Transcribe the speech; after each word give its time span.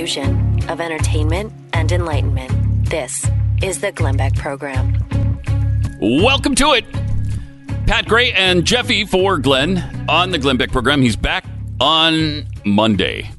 fusion 0.00 0.58
of 0.70 0.80
entertainment 0.80 1.52
and 1.74 1.92
enlightenment. 1.92 2.50
This 2.88 3.28
is 3.62 3.82
the 3.82 3.92
Glenn 3.92 4.16
Beck 4.16 4.34
Program. 4.34 4.96
Welcome 6.00 6.54
to 6.54 6.72
it. 6.72 6.86
Pat 7.86 8.06
Gray 8.08 8.32
and 8.32 8.64
Jeffy 8.64 9.04
for 9.04 9.36
Glenn 9.36 10.06
on 10.08 10.30
the 10.30 10.38
Glenn 10.38 10.56
Beck 10.56 10.72
program. 10.72 11.02
He's 11.02 11.16
back 11.16 11.44
on 11.82 12.46
Monday. 12.64 13.30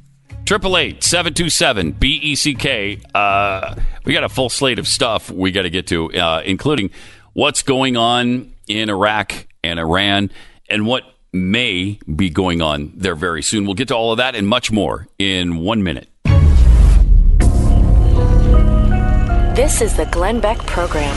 Triple 0.45 0.77
eight 0.77 1.03
seven 1.03 1.33
two 1.33 1.49
seven 1.49 1.93
B 1.93 2.19
E 2.21 2.35
C 2.35 2.53
K. 2.53 3.01
Uh, 3.15 3.73
we 4.05 4.13
got 4.13 4.23
a 4.23 4.29
full 4.29 4.49
slate 4.49 4.77
of 4.77 4.87
stuff 4.87 5.31
we 5.31 5.51
got 5.51 5.63
to 5.63 5.71
get 5.71 5.87
to, 5.87 6.13
uh, 6.13 6.43
including 6.45 6.91
what's 7.33 7.63
going 7.63 7.97
on 7.97 8.53
in 8.67 8.87
Iraq 8.91 9.47
and 9.63 9.79
Iran, 9.79 10.29
and 10.69 10.85
what 10.85 11.05
may 11.33 11.99
be 12.15 12.29
going 12.29 12.61
on 12.61 12.91
there 12.93 13.15
very 13.15 13.41
soon. 13.41 13.65
We'll 13.65 13.73
get 13.73 13.87
to 13.87 13.95
all 13.95 14.11
of 14.11 14.17
that 14.17 14.35
and 14.35 14.47
much 14.47 14.71
more 14.71 15.07
in 15.17 15.57
one 15.57 15.81
minute. 15.81 16.07
This 19.55 19.81
is 19.81 19.97
the 19.97 20.05
Glenn 20.05 20.39
Beck 20.39 20.59
Program. 20.59 21.13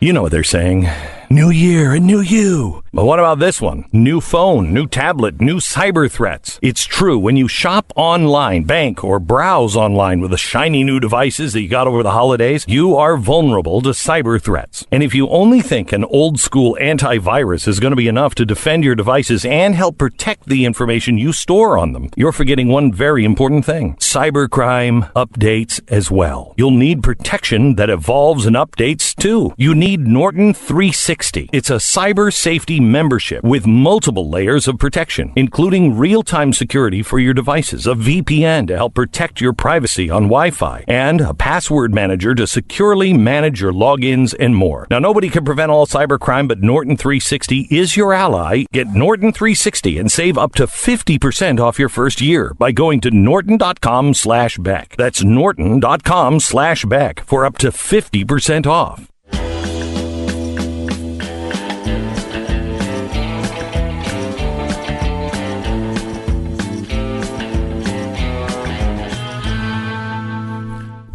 You 0.00 0.12
know 0.12 0.20
what 0.20 0.32
they're 0.32 0.42
saying. 0.42 0.88
New 1.30 1.50
year 1.50 1.94
and 1.94 2.04
new 2.04 2.18
you. 2.18 2.81
But 2.94 3.06
what 3.06 3.18
about 3.18 3.38
this 3.38 3.58
one? 3.58 3.86
New 3.90 4.20
phone, 4.20 4.74
new 4.74 4.86
tablet, 4.86 5.40
new 5.40 5.60
cyber 5.60 6.10
threats. 6.10 6.58
It's 6.60 6.84
true. 6.84 7.18
When 7.18 7.38
you 7.38 7.48
shop 7.48 7.90
online, 7.96 8.64
bank, 8.64 9.02
or 9.02 9.18
browse 9.18 9.74
online 9.74 10.20
with 10.20 10.30
the 10.30 10.36
shiny 10.36 10.84
new 10.84 11.00
devices 11.00 11.54
that 11.54 11.62
you 11.62 11.70
got 11.70 11.86
over 11.86 12.02
the 12.02 12.10
holidays, 12.10 12.66
you 12.68 12.94
are 12.96 13.16
vulnerable 13.16 13.80
to 13.80 13.90
cyber 13.90 14.38
threats. 14.38 14.86
And 14.92 15.02
if 15.02 15.14
you 15.14 15.26
only 15.30 15.62
think 15.62 15.90
an 15.90 16.04
old 16.04 16.38
school 16.38 16.76
antivirus 16.82 17.66
is 17.66 17.80
going 17.80 17.92
to 17.92 17.96
be 17.96 18.08
enough 18.08 18.34
to 18.34 18.44
defend 18.44 18.84
your 18.84 18.94
devices 18.94 19.46
and 19.46 19.74
help 19.74 19.96
protect 19.96 20.44
the 20.44 20.66
information 20.66 21.16
you 21.16 21.32
store 21.32 21.78
on 21.78 21.94
them, 21.94 22.10
you're 22.14 22.30
forgetting 22.30 22.68
one 22.68 22.92
very 22.92 23.24
important 23.24 23.64
thing. 23.64 23.96
Cybercrime 23.96 25.10
updates 25.14 25.80
as 25.88 26.10
well. 26.10 26.54
You'll 26.58 26.72
need 26.72 27.02
protection 27.02 27.76
that 27.76 27.88
evolves 27.88 28.44
and 28.44 28.54
updates 28.54 29.16
too. 29.16 29.54
You 29.56 29.74
need 29.74 30.00
Norton 30.00 30.52
360. 30.52 31.48
It's 31.54 31.70
a 31.70 31.76
cyber 31.76 32.30
safety 32.30 32.81
membership 32.90 33.44
with 33.44 33.66
multiple 33.66 34.28
layers 34.28 34.66
of 34.66 34.78
protection, 34.78 35.32
including 35.36 35.96
real-time 35.96 36.52
security 36.52 37.02
for 37.02 37.18
your 37.18 37.34
devices, 37.34 37.86
a 37.86 37.94
VPN 37.94 38.66
to 38.66 38.76
help 38.76 38.94
protect 38.94 39.40
your 39.40 39.52
privacy 39.52 40.10
on 40.10 40.24
Wi-Fi, 40.24 40.84
and 40.88 41.20
a 41.20 41.34
password 41.34 41.94
manager 41.94 42.34
to 42.34 42.46
securely 42.46 43.12
manage 43.12 43.60
your 43.60 43.72
logins 43.72 44.34
and 44.38 44.56
more. 44.56 44.86
Now, 44.90 44.98
nobody 44.98 45.28
can 45.28 45.44
prevent 45.44 45.70
all 45.70 45.86
cybercrime, 45.86 46.48
but 46.48 46.62
Norton 46.62 46.96
360 46.96 47.68
is 47.70 47.96
your 47.96 48.12
ally. 48.12 48.64
Get 48.72 48.88
Norton 48.88 49.32
360 49.32 49.98
and 49.98 50.10
save 50.10 50.36
up 50.36 50.54
to 50.56 50.66
50% 50.66 51.60
off 51.60 51.78
your 51.78 51.88
first 51.88 52.20
year 52.20 52.54
by 52.58 52.72
going 52.72 53.00
to 53.02 53.10
norton.com 53.10 54.14
slash 54.14 54.58
Beck. 54.58 54.96
That's 54.96 55.22
norton.com 55.22 56.40
slash 56.40 56.84
Beck 56.84 57.20
for 57.20 57.44
up 57.44 57.58
to 57.58 57.68
50% 57.68 58.66
off. 58.66 59.11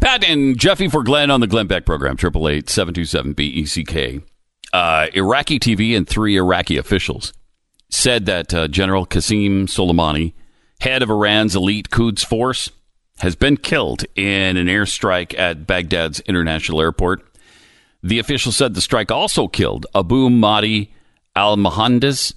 Pat 0.07 0.23
and 0.23 0.57
Jeffy 0.57 0.87
for 0.87 1.03
Glenn 1.03 1.29
on 1.29 1.41
the 1.41 1.47
Glenn 1.47 1.67
Beck 1.67 1.85
program, 1.85 2.13
888 2.13 2.69
727 2.69 3.33
BECK. 3.33 4.23
Uh, 4.71 5.07
Iraqi 5.13 5.59
TV 5.59 5.97
and 5.97 6.07
three 6.07 6.37
Iraqi 6.37 6.77
officials 6.77 7.33
said 7.89 8.25
that 8.25 8.53
uh, 8.53 8.69
General 8.69 9.05
Qasem 9.05 9.63
Soleimani, 9.63 10.31
head 10.79 11.03
of 11.03 11.09
Iran's 11.09 11.57
elite 11.57 11.89
Quds 11.89 12.23
force, 12.23 12.71
has 13.17 13.35
been 13.35 13.57
killed 13.57 14.05
in 14.15 14.55
an 14.55 14.67
airstrike 14.67 15.37
at 15.37 15.67
Baghdad's 15.67 16.21
international 16.21 16.79
airport. 16.79 17.25
The 18.01 18.19
official 18.19 18.53
said 18.53 18.75
the 18.75 18.81
strike 18.81 19.11
also 19.11 19.49
killed 19.49 19.87
Abu 19.93 20.29
Mahdi 20.29 20.89
al 21.35 21.57
Mohandes, 21.57 22.33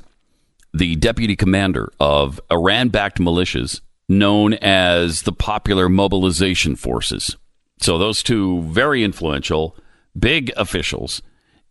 the 0.74 0.96
deputy 0.96 1.36
commander 1.36 1.92
of 2.00 2.40
Iran 2.50 2.88
backed 2.88 3.20
militias 3.20 3.80
known 4.08 4.54
as 4.54 5.22
the 5.22 5.32
Popular 5.32 5.88
Mobilization 5.88 6.74
Forces. 6.74 7.36
So 7.80 7.98
those 7.98 8.22
two 8.22 8.62
very 8.62 9.02
influential, 9.02 9.76
big 10.18 10.52
officials 10.56 11.22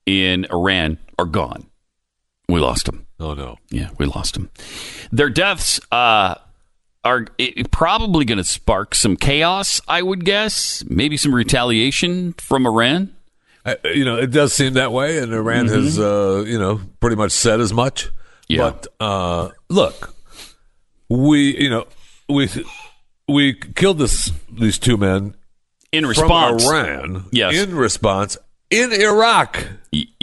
in 0.05 0.45
Iran 0.51 0.97
are 1.17 1.25
gone. 1.25 1.67
We 2.47 2.59
lost 2.59 2.85
them. 2.85 3.05
Oh 3.19 3.33
no! 3.33 3.57
Yeah, 3.69 3.89
we 3.97 4.05
lost 4.05 4.33
them. 4.33 4.49
Their 5.11 5.29
deaths 5.29 5.79
uh, 5.91 6.35
are 7.03 7.27
probably 7.69 8.25
going 8.25 8.39
to 8.39 8.43
spark 8.43 8.95
some 8.95 9.15
chaos. 9.15 9.81
I 9.87 10.01
would 10.01 10.25
guess, 10.25 10.83
maybe 10.87 11.15
some 11.15 11.35
retaliation 11.35 12.33
from 12.33 12.65
Iran. 12.65 13.13
I, 13.65 13.77
you 13.93 14.05
know, 14.05 14.17
it 14.17 14.31
does 14.31 14.53
seem 14.53 14.73
that 14.73 14.91
way, 14.91 15.19
and 15.19 15.33
Iran 15.33 15.67
mm-hmm. 15.67 15.75
has, 15.75 15.99
uh, 15.99 16.43
you 16.47 16.57
know, 16.57 16.81
pretty 17.01 17.17
much 17.17 17.31
said 17.31 17.59
as 17.59 17.71
much. 17.71 18.09
Yeah. 18.47 18.57
But 18.71 18.87
uh, 18.99 19.49
look, 19.67 20.15
we, 21.07 21.55
you 21.55 21.69
know, 21.69 21.87
we 22.27 22.49
we 23.27 23.53
killed 23.53 23.99
this 23.99 24.31
these 24.51 24.79
two 24.79 24.97
men 24.97 25.35
in 25.91 26.05
response, 26.05 26.63
from 26.63 26.73
Iran. 26.73 27.25
Yes. 27.31 27.55
In 27.55 27.75
response, 27.75 28.37
in 28.69 28.91
Iraq, 28.91 29.65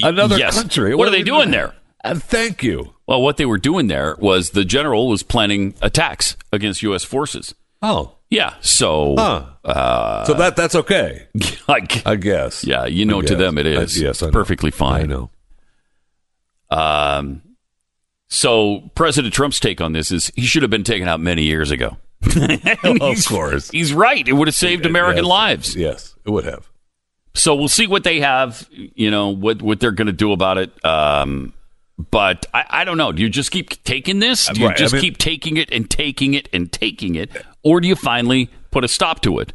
another 0.02 0.38
yes. 0.38 0.56
country. 0.56 0.94
What, 0.94 0.98
what 0.98 1.08
are 1.08 1.12
they 1.12 1.22
doing 1.22 1.50
there? 1.50 1.74
And 2.04 2.22
thank 2.22 2.62
you. 2.62 2.94
Well, 3.06 3.20
what 3.22 3.36
they 3.36 3.46
were 3.46 3.58
doing 3.58 3.88
there 3.88 4.16
was 4.18 4.50
the 4.50 4.64
general 4.64 5.08
was 5.08 5.22
planning 5.22 5.74
attacks 5.82 6.36
against 6.52 6.82
U.S. 6.82 7.04
forces. 7.04 7.54
Oh. 7.82 8.12
Yeah, 8.28 8.54
so 8.60 9.14
huh. 9.16 9.46
uh, 9.64 10.24
so 10.24 10.34
that 10.34 10.56
that's 10.56 10.74
okay, 10.74 11.28
I, 11.68 11.86
I 12.04 12.16
guess. 12.16 12.64
Yeah, 12.64 12.84
you 12.84 13.04
know, 13.04 13.22
to 13.22 13.36
them 13.36 13.56
it 13.56 13.66
is. 13.66 14.02
I, 14.02 14.04
yes, 14.06 14.20
I 14.20 14.30
perfectly 14.30 14.72
fine. 14.72 15.02
I 15.02 15.06
know. 15.06 15.30
Um, 16.68 17.42
so 18.26 18.90
President 18.96 19.32
Trump's 19.32 19.60
take 19.60 19.80
on 19.80 19.92
this 19.92 20.10
is 20.10 20.32
he 20.34 20.42
should 20.42 20.62
have 20.62 20.70
been 20.70 20.82
taken 20.82 21.06
out 21.06 21.20
many 21.20 21.44
years 21.44 21.70
ago. 21.70 21.98
Of 22.84 23.26
course. 23.26 23.70
He's 23.70 23.92
right. 23.92 24.26
It 24.26 24.32
would 24.32 24.48
have 24.48 24.54
saved 24.54 24.86
American 24.86 25.24
yes. 25.24 25.30
lives. 25.30 25.76
Yes, 25.76 26.14
it 26.24 26.30
would 26.30 26.44
have. 26.44 26.68
So 27.34 27.54
we'll 27.54 27.68
see 27.68 27.86
what 27.86 28.02
they 28.02 28.20
have, 28.20 28.66
you 28.70 29.10
know, 29.10 29.28
what, 29.28 29.60
what 29.60 29.78
they're 29.78 29.90
going 29.90 30.06
to 30.06 30.12
do 30.12 30.32
about 30.32 30.56
it. 30.56 30.84
Um, 30.84 31.52
but 32.10 32.46
I, 32.54 32.64
I, 32.68 32.84
don't 32.84 32.96
know. 32.96 33.12
Do 33.12 33.22
you 33.22 33.28
just 33.28 33.50
keep 33.50 33.82
taking 33.84 34.20
this? 34.20 34.48
Do 34.48 34.60
you 34.60 34.68
right. 34.68 34.76
just 34.76 34.94
I 34.94 34.96
mean, 34.96 35.02
keep 35.02 35.18
taking 35.18 35.56
it 35.56 35.70
and 35.70 35.88
taking 35.88 36.34
it 36.34 36.48
and 36.52 36.72
taking 36.72 37.14
it? 37.14 37.30
Or 37.62 37.80
do 37.80 37.88
you 37.88 37.94
finally 37.94 38.50
put 38.70 38.84
a 38.84 38.88
stop 38.88 39.20
to 39.22 39.38
it, 39.38 39.52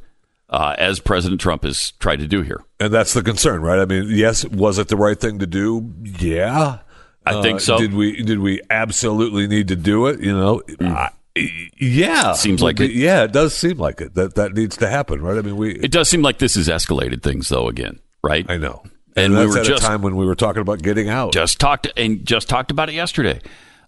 uh, 0.50 0.76
as 0.78 1.00
President 1.00 1.42
Trump 1.42 1.64
has 1.64 1.92
tried 1.94 2.20
to 2.20 2.28
do 2.28 2.42
here? 2.42 2.64
And 2.80 2.94
that's 2.94 3.14
the 3.14 3.24
concern, 3.24 3.62
right? 3.62 3.80
I 3.80 3.86
mean, 3.86 4.08
yes, 4.10 4.46
was 4.46 4.78
it 4.78 4.88
the 4.88 4.98
right 4.98 5.20
thing 5.20 5.40
to 5.40 5.48
do? 5.48 5.94
Yeah. 6.04 6.80
I 7.26 7.42
think 7.42 7.58
uh, 7.58 7.60
so. 7.60 7.78
Did 7.78 7.94
we 7.94 8.24
did 8.24 8.40
we 8.40 8.62
absolutely 8.70 9.48
need 9.48 9.68
to 9.68 9.76
do 9.76 10.08
it? 10.08 10.20
You 10.20 10.34
know, 10.34 10.62
mm. 10.68 10.88
I, 10.88 11.12
yeah, 11.36 12.34
seems 12.34 12.62
like 12.62 12.80
it. 12.80 12.92
Yeah, 12.92 13.24
it 13.24 13.32
does 13.32 13.56
seem 13.56 13.78
like 13.78 14.02
it. 14.02 14.16
That 14.16 14.36
that 14.36 14.54
needs 14.54 14.78
to 14.78 14.88
happen, 14.88 15.22
right? 15.22 15.38
I 15.38 15.42
mean, 15.42 15.58
we. 15.58 15.76
It 15.76 15.92
does 15.92 16.10
seem 16.10 16.22
like 16.22 16.40
this 16.40 16.56
has 16.56 16.68
escalated 16.68 17.24
things, 17.24 17.50
though. 17.50 17.68
Again, 17.68 18.00
right? 18.24 18.46
I 18.50 18.58
know. 18.58 18.84
And, 19.16 19.34
and 19.34 19.36
we 19.36 19.46
were 19.48 19.60
at 19.60 19.66
just 19.66 19.84
a 19.84 19.88
time 19.88 20.02
when 20.02 20.16
we 20.16 20.26
were 20.26 20.36
talking 20.36 20.62
about 20.62 20.82
getting 20.82 21.10
out. 21.10 21.34
Just 21.34 21.60
talked 21.60 21.88
and 21.98 22.26
just 22.26 22.48
talked 22.50 22.72
about 22.72 22.90
it 22.90 22.96
yesterday. 22.96 23.42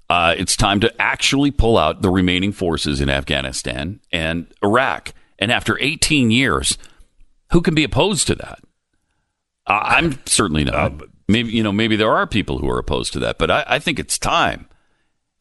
Uh, 0.09 0.35
it's 0.37 0.55
time 0.55 0.79
to 0.81 1.01
actually 1.01 1.49
pull 1.49 1.77
out 1.77 2.01
the 2.01 2.09
remaining 2.09 2.51
forces 2.51 2.99
in 2.99 3.09
Afghanistan 3.09 3.99
and 4.11 4.47
Iraq. 4.63 5.13
And 5.39 5.51
after 5.51 5.79
18 5.79 6.29
years, 6.29 6.77
who 7.51 7.61
can 7.61 7.73
be 7.73 7.83
opposed 7.83 8.27
to 8.27 8.35
that? 8.35 8.59
Uh, 9.65 9.79
I'm 9.81 10.19
certainly 10.25 10.65
not. 10.65 10.75
Um, 10.75 11.01
maybe 11.27 11.51
you 11.51 11.63
know, 11.63 11.71
maybe 11.71 11.95
there 11.95 12.11
are 12.11 12.27
people 12.27 12.59
who 12.59 12.69
are 12.69 12.79
opposed 12.79 13.13
to 13.13 13.19
that, 13.19 13.37
but 13.37 13.49
I, 13.49 13.63
I 13.67 13.79
think 13.79 13.97
it's 13.97 14.17
time. 14.17 14.67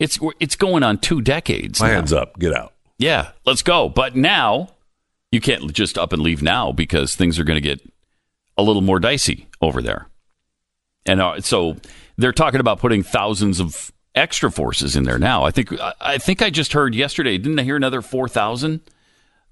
It's 0.03 0.19
it's 0.41 0.57
going 0.57 0.83
on 0.83 0.99
two 0.99 1.21
decades. 1.21 1.81
My 1.81 1.89
now. 1.89 1.95
hands 1.95 2.13
up, 2.13 2.39
get 2.39 2.53
out. 2.53 2.73
Yeah, 2.99 3.31
let's 3.47 3.63
go. 3.63 3.89
But 3.89 4.17
now 4.17 4.71
you 5.31 5.41
can't 5.41 5.73
just 5.73 5.97
up 5.97 6.13
and 6.13 6.21
leave 6.23 6.43
now 6.43 6.73
because 6.73 7.15
things 7.15 7.39
are 7.39 7.45
going 7.45 7.57
to 7.57 7.61
get 7.61 7.81
a 8.59 8.63
little 8.63 8.83
more 8.83 8.99
dicey 8.99 9.49
over 9.61 9.81
there. 9.81 10.09
And 11.07 11.21
uh, 11.21 11.41
so 11.41 11.77
they're 12.17 12.33
talking 12.33 12.61
about 12.61 12.79
putting 12.81 13.03
thousands 13.03 13.61
of 13.61 13.93
extra 14.15 14.51
forces 14.51 14.95
in 14.97 15.05
there 15.05 15.19
now. 15.19 15.45
I 15.45 15.51
think 15.51 15.73
I 16.01 16.19
think 16.19 16.43
I 16.43 16.51
just 16.51 16.73
heard 16.73 16.95
yesterday. 16.95 17.39
Didn't 17.39 17.59
I 17.59 17.63
hear 17.63 17.77
another 17.77 18.03
four 18.03 18.29
thousand 18.29 18.81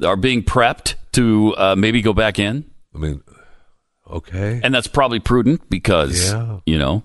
are 0.05 0.17
being 0.17 0.43
prepped 0.43 0.95
to 1.13 1.55
uh, 1.57 1.77
maybe 1.77 2.03
go 2.03 2.13
back 2.13 2.39
in? 2.39 2.69
I 2.95 2.99
mean, 2.99 3.23
okay, 4.09 4.61
and 4.65 4.75
that's 4.75 4.87
probably 4.89 5.21
prudent 5.21 5.69
because 5.71 6.33
Yeah. 6.33 6.59
you 6.67 6.79
know 6.79 7.05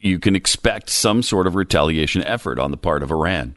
you 0.00 0.18
can 0.18 0.34
expect 0.36 0.90
some 0.90 1.22
sort 1.22 1.46
of 1.46 1.54
retaliation 1.54 2.22
effort 2.24 2.58
on 2.58 2.70
the 2.70 2.76
part 2.76 3.02
of 3.02 3.10
Iran. 3.10 3.56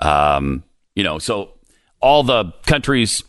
Um, 0.00 0.64
you 0.94 1.02
know, 1.04 1.18
so 1.18 1.52
all 2.00 2.22
the 2.22 2.52
countries 2.66 3.22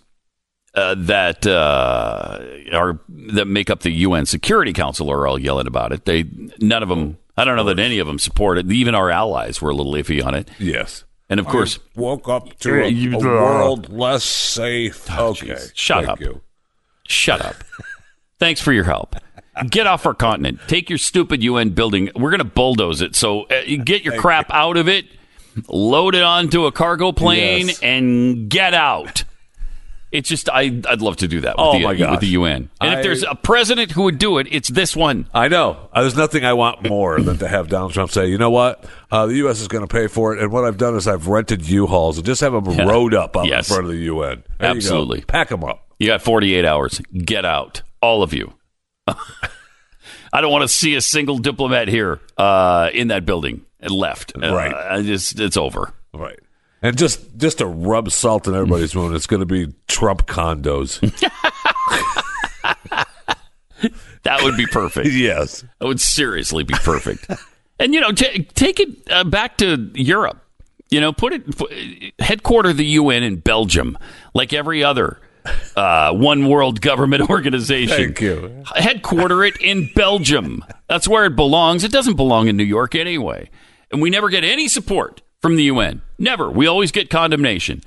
uh, 0.76 0.96
that 0.98 1.48
uh, 1.48 2.40
are 2.74 3.00
that 3.10 3.46
make 3.46 3.70
up 3.70 3.82
the 3.82 3.92
UN 3.92 4.26
Security 4.26 4.74
Council 4.74 5.12
are 5.12 5.26
all 5.28 5.40
yelling 5.40 5.68
about 5.68 5.92
it. 5.92 6.06
They 6.06 6.26
none 6.60 6.84
of 6.84 6.90
them. 6.90 7.18
I 7.38 7.46
don't 7.46 7.56
know 7.56 7.64
that 7.66 7.80
any 7.80 8.00
of 8.00 8.08
them 8.08 8.20
support 8.20 8.58
it. 8.58 8.70
Even 8.72 8.94
our 8.96 9.10
allies 9.10 9.62
were 9.62 9.70
a 9.70 9.76
little 9.76 9.94
iffy 9.94 10.24
on 10.24 10.36
it. 10.36 10.50
yes. 10.60 11.06
And 11.32 11.40
of 11.40 11.46
course, 11.46 11.78
woke 11.96 12.28
up 12.28 12.58
to 12.62 12.84
a, 12.84 12.88
You- 12.88 13.16
a 13.16 13.20
world 13.20 13.90
less 13.94 14.24
safe. 14.24 15.08
okay, 15.12 15.48
jeez. 15.50 15.72
Shut 15.76 15.98
Thank 16.06 16.10
up. 16.10 16.20
You. 16.20 16.42
shut 17.08 17.40
up. 17.46 17.56
Thanks 18.40 18.62
for 18.62 18.74
your 18.74 18.84
help. 18.86 19.16
Get 19.70 19.88
off 19.88 20.06
our 20.06 20.14
continent. 20.14 20.60
Take 20.68 20.90
your 20.90 20.98
stupid 21.00 21.44
UN 21.44 21.70
building. 21.72 22.10
We're 22.16 22.30
going 22.32 22.40
to 22.40 22.44
bulldoze 22.46 23.02
it. 23.02 23.16
So 23.16 23.44
uh, 23.44 23.62
get 23.84 24.04
your 24.04 24.18
crap 24.18 24.52
out 24.52 24.78
of 24.78 24.88
it, 24.88 25.06
load 25.68 26.16
it 26.16 26.24
onto 26.24 26.66
a 26.66 26.72
cargo 26.72 27.12
plane, 27.12 27.68
Yes. 27.68 27.80
and 27.82 28.50
get 28.50 28.74
out. 28.74 29.24
It's 30.12 30.28
just 30.28 30.50
I, 30.50 30.82
I'd 30.90 31.02
love 31.04 31.18
to 31.18 31.28
do 31.28 31.42
that 31.42 31.56
with, 31.58 31.64
Oh, 31.68 31.74
the, 31.74 31.84
my 31.84 32.12
with 32.12 32.20
the 32.22 32.28
UN. 32.30 32.72
And 32.82 32.90
I- 32.90 32.98
if 32.98 33.04
there's 33.04 33.22
a 33.22 33.36
president 33.36 33.92
who 33.92 34.02
would 34.04 34.18
do 34.18 34.40
it, 34.40 34.48
it's 34.50 34.68
this 34.68 34.96
one. 34.96 35.28
I 35.36 35.50
know. 35.50 35.88
Uh, 35.94 36.02
There's 36.02 36.16
nothing 36.16 36.44
I 36.44 36.54
want 36.54 36.90
more 36.90 37.22
than 37.22 37.38
to 37.38 37.48
have 37.48 37.70
Donald 37.70 37.94
Trump 37.94 38.10
say, 38.10 38.26
you 38.28 38.40
know 38.40 38.50
what? 38.50 38.86
Uh, 39.12 39.28
the 39.28 39.36
U.S. 39.36 39.62
is 39.62 39.68
going 39.68 39.88
to 39.88 39.94
pay 39.94 40.08
for 40.08 40.34
it. 40.36 40.42
And 40.42 40.52
what 40.52 40.64
I've 40.66 40.78
done 40.78 40.96
is 40.96 41.08
I've 41.08 41.28
rented 41.28 41.68
U-Hauls 41.70 42.18
and 42.18 42.26
just 42.26 42.42
have 42.42 42.54
them 42.54 42.66
Yeah. 42.72 42.86
rowed 42.90 43.14
up 43.14 43.38
out 43.38 43.46
Yes. 43.46 43.70
in 43.70 43.76
front 43.76 43.86
of 43.86 43.92
the 43.92 44.00
UN. 44.06 44.44
There 44.58 44.70
you 44.70 44.74
go. 44.74 44.78
Absolutely. 44.78 45.22
Pack 45.22 45.50
them 45.50 45.64
up. 45.64 45.86
You 46.00 46.08
got 46.08 46.24
48 46.24 46.66
hours. 46.66 47.00
Get 47.14 47.46
out, 47.46 47.84
all 48.02 48.24
of 48.24 48.34
you. 48.34 48.54
I 50.34 50.42
don't 50.42 50.52
want 50.52 50.64
to 50.64 50.68
see 50.68 50.96
a 50.96 51.02
single 51.02 51.38
diplomat 51.38 51.88
here 51.88 52.20
uh, 52.38 52.90
in 52.94 53.10
that 53.10 53.26
building 53.26 53.66
and 53.80 53.92
left. 53.92 54.34
Uh, 54.36 54.54
Right. 54.54 54.74
I 54.74 55.02
just 55.02 55.40
it's 55.40 55.58
over. 55.58 55.94
Right. 56.14 56.40
And 56.82 56.98
just 56.98 57.38
just 57.38 57.58
to 57.58 57.66
rub 57.66 58.12
salt 58.12 58.48
in 58.48 58.54
everybody's 58.56 58.96
wound, 58.96 59.16
it's 59.16 59.28
going 59.28 59.42
to 59.42 59.46
be 59.46 59.74
Trump 59.88 60.28
condos. 60.28 61.00
That 64.24 64.44
would 64.44 64.58
be 64.58 64.68
perfect. 64.68 65.08
yes. 65.12 65.64
That 65.80 65.88
would 65.88 66.02
seriously 66.02 66.64
be 66.64 66.74
perfect. 66.74 67.26
and 67.80 67.94
you 67.94 68.02
know, 68.02 68.12
ta 68.12 68.26
take 68.54 68.80
it 68.82 68.90
uh, 69.10 69.24
back 69.24 69.58
to 69.58 69.90
Europe. 69.94 70.44
You 70.90 71.00
know, 71.00 71.14
put 71.14 71.34
it 71.34 71.58
put, 71.58 71.72
headquarter 72.20 72.74
the 72.74 72.86
UN 72.86 73.24
in 73.24 73.38
Belgium, 73.38 73.98
like 74.34 74.52
every 74.52 74.84
other 74.84 75.20
uh, 75.76 76.14
one 76.14 76.48
world 76.48 76.82
government 76.82 77.30
organization. 77.30 77.98
Thank 77.98 78.22
you. 78.22 78.64
Headquarter 78.76 79.44
it 79.44 79.58
in 79.62 79.90
Belgium. 79.96 80.64
That's 80.88 81.08
where 81.08 81.26
it 81.26 81.36
belongs. 81.36 81.84
It 81.84 81.92
doesn't 81.92 82.16
belong 82.16 82.48
in 82.48 82.58
New 82.58 82.64
York 82.64 82.96
anyway. 82.96 83.50
And 83.92 84.02
we 84.02 84.10
never 84.10 84.30
get 84.30 84.44
any 84.44 84.68
support 84.68 85.22
from 85.42 85.56
the 85.56 85.64
UN. 85.64 86.02
Never. 86.18 86.50
We 86.50 86.68
always 86.68 86.92
get 86.92 87.10
condemnation. 87.10 87.82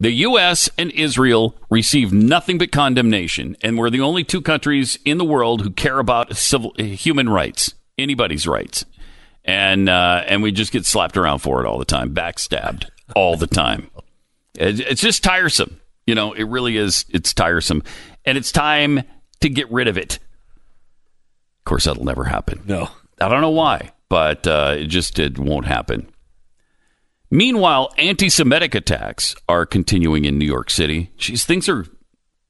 The 0.00 0.12
U.S. 0.12 0.70
and 0.78 0.92
Israel 0.92 1.56
receive 1.70 2.12
nothing 2.12 2.56
but 2.56 2.70
condemnation, 2.70 3.56
and 3.62 3.76
we're 3.76 3.90
the 3.90 4.00
only 4.00 4.22
two 4.22 4.40
countries 4.40 4.96
in 5.04 5.18
the 5.18 5.24
world 5.24 5.62
who 5.62 5.70
care 5.70 5.98
about 5.98 6.36
civil 6.36 6.72
human 6.78 7.28
rights, 7.28 7.74
anybody's 7.98 8.46
rights, 8.46 8.84
and 9.44 9.88
uh, 9.88 10.22
and 10.28 10.40
we 10.40 10.52
just 10.52 10.70
get 10.70 10.86
slapped 10.86 11.16
around 11.16 11.40
for 11.40 11.64
it 11.64 11.66
all 11.66 11.78
the 11.78 11.84
time, 11.84 12.14
backstabbed 12.14 12.88
all 13.16 13.36
the 13.36 13.48
time. 13.48 13.90
It's 14.54 15.02
just 15.02 15.24
tiresome, 15.24 15.80
you 16.08 16.14
know. 16.14 16.32
It 16.32 16.44
really 16.44 16.76
is. 16.76 17.04
It's 17.10 17.34
tiresome, 17.34 17.82
and 18.24 18.38
it's 18.38 18.50
time 18.50 19.02
to 19.40 19.48
get 19.48 19.70
rid 19.70 19.88
of 19.88 19.96
it. 19.98 20.14
Of 21.60 21.64
course, 21.64 21.84
that'll 21.84 22.04
never 22.04 22.24
happen. 22.24 22.62
No. 22.66 22.88
I 23.20 23.28
don't 23.28 23.42
know 23.42 23.50
why, 23.50 23.92
but 24.08 24.46
uh, 24.46 24.76
it 24.78 24.86
just 24.86 25.18
it 25.18 25.38
won't 25.38 25.66
happen. 25.66 26.08
Meanwhile, 27.30 27.92
anti-Semitic 27.98 28.74
attacks 28.74 29.36
are 29.48 29.66
continuing 29.66 30.24
in 30.24 30.38
New 30.38 30.46
York 30.46 30.70
City. 30.70 31.10
Jeez, 31.18 31.44
things 31.44 31.68
are 31.68 31.84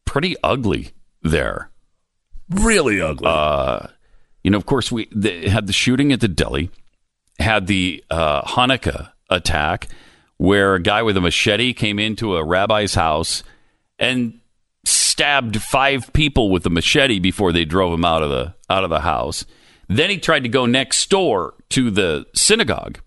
pretty 0.05 0.37
ugly 0.45 0.93
there. 1.23 1.71
Really 2.49 3.01
ugly. 3.01 3.27
Uh, 3.27 3.89
You 4.45 4.53
know, 4.53 4.57
of 4.59 4.67
course, 4.67 4.93
we 4.93 5.09
the, 5.11 5.49
had 5.49 5.67
the 5.67 5.73
shooting 5.73 6.13
at 6.13 6.21
the 6.21 6.29
deli, 6.29 6.71
had 7.39 7.67
the 7.67 8.05
uh, 8.09 8.43
Hanukkah 8.43 9.11
attack, 9.29 9.89
where 10.38 10.75
a 10.75 10.82
guy 10.82 11.02
with 11.02 11.17
a 11.17 11.20
machete 11.20 11.75
came 11.75 11.99
into 11.99 12.37
a 12.37 12.44
rabbi's 12.44 12.94
house 12.94 13.43
and 13.99 14.40
stabbed 14.85 15.61
five 15.61 16.12
people 16.12 16.50
with 16.50 16.64
a 16.64 16.70
machete 16.70 17.19
before 17.19 17.52
they 17.52 17.64
drove 17.64 17.93
him 17.93 18.05
out 18.05 18.23
of 18.23 18.31
the 18.31 18.55
out 18.70 18.85
of 18.85 18.90
the 18.90 19.00
house. 19.00 19.44
Then 19.88 20.11
he 20.11 20.19
tried 20.19 20.44
to 20.44 20.49
go 20.49 20.67
next 20.67 21.08
door 21.11 21.55
to 21.70 21.90
the 21.90 22.26
synagogue, 22.35 23.00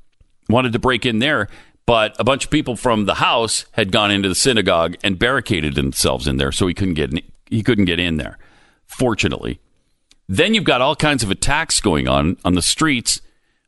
wanted 0.50 0.74
to 0.74 0.80
break 0.80 1.06
in 1.06 1.20
there, 1.20 1.48
but 1.86 2.16
a 2.20 2.24
bunch 2.24 2.46
of 2.46 2.52
people 2.52 2.76
from 2.76 3.06
the 3.06 3.16
house 3.16 3.66
had 3.72 3.92
gone 3.92 4.12
into 4.12 4.30
the 4.30 4.36
synagogue 4.36 4.96
and 5.04 5.18
barricaded 5.18 5.76
themselves 5.76 6.28
in 6.28 6.38
there, 6.38 6.52
so 6.52 6.68
he 6.68 6.74
couldn't 6.74 6.96
get 6.96 7.12
in, 7.12 7.22
he 7.50 7.64
couldn't 7.64 7.86
get 7.86 8.00
in 8.00 8.18
there. 8.18 8.38
Fortunately, 8.86 9.60
then 10.28 10.54
you've 10.54 10.64
got 10.64 10.82
all 10.82 10.96
kinds 10.96 11.24
of 11.24 11.32
attacks 11.32 11.80
going 11.80 12.08
on 12.08 12.38
on 12.44 12.56
the 12.56 12.62
streets 12.62 13.22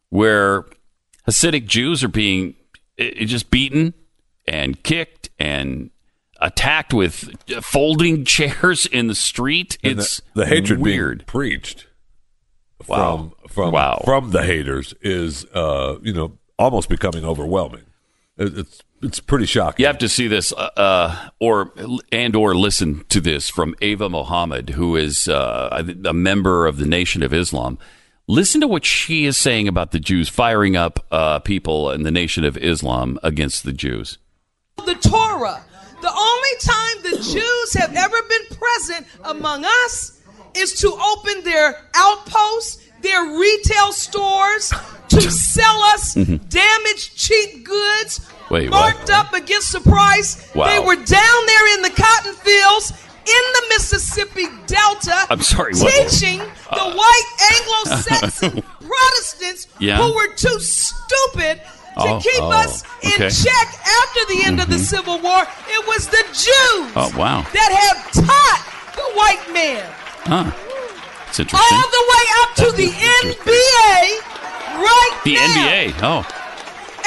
where 0.10 0.66
Hasidic 1.28 1.66
Jews 1.66 2.04
are 2.04 2.10
being 2.10 2.56
eh, 2.98 3.26
just 3.26 3.50
beaten 3.52 3.94
and 4.48 4.82
kicked 4.84 5.30
and 5.40 5.90
attacked 6.42 6.94
with 6.94 7.34
folding 7.64 8.26
chairs 8.36 8.86
in 8.86 9.08
the 9.08 9.16
street. 9.16 9.78
And 9.84 10.00
It's 10.00 10.22
the, 10.34 10.42
the 10.42 10.46
hatred 10.48 10.80
weird. 10.80 11.20
being 11.20 11.26
preached 11.26 11.88
Wow. 12.88 13.32
from 13.46 13.50
from 13.50 13.72
Wow. 13.72 14.02
from 14.04 14.32
the 14.32 14.44
haters 14.44 14.94
is 15.02 15.46
uh, 15.54 15.98
you 16.02 16.12
know 16.14 16.38
almost 16.60 16.90
becoming 16.90 17.24
overwhelming. 17.24 17.84
It, 18.38 18.58
it's 18.58 18.82
it's 19.02 19.20
pretty 19.20 19.46
shocking. 19.46 19.84
You 19.84 19.88
have 19.88 19.98
to 20.00 20.10
see 20.10 20.28
this, 20.28 20.52
uh, 20.54 20.70
uh, 20.78 21.30
or 21.40 21.72
and 22.12 22.36
or 22.36 22.56
listen 22.56 23.04
to 23.10 23.20
this 23.22 23.50
from 23.50 23.76
Ava 23.82 24.10
Muhammad, 24.10 24.72
who 24.72 24.96
is 24.96 25.28
uh, 25.28 25.84
a 26.06 26.14
member 26.14 26.66
of 26.68 26.78
the 26.78 26.86
Nation 26.86 27.22
of 27.24 27.34
Islam. 27.34 27.78
Listen 28.28 28.62
to 28.62 28.68
what 28.68 28.86
she 28.86 29.26
is 29.26 29.38
saying 29.38 29.68
about 29.68 29.92
the 29.92 30.00
Jews 30.00 30.30
firing 30.30 30.76
up 30.76 31.06
uh, 31.12 31.40
people 31.40 31.92
in 31.92 32.04
the 32.04 32.12
Nation 32.12 32.46
of 32.46 32.58
Islam 32.58 33.20
against 33.22 33.64
the 33.64 33.74
Jews. 33.74 34.18
the 34.86 34.96
Torah. 34.96 35.64
The 36.02 36.10
only 36.10 36.50
time 36.60 37.04
the 37.04 37.24
Jews 37.24 37.74
have 37.76 37.96
ever 37.96 38.18
been 38.30 38.58
present 38.58 39.08
among 39.24 39.66
us 39.66 40.22
is 40.56 40.74
to 40.82 40.88
open 40.92 41.44
their 41.44 41.90
outposts, 41.96 42.82
their 43.02 43.24
retail 43.38 43.92
stores, 43.92 44.74
to 45.10 45.22
sell 45.32 45.82
us 45.94 46.14
damaged, 46.14 47.16
cheap 47.18 47.66
goods, 47.66 48.20
Mm-hmm. 48.44 48.54
Wait, 48.56 48.70
what? 48.70 48.94
marked 48.96 49.10
up 49.10 49.34
against 49.34 49.72
the 49.72 49.80
price. 49.80 50.54
Wow. 50.54 50.68
They 50.68 50.80
were 50.86 50.96
down 50.98 51.46
there 51.48 51.76
in 51.76 51.82
the 51.82 51.90
cotton 51.90 52.34
fields 52.34 52.94
in 53.26 53.44
the 53.54 53.64
Mississippi 53.70 54.46
Delta, 54.68 55.26
I'm 55.30 55.42
sorry, 55.42 55.74
what? 55.76 56.10
teaching 56.10 56.40
the 56.40 56.92
white 56.92 57.30
Anglo-Saxon 57.54 58.64
Protestants 58.82 59.68
Yeah. 59.80 59.98
who 59.98 60.14
were 60.16 60.28
too 60.36 60.60
stupid 60.60 61.62
to 61.64 61.64
Oh, 61.96 62.20
keep 62.20 62.42
oh, 62.42 62.52
us 62.52 62.84
in 63.04 63.12
okay. 63.14 63.28
Mm-hmm. 63.28 63.44
check 63.46 63.68
after 64.02 64.34
the 64.34 64.44
end 64.46 64.60
of 64.60 64.70
the 64.70 64.80
Civil 64.80 65.20
War. 65.22 65.44
It 65.70 65.88
was 65.88 66.08
the 66.08 66.24
Jews 66.34 66.92
Oh, 66.96 67.12
wow. 67.16 67.46
that 67.54 67.72
have 67.72 68.12
taught 68.12 68.96
the 68.96 69.06
white 69.18 69.54
man 69.54 69.86
Huh. 70.26 70.52
It's 71.30 71.40
interesting. 71.40 71.78
all 71.78 71.90
the 71.90 72.06
way 72.14 72.26
up 72.42 72.50
to 72.56 72.72
the 72.78 72.90
NBA 72.90 74.22
right 74.82 75.20
The 75.24 75.34
now. 75.36 75.46
NBA. 75.46 75.94
Oh, 76.02 76.26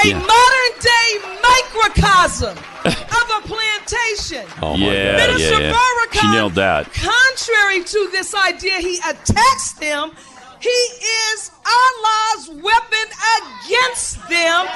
A 0.05 0.09
Yeah. 0.09 0.19
modern 0.19 0.73
day 0.81 1.09
microcosm 1.43 2.57
of 3.21 3.45
a 3.45 3.49
plantation. 3.49 4.47
Oh 4.63 4.77
my 4.77 4.87
yeah, 4.87 5.13
God. 5.13 5.29
Minister 5.29 5.61
yeah, 5.63 5.71
yeah. 5.71 5.73
Farrakhan, 5.73 6.21
She 6.21 6.29
nailed 6.31 6.55
that. 6.55 6.93
Contrary 6.93 7.85
to 7.85 8.09
this 8.13 8.35
idea, 8.35 8.75
he 8.79 8.99
attacks 8.99 9.73
them. 9.73 10.13
He 10.59 10.69
is 10.71 11.51
Allah's 11.65 12.49
weapon 12.63 13.07
against 13.39 14.17
them 14.29 14.67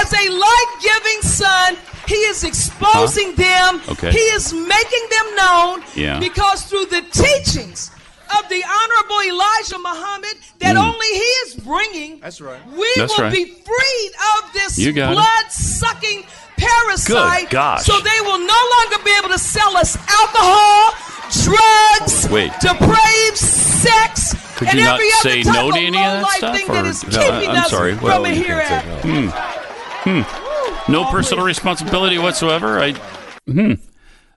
as 0.00 0.12
a 0.12 0.28
light-giving 0.28 1.22
son. 1.22 1.76
He 2.06 2.14
is 2.16 2.44
exposing 2.44 3.34
them. 3.36 3.80
Okay. 3.88 4.10
He 4.12 4.18
is 4.18 4.52
making 4.52 5.04
them 5.10 5.34
known. 5.36 5.82
Yeah. 5.94 6.18
Because 6.20 6.64
through 6.64 6.86
the 6.86 7.02
teachings 7.10 7.90
of 8.38 8.48
the 8.48 8.62
Honorable 8.64 9.22
Elijah 9.34 9.78
Muhammad, 9.78 10.34
that 10.58 10.76
only 10.76 11.06
he 11.06 11.30
is 11.46 11.54
bringing, 11.54 12.20
That's 12.20 12.40
right. 12.40 12.60
we 12.68 12.86
Mm. 12.86 12.96
That's 12.96 13.16
will 13.18 13.24
right. 13.24 13.32
be 13.32 13.44
freed 13.46 14.12
of 14.36 14.52
this 14.52 14.78
You 14.78 14.92
got 14.92 15.12
it. 15.12 15.14
blood-sucking 15.14 16.24
parasite. 16.60 17.40
Good 17.42 17.50
gosh. 17.50 17.84
So 17.84 17.98
they 18.00 18.20
will 18.22 18.38
no 18.38 18.60
longer 18.78 19.04
be 19.04 19.12
able 19.18 19.28
to 19.30 19.38
sell 19.38 19.76
us 19.76 19.96
alcohol, 19.96 20.92
drugs, 21.44 22.28
Wait. 22.30 22.52
depraved 22.60 23.36
sex, 23.38 24.34
Could 24.58 24.68
and 24.68 24.78
you 24.78 24.84
not 24.84 24.94
every 24.94 25.10
say 25.22 25.40
other 25.40 25.42
type 25.44 25.54
no 25.54 25.68
of 25.68 25.74
to 25.74 25.80
any 25.80 25.88
of 25.88 25.94
that 26.20 26.26
stuff, 26.36 26.56
thing 26.56 26.66
that 26.68 26.84
is 26.86 27.04
No, 27.04 27.10
keeping 27.18 27.50
I'm 27.50 27.56
us 27.64 27.70
sorry. 27.70 27.94
from 27.94 28.04
Well, 28.04 28.24
a 28.24 28.28
you 28.30 28.42
hereafter. 28.44 29.08
no 30.88 31.04
personal 31.10 31.44
responsibility 31.44 32.18
whatsoever. 32.18 32.80
I, 32.80 32.92
hmm, 33.46 33.74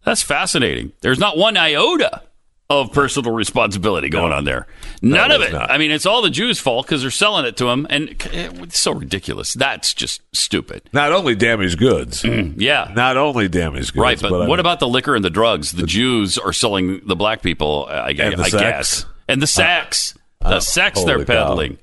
that's 0.05 0.21
fascinating. 0.21 0.91
There's 1.01 1.19
not 1.19 1.37
one 1.37 1.57
iota 1.57 2.21
of 2.69 2.91
personal 2.93 3.31
responsibility 3.33 4.09
going 4.09 4.31
on 4.31 4.45
there. 4.45 4.65
None 5.01 5.31
of 5.31 5.41
it. 5.41 5.51
not. 5.51 5.69
I 5.69 5.77
mean, 5.77 5.91
it's 5.91 6.05
all 6.05 6.21
the 6.21 6.29
Jews' 6.29 6.59
fault 6.59 6.85
because 6.87 7.01
they're 7.01 7.11
selling 7.11 7.45
it 7.45 7.57
to 7.57 7.65
them, 7.65 7.85
and 7.89 8.09
eh, 8.31 8.49
it's 8.61 8.79
so 8.79 8.93
ridiculous. 8.93 9.53
That's 9.53 9.93
just 9.93 10.21
stupid. 10.33 10.81
Not 10.93 11.11
only 11.11 11.35
damaged 11.35 11.77
goods, 11.77 12.23
Yeah. 12.23 12.91
not 12.95 13.17
only 13.17 13.47
damaged 13.49 13.93
goods, 13.93 14.01
Right, 14.01 14.19
but, 14.21 14.27
I 14.33 14.37
what 14.37 14.47
mean, 14.47 14.59
about 14.59 14.79
the 14.79 14.87
liquor 14.87 15.13
and 15.15 15.23
the 15.23 15.29
drugs? 15.29 15.73
The 15.73 15.85
Jews 15.85 16.37
are 16.37 16.53
selling 16.53 17.01
the 17.05 17.15
black 17.15 17.41
people, 17.43 17.85
I, 17.89 17.93
I- 17.93 18.09
And 18.11 18.37
the 18.39 18.43
I 18.43 18.49
sex. 18.49 18.53
guess, 18.61 19.05
and 19.27 19.41
the 19.41 19.47
sex, 19.47 20.13
the 20.39 20.47
uh, 20.47 20.59
sex 20.59 21.03
they're 21.03 21.19
cow. 21.19 21.25
peddling. 21.25 21.77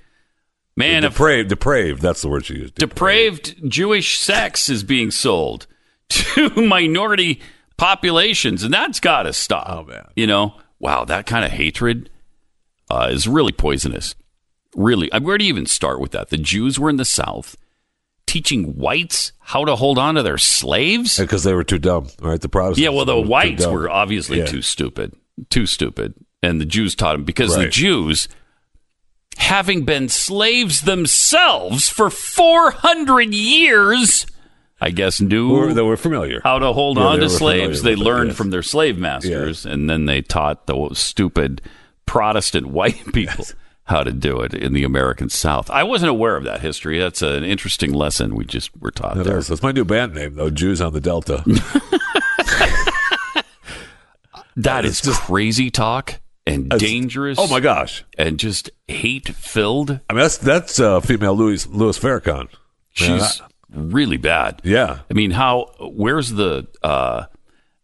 Man, 0.76 1.04
if 1.04 1.12
depraved, 1.12 1.50
depraved. 1.50 2.00
That's 2.00 2.22
the 2.22 2.28
word 2.28 2.46
she 2.46 2.54
used. 2.54 2.74
depraved 2.76 3.68
Jewish 3.68 4.18
sex 4.18 4.68
is 4.70 4.82
being 4.82 5.10
sold 5.10 5.66
to 6.08 6.48
minority 6.56 7.40
populations, 7.76 8.62
and 8.62 8.72
that's 8.72 8.98
got 8.98 9.24
to 9.24 9.32
stop. 9.34 9.66
Oh, 9.68 9.84
man. 9.84 10.06
You 10.16 10.26
know, 10.26 10.54
wow, 10.80 11.04
that 11.04 11.26
kind 11.26 11.44
of 11.44 11.52
hatred 11.52 12.10
uh, 12.90 13.08
is 13.12 13.28
really 13.28 13.52
poisonous. 13.52 14.14
Really, 14.74 15.10
uh, 15.12 15.20
where 15.20 15.38
do 15.38 15.44
you 15.44 15.48
even 15.50 15.66
start 15.66 16.00
with 16.00 16.10
that? 16.12 16.30
The 16.30 16.36
Jews 16.38 16.78
were 16.80 16.90
in 16.90 16.96
the 16.96 17.04
South 17.04 17.56
teaching 18.26 18.76
whites 18.76 19.32
how 19.40 19.64
to 19.64 19.74
hold 19.74 19.98
on 19.98 20.14
to 20.14 20.22
their 20.22 20.38
slaves. 20.38 21.18
because 21.18 21.42
they 21.42 21.52
were 21.54 21.64
too 21.64 21.78
dumb, 21.78 22.06
right? 22.20 22.40
The 22.40 22.48
Protestants. 22.48 22.78
Yeah, 22.80 22.90
well, 22.90 23.04
the 23.04 23.20
whites 23.20 23.66
were 23.66 23.90
obviously 23.90 24.38
Yeah. 24.38 24.46
too 24.46 24.62
stupid, 24.62 25.12
too 25.50 25.66
stupid, 25.66 26.14
and 26.42 26.60
the 26.60 26.64
Jews 26.66 26.94
taught 26.94 27.12
them 27.12 27.24
because 27.24 27.56
the 27.56 27.68
Jews, 27.68 28.28
having 29.38 29.84
been 29.84 30.08
slaves 30.08 30.82
themselves 30.82 31.88
for 31.88 32.08
four 32.10 32.70
hundred 32.70 33.34
years, 33.34 34.26
I 34.80 34.90
guess 34.90 35.20
knew 35.20 35.50
Were- 35.50 35.74
they 35.74 35.82
were 35.82 35.96
familiar. 35.96 36.40
how 36.42 36.58
to 36.58 36.72
hold 36.72 36.96
Yeah, 36.96 37.04
on 37.04 37.18
to 37.20 37.28
slaves. 37.28 37.82
They 37.82 37.90
with 37.92 38.00
it, 38.00 38.04
learned 38.04 38.28
yes. 38.30 38.36
from 38.36 38.50
their 38.50 38.62
slave 38.62 38.98
masters, 38.98 39.66
and 39.66 39.90
then 39.90 40.06
they 40.06 40.22
taught 40.22 40.66
the 40.66 40.90
stupid 40.94 41.60
Protestant 42.06 42.66
white 42.70 43.12
people 43.12 43.44
how 43.84 44.02
to 44.04 44.12
do 44.12 44.40
it 44.40 44.54
in 44.54 44.72
the 44.72 44.84
American 44.84 45.28
South. 45.28 45.68
I 45.68 45.82
wasn't 45.82 46.10
aware 46.10 46.36
of 46.36 46.44
that 46.44 46.60
history. 46.60 46.98
That's 46.98 47.22
an 47.22 47.42
interesting 47.44 47.92
lesson 47.92 48.36
we 48.36 48.44
just 48.44 48.70
were 48.80 48.90
taught 48.92 49.16
It 49.18 49.24
there. 49.24 49.38
is. 49.38 49.48
That's 49.48 49.62
my 49.62 49.72
new 49.72 49.84
band 49.84 50.14
name, 50.14 50.34
though. 50.34 50.48
Jews 50.50 50.80
on 50.80 50.92
the 50.92 51.00
Delta. 51.00 51.42
That 54.56 54.84
is 54.84 55.00
crazy 55.00 55.70
talk 55.70 56.20
and 56.46 56.68
dangerous. 56.70 57.38
oh 57.40 57.46
my 57.46 57.60
gosh! 57.60 58.04
and 58.18 58.38
just 58.38 58.70
hate 58.88 59.28
filled. 59.28 59.90
I 60.10 60.12
mean, 60.12 60.22
that's 60.22 60.36
that's 60.38 60.78
uh, 60.80 61.00
female 61.00 61.34
Louis 61.34 61.66
Louis 61.68 61.98
Farrakhan. 61.98 62.48
She's 62.92 63.40
really 63.72 64.16
bad. 64.16 64.60
Yeah. 64.64 65.00
I 65.10 65.14
mean, 65.14 65.30
how? 65.32 65.72
Where's 65.80 66.30
the 66.30 66.66
uh, 66.82 67.26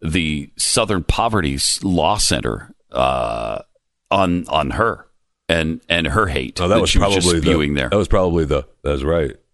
the 0.02 0.50
Southern 0.56 1.04
Poverty 1.04 1.58
Law 1.82 2.16
Center 2.18 2.74
uh, 2.92 3.62
on 4.10 4.46
on 4.48 4.70
her 4.72 5.06
and 5.48 5.80
and 5.88 6.06
her 6.08 6.26
hate 6.26 6.60
Oh, 6.60 6.68
that, 6.68 6.80
was 6.80 6.90
she 6.90 6.98
was 6.98 7.14
probably 7.14 7.40
spewing 7.40 7.74
the, 7.74 7.80
there? 7.80 7.88
That 7.90 7.96
was 7.96 8.08
probably 8.08 8.44
the. 8.44 8.66
That's 8.82 9.02
right. 9.02 9.36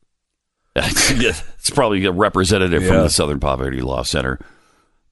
Yeah, 0.75 1.35
it's 1.59 1.69
probably 1.69 2.03
a 2.07 2.13
representative 2.13 2.87
from 2.87 2.97
the 2.97 3.11
Southern 3.11 3.41
Poverty 3.41 3.83
Law 3.83 4.03
Center. 4.05 4.39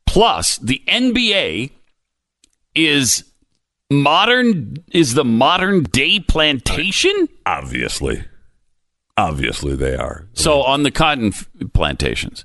Plus, 0.07 0.57
the 0.57 0.83
NBA 0.89 1.71
is 2.75 3.25
modern 3.91 4.77
is 4.93 5.15
the 5.15 5.25
modern 5.25 5.83
day 5.83 6.19
plantation. 6.19 7.29
Obviously, 7.45 8.25
obviously 9.29 9.77
they 9.77 9.95
are. 9.97 10.29
So 10.33 10.63
on 10.63 10.83
the 10.83 10.91
cotton 10.91 11.29
f- 11.29 11.49
plantations, 11.75 12.45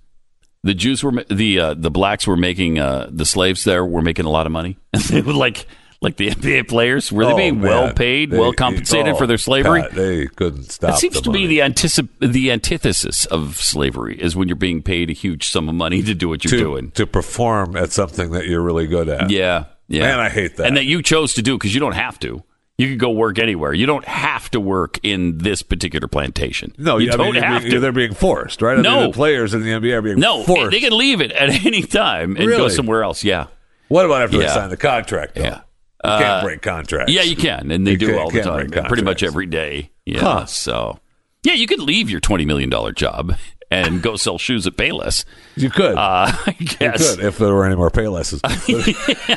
the 0.63 0.74
Jews 0.74 1.03
were 1.03 1.12
ma- 1.12 1.24
the 1.29 1.60
uh, 1.60 1.74
the 1.75 1.91
blacks 1.91 2.25
were 2.27 2.38
making 2.38 2.79
uh, 2.79 3.10
the 3.12 3.25
slaves 3.25 3.63
there 3.63 3.86
were 3.86 4.01
making 4.01 4.25
a 4.25 4.29
lot 4.29 4.46
of 4.46 4.51
money. 4.51 4.77
They 5.10 5.22
were 5.22 5.34
like 5.34 5.67
like 6.01 6.17
the 6.17 6.29
NBA 6.29 6.67
players 6.67 7.12
were 7.12 7.25
they 7.25 7.32
Oh, 7.32 7.38
being 7.38 7.62
man. 7.62 7.70
well 7.70 7.94
paid, 7.94 8.29
They- 8.29 8.38
well 8.39 8.51
compensated 8.53 9.13
oh, 9.13 9.17
for 9.17 9.25
their 9.27 9.38
slavery? 9.38 9.82
Pat, 9.82 9.94
they 9.94 10.27
couldn't 10.27 10.72
stop. 10.72 10.89
It. 10.89 10.91
That 10.94 11.00
seems 11.00 11.15
the 11.15 11.22
to 11.22 11.32
be 11.32 11.44
money. 11.44 11.48
the 11.48 11.60
anticip- 11.60 12.10
the 12.34 12.51
antithesis 12.51 13.25
of 13.27 13.55
slavery 13.58 14.20
is 14.22 14.36
when 14.36 14.48
you're 14.48 14.55
being 14.58 14.82
paid 14.84 15.10
a 15.10 15.13
huge 15.13 15.48
sum 15.48 15.70
of 15.70 15.75
money 15.75 16.03
to 16.03 16.13
do 16.13 16.29
what 16.29 16.44
you're 16.44 16.51
to, 16.51 16.58
doing. 16.58 16.91
to 16.91 17.08
perform 17.08 17.75
at 17.77 17.91
something 17.91 18.32
that 18.32 18.46
you're 18.48 18.62
really 18.62 18.88
good 18.88 19.08
at. 19.10 19.29
Yeah, 19.29 19.65
yeah. 19.88 20.01
Man, 20.01 20.20
I 20.20 20.29
hate 20.29 20.58
that. 20.58 20.67
And 20.67 20.77
that 20.77 20.86
you 20.86 21.01
chose 21.01 21.34
to 21.36 21.41
do 21.41 21.58
because 21.58 21.74
you 21.74 21.79
don't 21.79 21.94
have 21.96 22.20
to. 22.20 22.44
You 22.77 22.89
could 22.89 23.00
go 23.00 23.12
work 23.12 23.39
anywhere. 23.39 23.74
You 23.74 23.86
don't 23.86 24.03
have 24.05 24.50
to 24.51 24.60
work 24.60 25.00
in 25.01 25.38
this 25.38 25.62
particular 25.62 26.08
plantation. 26.10 26.74
No, 26.77 26.98
you 26.98 27.12
I 27.12 27.15
don't 27.15 27.34
mean, 27.34 27.41
have 27.44 27.62
they're, 27.62 27.72
to. 27.72 27.79
they're 27.79 27.91
being 27.94 28.13
forced, 28.13 28.62
right? 28.62 28.77
I 28.77 28.82
No. 28.82 29.00
mean, 29.01 29.12
the 29.12 29.13
players 29.15 29.53
in 29.53 29.63
the 29.63 29.70
NBA 29.72 29.94
are 29.94 30.01
being 30.01 30.20
no, 30.20 30.44
forced. 30.44 30.72
they 30.72 30.82
can 30.82 30.98
leave 30.98 31.22
it 31.22 31.32
at 31.32 31.50
any 31.65 31.84
time 31.84 32.36
and 32.36 32.48
go 32.50 32.67
somewhere 32.67 33.03
else. 33.03 33.24
Yeah. 33.24 33.48
what 33.88 34.05
about 34.05 34.24
after 34.24 34.38
they 34.39 34.48
sign 34.48 34.70
the 34.70 34.75
contract? 34.77 35.36
Though? 35.36 35.44
Yeah. 35.44 35.55
you 36.03 36.10
Uh, 36.10 36.20
can't 36.20 36.44
break 36.44 36.62
contracts. 36.62 37.13
Yeah, 37.13 37.22
you 37.22 37.38
can, 37.38 37.72
and 37.72 37.88
they 37.88 37.91
You 37.91 37.98
do 37.98 38.17
all 38.20 38.29
the 38.29 38.41
time, 38.41 38.70
pretty 38.88 39.03
much 39.03 39.24
every 39.24 39.46
day. 39.46 39.91
Yeah, 40.05 40.20
Huh. 40.20 40.46
so 40.46 41.00
yeah, 41.44 41.53
you 41.53 41.67
could 41.67 41.79
leave 41.79 42.10
your 42.10 42.20
twenty 42.20 42.44
million 42.46 42.70
dollar 42.70 42.91
job 42.91 43.36
and 43.72 44.01
go 44.01 44.15
sell 44.17 44.38
shoes 44.38 44.67
at 44.67 44.75
Payless. 44.75 45.24
You 45.55 45.70
could. 45.70 45.96
Uh, 45.96 46.27
I 46.46 46.55
you 46.60 46.67
guess 46.67 47.15
could 47.15 47.24
if 47.25 47.38
there 47.38 47.53
were 47.53 47.65
any 47.65 47.75
more 47.75 47.89
Paylesses. 47.89 48.41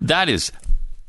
that 0.00 0.28
is 0.28 0.50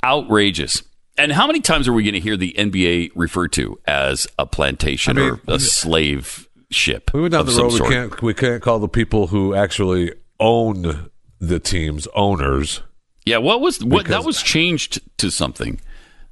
outrageous. 0.03 0.83
And 1.17 1.31
how 1.31 1.45
many 1.47 1.61
times 1.61 1.87
are 1.87 1.93
we 1.93 2.03
going 2.03 2.13
to 2.15 2.19
hear 2.19 2.35
the 2.37 2.53
NBA 2.57 3.11
referred 3.15 3.51
to 3.53 3.79
as 3.85 4.27
a 4.39 4.45
plantation 4.45 5.17
I 5.17 5.21
mean, 5.21 5.29
or 5.31 5.39
a 5.47 5.59
slave 5.59 6.47
ship? 6.71 7.11
we 7.13 7.21
went 7.21 7.33
down 7.33 7.45
the 7.45 7.51
road. 7.53 7.71
We 7.71 7.77
sort? 7.77 7.91
can't. 7.91 8.21
We 8.21 8.33
can't 8.33 8.61
call 8.63 8.79
the 8.79 8.87
people 8.87 9.27
who 9.27 9.53
actually 9.53 10.11
own 10.39 11.09
the 11.39 11.59
teams 11.59 12.07
owners. 12.15 12.81
Yeah, 13.25 13.37
what 13.37 13.61
was 13.61 13.83
what 13.83 14.07
that 14.07 14.25
was 14.25 14.41
changed 14.41 14.99
to 15.19 15.29
something? 15.29 15.79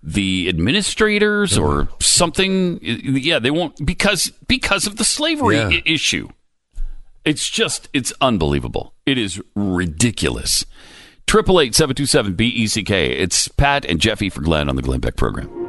The 0.03 0.49
administrators 0.49 1.57
or 1.59 1.87
something? 1.99 2.79
Yeah, 2.81 3.37
they 3.39 3.51
won't 3.51 3.85
because 3.85 4.31
because 4.47 4.87
of 4.87 4.97
the 4.97 5.03
slavery 5.05 5.57
Yeah. 5.57 5.67
i- 5.69 5.83
issue. 5.85 6.29
It's 7.23 7.47
just 7.49 7.87
it's 7.93 8.11
unbelievable. 8.19 8.95
It 9.05 9.19
is 9.19 9.39
ridiculous. 9.55 10.65
Triple 11.31 11.61
eight 11.61 11.73
seven 11.73 11.95
two 11.95 12.05
seven 12.05 12.33
B 12.33 12.49
E 12.49 12.67
C 12.67 12.83
K. 12.83 13.11
It's 13.11 13.47
Pat 13.47 13.85
and 13.85 14.01
Jeffy 14.01 14.29
for 14.29 14.41
Glenn 14.41 14.67
on 14.67 14.75
the 14.75 14.81
Glenn 14.81 14.99
Beck 14.99 15.15
program. 15.15 15.60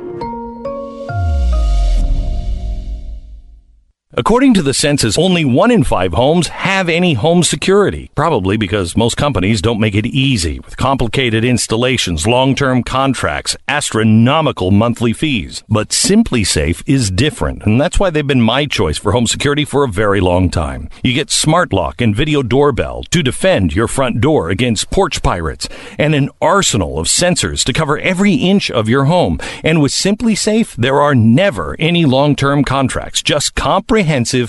According 4.15 4.53
to 4.55 4.63
the 4.63 4.75
census, 4.75 5.17
only 5.17 5.43
one 5.43 5.71
in 5.71 5.85
five 5.85 6.13
homes 6.13 6.49
have 6.49 6.91
any 6.91 7.15
home 7.15 7.43
security. 7.43 8.11
Probably 8.15 8.59
because 8.59 8.95
most 8.95 9.17
companies 9.17 9.63
don't 9.63 9.81
make 9.81 9.95
it 9.95 10.05
easy 10.05 10.61
with 10.61 10.77
complicated 10.77 11.47
installations, 11.47 12.27
long-term 12.27 12.83
contracts, 12.83 13.57
astronomical 13.69 14.71
monthly 14.71 15.15
fees. 15.15 15.65
But 15.67 15.89
SimpliSafe 15.89 16.83
is 16.87 17.11
different, 17.11 17.63
and 17.65 17.81
that's 17.81 17.99
why 17.99 18.11
they've 18.11 18.27
been 18.27 18.43
my 18.43 18.67
choice 18.67 18.99
for 18.99 19.13
home 19.13 19.27
security 19.27 19.65
for 19.65 19.83
a 19.83 19.89
very 19.89 20.21
long 20.21 20.51
time. 20.51 20.91
You 21.03 21.15
get 21.15 21.31
smart 21.31 21.73
lock 21.73 22.03
and 22.03 22.15
video 22.15 22.43
doorbell 22.43 23.05
to 23.05 23.23
defend 23.23 23.75
your 23.75 23.89
front 23.89 24.21
door 24.21 24.51
against 24.51 24.91
porch 24.91 25.23
pirates, 25.23 25.71
and 25.99 26.15
an 26.15 26.29
arsenal 26.39 26.99
of 26.99 27.07
sensors 27.07 27.65
to 27.65 27.73
cover 27.73 27.99
every 27.99 28.35
inch 28.35 28.71
of 28.71 28.91
your 28.91 29.07
home. 29.07 29.39
And 29.65 29.81
with 29.81 29.93
SimpliSafe, 29.93 30.77
there 30.77 31.01
are 31.01 31.15
never 31.15 31.77
any 31.79 32.05
long-term 32.05 32.65
contracts, 32.65 33.23
just 33.23 33.55
comprehensive 33.55 34.02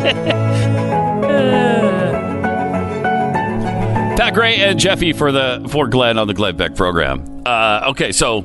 Pat 4.16 4.34
Gray 4.34 4.56
and 4.56 4.78
Jeffy 4.78 5.12
for 5.12 5.32
the 5.32 5.66
for 5.70 5.88
Glenn 5.88 6.18
on 6.18 6.26
the 6.26 6.34
Glenn 6.34 6.56
Beck 6.56 6.74
program. 6.76 7.42
Uh, 7.46 7.84
okay, 7.88 8.12
so 8.12 8.44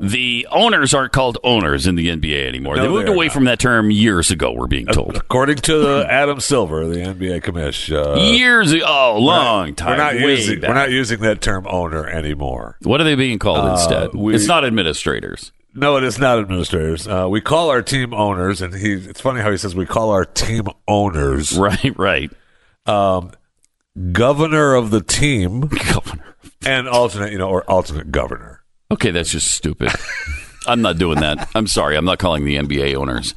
the 0.00 0.46
owners 0.50 0.92
aren't 0.92 1.12
called 1.12 1.38
owners 1.42 1.86
in 1.86 1.94
the 1.94 2.08
NBA 2.08 2.46
anymore. 2.48 2.76
No, 2.76 2.82
they 2.82 2.88
moved 2.88 3.08
away 3.08 3.26
not. 3.26 3.34
from 3.34 3.44
that 3.44 3.58
term 3.58 3.90
years 3.90 4.30
ago. 4.30 4.52
We're 4.52 4.66
being 4.66 4.86
told 4.86 5.16
According 5.16 5.56
to 5.58 6.04
Adam 6.10 6.40
Silver, 6.40 6.86
the 6.86 6.98
NBA 6.98 7.42
commish, 7.42 7.90
uh, 7.90 8.20
years 8.20 8.72
ago. 8.72 8.84
Oh, 8.86 9.18
long 9.18 9.74
time. 9.74 9.92
We're 9.92 9.96
not 9.96 10.20
using 10.20 10.60
we're 10.60 10.74
not 10.74 10.90
using 10.90 11.20
that 11.20 11.40
term 11.40 11.66
owner 11.68 12.06
anymore. 12.06 12.76
What 12.82 13.00
are 13.00 13.04
they 13.04 13.14
being 13.14 13.38
called 13.38 13.70
instead? 13.72 14.14
we- 14.14 14.34
it's 14.34 14.46
not 14.46 14.64
administrators. 14.64 15.52
No, 15.78 15.96
it 15.98 16.04
is 16.04 16.18
not 16.18 16.38
administrators. 16.38 17.06
Uh, 17.06 17.26
we 17.28 17.40
call 17.42 17.68
our 17.70 17.82
team 17.82 18.14
owners, 18.14 18.62
and 18.62 18.74
he. 18.74 18.94
It's 18.94 19.20
funny 19.20 19.42
how 19.42 19.50
he 19.50 19.58
says 19.58 19.74
we 19.74 19.84
call 19.86 20.10
our 20.10 20.24
team 20.24 20.68
owners. 20.88 21.56
Right, 21.66 21.96
right. 21.98 22.30
Governor 24.12 24.74
of 24.74 24.90
the 24.90 25.00
team 25.02 25.60
Governor. 25.92 26.36
and 26.64 26.88
alternate, 26.88 27.32
you 27.32 27.38
know, 27.38 27.48
or 27.48 27.62
alternate 27.70 28.10
governor. 28.10 28.62
Okay, 28.90 29.10
that's 29.10 29.30
just 29.30 29.48
stupid. 29.52 29.90
I'm 30.66 30.82
not 30.82 30.98
doing 30.98 31.20
that. 31.20 31.48
I'm 31.54 31.66
sorry. 31.66 31.96
I'm 31.96 32.04
not 32.04 32.18
calling 32.18 32.44
the 32.44 32.56
NBA 32.56 32.94
owners 32.94 33.34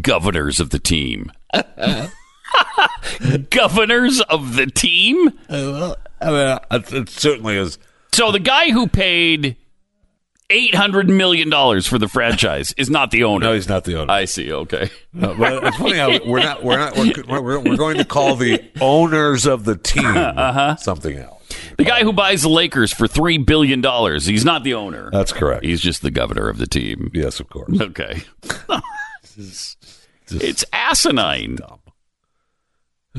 governors 0.00 0.60
of 0.60 0.70
the 0.70 0.78
team. 0.78 1.30
Governors 3.50 4.20
of 4.22 4.56
the 4.56 4.66
team? 4.66 5.30
I 5.48 5.94
mean, 6.20 6.58
it, 6.70 6.92
it 6.92 7.08
certainly 7.08 7.56
is. 7.56 7.78
So 8.12 8.32
the 8.32 8.38
guy 8.38 8.70
who 8.70 8.86
paid 8.86 9.56
$800 10.52 11.08
million 11.08 11.50
for 11.82 11.98
the 11.98 12.08
franchise 12.08 12.72
is 12.76 12.90
not 12.90 13.10
the 13.10 13.24
owner. 13.24 13.46
No, 13.46 13.54
he's 13.54 13.68
not 13.68 13.84
the 13.84 13.96
owner. 14.00 14.12
I 14.12 14.26
see. 14.26 14.52
Okay. 14.52 14.90
No, 15.12 15.34
but 15.34 15.64
it's 15.64 15.76
funny 15.76 15.96
how 15.98 16.10
we're 16.26 16.40
not 16.42 16.62
we're 16.62 16.78
not 16.78 16.96
we're, 16.96 17.40
we're, 17.40 17.58
we're 17.60 17.76
going 17.76 17.96
to 17.98 18.04
call 18.04 18.36
the 18.36 18.62
owners 18.80 19.46
of 19.46 19.64
the 19.64 19.76
team 19.76 20.04
Uh-huh. 20.06 20.76
something 20.76 21.16
else. 21.16 21.42
The 21.76 21.84
guy 21.84 22.02
who 22.02 22.12
buys 22.12 22.42
the 22.42 22.48
Lakers 22.48 22.92
for 22.92 23.06
$3 23.06 23.44
billion, 23.44 23.82
he's 24.20 24.44
not 24.44 24.64
the 24.64 24.74
owner. 24.74 25.10
That's 25.10 25.32
correct. 25.32 25.64
He's 25.64 25.80
just 25.80 26.00
the 26.02 26.10
governor 26.10 26.48
of 26.48 26.56
the 26.58 26.66
team. 26.66 27.10
yes, 27.12 27.40
of 27.40 27.50
course. 27.50 27.78
Okay. 27.80 28.22
it's 30.30 30.64
asinine. 30.72 31.58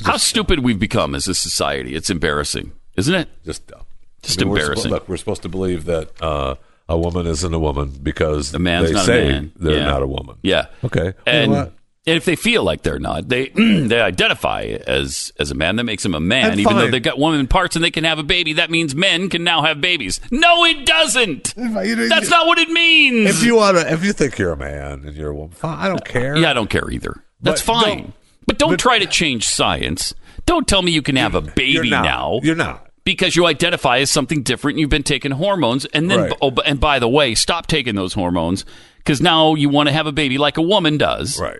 How 0.04 0.18
stupid 0.18 0.60
we've 0.60 0.80
become 0.80 1.14
as 1.14 1.28
a 1.28 1.36
society. 1.36 1.94
It's 1.96 2.10
embarrassing, 2.10 2.72
isn't 2.98 3.14
it? 3.14 3.30
Just 3.46 3.68
dumb. 3.68 3.82
Just 4.24 4.40
we're 4.44 4.46
suppo- 4.46 4.60
embarrassing. 4.60 4.92
look, 4.92 5.08
we're 5.10 5.18
supposed 5.18 5.44
to 5.44 5.50
believe 5.50 5.86
that 5.86 6.10
uh, 6.22 6.56
a 6.94 6.98
woman 6.98 7.28
isn't 7.28 7.54
a 7.54 7.60
woman 7.60 7.90
because 8.02 8.54
A 8.54 8.60
man's 8.60 8.88
they 8.90 8.94
not 8.94 9.08
a 9.10 9.12
man. 9.12 9.52
they're 9.58 9.78
Yeah. 9.78 9.86
not 9.86 10.02
a 10.02 10.08
woman. 10.08 10.38
Yeah. 10.44 10.68
Okay. 10.84 11.14
And, 11.26 11.52
what? 11.52 11.74
and 12.06 12.18
if 12.18 12.26
they 12.26 12.36
feel 12.36 12.64
like 12.64 12.82
they're 12.84 13.00
not, 13.00 13.30
they 13.30 13.48
they 13.56 14.00
identify 14.02 14.64
as 14.88 15.32
as 15.40 15.52
a 15.52 15.56
man. 15.56 15.76
That 15.78 15.84
makes 15.86 16.04
them 16.04 16.14
a 16.16 16.20
man, 16.20 16.60
even 16.60 16.76
though 16.78 16.90
they've 16.92 17.02
got 17.02 17.18
woman 17.20 17.48
parts 17.48 17.76
and 17.76 17.84
they 17.84 17.92
can 17.92 18.04
have 18.04 18.20
a 18.20 18.24
baby. 18.24 18.54
That 18.54 18.70
means 18.72 18.94
men 18.96 19.30
can 19.30 19.44
now 19.44 19.62
have 19.64 19.80
babies. 19.82 20.20
No, 20.32 20.66
it 20.66 20.86
doesn't. 20.86 21.54
That's 21.56 22.30
not 22.30 22.48
what 22.48 22.58
it 22.60 22.70
means. 22.70 23.30
If 23.30 23.44
you 23.44 23.56
want 23.56 23.78
to, 23.78 23.92
if 23.92 24.04
you 24.04 24.14
think 24.14 24.38
you're 24.38 24.52
a 24.54 24.58
man 24.58 25.04
and 25.06 25.16
you're 25.16 25.32
a 25.32 25.36
woman, 25.36 25.52
fine, 25.56 25.78
I 25.80 25.88
don't 25.88 26.06
care. 26.06 26.36
yeah, 26.38 26.50
I 26.52 26.54
don't 26.54 26.70
care 26.70 26.90
either. 26.90 27.24
That's 27.42 27.62
But 27.62 27.82
fine. 27.82 27.98
don't- 27.98 28.14
but 28.46 28.58
don't 28.60 28.72
but- 28.72 28.80
try 28.80 29.00
to 29.00 29.06
change 29.06 29.46
science. 29.48 30.14
Don't 30.46 30.68
tell 30.68 30.82
me 30.82 30.92
you 30.92 31.02
can 31.02 31.16
have 31.16 31.36
a 31.36 31.40
You're 31.42 31.52
baby 31.54 31.90
not. 31.90 32.04
now. 32.04 32.40
You're 32.44 32.56
not. 32.58 32.83
Because 33.04 33.36
you 33.36 33.46
identify 33.46 34.00
as 34.00 34.10
something 34.10 34.44
different. 34.44 34.78
You've 34.78 34.90
been 34.90 35.04
taking 35.04 35.32
hormones, 35.32 35.86
and 35.86 36.10
then 36.10 36.20
Right. 36.22 36.34
oh, 36.42 36.52
and 36.66 36.80
by 36.80 37.00
the 37.00 37.08
way, 37.10 37.36
stop 37.36 37.68
taking 37.68 37.96
those 37.96 38.14
hormones 38.14 38.66
because 38.98 39.22
now 39.22 39.56
you 39.56 39.70
want 39.70 39.88
to 39.90 39.94
have 39.94 40.08
a 40.08 40.12
baby 40.12 40.38
like 40.38 40.58
a 40.58 40.62
woman 40.62 40.98
does, 40.98 41.40
Right. 41.40 41.60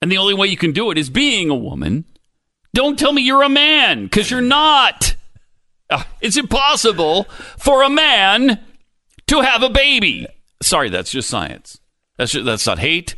and 0.00 0.10
the 0.12 0.18
only 0.18 0.34
way 0.34 0.46
you 0.48 0.56
can 0.56 0.72
do 0.72 0.90
it 0.90 0.98
is 0.98 1.10
being 1.10 1.50
a 1.50 1.54
woman. 1.54 2.04
Don't 2.74 2.98
tell 2.98 3.12
me 3.12 3.22
you're 3.22 3.42
a 3.42 3.48
man 3.48 4.04
because 4.04 4.30
you're 4.30 4.40
not. 4.40 5.14
Uh, 5.90 6.02
It's 6.22 6.36
impossible 6.38 7.24
for 7.58 7.82
a 7.82 7.90
man 7.90 8.58
to 9.26 9.40
have 9.42 9.62
a 9.62 9.68
baby. 9.68 10.26
Sorry, 10.62 10.88
that's 10.88 11.10
just 11.10 11.28
science. 11.28 11.80
That's 12.16 12.32
just, 12.32 12.44
that's 12.46 12.66
not 12.66 12.78
hate. 12.78 13.14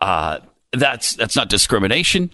Uh, 0.00 0.38
that's 0.72 1.14
that's 1.14 1.36
not 1.36 1.48
discrimination. 1.48 2.30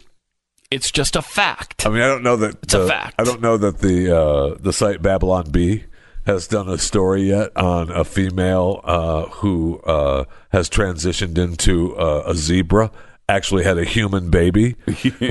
It's 0.70 0.90
just 0.90 1.16
a 1.16 1.22
fact. 1.22 1.84
I 1.86 1.90
mean, 1.90 2.02
I 2.02 2.06
don't 2.06 2.22
know 2.22 2.36
that 2.36 2.56
It's 2.62 2.74
a 2.74 2.78
the- 2.78 2.88
fact. 2.88 3.14
I 3.18 3.24
don't 3.24 3.40
know 3.40 3.56
that 3.56 3.78
the 3.78 4.16
uh, 4.16 4.56
the 4.60 4.72
site 4.72 5.02
Babylon 5.02 5.50
Bee 5.50 5.84
has 6.26 6.46
done 6.46 6.68
a 6.68 6.78
story 6.78 7.22
yet 7.22 7.56
on 7.56 7.90
a 7.90 8.04
female 8.04 8.80
uh, 8.84 9.22
who 9.26 9.80
uh, 9.80 10.24
has 10.50 10.68
transitioned 10.70 11.38
into 11.38 11.96
uh, 11.96 12.22
a 12.26 12.34
zebra. 12.34 12.90
Actually, 13.28 13.62
had 13.64 13.78
a 13.78 13.84
human 13.84 14.28
baby, 14.30 14.74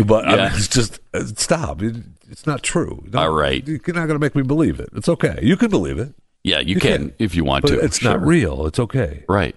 but 0.05 0.25
I 0.27 0.36
mean, 0.38 0.51
it's 0.55 0.67
just 0.69 1.00
uh, 1.13 1.25
stop. 1.25 1.81
It- 1.81 1.98
It's 2.31 2.46
not 2.46 2.62
true. 2.63 3.03
Don't- 3.10 3.22
All 3.24 3.31
right. 3.34 3.65
you're 3.67 3.79
not 3.88 4.05
going 4.08 4.10
to 4.10 4.19
make 4.19 4.36
me 4.36 4.43
believe 4.43 4.79
it. 4.79 4.89
It's 4.96 5.10
okay. 5.10 5.39
You 5.41 5.58
can 5.58 5.69
believe 5.69 5.98
it, 6.00 6.13
Yeah, 6.43 6.60
you, 6.60 6.75
You 6.75 6.79
can, 6.79 7.10
can. 7.10 7.13
if 7.17 7.34
you 7.36 7.43
want 7.43 7.63
but 7.63 7.69
to. 7.72 7.79
it's 7.79 8.03
not 8.03 8.22
real. 8.25 8.67
It's 8.67 8.77
okay. 8.79 9.24
Right. 9.27 9.55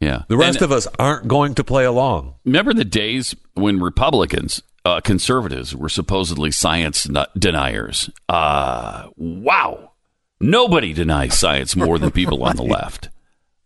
Yeah. 0.00 0.22
The 0.28 0.36
rest 0.36 0.58
And 0.58 0.64
of 0.66 0.72
us 0.72 0.86
aren't 0.98 1.26
going 1.26 1.54
to 1.54 1.64
play 1.64 1.84
along. 1.86 2.34
remember 2.44 2.74
the 2.74 2.84
days 2.84 3.34
when 3.54 3.80
Republicans, 3.80 4.62
uh, 4.86 5.00
conservatives, 5.00 5.74
were 5.74 5.88
supposedly 5.88 6.52
science 6.52 7.08
deniers. 7.36 8.08
Uh, 8.28 9.08
wow. 9.16 9.92
Nobody 10.40 10.92
denies 10.92 11.36
science 11.36 11.74
more 11.74 11.98
than 11.98 12.12
people 12.12 12.44
on 12.44 12.56
the 12.56 12.62
left. 12.78 13.08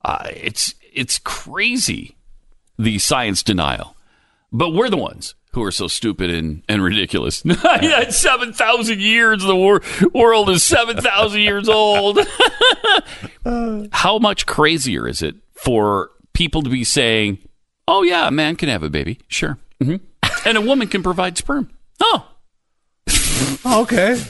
Uh, 0.03 0.29
it's 0.35 0.75
it's 0.95 1.19
crazy 1.19 2.17
the 2.79 2.99
science 2.99 3.43
denial, 3.43 3.97
but 4.51 4.71
we're 4.71 4.89
the 4.89 4.97
ones 4.97 5.35
who 5.53 5.63
are 5.63 5.71
so 5.71 5.89
stupid 5.89 6.31
and, 6.31 6.63
and 6.69 6.83
ridiculous. 6.83 7.43
yeah, 7.45 8.09
seven 8.09 8.55
thousand 8.55 9.01
years. 9.01 9.43
The 9.43 9.55
wor- 9.55 9.83
world 10.15 10.49
is 10.49 10.65
seven 10.65 10.97
thousand 10.97 11.43
years 11.43 11.69
old. 11.69 12.19
How 13.93 14.19
much 14.19 14.47
crazier 14.47 15.07
is 15.07 15.21
it 15.21 15.35
for 15.53 16.13
people 16.33 16.63
to 16.63 16.71
be 16.71 16.83
saying, 16.85 17.39
"Oh 17.87 18.03
yeah, 18.05 18.27
a 18.27 18.31
man 18.31 18.57
can 18.57 18.71
have 18.71 18.83
a 18.83 18.89
baby, 18.89 19.19
sure, 19.29 19.59
hmm 19.83 19.97
and 20.45 20.57
a 20.57 20.61
woman 20.61 20.89
can 20.89 21.03
provide 21.03 21.37
sperm"? 21.39 21.71
Oh, 22.01 22.27
okay. 23.67 24.21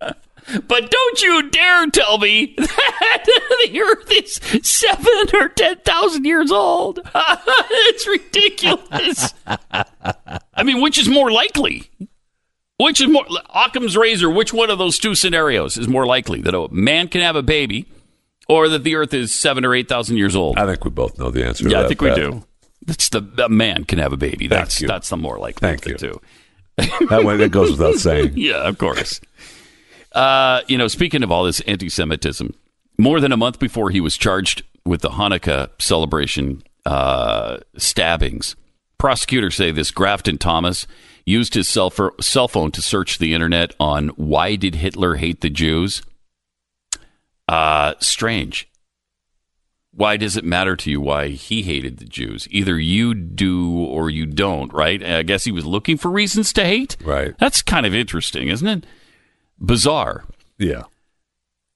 but 0.66 0.90
don't 0.90 1.22
you 1.22 1.48
dare 1.50 1.86
tell 1.90 2.18
me 2.18 2.54
that 2.58 3.24
the 3.66 3.80
Earth 3.80 4.10
is 4.10 4.40
seven 4.66 5.24
or 5.40 5.48
ten 5.50 5.76
thousand 5.78 6.24
years 6.24 6.50
old. 6.50 7.00
it's 7.14 8.06
ridiculous. 8.06 9.34
I 10.54 10.62
mean, 10.64 10.80
which 10.80 10.98
is 10.98 11.08
more 11.08 11.30
likely? 11.30 11.88
Which 12.78 13.00
is 13.00 13.08
more 13.08 13.24
Occam's 13.54 13.96
razor? 13.96 14.28
Which 14.28 14.52
one 14.52 14.68
of 14.70 14.78
those 14.78 14.98
two 14.98 15.14
scenarios 15.14 15.76
is 15.76 15.86
more 15.86 16.04
likely 16.06 16.40
that 16.42 16.54
a 16.54 16.68
man 16.72 17.06
can 17.06 17.20
have 17.20 17.36
a 17.36 17.42
baby, 17.42 17.86
or 18.48 18.68
that 18.68 18.82
the 18.82 18.96
Earth 18.96 19.14
is 19.14 19.32
seven 19.32 19.64
or 19.64 19.72
eight 19.74 19.88
thousand 19.88 20.16
years 20.16 20.34
old? 20.34 20.58
I 20.58 20.66
think 20.66 20.84
we 20.84 20.90
both 20.90 21.16
know 21.18 21.30
the 21.30 21.44
answer. 21.46 21.64
to 21.64 21.70
Yeah, 21.70 21.78
I 21.78 21.82
that, 21.82 21.88
think 21.88 22.00
we 22.00 22.08
Pat. 22.08 22.16
do. 22.16 22.44
That's 22.86 23.08
the 23.10 23.22
a 23.44 23.48
man 23.48 23.84
can 23.84 23.98
have 23.98 24.12
a 24.12 24.16
baby. 24.16 24.48
That's 24.48 24.80
you. 24.80 24.88
that's 24.88 25.08
the 25.08 25.16
more 25.16 25.38
likely 25.38 25.66
Thank 25.68 25.82
thing 25.82 25.92
you. 25.92 25.98
too. 25.98 26.20
That 27.08 27.22
way, 27.24 27.36
that 27.36 27.50
goes 27.50 27.70
without 27.70 27.94
saying. 27.98 28.32
Yeah, 28.34 28.66
of 28.68 28.78
course. 28.78 29.20
Uh, 30.12 30.62
you 30.68 30.76
know, 30.76 30.88
speaking 30.88 31.22
of 31.22 31.30
all 31.30 31.44
this 31.44 31.60
anti-Semitism, 31.62 32.54
more 32.98 33.20
than 33.20 33.32
a 33.32 33.36
month 33.36 33.58
before 33.58 33.90
he 33.90 34.00
was 34.00 34.16
charged 34.16 34.62
with 34.84 35.00
the 35.02 35.10
Hanukkah 35.10 35.70
celebration 35.80 36.62
uh, 36.84 37.58
stabbings, 37.76 38.56
prosecutors 38.98 39.54
say 39.54 39.70
this 39.70 39.90
Grafton 39.90 40.38
Thomas 40.38 40.86
used 41.24 41.54
his 41.54 41.68
cell, 41.68 41.92
cell 42.20 42.48
phone 42.48 42.72
to 42.72 42.82
search 42.82 43.18
the 43.18 43.32
internet 43.34 43.74
on 43.78 44.08
why 44.10 44.56
did 44.56 44.74
Hitler 44.76 45.16
hate 45.16 45.40
the 45.40 45.50
Jews. 45.50 46.02
Uh, 47.48 47.94
strange. 48.00 48.68
Why 49.94 50.16
does 50.16 50.38
it 50.38 50.44
matter 50.44 50.74
to 50.76 50.90
you 50.90 51.00
why 51.00 51.28
he 51.28 51.62
hated 51.62 51.98
the 51.98 52.06
Jews? 52.06 52.48
Either 52.50 52.78
you 52.78 53.14
do 53.14 53.78
or 53.84 54.08
you 54.08 54.24
don't, 54.24 54.72
right? 54.72 55.02
I 55.04 55.22
guess 55.22 55.44
he 55.44 55.52
was 55.52 55.66
looking 55.66 55.98
for 55.98 56.10
reasons 56.10 56.52
to 56.54 56.64
hate. 56.64 56.96
Right. 57.04 57.36
That's 57.38 57.60
kind 57.60 57.84
of 57.84 57.94
interesting, 57.94 58.48
isn't 58.48 58.66
it? 58.66 58.86
Bizarre. 59.60 60.24
Yeah. 60.58 60.84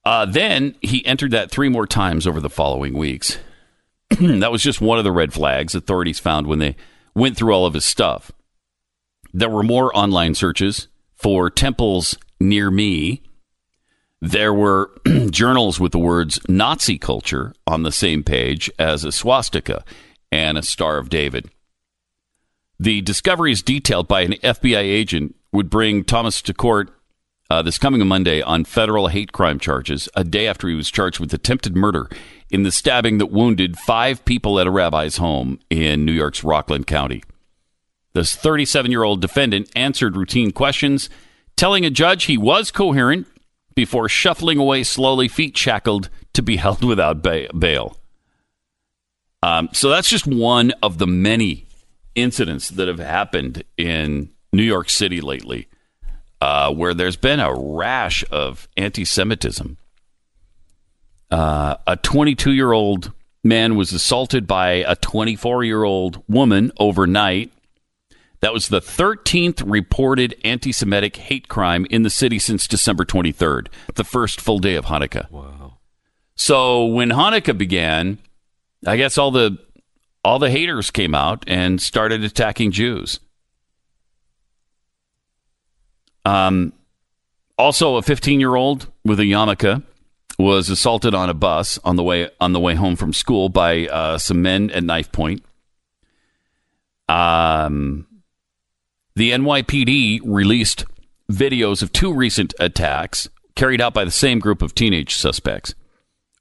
Uh, 0.05 0.25
then 0.25 0.77
he 0.81 1.05
entered 1.05 1.33
that 1.33 1.51
three 1.51 1.69
more 1.69 1.87
times 1.87 2.27
over 2.27 2.41
the 2.41 2.49
following 2.49 2.97
weeks. 2.97 3.39
that 4.21 4.53
was 4.53 4.63
just 4.63 4.81
one 4.81 4.99
of 4.99 5.05
the 5.05 5.13
red 5.13 5.33
flags 5.33 5.75
authorities 5.75 6.19
found 6.19 6.47
when 6.47 6.59
they 6.59 6.77
went 7.15 7.37
through 7.37 7.53
all 7.53 7.67
of 7.67 7.75
his 7.75 7.85
stuff. 7.85 8.31
There 9.33 9.51
were 9.51 9.63
more 9.63 9.95
online 9.97 10.35
searches 10.35 10.89
for 11.17 11.51
temples 11.51 12.17
near 12.41 12.71
me. 12.71 13.23
There 14.21 14.55
were 14.55 14.91
journals 15.31 15.79
with 15.79 15.93
the 15.93 15.99
words 15.99 16.41
Nazi 16.49 16.99
culture 16.99 17.55
on 17.67 17.83
the 17.83 17.93
same 17.93 18.23
page 18.23 18.71
as 18.79 19.05
a 19.05 19.13
swastika 19.13 19.85
and 20.33 20.57
a 20.57 20.63
Star 20.63 20.99
of 20.99 21.11
David. 21.11 21.51
The 22.79 23.01
discoveries 23.03 23.63
detailed 23.63 24.09
by 24.09 24.23
an 24.23 24.33
FBI 24.33 24.79
agent 24.79 25.35
would 25.53 25.71
bring 25.71 26.05
Thomas 26.05 26.43
to 26.43 26.55
court 26.55 26.91
uh, 27.49 27.63
this 27.63 27.79
coming 27.79 28.05
Monday 28.07 28.43
on 28.43 28.65
federal 28.65 29.09
hate 29.09 29.33
crime 29.33 29.59
charges, 29.59 30.09
a 30.15 30.25
day 30.25 30.47
after 30.49 30.69
he 30.69 30.75
was 30.75 30.91
charged 30.91 31.21
with 31.21 31.33
attempted 31.33 31.77
murder 31.77 32.09
in 32.51 32.65
the 32.65 32.73
stabbing 32.73 33.19
that 33.19 33.31
wounded 33.31 33.79
five 33.79 34.25
people 34.25 34.59
at 34.59 34.67
a 34.67 34.71
rabbi's 34.71 35.19
home 35.19 35.61
in 35.71 36.05
New 36.05 36.13
York's 36.13 36.43
Rockland 36.43 36.87
County. 36.87 37.23
This 38.15 38.35
37 38.35 38.91
year 38.91 39.05
old 39.05 39.21
defendant 39.21 39.71
answered 39.77 40.17
routine 40.17 40.51
questions, 40.51 41.09
telling 41.57 41.85
a 41.85 41.91
judge 41.91 42.25
he 42.25 42.39
was 42.39 42.71
coherent 42.71 43.27
before 43.77 44.09
shuffling 44.09 44.59
away 44.59 44.83
slowly, 44.83 45.29
feet 45.29 45.57
shackled, 45.57 46.11
to 46.33 46.43
be 46.43 46.57
held 46.57 46.83
without 46.83 47.23
bail. 47.23 47.97
Um, 49.43 49.69
so 49.73 49.91
that's 49.91 50.09
just 50.09 50.27
one 50.27 50.73
of 50.83 50.99
the 50.99 51.07
many 51.07 51.67
incidents 52.17 52.71
that 52.71 52.89
have 52.89 52.99
happened 52.99 53.63
in 53.77 54.31
New 54.53 54.65
York 54.65 54.91
City 54.91 55.21
lately 55.21 55.69
uh, 56.41 56.73
where 56.73 56.95
there's 56.95 57.17
been 57.17 57.41
a 57.41 57.55
rash 57.55 58.25
of 58.31 58.69
anti 58.77 59.05
Semitism. 59.05 59.77
Uh, 61.31 61.77
a 61.87 61.97
22 61.97 62.53
year 62.53 62.73
old 62.73 63.13
man 63.43 63.77
was 63.77 63.93
assaulted 63.93 64.47
by 64.47 64.71
a 64.87 64.97
24 64.97 65.65
year 65.65 65.85
old 65.85 66.23
woman 66.29 66.73
overnight. 66.79 67.53
That 68.41 68.53
was 68.53 68.69
the 68.69 68.81
13th 68.81 69.63
reported 69.67 70.37
anti 70.45 70.73
Semitic 70.73 71.17
hate 71.17 71.49
crime 71.49 71.87
in 71.91 72.03
the 72.03 72.11
city 72.11 72.39
since 72.39 72.69
December 72.69 73.05
23rd, 73.05 73.69
the 73.95 74.05
first 74.05 74.41
full 74.41 74.59
day 74.59 74.75
of 74.75 74.87
Hanukkah. 74.87 75.31
Wow. 75.31 75.79
So 76.35 76.85
when 76.85 77.11
Hanukkah 77.11 77.57
began, 77.57 78.19
I 78.87 78.97
guess 78.97 79.17
all 79.17 79.31
the 79.31 79.59
all 80.23 80.39
the 80.39 80.51
haters 80.51 80.91
came 80.91 81.15
out 81.15 81.45
and 81.47 81.81
started 81.81 82.25
attacking 82.25 82.73
Jews. 82.73 83.21
Um, 86.25 86.73
also, 87.57 87.97
a 87.97 88.03
15 88.03 88.41
year 88.41 88.55
old 88.55 88.89
with 89.05 89.21
a 89.21 89.23
yarmulke 89.23 89.83
was 90.39 90.69
assaulted 90.69 91.15
on 91.15 91.31
a 91.31 91.35
bus 91.35 91.79
on 91.85 91.97
the 91.97 92.03
way 92.03 92.29
on 92.41 92.53
the 92.53 92.61
way 92.61 92.75
home 92.75 92.97
from 92.97 93.13
school 93.13 93.49
by 93.49 93.87
uh, 93.87 94.19
some 94.19 94.43
men 94.43 94.71
at 94.71 94.85
knife 94.85 95.11
point. 95.11 95.43
Um, 97.09 98.07
the 99.17 99.31
NYPD 99.33 100.21
released 100.25 100.85
videos 101.33 101.83
of 101.83 101.91
two 101.91 102.13
recent 102.13 102.55
attacks 102.61 103.29
carried 103.55 103.81
out 103.81 103.95
by 103.95 104.05
the 104.05 104.11
same 104.11 104.39
group 104.39 104.61
of 104.61 104.75
teenage 104.75 105.17
suspects. 105.17 105.75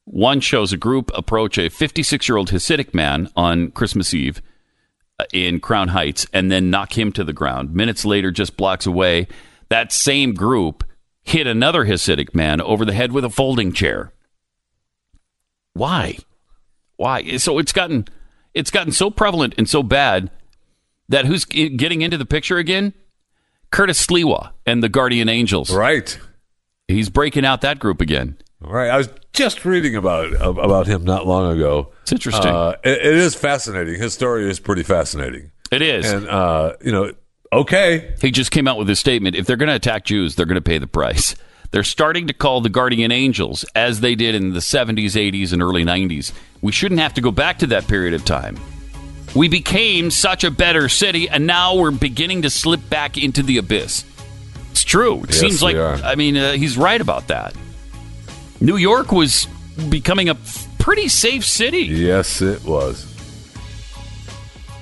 One 0.03 0.41
shows 0.41 0.73
a 0.73 0.77
group 0.77 1.09
approach 1.15 1.57
a 1.57 1.69
56 1.69 2.27
year 2.29 2.37
old 2.37 2.51
Hasidic 2.51 2.93
man 2.93 3.29
on 3.35 3.71
Christmas 3.71 4.13
Eve 4.13 4.41
uh, 5.17 5.23
in 5.33 5.61
Crown 5.61 5.87
Heights 5.87 6.27
and 6.33 6.51
then 6.51 6.69
knock 6.69 6.97
him 6.97 7.11
to 7.13 7.23
the 7.23 7.33
ground. 7.33 7.73
Minutes 7.73 8.03
later, 8.03 8.29
just 8.29 8.57
blocks 8.57 8.85
away, 8.85 9.27
that 9.69 9.93
same 9.93 10.33
group 10.33 10.83
hit 11.23 11.47
another 11.47 11.85
Hasidic 11.85 12.35
man 12.35 12.59
over 12.59 12.83
the 12.83 12.93
head 12.93 13.13
with 13.13 13.23
a 13.23 13.29
folding 13.29 13.71
chair. 13.71 14.11
Why? 15.73 16.17
Why? 16.97 17.37
So 17.37 17.57
it's 17.57 17.71
gotten 17.71 18.05
it's 18.53 18.69
gotten 18.69 18.91
so 18.91 19.09
prevalent 19.09 19.55
and 19.57 19.67
so 19.67 19.81
bad 19.81 20.29
that 21.09 21.25
who's 21.25 21.45
getting 21.45 22.01
into 22.01 22.17
the 22.17 22.25
picture 22.25 22.57
again? 22.57 22.93
Curtis 23.71 24.05
Sliwa 24.05 24.51
and 24.65 24.81
the 24.81 24.89
Guardian 24.89 25.29
Angels. 25.29 25.73
Right. 25.73 26.17
He's 26.87 27.09
breaking 27.09 27.45
out 27.45 27.61
that 27.61 27.79
group 27.79 28.01
again. 28.01 28.37
Right. 28.61 28.89
I 28.89 28.97
was 28.97 29.09
just 29.33 29.65
reading 29.65 29.95
about 29.95 30.33
about 30.41 30.87
him 30.87 31.03
not 31.03 31.27
long 31.27 31.55
ago. 31.55 31.91
It's 32.03 32.11
interesting. 32.11 32.51
Uh, 32.51 32.75
it, 32.83 33.05
it 33.05 33.15
is 33.15 33.35
fascinating. 33.35 33.99
His 33.99 34.13
story 34.13 34.49
is 34.49 34.59
pretty 34.59 34.83
fascinating. 34.83 35.51
It 35.71 35.81
is. 35.81 36.11
And 36.11 36.27
uh, 36.27 36.73
you 36.83 36.91
know, 36.91 37.13
okay. 37.51 38.15
He 38.21 38.31
just 38.31 38.51
came 38.51 38.67
out 38.67 38.77
with 38.77 38.89
a 38.89 38.95
statement. 38.95 39.35
If 39.35 39.45
they're 39.45 39.57
going 39.57 39.69
to 39.69 39.75
attack 39.75 40.05
Jews, 40.05 40.35
they're 40.35 40.45
going 40.45 40.55
to 40.55 40.61
pay 40.61 40.77
the 40.77 40.87
price. 40.87 41.35
They're 41.71 41.83
starting 41.83 42.27
to 42.27 42.33
call 42.33 42.61
the 42.61 42.69
guardian 42.69 43.11
angels, 43.11 43.65
as 43.75 43.99
they 43.99 44.15
did 44.15 44.35
in 44.35 44.53
the 44.53 44.59
70s, 44.59 45.11
80s, 45.11 45.51
and 45.51 45.61
early 45.61 45.83
90s. 45.83 46.31
We 46.61 46.71
shouldn't 46.71 47.01
have 47.01 47.13
to 47.15 47.21
go 47.21 47.31
back 47.31 47.59
to 47.59 47.67
that 47.67 47.87
period 47.87 48.13
of 48.13 48.23
time. 48.23 48.57
We 49.35 49.49
became 49.49 50.11
such 50.11 50.43
a 50.45 50.51
better 50.51 50.87
city, 50.87 51.27
and 51.29 51.45
now 51.45 51.75
we're 51.75 51.91
beginning 51.91 52.43
to 52.43 52.49
slip 52.49 52.89
back 52.89 53.17
into 53.17 53.43
the 53.43 53.57
abyss. 53.57 54.05
It's 54.71 54.83
true. 54.83 55.23
It 55.23 55.31
Yes, 55.31 55.39
seems 55.39 55.61
like. 55.61 55.75
I 55.75 56.15
mean, 56.15 56.37
uh, 56.37 56.53
he's 56.53 56.77
right 56.77 56.99
about 57.01 57.27
that. 57.27 57.53
New 58.61 58.77
York 58.77 59.11
was 59.11 59.47
becoming 59.89 60.29
a 60.29 60.35
pretty 60.79 61.09
safe 61.09 61.45
city. 61.45 61.79
Yes, 61.83 62.41
it 62.41 62.63
was. 62.63 63.11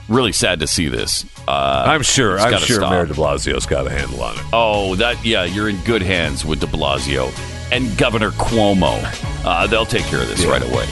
Really 0.08 0.34
sad 0.34 0.60
to 0.60 0.68
see 0.68 0.88
this. 0.88 1.26
Uh, 1.48 1.86
I'm 1.88 2.04
sure. 2.04 2.38
I'm 2.40 2.60
sure 2.60 2.78
stop. 2.78 2.92
Mayor 2.92 3.06
De 3.06 3.14
Blasio's 3.14 3.66
got 3.66 3.88
a 3.88 3.90
handle 3.90 4.22
on 4.22 4.36
it. 4.38 4.44
Oh, 4.54 4.96
that 4.96 5.24
yeah, 5.26 5.46
you're 5.46 5.70
in 5.70 5.78
good 5.84 6.02
hands 6.02 6.46
with 6.46 6.60
De 6.60 6.68
Blasio 6.68 7.32
and 7.72 7.98
Governor 7.98 8.32
Cuomo. 8.32 9.02
Uh, 9.46 9.66
they'll 9.68 9.86
take 9.86 10.04
care 10.06 10.22
of 10.22 10.28
this 10.28 10.44
Yeah. 10.44 10.52
right 10.52 10.62
away. 10.62 10.86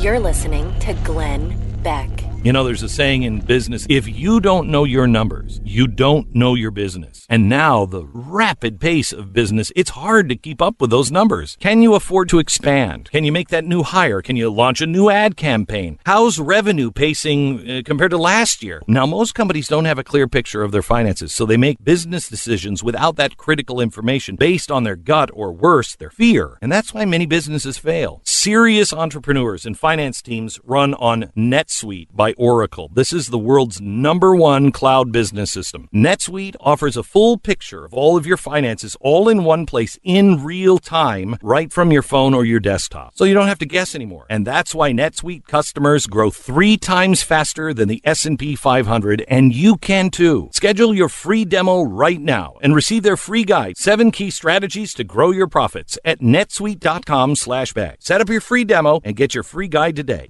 You're 0.00 0.18
listening 0.18 0.74
to 0.78 0.94
Glenn 1.04 1.54
Beck. 1.82 2.19
You 2.42 2.54
know, 2.54 2.64
there's 2.64 2.82
a 2.82 2.88
saying 2.88 3.24
in 3.24 3.40
business 3.40 3.86
if 3.90 4.08
you 4.08 4.40
don't 4.40 4.70
know 4.70 4.84
your 4.84 5.06
numbers, 5.06 5.60
you 5.62 5.86
don't 5.86 6.34
know 6.34 6.54
your 6.54 6.70
business. 6.70 7.26
And 7.28 7.50
now, 7.50 7.84
the 7.84 8.06
rapid 8.14 8.80
pace 8.80 9.12
of 9.12 9.34
business, 9.34 9.70
it's 9.76 9.90
hard 9.90 10.30
to 10.30 10.36
keep 10.36 10.62
up 10.62 10.80
with 10.80 10.88
those 10.88 11.12
numbers. 11.12 11.58
Can 11.60 11.82
you 11.82 11.94
afford 11.94 12.30
to 12.30 12.38
expand? 12.38 13.10
Can 13.10 13.24
you 13.24 13.30
make 13.30 13.50
that 13.50 13.66
new 13.66 13.82
hire? 13.82 14.22
Can 14.22 14.36
you 14.36 14.48
launch 14.48 14.80
a 14.80 14.86
new 14.86 15.10
ad 15.10 15.36
campaign? 15.36 15.98
How's 16.06 16.40
revenue 16.40 16.90
pacing 16.90 17.70
uh, 17.70 17.82
compared 17.84 18.12
to 18.12 18.16
last 18.16 18.62
year? 18.62 18.80
Now, 18.88 19.04
most 19.04 19.34
companies 19.34 19.68
don't 19.68 19.84
have 19.84 19.98
a 19.98 20.04
clear 20.04 20.26
picture 20.26 20.62
of 20.62 20.72
their 20.72 20.80
finances, 20.80 21.34
so 21.34 21.44
they 21.44 21.58
make 21.58 21.84
business 21.84 22.26
decisions 22.26 22.82
without 22.82 23.16
that 23.16 23.36
critical 23.36 23.82
information 23.82 24.36
based 24.36 24.70
on 24.70 24.84
their 24.84 24.96
gut 24.96 25.28
or 25.34 25.52
worse, 25.52 25.94
their 25.94 26.08
fear. 26.08 26.56
And 26.62 26.72
that's 26.72 26.94
why 26.94 27.04
many 27.04 27.26
businesses 27.26 27.76
fail. 27.76 28.22
Serious 28.24 28.94
entrepreneurs 28.94 29.66
and 29.66 29.78
finance 29.78 30.22
teams 30.22 30.58
run 30.64 30.94
on 30.94 31.24
NetSuite 31.36 32.08
by 32.14 32.29
Oracle. 32.36 32.90
This 32.92 33.12
is 33.12 33.28
the 33.28 33.38
world's 33.38 33.80
number 33.80 34.34
one 34.34 34.72
cloud 34.72 35.12
business 35.12 35.50
system. 35.50 35.88
NetSuite 35.94 36.56
offers 36.60 36.96
a 36.96 37.02
full 37.02 37.38
picture 37.38 37.84
of 37.84 37.94
all 37.94 38.16
of 38.16 38.26
your 38.26 38.36
finances 38.36 38.96
all 39.00 39.28
in 39.28 39.44
one 39.44 39.66
place 39.66 39.98
in 40.02 40.44
real 40.44 40.78
time 40.78 41.36
right 41.42 41.72
from 41.72 41.92
your 41.92 42.02
phone 42.02 42.34
or 42.34 42.44
your 42.44 42.60
desktop. 42.60 43.12
So 43.14 43.24
you 43.24 43.34
don't 43.34 43.48
have 43.48 43.58
to 43.58 43.66
guess 43.66 43.94
anymore. 43.94 44.26
And 44.30 44.46
that's 44.46 44.74
why 44.74 44.92
NetSuite 44.92 45.46
customers 45.46 46.06
grow 46.06 46.30
3 46.30 46.76
times 46.76 47.22
faster 47.22 47.74
than 47.74 47.88
the 47.88 48.00
S&P 48.04 48.56
500 48.56 49.24
and 49.28 49.54
you 49.54 49.76
can 49.76 50.10
too. 50.10 50.50
Schedule 50.52 50.94
your 50.94 51.08
free 51.08 51.44
demo 51.44 51.82
right 51.82 52.20
now 52.20 52.56
and 52.62 52.74
receive 52.74 53.02
their 53.02 53.16
free 53.16 53.44
guide, 53.44 53.76
7 53.76 54.10
key 54.10 54.30
strategies 54.30 54.94
to 54.94 55.04
grow 55.04 55.30
your 55.30 55.48
profits 55.48 55.98
at 56.04 56.20
netsuite.com/beck. 56.20 57.96
Set 58.00 58.20
up 58.20 58.28
your 58.28 58.40
free 58.40 58.64
demo 58.64 59.00
and 59.04 59.16
get 59.16 59.34
your 59.34 59.44
free 59.44 59.68
guide 59.68 59.96
today. 59.96 60.28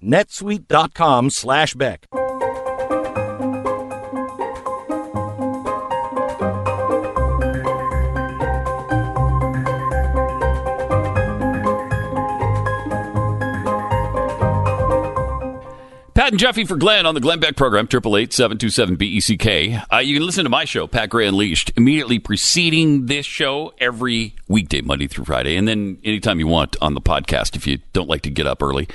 Pat 16.21 16.35
and 16.35 16.39
Jeffy 16.39 16.65
for 16.65 16.77
Glenn 16.77 17.07
on 17.07 17.15
the 17.15 17.21
Glenn 17.21 17.41
Beck 17.41 17.57
program, 17.57 17.89
888-727-BECK. 17.89 19.87
Uh, 19.91 19.99
you 19.99 20.15
can 20.15 20.27
listen 20.27 20.45
to 20.45 20.51
my 20.51 20.65
show, 20.65 20.87
Pat 20.87 21.09
Gray 21.09 21.27
Unleashed, 21.27 21.73
immediately 21.77 22.19
preceding 22.19 23.07
this 23.07 23.27
show 23.27 23.73
every 23.79 24.37
weekday, 24.47 24.81
Monday 24.81 25.09
through 25.09 25.25
Friday, 25.25 25.57
and 25.57 25.67
then 25.67 25.99
anytime 26.05 26.39
you 26.39 26.47
want 26.47 26.77
on 26.81 26.95
the 26.95 27.01
podcast 27.01 27.57
if 27.57 27.67
you 27.67 27.79
don't 27.93 28.09
like 28.09 28.23
to 28.23 28.31
get 28.31 28.47
up 28.47 28.63
early. 28.63 28.87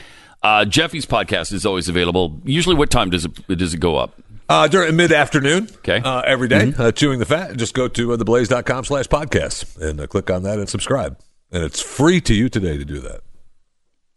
Uh, 0.46 0.64
Jeffy's 0.66 1.08
podcast 1.08 1.52
is 1.54 1.66
always 1.66 1.90
available. 1.90 2.40
Usually 2.44 2.76
what 2.76 2.92
time 2.92 3.10
does 3.10 3.26
it, 3.26 3.48
does 3.48 3.74
it 3.74 3.80
go 3.80 3.96
up? 3.98 4.14
Uh, 4.48 4.68
during 4.68 4.96
mid 4.96 5.12
afternoon, 5.12 5.68
Okay. 5.78 6.00
uh, 6.06 6.22
every 6.22 6.48
day, 6.48 6.72
uh, 6.78 6.92
chewing 6.92 7.18
the 7.18 7.26
fat. 7.26 7.58
Just 7.58 7.74
go 7.74 7.88
to 7.88 8.14
uh, 8.14 8.18
theblaze.com 8.18 8.86
slash 8.86 9.08
podcast 9.08 9.82
and 9.82 10.00
uh, 10.00 10.06
click 10.06 10.30
on 10.30 10.44
that 10.44 10.60
and 10.60 10.70
subscribe. 10.70 11.18
And 11.52 11.64
it's 11.64 11.82
free 11.82 12.22
to 12.22 12.34
you 12.36 12.48
today 12.48 12.78
to 12.78 12.86
do 12.86 13.00
that. 13.00 13.22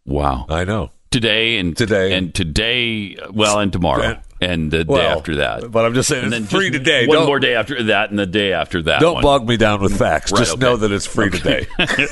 Wow. 0.04 0.44
I 0.50 0.64
know. 0.64 0.90
Today 1.10 1.58
and 1.58 1.76
Today. 1.76 2.12
and 2.12 2.34
today, 2.34 3.16
well, 3.32 3.58
and 3.60 3.72
tomorrow 3.72 4.02
And- 4.02 4.18
and 4.40 4.70
the 4.70 4.84
day 4.84 5.04
after 5.04 5.36
that. 5.36 5.68
But 5.72 5.84
I'm 5.84 5.94
just 5.94 6.08
saying, 6.08 6.26
and 6.26 6.32
it's 6.34 6.48
then 6.50 6.60
free 6.60 6.70
today. 6.70 7.06
One 7.08 7.16
don't, 7.16 7.26
more 7.26 7.40
day 7.40 7.54
after 7.56 7.82
that, 7.84 8.10
and 8.10 8.18
the 8.18 8.26
day 8.26 8.52
after 8.52 8.82
that. 8.82 9.00
Don't 9.00 9.14
one. 9.14 9.22
bog 9.22 9.48
me 9.48 9.56
down 9.56 9.80
with 9.80 9.98
facts. 9.98 10.30
Right, 10.30 10.38
just 10.38 10.52
okay. 10.52 10.60
know 10.60 10.76
that 10.76 10.92
it's 10.92 11.06
free 11.06 11.26
Okay. 11.26 11.38
today. 11.38 11.66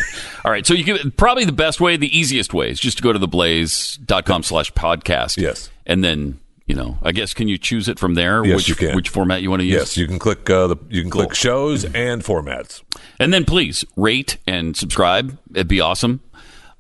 All 0.45 0.51
right. 0.51 0.67
So 0.67 0.75
you 0.75 0.83
can 0.83 1.13
probably 1.13 1.45
the 1.45 1.53
best 1.53 1.81
way, 1.81 1.97
the 1.97 2.17
easiest 2.19 2.53
way 2.53 2.71
is 2.71 2.81
just 2.81 2.97
to 2.97 3.03
go 3.05 3.13
to 3.13 3.19
theblaze.com 3.21 4.43
slash 4.43 4.73
podcast. 4.73 5.37
Yes. 5.37 5.71
And 5.87 6.03
then, 6.03 6.41
you 6.67 6.75
know, 6.75 6.99
I 7.03 7.13
guess 7.13 7.33
can 7.33 7.47
you 7.47 7.59
choose 7.59 7.89
it 7.89 7.97
from 8.01 8.15
there? 8.15 8.45
Yes, 8.45 8.57
which, 8.57 8.69
you 8.71 8.75
can. 8.75 8.97
Which 8.97 9.09
format 9.09 9.43
you 9.43 9.51
want 9.51 9.61
to 9.61 9.67
use? 9.67 9.75
yes, 9.75 9.97
you 9.97 10.09
can 10.09 10.19
click. 10.19 10.51
Uh, 10.51 10.67
the, 10.67 10.77
you 10.89 11.03
can 11.03 11.11
Cool. 11.13 11.27
click 11.27 11.35
shows 11.37 11.85
and 11.85 12.25
formats. 12.25 12.83
And 13.21 13.33
then 13.33 13.45
please 13.45 13.85
rate 13.95 14.39
and 14.49 14.77
subscribe. 14.77 15.39
It'd 15.55 15.69
be 15.69 15.81
awesome. 15.81 16.23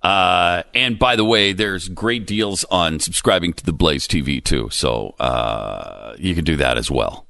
Uh, 0.02 0.62
and 0.74 0.98
by 0.98 1.16
the 1.16 1.24
way, 1.24 1.52
there's 1.52 1.88
great 1.88 2.26
deals 2.26 2.64
on 2.70 3.00
subscribing 3.00 3.52
to 3.54 3.64
the 3.64 3.72
Blaze 3.72 4.06
TV 4.06 4.42
too. 4.42 4.68
So 4.70 5.14
uh, 5.18 6.14
you 6.18 6.34
can 6.34 6.44
do 6.44 6.56
that 6.56 6.78
as 6.78 6.90
well. 6.90 7.26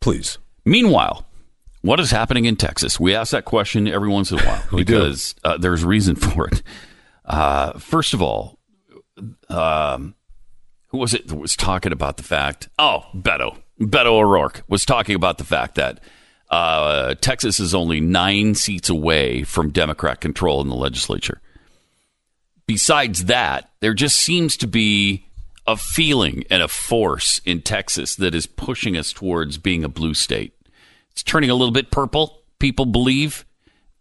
Please. 0.00 0.38
Meanwhile, 0.64 1.26
what 1.82 1.98
is 2.00 2.10
happening 2.10 2.44
in 2.44 2.56
Texas? 2.56 3.00
We 3.00 3.14
ask 3.14 3.32
that 3.32 3.44
question 3.44 3.88
every 3.88 4.08
once 4.08 4.30
in 4.30 4.38
a 4.38 4.42
while 4.42 4.62
because 4.76 5.34
uh, 5.44 5.56
there's 5.58 5.84
reason 5.84 6.16
for 6.16 6.48
it. 6.48 6.62
Uh, 7.24 7.78
first 7.78 8.14
of 8.14 8.22
all, 8.22 8.58
um, 9.48 10.14
who 10.88 10.98
was 10.98 11.14
it 11.14 11.28
that 11.28 11.36
was 11.36 11.56
talking 11.56 11.92
about 11.92 12.16
the 12.16 12.22
fact? 12.22 12.68
Oh, 12.78 13.04
Beto. 13.14 13.56
Beto 13.80 14.06
O'Rourke 14.06 14.62
was 14.68 14.84
talking 14.84 15.14
about 15.14 15.38
the 15.38 15.44
fact 15.44 15.76
that 15.76 16.00
uh, 16.50 17.14
Texas 17.20 17.60
is 17.60 17.74
only 17.74 18.00
nine 18.00 18.54
seats 18.54 18.88
away 18.88 19.44
from 19.44 19.70
Democrat 19.70 20.20
control 20.20 20.60
in 20.60 20.68
the 20.68 20.74
legislature. 20.74 21.40
Besides 22.72 23.24
that, 23.24 23.68
there 23.80 23.94
just 23.94 24.16
seems 24.16 24.56
to 24.58 24.68
be 24.68 25.26
a 25.66 25.76
feeling 25.76 26.44
and 26.50 26.62
a 26.62 26.68
force 26.68 27.40
in 27.44 27.62
Texas 27.62 28.14
that 28.14 28.32
is 28.32 28.46
pushing 28.46 28.96
us 28.96 29.12
towards 29.12 29.58
being 29.58 29.82
a 29.82 29.88
blue 29.88 30.14
state. 30.14 30.52
It's 31.10 31.24
turning 31.24 31.50
a 31.50 31.54
little 31.56 31.72
bit 31.72 31.90
purple, 31.90 32.44
people 32.60 32.86
believe, 32.86 33.44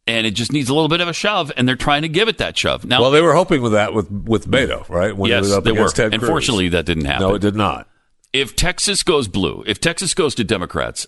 and 0.05 0.27
it 0.27 0.35
just 0.35 0.53
needs 0.53 0.69
a 0.69 0.75
little 0.75 0.87
bit 0.87 1.01
of 1.01 1.07
a 1.07 1.13
shove, 1.13 1.51
and 1.57 1.67
they're 1.67 1.75
trying 1.75 2.03
to 2.03 2.07
give 2.07 2.27
it 2.27 2.37
that 2.37 2.55
shove. 2.55 2.85
Now, 2.85 3.01
Well, 3.01 3.09
they 3.09 3.23
were 3.23 3.33
hoping 3.33 3.63
with 3.63 3.71
that 3.71 3.95
with 3.95 4.11
with 4.11 4.45
Beto, 4.47 4.87
right? 4.87 5.17
When 5.17 5.31
yes, 5.31 5.47
they 5.63 5.71
were. 5.71 5.89
Ted 5.89 6.11
Cruz. 6.11 6.21
Unfortunately, 6.21 6.69
that 6.69 6.85
didn't 6.85 7.05
happen. 7.05 7.27
no, 7.27 7.33
it 7.33 7.41
did 7.41 7.55
not. 7.55 7.89
if 8.33 8.55
Texas 8.55 9.01
goes 9.01 9.27
blue, 9.27 9.63
if 9.65 9.79
Texas 9.79 10.13
goes 10.13 10.35
to 10.35 10.43
Democrats, 10.43 11.07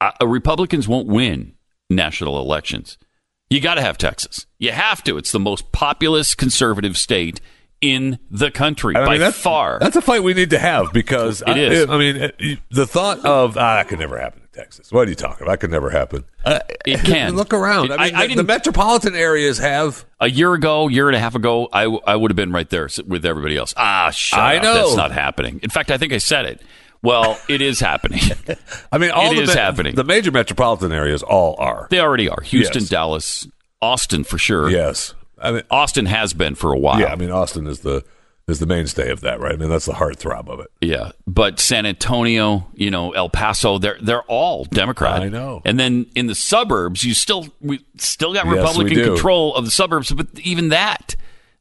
uh, 0.00 0.12
Republicans 0.26 0.88
won't 0.88 1.08
win 1.08 1.56
national 1.90 2.38
elections. 2.40 2.96
You 3.52 3.60
got 3.60 3.74
to 3.74 3.82
have 3.82 3.98
Texas. 3.98 4.46
You 4.58 4.72
have 4.72 5.04
to. 5.04 5.18
It's 5.18 5.30
the 5.32 5.40
most 5.40 5.72
populous 5.72 6.34
conservative 6.34 6.96
state 6.96 7.40
in 7.80 8.18
the 8.30 8.50
country 8.50 8.94
I 8.96 9.00
mean, 9.00 9.06
by 9.08 9.18
that's, 9.18 9.36
far. 9.36 9.78
That's 9.80 9.96
a 9.96 10.00
fight 10.00 10.22
we 10.22 10.34
need 10.34 10.50
to 10.50 10.58
have 10.58 10.92
because 10.92 11.42
It 11.42 11.48
I, 11.48 11.58
is. 11.58 11.90
I 11.90 11.98
mean, 11.98 12.58
the 12.70 12.86
thought 12.86 13.18
of 13.26 13.56
ah, 13.58 13.74
that 13.76 13.88
could 13.88 13.98
never 13.98 14.18
happen 14.18 14.40
in 14.42 14.48
Texas. 14.58 14.92
What 14.92 15.06
are 15.08 15.10
you 15.10 15.16
talking 15.16 15.42
about? 15.42 15.54
That 15.54 15.58
could 15.60 15.70
never 15.72 15.90
happen. 15.90 16.24
Uh, 16.44 16.60
It 16.86 17.00
can. 17.04 17.34
Look 17.36 17.52
around. 17.52 17.92
I 17.92 17.96
I- 17.96 18.04
mean, 18.06 18.14
I 18.14 18.26
the, 18.28 18.34
the 18.36 18.44
metropolitan 18.44 19.14
areas 19.16 19.58
have. 19.58 20.04
a 20.20 20.30
year 20.30 20.54
ago, 20.54 20.86
year 20.88 21.08
and 21.08 21.16
a 21.16 21.18
half 21.18 21.34
ago, 21.34 21.68
I, 21.72 21.82
I 22.06 22.14
would 22.16 22.30
have 22.30 22.36
been 22.36 22.52
right 22.52 22.70
there 22.70 22.88
with 23.06 23.26
everybody 23.26 23.56
else. 23.56 23.74
Ah, 23.76 24.10
shut 24.10 24.38
I 24.38 24.58
up. 24.58 24.62
know. 24.62 24.74
That's 24.74 24.96
not 24.96 25.10
happening. 25.12 25.58
In 25.62 25.70
fact, 25.70 25.90
I 25.90 25.98
think 25.98 26.12
I 26.12 26.18
said 26.18 26.46
it. 26.46 26.62
Well, 27.02 27.38
it 27.48 27.60
is 27.60 27.80
happening. 27.80 28.20
I 28.92 28.98
mean, 28.98 29.10
all 29.10 29.32
It 29.32 29.38
is 29.38 29.54
happening. 29.54 29.94
The 29.96 30.04
major 30.04 30.30
metropolitan 30.30 30.92
areas 30.92 31.22
all 31.22 31.56
are. 31.58 31.88
they 31.90 31.98
already 32.00 32.28
are. 32.28 32.40
Houston, 32.42 32.82
Yes. 32.82 32.88
Dallas, 32.88 33.48
Austin 33.80 34.24
for 34.24 34.38
sure. 34.38 34.70
Yes. 34.70 35.14
I 35.40 35.50
mean, 35.52 35.62
Austin 35.70 36.06
has 36.06 36.32
been 36.34 36.54
for 36.54 36.72
a 36.72 36.78
while. 36.78 37.00
yeah. 37.00 37.06
I 37.12 37.16
mean, 37.16 37.30
Austin 37.30 37.66
is 37.66 37.80
the 37.80 38.04
is 38.48 38.58
the 38.58 38.66
mainstay 38.66 39.10
of 39.10 39.20
that, 39.20 39.38
right? 39.40 39.52
I 39.52 39.56
mean, 39.56 39.68
that's 39.70 39.86
the 39.86 39.92
heartthrob 39.92 40.48
of 40.48 40.58
it. 40.60 40.66
Yeah, 40.80 41.12
but 41.28 41.60
San 41.60 41.86
Antonio, 41.86 42.66
you 42.74 42.90
know, 42.90 43.12
El 43.12 43.28
Paso, 43.30 43.78
they're 43.78 43.98
they're 44.02 44.22
all 44.24 44.64
Democrat. 44.64 45.22
I 45.22 45.28
know. 45.28 45.62
And 45.64 45.78
then 45.80 46.06
in 46.14 46.26
the 46.26 46.34
suburbs, 46.34 47.02
you 47.04 47.14
still 47.14 47.48
we 47.60 47.84
still 47.98 48.32
got 48.34 48.46
Yes, 48.46 48.56
Republican 48.56 49.02
control 49.04 49.54
of 49.54 49.64
the 49.64 49.70
suburbs, 49.70 50.12
but 50.12 50.26
even 50.40 50.68
that, 50.70 51.14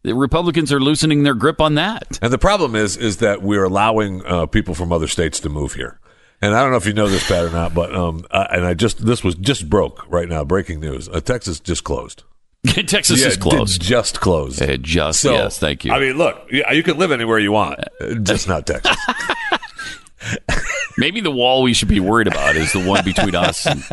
the 0.04 0.14
Republicans 0.16 0.72
are 0.72 0.80
loosening 0.80 1.24
their 1.24 1.36
grip 1.36 1.62
on 1.62 1.76
that. 1.76 2.20
And 2.22 2.34
the 2.34 2.38
problem 2.38 2.76
is, 2.76 2.98
is 2.98 3.18
that 3.18 3.42
we're 3.42 3.64
allowing 3.64 4.26
uh, 4.26 4.46
people 4.48 4.74
from 4.74 4.92
other 4.92 5.08
states 5.08 5.40
to 5.42 5.50
move 5.50 5.74
here. 5.74 6.00
And 6.42 6.56
I 6.56 6.62
don't 6.62 6.72
know 6.72 6.78
if 6.78 6.88
you 6.88 6.94
know 6.94 7.08
this, 7.08 7.28
Pat, 7.28 7.46
or 7.46 7.52
not, 7.52 7.76
but 7.76 7.94
um, 7.96 8.26
I, 8.32 8.44
and 8.52 8.66
I 8.66 8.74
just 8.74 9.06
this 9.06 9.24
was 9.24 9.36
just 9.36 9.70
broke 9.70 10.10
right 10.10 10.28
now. 10.28 10.44
Breaking 10.44 10.80
news: 10.80 11.08
uh, 11.08 11.22
Texas 11.22 11.60
just 11.60 11.84
closed. 11.84 12.24
Texas 12.66 13.22
Yeah, 13.22 13.28
is 13.28 13.38
closed. 13.38 13.80
Just 13.82 14.22
closed. 14.22 14.60
It 14.62 14.82
just 14.82 15.22
So, 15.22 15.34
yes, 15.34 15.60
thank 15.60 15.86
you. 15.86 15.92
I 15.92 16.00
mean, 16.00 16.18
look, 16.18 16.48
you, 16.52 16.64
you 16.72 16.82
can 16.84 16.98
live 16.98 17.12
anywhere 17.12 17.38
you 17.38 17.52
want, 17.52 17.80
uh, 18.00 18.16
just 18.16 18.48
not 18.48 18.66
Texas. 18.66 18.96
Maybe 20.98 21.22
the 21.22 21.32
wall 21.32 21.62
we 21.64 21.74
should 21.74 21.88
be 21.88 22.00
worried 22.00 22.28
about 22.28 22.56
is 22.56 22.74
the 22.74 22.84
one 22.84 23.04
between 23.04 23.36
us 23.36 23.66
and, 23.66 23.84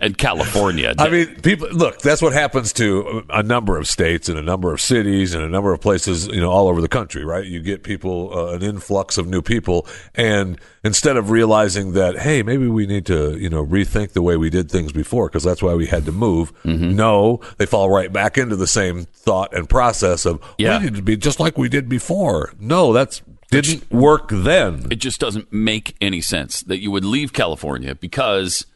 and 0.00 0.18
California. 0.18 0.94
I 0.98 1.08
mean, 1.08 1.40
people 1.42 1.68
look. 1.70 2.00
That's 2.00 2.22
what 2.22 2.32
happens 2.32 2.72
to 2.74 3.24
a 3.30 3.42
number 3.42 3.78
of 3.78 3.86
states 3.88 4.28
and 4.28 4.38
a 4.38 4.42
number 4.42 4.72
of 4.72 4.80
cities 4.80 5.34
and 5.34 5.42
a 5.44 5.48
number 5.48 5.72
of 5.72 5.80
places, 5.80 6.26
you 6.26 6.40
know, 6.40 6.50
all 6.50 6.68
over 6.68 6.80
the 6.80 6.88
country. 6.88 7.24
Right? 7.24 7.44
You 7.44 7.60
get 7.60 7.82
people, 7.82 8.36
uh, 8.36 8.54
an 8.54 8.62
influx 8.62 9.18
of 9.18 9.26
new 9.26 9.42
people, 9.42 9.86
and 10.14 10.58
instead 10.84 11.16
of 11.16 11.30
realizing 11.30 11.92
that, 11.92 12.18
hey, 12.18 12.42
maybe 12.42 12.66
we 12.66 12.86
need 12.86 13.06
to, 13.06 13.36
you 13.38 13.48
know, 13.50 13.64
rethink 13.64 14.12
the 14.12 14.22
way 14.22 14.36
we 14.36 14.50
did 14.50 14.70
things 14.70 14.92
before 14.92 15.28
because 15.28 15.44
that's 15.44 15.62
why 15.62 15.74
we 15.74 15.86
had 15.86 16.04
to 16.06 16.12
move. 16.12 16.52
Mm-hmm. 16.64 16.96
No, 16.96 17.40
they 17.58 17.66
fall 17.66 17.90
right 17.90 18.12
back 18.12 18.38
into 18.38 18.56
the 18.56 18.66
same 18.66 19.04
thought 19.04 19.54
and 19.54 19.68
process 19.68 20.24
of 20.24 20.40
Yeah. 20.58 20.78
we 20.78 20.84
need 20.86 20.94
to 20.96 21.02
be 21.02 21.16
just 21.16 21.38
like 21.40 21.58
we 21.58 21.68
did 21.68 21.88
before. 21.88 22.52
No, 22.58 22.92
that's 22.92 23.22
didn't 23.50 23.90
work 23.90 24.28
then. 24.30 24.86
it 24.90 24.96
just 24.96 25.20
doesn't 25.20 25.52
make 25.52 25.96
any 26.00 26.20
sense 26.20 26.60
that 26.62 26.80
you 26.80 26.90
would 26.90 27.04
leave 27.04 27.32
California 27.32 27.94
because 27.94 28.66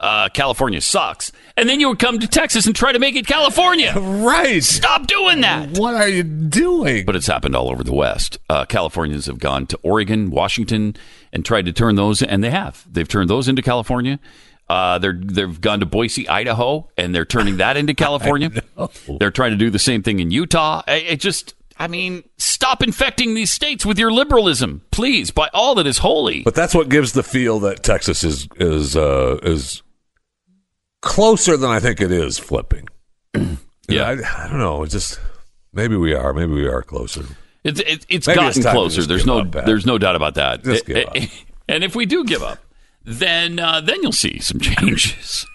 uh, 0.00 0.28
California 0.28 0.80
sucks, 0.80 1.32
and 1.56 1.68
then 1.68 1.80
you 1.80 1.88
would 1.88 1.98
come 1.98 2.18
to 2.20 2.28
Texas 2.28 2.66
and 2.66 2.76
try 2.76 2.92
to 2.92 2.98
make 3.00 3.16
it 3.16 3.26
California. 3.26 3.92
Right. 4.28 4.62
Stop 4.62 5.06
doing 5.06 5.40
that. 5.40 5.78
What 5.78 5.94
are 5.94 6.08
you 6.08 6.22
doing? 6.22 7.04
But 7.06 7.16
it's 7.16 7.26
happened 7.26 7.56
all 7.56 7.68
over 7.70 7.82
the 7.82 7.94
West. 7.94 8.38
Uh, 8.50 8.64
Californians 8.64 9.26
have 9.26 9.38
gone 9.38 9.66
to 9.68 9.78
Oregon, 9.82 10.30
Washington, 10.30 10.94
and 11.32 11.44
tried 11.44 11.64
to 11.66 11.72
turn 11.72 11.94
those, 11.96 12.22
and 12.22 12.44
they 12.44 12.50
have. 12.50 12.84
They've 12.90 13.08
turned 13.08 13.28
those 13.30 13.48
into 13.48 13.62
California. 13.62 14.20
Uh, 14.68 14.98
they're 14.98 15.14
they've 15.18 15.60
gone 15.60 15.80
to 15.80 15.86
Boise, 15.86 16.28
Idaho, 16.28 16.88
and 16.98 17.14
they're 17.14 17.24
turning 17.24 17.56
that 17.56 17.76
into 17.78 17.94
California. 18.04 18.50
They're 19.18 19.30
trying 19.30 19.52
to 19.52 19.56
do 19.56 19.70
the 19.70 19.78
same 19.78 20.02
thing 20.02 20.20
in 20.20 20.30
Utah. 20.30 20.82
I- 20.86 20.92
It 20.96 21.20
just, 21.20 21.54
I 21.78 21.86
mean, 21.86 22.24
stop 22.38 22.82
infecting 22.82 23.34
these 23.34 23.50
states 23.52 23.86
with 23.86 23.98
your 23.98 24.10
liberalism, 24.10 24.82
please, 24.90 25.30
by 25.30 25.48
all 25.54 25.74
that 25.76 25.86
is 25.86 25.98
holy. 25.98 26.42
But 26.42 26.54
that's 26.56 26.74
what 26.74 26.88
gives 26.88 27.12
the 27.12 27.22
feel 27.22 27.60
that 27.60 27.82
Texas 27.84 28.24
is 28.24 28.48
is 28.56 28.96
uh, 28.96 29.38
is 29.42 29.82
closer 31.00 31.56
than 31.56 31.70
I 31.70 31.80
think 31.80 32.00
it 32.00 32.10
is 32.12 32.38
flipping. 32.38 32.88
Yeah. 33.90 34.06
I, 34.06 34.44
I 34.44 34.48
don't 34.48 34.58
know. 34.58 34.82
It's 34.82 34.92
just 34.92 35.18
maybe 35.72 35.96
we 35.96 36.12
are. 36.12 36.34
Maybe 36.34 36.52
we 36.52 36.66
are 36.68 36.82
closer. 36.82 37.24
It's 37.64 37.80
it, 37.80 38.04
it's 38.10 38.26
Maybe 38.26 38.34
gotten 38.36 38.60
it's 38.60 38.70
closer. 38.70 39.02
There's 39.06 39.24
no 39.24 39.44
there's 39.44 39.86
no 39.86 39.96
doubt 39.96 40.14
about 40.14 40.34
that. 40.34 40.62
Just 40.62 40.84
give 40.84 41.06
up. 41.06 41.16
eh, 41.16 41.26
And 41.70 41.82
if 41.82 41.96
we 41.96 42.04
do 42.04 42.22
give 42.24 42.42
up, 42.42 42.58
then 43.02 43.58
uh, 43.58 43.80
then 43.80 44.02
you'll 44.02 44.12
see 44.12 44.40
some 44.40 44.60
changes. 44.60 45.46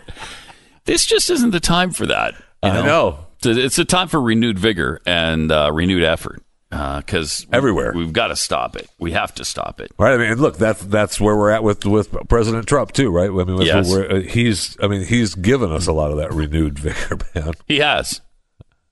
this 0.85 1.07
just 1.07 1.31
isn't 1.31 1.51
the 1.53 1.61
time 1.61 1.93
for 1.93 2.07
that. 2.07 2.35
you 2.65 2.71
I 2.71 2.85
know. 2.85 3.27
It's 3.47 3.79
a, 3.79 3.85
time 3.85 4.09
for 4.09 4.21
renewed 4.21 4.59
vigor 4.59 5.01
and 5.07 5.51
uh, 5.53 5.71
renewed 5.73 6.03
effort 6.05 6.43
because 6.71 7.47
Everywhere. 7.53 7.93
we've 7.95 8.13
got 8.13 8.29
to 8.29 8.37
stop 8.37 8.75
it. 8.77 8.89
We 8.99 9.13
have 9.13 9.33
to 9.37 9.45
stop 9.45 9.81
it. 9.81 9.93
Right. 9.99 10.15
I 10.15 10.17
mean, 10.17 10.39
look, 10.39 10.57
that's 10.59 10.83
that's 10.85 11.21
where 11.21 11.37
we're 11.37 11.51
at 11.51 11.63
with 11.63 11.85
with 11.85 12.11
President 12.29 12.67
Trump 12.67 12.93
too, 12.93 13.11
right? 13.11 13.31
I 13.31 13.45
mean, 13.45 13.61
Yes. 13.63 13.89
we're, 13.91 14.11
uh, 14.11 14.21
he's. 14.23 14.77
I 14.83 14.89
mean, 14.89 15.05
he's 15.05 15.35
given 15.37 15.71
us 15.71 15.87
a 15.87 15.93
lot 15.93 16.11
of 16.11 16.17
that 16.19 16.33
renewed 16.33 16.79
vigor, 16.81 17.19
man. 17.35 17.53
He 17.69 17.79
has, 17.79 18.21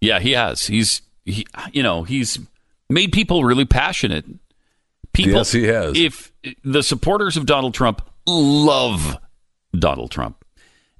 yeah, 0.00 0.20
he 0.20 0.32
has. 0.32 0.66
He's 0.66 1.02
he, 1.24 1.46
you 1.72 1.82
know, 1.82 2.04
he's 2.04 2.38
made 2.88 3.12
people 3.12 3.44
really 3.44 3.64
passionate. 3.64 4.24
People, 5.12 5.32
Yes, 5.34 5.52
he 5.52 5.64
has. 5.64 5.98
If 5.98 6.32
the 6.64 6.82
supporters 6.82 7.36
of 7.36 7.46
Donald 7.46 7.74
Trump 7.74 8.00
love 8.26 9.18
Donald 9.78 10.10
Trump, 10.10 10.41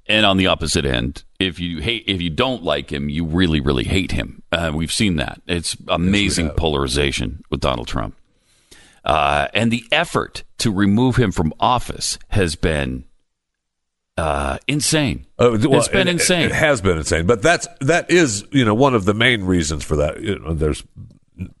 and 0.05 0.25
on 0.25 0.37
the 0.37 0.47
opposite 0.47 0.85
end, 0.85 1.23
if 1.39 1.59
you 1.59 1.79
hate, 1.79 2.03
if 2.07 2.21
you 2.21 2.29
don't 2.29 2.63
like 2.63 2.91
him, 2.91 3.09
you 3.09 3.25
really, 3.25 3.59
really 3.59 3.85
hate 3.85 4.11
him. 4.11 4.41
Uh, 4.51 4.71
we've 4.73 4.91
seen 4.91 5.15
that. 5.17 5.41
It's 5.47 5.77
amazing 5.87 6.51
polarization 6.51 7.43
with 7.49 7.61
Donald 7.61 7.87
Trump, 7.87 8.15
uh, 9.05 9.47
and 9.53 9.71
the 9.71 9.85
effort 9.91 10.43
to 10.59 10.71
remove 10.71 11.15
him 11.15 11.31
from 11.31 11.53
office 11.59 12.19
has 12.29 12.55
been 12.55 13.05
uh, 14.17 14.57
insane. 14.67 15.25
Uh, 15.39 15.57
well, 15.61 15.79
it's 15.79 15.87
been 15.87 16.07
it- 16.07 16.11
insane. 16.11 16.45
It, 16.45 16.51
has 16.51 16.81
been 16.81 16.97
insane, 16.97 17.25
but 17.25 17.41
that's 17.41 17.67
that 17.81 18.11
is 18.11 18.45
you 18.51 18.65
know 18.65 18.73
one 18.73 18.95
of 18.95 19.05
the 19.05 19.13
main 19.13 19.43
reasons 19.43 19.83
for 19.83 19.95
that. 19.97 20.21
You 20.21 20.39
know, 20.39 20.53
there's 20.53 20.83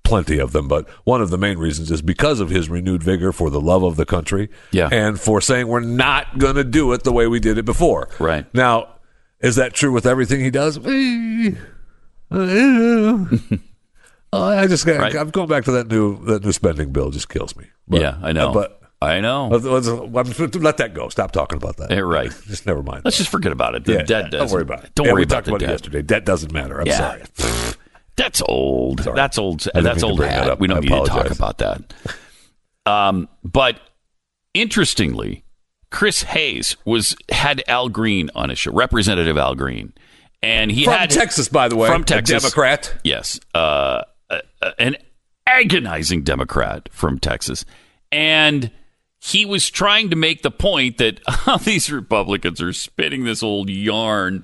plenty 0.03 0.37
of 0.39 0.51
them, 0.51 0.67
but 0.67 0.87
one 1.05 1.21
of 1.21 1.29
the 1.29 1.37
main 1.37 1.57
reasons 1.57 1.89
is 1.91 2.01
because 2.01 2.39
of 2.39 2.49
his 2.49 2.69
renewed 2.69 3.01
vigor 3.03 3.31
for 3.31 3.49
the 3.49 3.61
love 3.61 3.83
of 3.83 3.95
the 3.95 4.05
country, 4.05 4.49
Yeah. 4.71 4.89
and 4.91 5.19
for 5.19 5.41
saying 5.41 5.67
we're 5.67 5.79
not 5.79 6.37
going 6.37 6.55
to 6.55 6.63
do 6.63 6.91
it 6.93 7.03
the 7.03 7.11
way 7.13 7.27
we 7.27 7.39
did 7.39 7.57
it 7.57 7.65
before. 7.65 8.09
Right. 8.19 8.45
now, 8.53 8.89
is 9.39 9.55
that 9.57 9.73
true 9.73 9.91
with 9.91 10.05
everything 10.05 10.39
he 10.41 10.49
does? 10.51 10.77
Uh, 10.77 11.51
I 14.33 14.67
just 14.67 14.85
got, 14.85 14.99
Right. 14.99 15.15
I'm 15.15 15.29
going 15.29 15.47
back 15.47 15.65
to 15.65 15.71
that 15.73 15.87
new 15.89 16.23
that 16.25 16.43
new 16.43 16.51
spending 16.51 16.91
bill. 16.91 17.11
Just 17.11 17.29
kills 17.29 17.55
me. 17.55 17.65
But- 17.87 18.01
yeah, 18.01 18.17
I 18.21 18.31
know. 18.31 18.51
But 18.53 18.79
I 19.01 19.19
know. 19.19 19.47
let's, 19.51 19.65
let's- 19.65 20.55
let 20.55 20.77
that 20.77 20.93
go. 20.93 21.09
Stop 21.09 21.31
talking 21.33 21.57
about 21.57 21.77
that. 21.77 21.91
Yeah, 21.91 21.99
right. 21.99 22.31
Just 22.47 22.65
never 22.65 22.81
mind. 22.81 23.03
Let's 23.05 23.17
just 23.17 23.29
forget 23.29 23.51
about 23.51 23.75
it. 23.75 23.85
The 23.85 23.93
Yeah, 23.93 24.03
debt 24.03 24.31
don't 24.31 24.41
doesn't- 24.41 24.55
worry 24.55 24.63
about 24.63 24.85
it. 24.85 24.95
Don't 24.95 25.05
Yeah, 25.05 25.11
worry 25.13 25.19
we 25.21 25.23
about 25.25 25.35
talked 25.35 25.47
about 25.49 25.61
it 25.61 25.69
yesterday. 25.69 26.01
Debt 26.01 26.25
doesn't 26.25 26.51
matter. 26.51 26.79
I'm 26.79 26.87
Yeah. 26.87 26.97
sorry. 27.37 27.72
That's 28.15 28.41
old. 28.47 29.01
Sorry. 29.01 29.15
That's 29.15 29.37
old. 29.37 29.67
That's 29.73 30.03
old 30.03 30.23
hat. 30.23 30.49
up. 30.49 30.59
We 30.59 30.67
don't 30.67 30.77
I 30.77 30.79
need 30.81 30.89
to 30.89 31.05
talk 31.05 31.31
about 31.31 31.57
that. 31.59 31.93
Um, 32.85 33.27
but 33.43 33.79
interestingly, 34.53 35.43
Chris 35.89 36.23
Hayes 36.23 36.75
was 36.85 37.15
had 37.31 37.63
Al 37.67 37.89
Green 37.89 38.29
on 38.35 38.49
his 38.49 38.59
show, 38.59 38.71
Representative 38.71 39.37
Al 39.37 39.55
Green, 39.55 39.93
and 40.41 40.71
he 40.71 40.85
From 40.85 40.93
had 40.93 41.09
Texas, 41.09 41.47
by 41.47 41.67
the 41.69 41.75
way. 41.75 41.87
from 41.87 42.03
Texas, 42.03 42.41
Democrat. 42.43 42.93
Yes, 43.03 43.39
uh, 43.55 44.01
uh, 44.29 44.39
an 44.79 44.95
agonizing 45.47 46.23
Democrat 46.23 46.89
from 46.91 47.19
Texas, 47.19 47.65
and 48.11 48.69
he 49.25 49.45
was 49.45 49.69
trying 49.69 50.09
to 50.09 50.17
make 50.17 50.41
the 50.41 50.51
point 50.51 50.97
that 50.97 51.21
uh, 51.25 51.57
these 51.63 51.89
Republicans 51.89 52.61
are 52.61 52.73
spinning 52.73 53.23
this 53.23 53.41
old 53.41 53.69
yarn 53.69 54.43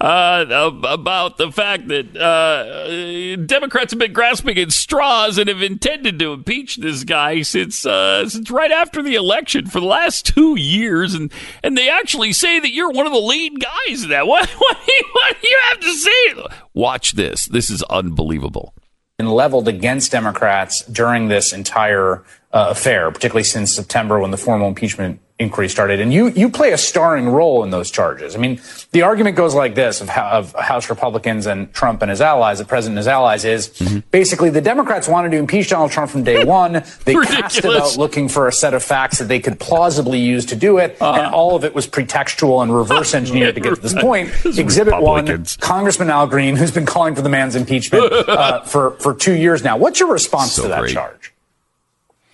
uh, 0.00 0.44
about 0.82 1.38
the 1.38 1.52
fact 1.52 1.86
that 1.86 2.16
uh, 2.16 3.36
Democrats 3.46 3.92
have 3.92 4.00
been 4.00 4.12
grasping 4.12 4.58
at 4.58 4.72
straws 4.72 5.38
and 5.38 5.48
have 5.48 5.62
intended 5.62 6.18
to 6.18 6.32
impeach 6.32 6.76
this 6.78 7.04
guy 7.04 7.42
since 7.42 7.86
uh, 7.86 8.28
since 8.28 8.50
right 8.50 8.72
after 8.72 9.00
the 9.00 9.14
election 9.14 9.66
for 9.66 9.78
the 9.78 9.86
last 9.86 10.26
two 10.26 10.58
years, 10.58 11.14
and 11.14 11.32
and 11.62 11.78
they 11.78 11.88
actually 11.88 12.32
say 12.32 12.58
that 12.58 12.72
you're 12.72 12.90
one 12.90 13.06
of 13.06 13.12
the 13.12 13.20
lead 13.20 13.60
guys 13.60 14.02
in 14.02 14.10
that. 14.10 14.26
What 14.36 14.50
what 14.50 14.76
do 14.84 14.92
you, 14.92 15.04
what 15.12 15.36
do 15.40 15.48
you 15.48 15.60
have 15.68 15.80
to 15.80 15.92
say? 15.94 16.56
Watch 16.74 17.12
this. 17.12 17.46
This 17.46 17.70
is 17.70 17.82
unbelievable. 17.84 18.74
And 19.18 19.32
leveled 19.32 19.68
against 19.68 20.12
Democrats 20.12 20.84
during 20.84 21.28
this 21.28 21.52
entire 21.52 22.24
uh, 22.56 22.70
affair, 22.70 23.10
particularly 23.10 23.44
since 23.44 23.74
September 23.74 24.18
when 24.18 24.30
the 24.30 24.38
formal 24.38 24.66
impeachment 24.66 25.20
inquiry 25.38 25.68
started. 25.68 26.00
And 26.00 26.10
you, 26.10 26.28
you 26.30 26.48
play 26.48 26.72
a 26.72 26.78
starring 26.78 27.28
role 27.28 27.62
in 27.62 27.68
those 27.68 27.90
charges. 27.90 28.34
I 28.34 28.38
mean, 28.38 28.58
the 28.92 29.02
argument 29.02 29.36
goes 29.36 29.54
like 29.54 29.74
this 29.74 30.00
of, 30.00 30.08
of 30.08 30.54
House 30.54 30.88
Republicans 30.88 31.44
and 31.44 31.70
Trump 31.74 32.00
and 32.00 32.08
his 32.10 32.22
allies, 32.22 32.58
the 32.58 32.64
president 32.64 32.94
and 32.94 32.98
his 33.00 33.08
allies, 33.08 33.44
is 33.44 33.68
mm-hmm. 33.68 33.98
basically 34.10 34.48
the 34.48 34.62
Democrats 34.62 35.06
wanted 35.06 35.32
to 35.32 35.36
impeach 35.36 35.68
Donald 35.68 35.90
Trump 35.90 36.10
from 36.10 36.24
day 36.24 36.44
one. 36.44 36.82
They 37.04 37.14
cast 37.14 37.58
it 37.58 37.66
out 37.66 37.98
looking 37.98 38.28
for 38.28 38.48
a 38.48 38.52
set 38.52 38.72
of 38.72 38.82
facts 38.82 39.18
that 39.18 39.28
they 39.28 39.38
could 39.38 39.60
plausibly 39.60 40.18
use 40.18 40.46
to 40.46 40.56
do 40.56 40.78
it. 40.78 40.96
Uh, 41.00 41.12
and 41.12 41.34
all 41.34 41.54
of 41.54 41.64
it 41.64 41.74
was 41.74 41.86
pretextual 41.86 42.62
and 42.62 42.74
reverse 42.74 43.14
engineered 43.20 43.54
to 43.54 43.60
get 43.60 43.74
to 43.74 43.80
this 43.80 43.94
point. 43.94 44.32
Exhibit 44.44 45.00
one, 45.00 45.44
Congressman 45.60 46.08
Al 46.08 46.26
Green, 46.26 46.56
who's 46.56 46.70
been 46.70 46.86
calling 46.86 47.14
for 47.14 47.22
the 47.22 47.28
man's 47.28 47.54
impeachment 47.54 48.10
uh, 48.28 48.62
for, 48.62 48.92
for 48.92 49.14
two 49.14 49.34
years 49.34 49.62
now. 49.62 49.76
What's 49.76 50.00
your 50.00 50.10
response 50.10 50.52
so 50.52 50.62
to 50.62 50.68
that 50.68 50.80
great. 50.80 50.94
charge? 50.94 51.34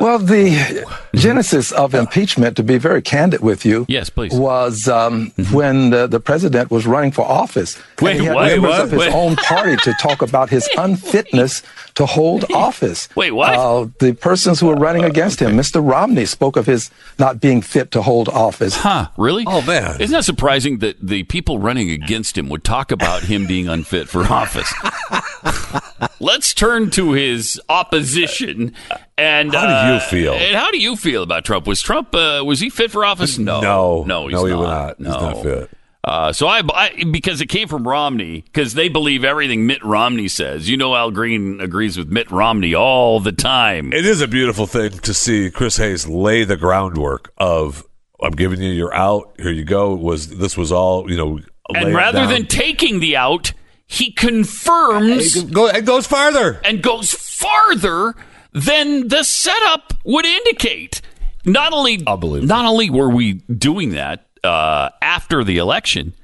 well, 0.00 0.18
the 0.18 0.84
genesis 1.14 1.72
of 1.72 1.94
impeachment, 1.94 2.56
to 2.56 2.62
be 2.62 2.78
very 2.78 3.02
candid 3.02 3.40
with 3.40 3.64
you, 3.64 3.86
yes, 3.88 4.10
please, 4.10 4.32
was 4.34 4.88
um, 4.88 5.30
mm-hmm. 5.32 5.54
when 5.54 5.90
the, 5.90 6.06
the, 6.06 6.20
president 6.20 6.70
was 6.70 6.86
running 6.86 7.12
for 7.12 7.22
office. 7.22 7.80
Wait, 8.00 8.20
he 8.20 8.26
had 8.26 8.34
what? 8.34 8.46
members 8.46 8.70
what? 8.70 8.80
of 8.80 8.90
his 8.90 9.00
Wait. 9.00 9.12
own 9.12 9.36
party 9.36 9.76
to 9.76 9.92
talk 9.94 10.22
about 10.22 10.50
his 10.50 10.68
unfitness 10.78 11.62
to 11.94 12.06
hold 12.06 12.44
office. 12.52 13.08
Wait, 13.16 13.30
what? 13.32 13.54
Uh, 13.54 13.86
the 13.98 14.12
persons 14.12 14.60
who 14.60 14.66
were 14.66 14.76
running 14.76 15.04
against 15.04 15.40
him, 15.40 15.52
Mr. 15.52 15.86
Romney, 15.86 16.26
spoke 16.26 16.56
of 16.56 16.66
his 16.66 16.90
not 17.18 17.40
being 17.40 17.62
fit 17.62 17.90
to 17.92 18.02
hold 18.02 18.28
office. 18.28 18.76
Huh? 18.76 19.08
Really? 19.16 19.44
Oh 19.46 19.62
man! 19.62 20.00
Isn't 20.00 20.12
that 20.12 20.24
surprising 20.24 20.78
that 20.78 20.96
the 21.00 21.22
people 21.24 21.58
running 21.58 21.90
against 21.90 22.36
him 22.36 22.48
would 22.48 22.64
talk 22.64 22.90
about 22.90 23.22
him 23.22 23.46
being 23.46 23.68
unfit 23.68 24.08
for 24.08 24.22
office? 24.24 24.72
Let's 26.20 26.54
turn 26.54 26.90
to 26.90 27.12
his 27.12 27.60
opposition. 27.68 28.74
And 29.18 29.54
how 29.68 29.82
do 29.82 29.88
you 29.88 29.96
uh, 29.96 30.00
feel? 30.00 30.32
And 30.34 30.56
how 30.56 30.70
do 30.70 30.78
you 30.78 30.96
feel 30.96 31.22
about 31.22 31.44
Trump? 31.44 31.66
Was 31.66 31.80
Trump 31.80 32.14
uh, 32.14 32.42
was 32.44 32.60
he 32.60 32.70
fit 32.70 32.90
for 32.90 33.04
office? 33.04 33.38
No, 33.38 33.60
no, 33.60 34.04
no, 34.04 34.26
he's 34.26 34.34
no, 34.34 34.44
he 34.44 34.52
not. 34.52 34.60
not. 34.60 35.00
No. 35.00 35.12
He's 35.12 35.22
not 35.22 35.42
fit. 35.42 35.70
Uh, 36.06 36.32
so 36.32 36.46
I, 36.46 36.62
I, 36.72 37.04
because 37.10 37.40
it 37.40 37.46
came 37.46 37.66
from 37.66 37.86
Romney, 37.86 38.42
because 38.42 38.74
they 38.74 38.88
believe 38.88 39.24
everything 39.24 39.66
Mitt 39.66 39.84
Romney 39.84 40.28
says. 40.28 40.70
You 40.70 40.76
know, 40.76 40.94
Al 40.94 41.10
Green 41.10 41.60
agrees 41.60 41.98
with 41.98 42.08
Mitt 42.08 42.30
Romney 42.30 42.76
all 42.76 43.18
the 43.18 43.32
time. 43.32 43.92
It 43.92 44.06
is 44.06 44.20
a 44.20 44.28
beautiful 44.28 44.68
thing 44.68 44.90
to 44.90 45.12
see 45.12 45.50
Chris 45.50 45.78
Hayes 45.78 46.06
lay 46.06 46.44
the 46.44 46.56
groundwork 46.56 47.32
of 47.38 47.84
I'm 48.22 48.32
giving 48.32 48.62
you 48.62 48.70
your 48.70 48.94
out. 48.94 49.34
Here 49.36 49.50
you 49.50 49.64
go. 49.64 49.96
Was 49.96 50.28
this 50.28 50.56
was 50.56 50.70
all 50.70 51.10
you 51.10 51.16
know? 51.16 51.40
And 51.74 51.92
rather 51.92 52.28
than 52.28 52.46
taking 52.46 53.00
the 53.00 53.16
out, 53.16 53.52
he 53.86 54.12
confirms. 54.12 55.34
It, 55.34 55.52
go, 55.52 55.66
it 55.66 55.84
goes 55.84 56.06
farther 56.06 56.60
and 56.64 56.82
goes 56.82 57.12
farther 57.12 58.14
than 58.56 59.08
the 59.08 59.22
setup 59.22 59.92
would 60.04 60.24
indicate. 60.24 61.02
Not 61.44 61.72
only, 61.72 61.98
not 61.98 62.64
only 62.64 62.90
were 62.90 63.10
we 63.10 63.34
doing 63.34 63.90
that, 63.90 64.26
uh, 64.42 64.90
after 65.02 65.44
the 65.44 65.58
election. 65.58 66.14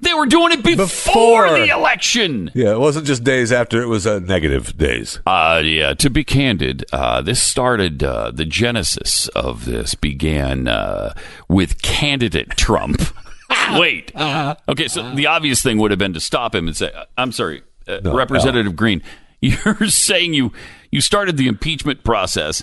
They 0.00 0.14
were 0.14 0.26
doing 0.26 0.52
it 0.52 0.64
before, 0.64 1.46
before, 1.46 1.50
the 1.50 1.68
election. 1.68 2.50
Yeah, 2.54 2.72
it 2.72 2.80
wasn't 2.80 3.06
just 3.06 3.22
days 3.22 3.52
after; 3.52 3.80
it 3.80 3.86
was 3.86 4.04
uh, 4.04 4.18
negative 4.18 4.76
days. 4.76 5.20
Uh, 5.24 5.62
yeah. 5.64 5.94
To 5.94 6.10
be 6.10 6.24
candid, 6.24 6.84
uh, 6.92 7.22
this 7.22 7.40
started. 7.40 8.02
Uh, 8.02 8.32
the 8.32 8.44
genesis 8.44 9.28
of 9.28 9.64
this 9.64 9.94
began 9.94 10.66
uh, 10.66 11.14
with 11.48 11.82
candidate 11.82 12.50
Trump. 12.50 13.00
Wait. 13.74 14.10
Okay, 14.16 14.88
so 14.88 15.14
the 15.14 15.28
obvious 15.28 15.62
thing 15.62 15.78
would 15.78 15.92
have 15.92 15.98
been 16.00 16.14
to 16.14 16.20
stop 16.20 16.52
him 16.52 16.66
and 16.66 16.76
say, 16.76 16.90
"I'm 17.16 17.30
sorry, 17.30 17.62
uh, 17.86 18.00
no, 18.02 18.16
Representative 18.16 18.72
no. 18.72 18.76
Green, 18.76 19.02
you're 19.40 19.86
saying 19.86 20.34
you 20.34 20.52
you 20.92 21.00
started 21.00 21.36
the 21.36 21.48
impeachment 21.48 22.04
process 22.04 22.62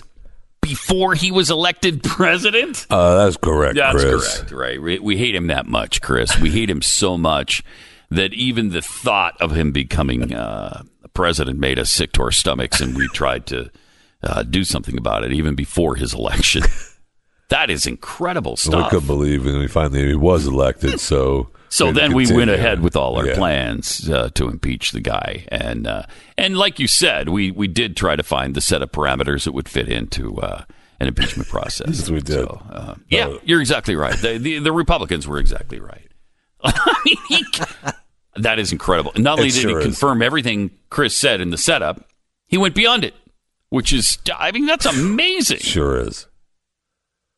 before 0.62 1.14
he 1.14 1.30
was 1.30 1.50
elected 1.50 2.02
president? 2.04 2.86
Uh, 2.88 3.24
that's 3.24 3.36
correct. 3.36 3.76
That's 3.76 4.02
Chris. 4.02 4.38
correct. 4.38 4.52
Right. 4.52 4.80
We, 4.80 4.98
we, 4.98 5.16
hate 5.18 5.34
him 5.34 5.48
that 5.48 5.66
much, 5.66 6.00
Chris. 6.00 6.38
We 6.38 6.50
hate 6.50 6.70
him 6.70 6.80
so 6.80 7.18
much 7.18 7.62
that 8.10 8.32
even 8.32 8.70
the 8.70 8.82
thought 8.82 9.40
of 9.40 9.52
him 9.52 9.72
becoming 9.72 10.32
uh, 10.32 10.84
president 11.12 11.58
made 11.58 11.78
us 11.78 11.90
sick 11.90 12.12
to 12.12 12.22
our 12.22 12.30
stomachs, 12.30 12.80
and 12.80 12.96
we 12.96 13.08
tried 13.08 13.46
to 13.46 13.70
uh, 14.22 14.42
do 14.42 14.64
something 14.64 14.96
about 14.96 15.24
it 15.24 15.32
even 15.32 15.54
before 15.54 15.96
his 15.96 16.14
election. 16.14 16.62
that 17.48 17.70
is 17.70 17.86
incredible 17.86 18.56
stuff. 18.56 18.84
We 18.84 18.90
couldn't 18.90 19.06
believe, 19.06 19.46
and 19.46 19.58
we 19.58 19.68
finally 19.68 20.06
he 20.08 20.14
was 20.14 20.46
elected. 20.46 21.00
So 21.00 21.50
so 21.70 21.92
then 21.92 22.14
we 22.14 22.30
went 22.32 22.50
ahead 22.50 22.80
with 22.80 22.96
all 22.96 23.16
our 23.16 23.28
yeah. 23.28 23.34
plans 23.36 24.10
uh, 24.10 24.28
to 24.34 24.48
impeach 24.48 24.90
the 24.90 25.00
guy, 25.00 25.46
and 25.48 25.86
uh, 25.86 26.02
and 26.36 26.56
like 26.58 26.80
you 26.80 26.88
said, 26.88 27.28
we 27.28 27.52
we 27.52 27.68
did 27.68 27.96
try 27.96 28.16
to 28.16 28.22
find 28.24 28.54
the 28.54 28.60
set 28.60 28.82
of 28.82 28.90
parameters 28.90 29.44
that 29.44 29.52
would 29.52 29.68
fit 29.68 29.88
into 29.88 30.36
uh, 30.38 30.64
an 30.98 31.06
impeachment 31.06 31.48
process. 31.48 31.98
yes, 31.98 32.10
we 32.10 32.20
did. 32.20 32.34
So, 32.34 32.62
uh, 32.70 32.94
yeah, 33.08 33.28
uh, 33.28 33.38
you're 33.44 33.60
exactly 33.60 33.94
right. 33.94 34.16
The, 34.18 34.36
the, 34.38 34.58
the 34.58 34.72
Republicans 34.72 35.28
were 35.28 35.38
exactly 35.38 35.78
right. 35.78 36.08
I 36.62 37.00
mean, 37.04 37.16
he, 37.28 37.44
that 38.36 38.58
is 38.58 38.72
incredible. 38.72 39.12
Not 39.16 39.38
only 39.38 39.50
did 39.50 39.60
sure 39.60 39.78
he 39.78 39.84
confirm 39.84 40.22
everything 40.22 40.72
Chris 40.90 41.16
said 41.16 41.40
in 41.40 41.50
the 41.50 41.58
setup, 41.58 42.04
he 42.48 42.58
went 42.58 42.74
beyond 42.74 43.04
it, 43.04 43.14
which 43.68 43.92
is 43.92 44.18
I 44.36 44.50
mean 44.50 44.66
that's 44.66 44.86
amazing. 44.86 45.60
Sure 45.60 46.00
is. 46.00 46.26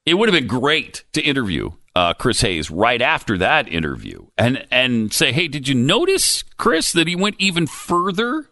It 0.06 0.14
would 0.14 0.28
have 0.28 0.34
been 0.34 0.48
great 0.48 1.04
to 1.12 1.22
interview 1.22 1.70
uh, 1.94 2.14
Chris 2.14 2.40
Hayes 2.40 2.70
right 2.70 3.02
after 3.02 3.36
that 3.38 3.68
interview 3.68 4.26
and 4.38 4.66
and 4.70 5.12
say, 5.12 5.32
hey, 5.32 5.48
did 5.48 5.68
you 5.68 5.74
notice, 5.74 6.42
Chris, 6.56 6.92
that 6.92 7.06
he 7.06 7.16
went 7.16 7.36
even 7.38 7.66
further 7.66 8.48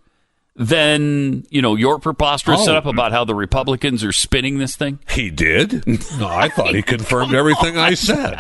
than 0.57 1.45
you 1.49 1.63
know 1.63 1.75
your 1.75 1.99
preposterous 1.99 2.61
oh. 2.61 2.65
setup 2.65 2.87
about 2.87 3.13
how 3.13 3.25
the 3.25 3.35
Republicans 3.35 4.05
are 4.05 4.13
spinning 4.13 4.59
this 4.59 4.77
thing? 4.77 4.99
He 5.09 5.31
did. 5.31 5.87
No, 5.87 6.29
I 6.29 6.49
thought 6.49 6.75
he 6.75 6.83
confirmed 6.83 7.35
everything 7.35 7.79
I 7.79 7.95
said. 7.95 8.39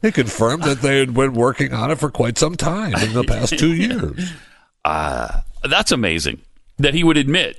He 0.00 0.12
confirmed 0.12 0.62
that 0.62 0.80
they 0.80 1.00
had 1.00 1.12
been 1.12 1.34
working 1.34 1.72
on 1.74 1.90
it 1.90 1.98
for 1.98 2.10
quite 2.10 2.38
some 2.38 2.54
time 2.54 2.94
in 2.94 3.12
the 3.14 3.24
past 3.24 3.58
two 3.58 3.74
years. 3.74 4.32
Uh, 4.84 5.40
that's 5.64 5.92
amazing 5.92 6.40
that 6.78 6.94
he 6.94 7.04
would 7.04 7.18
admit 7.18 7.58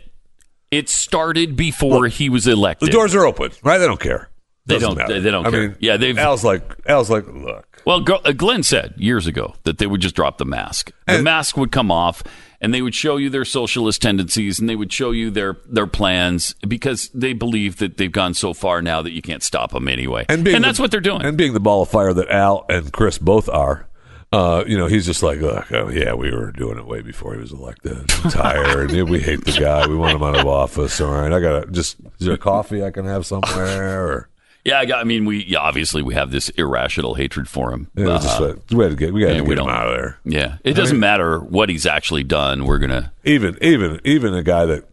it 0.71 0.89
started 0.89 1.55
before 1.55 2.07
he 2.07 2.27
was 2.27 2.47
elected. 2.47 2.87
The 2.87 2.91
doors 2.91 3.13
are 3.13 3.25
open, 3.25 3.51
right? 3.61 3.77
They 3.77 3.85
don't 3.85 3.99
care. 3.99 4.29
They 4.69 4.79
don't. 4.79 4.97
Matter. 4.97 5.19
They 5.19 5.31
don't 5.31 5.45
I 5.45 5.51
care. 5.51 5.67
Mean, 5.69 5.77
yeah, 5.79 5.97
they've. 5.97 6.17
Al's 6.17 6.43
like 6.43 6.63
Al's 6.87 7.09
like, 7.09 7.25
look. 7.27 7.65
Well, 7.85 8.03
uh, 8.25 8.31
Glenn 8.33 8.63
said 8.63 8.93
years 8.97 9.25
ago 9.27 9.55
that 9.63 9.77
they 9.77 9.87
would 9.87 10.01
just 10.01 10.15
drop 10.15 10.37
the 10.37 10.45
mask. 10.45 10.91
The 11.07 11.21
mask 11.21 11.57
would 11.57 11.71
come 11.71 11.91
off, 11.91 12.21
and 12.61 12.73
they 12.73 12.81
would 12.81 12.93
show 12.93 13.17
you 13.17 13.29
their 13.29 13.45
socialist 13.45 14.01
tendencies, 14.01 14.59
and 14.59 14.69
they 14.69 14.75
would 14.75 14.91
show 14.91 15.11
you 15.11 15.31
their 15.31 15.57
their 15.67 15.87
plans 15.87 16.53
because 16.67 17.09
they 17.13 17.33
believe 17.33 17.77
that 17.77 17.97
they've 17.97 18.11
gone 18.11 18.33
so 18.33 18.53
far 18.53 18.81
now 18.81 19.01
that 19.01 19.11
you 19.11 19.21
can't 19.21 19.43
stop 19.43 19.71
them 19.71 19.87
anyway. 19.87 20.25
And, 20.29 20.47
and 20.47 20.63
that's 20.63 20.77
the, 20.77 20.83
what 20.83 20.91
they're 20.91 20.99
doing. 20.99 21.23
And 21.23 21.37
being 21.37 21.53
the 21.53 21.59
ball 21.59 21.81
of 21.81 21.89
fire 21.89 22.13
that 22.13 22.29
Al 22.29 22.65
and 22.69 22.91
Chris 22.91 23.17
both 23.17 23.49
are. 23.49 23.87
Uh, 24.31 24.63
you 24.67 24.77
know, 24.77 24.85
he's 24.85 25.07
just 25.07 25.23
like, 25.23 25.41
oh, 25.41 25.89
yeah, 25.91 26.13
we 26.13 26.29
were 26.31 26.51
doing 26.51 26.77
it 26.77 26.85
way 26.85 27.01
before 27.01 27.33
he 27.33 27.39
was 27.39 27.51
elected. 27.51 27.97
I'm 27.97 28.07
tired. 28.29 28.91
we 28.91 29.19
hate 29.19 29.43
the 29.43 29.59
guy. 29.59 29.87
We 29.87 29.95
want 29.95 30.15
him 30.15 30.21
out 30.21 30.39
of 30.39 30.45
office. 30.45 31.01
All 31.01 31.11
right, 31.11 31.33
I 31.33 31.39
gotta 31.39 31.71
just. 31.71 31.97
Is 32.19 32.27
there 32.27 32.37
coffee 32.37 32.83
I 32.83 32.91
can 32.91 33.05
have 33.05 33.25
somewhere? 33.25 34.05
Or 34.05 34.28
yeah, 34.65 34.81
I 34.95 35.03
mean, 35.03 35.25
we 35.25 35.45
yeah, 35.45 35.59
obviously 35.59 36.01
we 36.01 36.13
have 36.13 36.31
this 36.31 36.49
irrational 36.49 37.15
hatred 37.15 37.47
for 37.47 37.71
him. 37.71 37.89
Yeah, 37.95 38.09
uh, 38.09 38.19
just, 38.19 38.71
we 38.71 38.83
had 38.83 38.91
to 38.91 38.95
get 38.95 39.13
we 39.13 39.21
got 39.21 39.33
to 39.33 39.43
get 39.43 39.57
him 39.57 39.67
out 39.67 39.87
of 39.87 39.95
there. 39.95 40.19
Yeah, 40.25 40.57
it 40.63 40.73
doesn't 40.73 40.97
mean, 40.97 41.01
matter 41.01 41.39
what 41.39 41.69
he's 41.69 41.85
actually 41.85 42.23
done. 42.23 42.65
We're 42.65 42.79
gonna 42.79 43.13
even 43.23 43.57
even 43.61 43.99
even 44.03 44.33
a 44.33 44.43
guy 44.43 44.65
that 44.65 44.89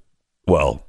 well 0.46 0.86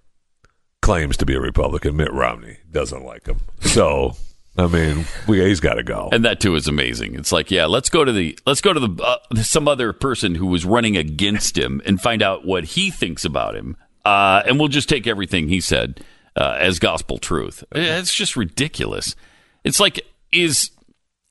claims 0.82 1.18
to 1.18 1.26
be 1.26 1.34
a 1.36 1.40
Republican, 1.40 1.98
Mitt 1.98 2.14
Romney 2.14 2.58
doesn't 2.72 3.04
like 3.04 3.26
him. 3.26 3.40
So 3.62 4.16
I 4.58 4.68
mean, 4.68 5.06
we, 5.28 5.44
he's 5.44 5.60
got 5.60 5.76
to 5.76 5.84
go. 5.84 6.10
And 6.12 6.26
that 6.26 6.40
too 6.40 6.56
is 6.56 6.68
amazing. 6.68 7.16
It's 7.16 7.32
like, 7.32 7.52
yeah, 7.52 7.66
let's 7.66 7.90
go 7.90 8.04
to 8.04 8.12
the 8.12 8.38
let's 8.46 8.62
go 8.62 8.74
to 8.74 8.80
the 8.80 9.04
uh, 9.04 9.42
some 9.42 9.68
other 9.68 9.94
person 9.94 10.36
who 10.36 10.48
was 10.48 10.66
running 10.66 10.98
against 10.98 11.58
him 11.58 11.82
and 11.86 12.02
find 12.02 12.22
out 12.22 12.46
what 12.46 12.64
he 12.64 12.90
thinks 12.90 13.24
about 13.24 13.56
him, 13.56 13.78
uh, 14.06 14.44
and 14.46 14.60
we'll 14.60 14.68
just 14.68 14.90
take 14.90 15.06
everything 15.08 15.48
he 15.48 15.62
said 15.62 16.04
uh, 16.38 16.56
as 16.60 16.80
gospel 16.80 17.18
truth. 17.18 17.64
It's 17.72 18.14
just 18.14 18.36
ridiculous. 18.36 19.16
It's 19.64 19.80
like 19.80 20.06
is 20.32 20.72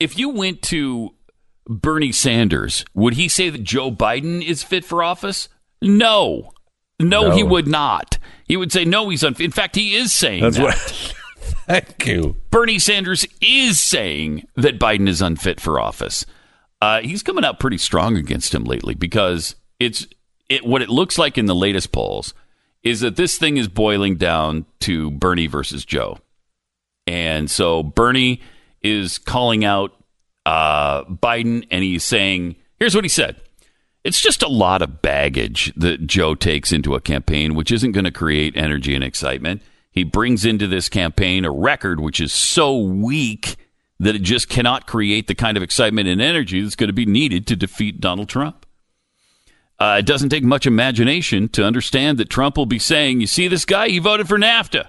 if 0.01 0.19
you 0.19 0.31
went 0.31 0.63
to 0.63 1.15
Bernie 1.67 2.13
Sanders, 2.13 2.85
would 2.95 3.15
he 3.15 3.29
say 3.29 3.49
that 3.51 3.63
Joe 3.63 3.91
Biden 3.91 4.43
is 4.45 4.63
fit 4.63 4.85
for 4.85 5.03
office? 5.03 5.49
No. 5.81 6.53
No, 6.99 7.29
no. 7.29 7.31
he 7.31 7.43
would 7.43 7.69
not. 7.69 8.19
He 8.45 8.57
would 8.57 8.73
say 8.73 8.85
no, 8.85 9.09
he's 9.09 9.23
unfit. 9.23 9.45
In 9.45 9.51
fact, 9.51 9.77
he 9.77 9.95
is 9.95 10.13
saying 10.13 10.43
That's 10.43 10.57
that. 10.57 10.63
What, 10.63 10.75
thank 11.67 12.07
you. 12.07 12.37
Bernie 12.51 12.79
Sanders 12.79 13.27
is 13.41 13.79
saying 13.79 14.47
that 14.57 14.79
Biden 14.79 15.09
is 15.09 15.21
unfit 15.21 15.61
for 15.61 15.79
office. 15.79 16.25
Uh, 16.81 17.01
he's 17.01 17.23
coming 17.23 17.45
out 17.45 17.61
pretty 17.61 17.79
strong 17.79 18.17
against 18.17 18.55
him 18.55 18.65
lately 18.65 18.95
because 18.95 19.57
it's 19.79 20.07
it, 20.49 20.65
what 20.65 20.83
it 20.83 20.89
looks 20.89 21.19
like 21.19 21.37
in 21.37 21.47
the 21.47 21.55
latest 21.55 21.93
polls 21.93 22.33
is 22.87 23.01
that 23.01 23.17
this 23.17 23.37
thing 23.37 23.57
is 23.57 23.67
boiling 23.67 24.15
down 24.15 24.65
to 24.79 25.11
Bernie 25.11 25.49
versus 25.49 25.85
Joe. 25.85 26.19
And 27.05 27.51
so 27.51 27.83
Bernie 27.83 28.41
is 28.81 29.19
calling 29.19 29.65
out 29.65 29.93
uh, 30.47 31.03
Biden 31.07 31.67
and 31.73 31.83
he's 31.83 32.05
saying, 32.05 32.55
here's 32.79 32.95
what 32.95 33.05
he 33.05 33.09
said. 33.09 33.43
It's 34.05 34.21
just 34.21 34.45
a 34.45 34.49
lot 34.49 34.83
of 34.83 35.03
baggage 35.03 35.73
that 35.75 36.07
Joe 36.07 36.37
takes 36.37 36.71
into 36.71 36.95
a 36.95 37.01
campaign, 37.01 37.57
which 37.57 37.73
isn't 37.73 37.91
going 37.91 38.05
to 38.05 38.13
create 38.13 38.57
energy 38.57 38.95
and 38.95 39.03
excitement. 39.03 39.63
He 39.91 40.05
brings 40.05 40.45
into 40.45 40.69
this 40.69 40.89
campaign 40.89 41.45
a 41.45 41.51
record 41.51 41.99
which 41.99 42.21
is 42.21 42.33
so 42.33 42.79
weak 42.79 43.57
that 43.99 44.15
it 44.15 44.23
just 44.23 44.49
cannot 44.49 44.87
create 44.87 45.27
the 45.27 45.35
kind 45.35 45.57
of 45.57 45.63
excitement 45.65 46.07
and 46.07 46.21
energy 46.21 46.63
that's 46.63 46.77
going 46.77 46.87
to 46.89 46.93
be 46.93 47.07
needed 47.07 47.49
to 47.49 47.57
defeat 47.57 48.01
Donald 48.01 48.29
Trump. 48.29 48.66
Uh, 49.79 49.97
it 49.99 50.07
doesn't 50.07 50.31
take 50.31 50.43
much 50.43 50.67
imagination 50.67 51.49
to 51.51 51.65
understand 51.65 52.19
that 52.19 52.31
Trump 52.31 52.57
will 52.57 52.67
be 52.67 52.79
saying, 52.79 53.21
You 53.21 53.27
see 53.27 53.49
this 53.49 53.65
guy? 53.65 53.89
He 53.89 53.99
voted 53.99 54.29
for 54.29 54.39
NAFTA. 54.39 54.89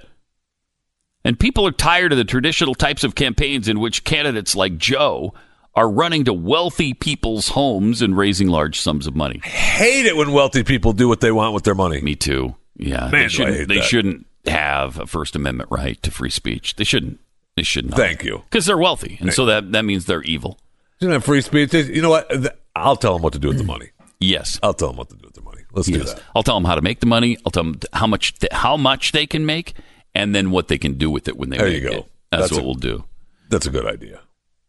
And 1.26 1.38
people 1.38 1.68
are 1.68 1.72
tired 1.72 2.14
of 2.14 2.18
the 2.18 2.24
traditional 2.24 2.74
types 2.74 3.04
of 3.04 3.16
campaigns 3.16 3.68
in 3.68 3.80
which 3.80 4.06
candidates 4.06 4.56
like 4.56 4.78
Joe 4.78 5.34
are 5.76 5.90
running 5.90 6.24
to 6.24 6.34
wealthy 6.34 6.94
people's 6.94 7.50
homes 7.50 8.02
and 8.02 8.18
raising 8.18 8.48
large 8.48 8.80
sums 8.80 9.08
of 9.08 9.16
money. 9.16 9.42
I 9.44 9.48
Hate 9.48 10.06
it 10.06 10.16
when 10.16 10.32
wealthy 10.32 10.64
people 10.64 10.94
do 10.94 11.08
what 11.08 11.20
they 11.20 11.32
want 11.32 11.54
with 11.54 11.66
their 11.66 11.76
money. 11.76 12.02
Me 12.02 12.16
too. 12.16 12.56
Yeah, 12.78 13.10
Man, 13.10 13.24
they 13.24 13.28
shouldn't. 13.28 13.68
They 13.68 13.82
shouldn't 13.82 14.26
have 14.46 15.00
a 15.00 15.06
First 15.06 15.36
Amendment 15.36 15.70
right 15.72 16.02
to 16.04 16.12
free 16.12 16.30
speech. 16.30 16.76
They 16.78 16.84
shouldn't. 16.84 17.20
They 17.56 17.64
should 17.64 17.90
not. 17.90 17.98
Thank 17.98 18.24
you. 18.24 18.44
Because 18.50 18.66
they're 18.66 18.78
wealthy, 18.78 19.18
and 19.20 19.34
so 19.34 19.46
that 19.48 19.72
that 19.72 19.84
means 19.84 20.06
they're 20.06 20.22
evil. 20.24 20.60
Isn't 21.02 21.12
that 21.12 21.22
free 21.22 21.42
speech? 21.42 21.74
You 21.74 22.02
know 22.02 22.10
what? 22.10 22.58
I'll 22.76 22.96
tell 22.96 23.14
them 23.14 23.24
what 23.24 23.34
to 23.34 23.40
do 23.40 23.48
with 23.50 23.58
the 23.58 23.64
money. 23.64 23.90
Yes. 24.20 24.60
I'll 24.64 24.74
tell 24.74 24.90
them 24.90 24.98
what 24.98 25.10
to 25.10 25.16
do 25.16 25.26
with 25.26 25.36
their 25.36 25.44
money. 25.44 25.62
Let's 25.72 25.88
do 25.88 26.00
that. 26.04 26.22
I'll 26.36 26.44
tell 26.44 26.56
them 26.56 26.66
how 26.66 26.76
to 26.76 26.82
make 26.82 27.00
the 27.00 27.06
money. 27.06 27.38
I'll 27.46 27.52
tell 27.52 27.64
them 27.64 27.80
how 27.94 28.08
much 28.08 28.34
th- 28.40 28.52
how 28.52 28.76
much 28.78 29.12
they 29.12 29.28
can 29.28 29.46
make, 29.46 29.74
and 30.16 30.34
then 30.34 30.50
what 30.52 30.68
they 30.70 30.78
can 30.78 30.94
do 30.94 31.10
with 31.12 31.28
it 31.28 31.38
when 31.38 31.50
they 31.50 31.58
There 31.58 31.68
make 31.68 31.84
you 31.84 31.90
go. 31.90 31.96
it. 31.98 32.06
That's, 32.32 32.42
That's 32.44 32.54
what 32.54 32.62
a- 32.62 32.66
we'll 32.66 32.74
do. 32.76 33.04
That's 33.50 33.66
a 33.68 33.70
good 33.70 33.86
idea. 33.86 34.22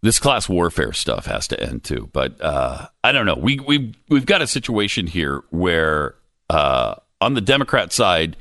This 0.03 0.21
class 0.21 0.49
warfare 0.49 0.93
stuff 0.93 1.27
has 1.27 1.49
to 1.49 1.61
end 1.61 1.83
too. 1.83 2.09
But 2.13 2.41
uh, 2.41 2.87
I 3.03 3.11
don't 3.13 3.27
know. 3.27 3.35
We 3.37 3.59
we 3.59 3.95
we've 4.09 4.27
got 4.27 4.43
a 4.43 4.47
situation 4.47 5.07
here 5.09 5.43
where 5.51 6.15
uh, 6.51 6.95
on 7.21 7.35
the 7.35 7.41
Democrat 7.41 7.93
side, 7.93 8.37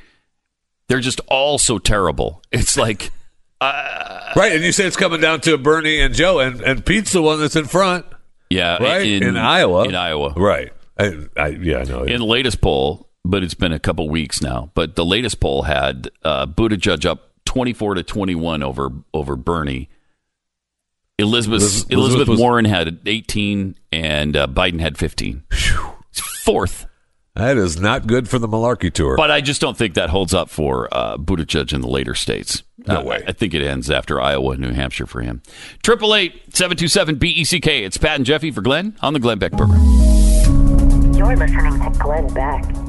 they're 0.88 1.00
just 1.00 1.20
all 1.28 1.58
so 1.58 1.80
terrible. 1.80 2.44
It's 2.52 2.78
like 2.78 3.12
Right, 3.62 4.52
and 4.54 4.64
you 4.64 4.72
say 4.72 4.86
it's 4.86 4.96
coming 4.98 5.20
down 5.22 5.42
to 5.42 5.58
Bernie 5.58 6.00
and 6.00 6.14
Joe, 6.14 6.40
and, 6.40 6.62
and 6.62 6.86
Pete's 6.86 7.12
the 7.14 7.22
one 7.24 7.40
that's 7.40 7.56
in 7.56 7.66
front, 7.66 8.06
yeah, 8.52 8.78
right? 8.78 9.06
In, 9.08 9.36
Iowa. 9.36 9.86
In 9.88 9.96
Iowa, 9.96 10.34
Right. 10.36 10.72
I, 11.00 11.14
I, 11.38 11.48
yeah, 11.50 11.80
I 11.80 11.84
know. 11.84 12.04
In 12.04 12.20
the 12.20 12.26
latest 12.26 12.62
poll, 12.62 13.10
but 13.24 13.44
it's 13.44 13.54
been 13.54 13.74
a 13.74 13.80
couple 13.80 14.08
weeks 14.10 14.42
now. 14.42 14.72
But 14.74 14.96
the 14.96 15.06
latest 15.06 15.40
poll 15.40 15.64
had 15.64 16.10
uh, 16.24 16.46
Buttigieg 16.48 17.06
up 17.06 17.32
twenty 17.46 17.74
four 17.74 17.94
to 17.96 18.04
twenty 18.04 18.36
one 18.36 18.64
over 18.64 18.90
over 19.14 19.36
Bernie. 19.36 19.90
Elizabeth 21.20 21.62
Elizabeth- 21.62 21.92
Elizabeth, 21.92 22.28
was- 22.28 22.40
Warren 22.40 22.66
had 22.66 23.00
eighteen, 23.06 23.76
and 23.92 24.36
uh, 24.38 24.48
Biden 24.48 24.80
had 24.80 24.98
fifteen. 24.98 25.44
It's 25.52 26.22
fourth, 26.44 26.86
that 27.36 27.58
is 27.58 27.80
not 27.80 28.08
good 28.08 28.28
for 28.30 28.40
the 28.40 28.48
malarkey 28.48 28.92
tour. 28.92 29.16
but 29.18 29.30
I 29.32 29.42
just 29.42 29.60
don't 29.62 29.78
think 29.78 29.96
that 29.96 30.10
holds 30.10 30.34
up 30.34 30.50
for 30.50 30.88
uh, 30.92 31.18
Buttigieg 31.18 31.74
in 31.74 31.82
the 31.82 31.88
later 31.88 32.16
states. 32.16 32.64
No 32.88 33.02
Uh, 33.02 33.04
way. 33.04 33.24
I 33.28 33.32
think 33.34 33.54
it 33.54 33.62
ends 33.64 33.92
after 33.92 34.22
Iowa 34.22 34.52
and 34.52 34.62
New 34.62 34.72
Hampshire 34.74 35.06
for 35.08 35.22
him. 35.22 35.42
Triple 35.84 36.16
eight 36.16 36.56
seven 36.56 36.78
two 36.78 36.88
seven 36.88 37.16
B 37.16 37.30
E 37.30 37.44
C 37.44 37.60
K. 37.60 37.84
It's 37.84 37.98
Pat 37.98 38.16
and 38.16 38.26
Jeffy 38.26 38.52
for 38.52 38.62
Glenn 38.62 38.96
on 39.02 39.14
the 39.14 39.20
Glenn 39.20 39.38
Beck 39.40 39.52
program. 39.54 39.82
You're 41.18 41.36
listening 41.36 41.80
to 41.80 41.90
Glenn 41.98 42.28
Beck. 42.28 42.87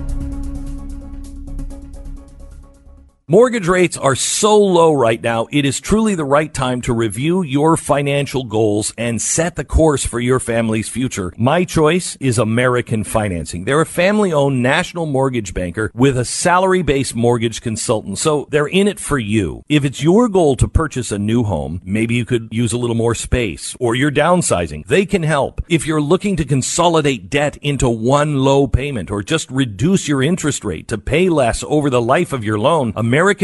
Mortgage 3.31 3.68
rates 3.68 3.99
are 3.99 4.14
so 4.14 4.59
low 4.59 4.91
right 4.91 5.22
now, 5.22 5.49
it 5.53 5.66
is 5.66 5.83
truly 5.83 6.14
the 6.14 6.24
right 6.24 6.55
time 6.55 6.81
to 6.81 6.95
review 6.95 7.43
your 7.43 7.76
financial 7.76 8.43
goals 8.43 8.95
and 8.97 9.20
set 9.20 9.55
the 9.55 9.66
course 9.66 10.03
for 10.03 10.18
your 10.18 10.41
family's 10.41 10.89
future. 10.89 11.35
My 11.37 11.64
choice 11.64 12.16
is 12.20 12.39
American 12.39 13.05
Financing. 13.05 13.66
They're 13.66 13.83
a 13.83 13.85
family 13.85 14.33
owned 14.33 14.62
national 14.62 15.05
mortgage 15.05 15.53
banker 15.53 15.91
with 15.95 16.16
a 16.16 16.24
salary 16.24 16.81
based 16.81 17.14
mortgage 17.14 17.61
consultant, 17.61 18.16
so 18.16 18.49
they're 18.51 18.66
in 18.66 18.89
it 18.89 18.99
for 18.99 19.18
you. 19.18 19.62
If 19.68 19.85
it's 19.85 20.03
your 20.03 20.31
goal 20.31 20.57
to 20.57 20.66
purchase 20.66 21.12
a 21.12 21.18
new 21.18 21.43
home, 21.43 21.83
maybe 21.85 22.14
you 22.14 22.24
could 22.24 22.49
use 22.51 22.72
a 22.72 22.79
little 22.79 22.97
more 22.97 23.14
space, 23.14 23.76
or 23.79 23.95
you're 23.95 24.11
downsizing, 24.11 24.87
they 24.87 25.05
can 25.05 25.22
help. 25.22 25.61
If 25.68 25.87
you're 25.87 26.01
looking 26.01 26.37
to 26.37 26.47
consolidate 26.47 27.29
debt 27.29 27.59
into 27.59 27.91
one 27.91 28.39
low 28.39 28.66
payment 28.66 29.11
or 29.11 29.22
just 29.22 29.51
reduce 29.51 30.09
your 30.09 30.22
interest 30.22 30.64
rate 30.64 30.89
to 30.89 30.97
pay 30.97 31.29
less 31.29 31.62
over 31.64 31.91
the 31.91 32.01
life 32.01 32.33
of 32.33 32.43
your 32.43 32.59
loan, 32.59 32.95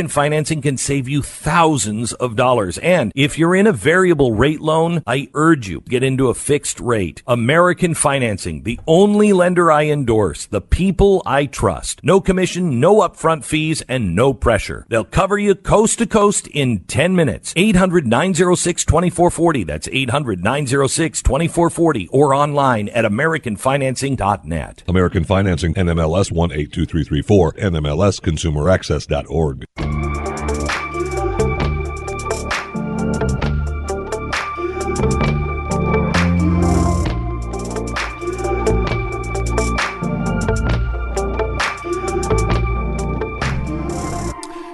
Financing 0.08 0.62
can 0.62 0.76
save 0.76 1.08
you 1.08 1.20
thousands 1.20 2.12
of 2.12 2.36
dollars. 2.36 2.78
And 2.78 3.10
if 3.16 3.38
you're 3.38 3.56
in 3.56 3.66
a 3.66 3.72
variable 3.72 4.32
rate 4.32 4.60
loan, 4.60 5.02
I 5.04 5.28
urge 5.34 5.68
you 5.68 5.80
get 5.80 6.04
into 6.04 6.28
a 6.28 6.34
fixed 6.34 6.78
rate. 6.78 7.24
American 7.26 7.94
Financing, 7.94 8.62
the 8.62 8.78
only 8.86 9.32
lender 9.32 9.72
I 9.72 9.86
endorse, 9.86 10.46
the 10.46 10.60
people 10.60 11.24
I 11.26 11.46
trust. 11.46 12.04
No 12.04 12.20
commission, 12.20 12.78
no 12.78 13.00
upfront 13.00 13.44
fees, 13.44 13.82
and 13.88 14.14
no 14.14 14.32
pressure. 14.32 14.86
They'll 14.88 15.04
cover 15.04 15.38
you 15.38 15.56
coast 15.56 15.98
to 15.98 16.06
coast 16.06 16.46
in 16.46 16.84
10 16.84 17.16
minutes. 17.16 17.52
800 17.56 18.06
906 18.06 18.84
2440. 18.84 19.64
That's 19.64 19.88
800 19.90 20.44
906 20.44 21.20
2440 21.20 22.06
or 22.12 22.32
online 22.32 22.90
at 22.90 23.04
AmericanFinancing.net. 23.04 24.84
American 24.86 25.24
Financing, 25.24 25.74
NMLS 25.74 26.30
182334, 26.30 27.54
NMLSConsumerAccess.org. 27.54 29.63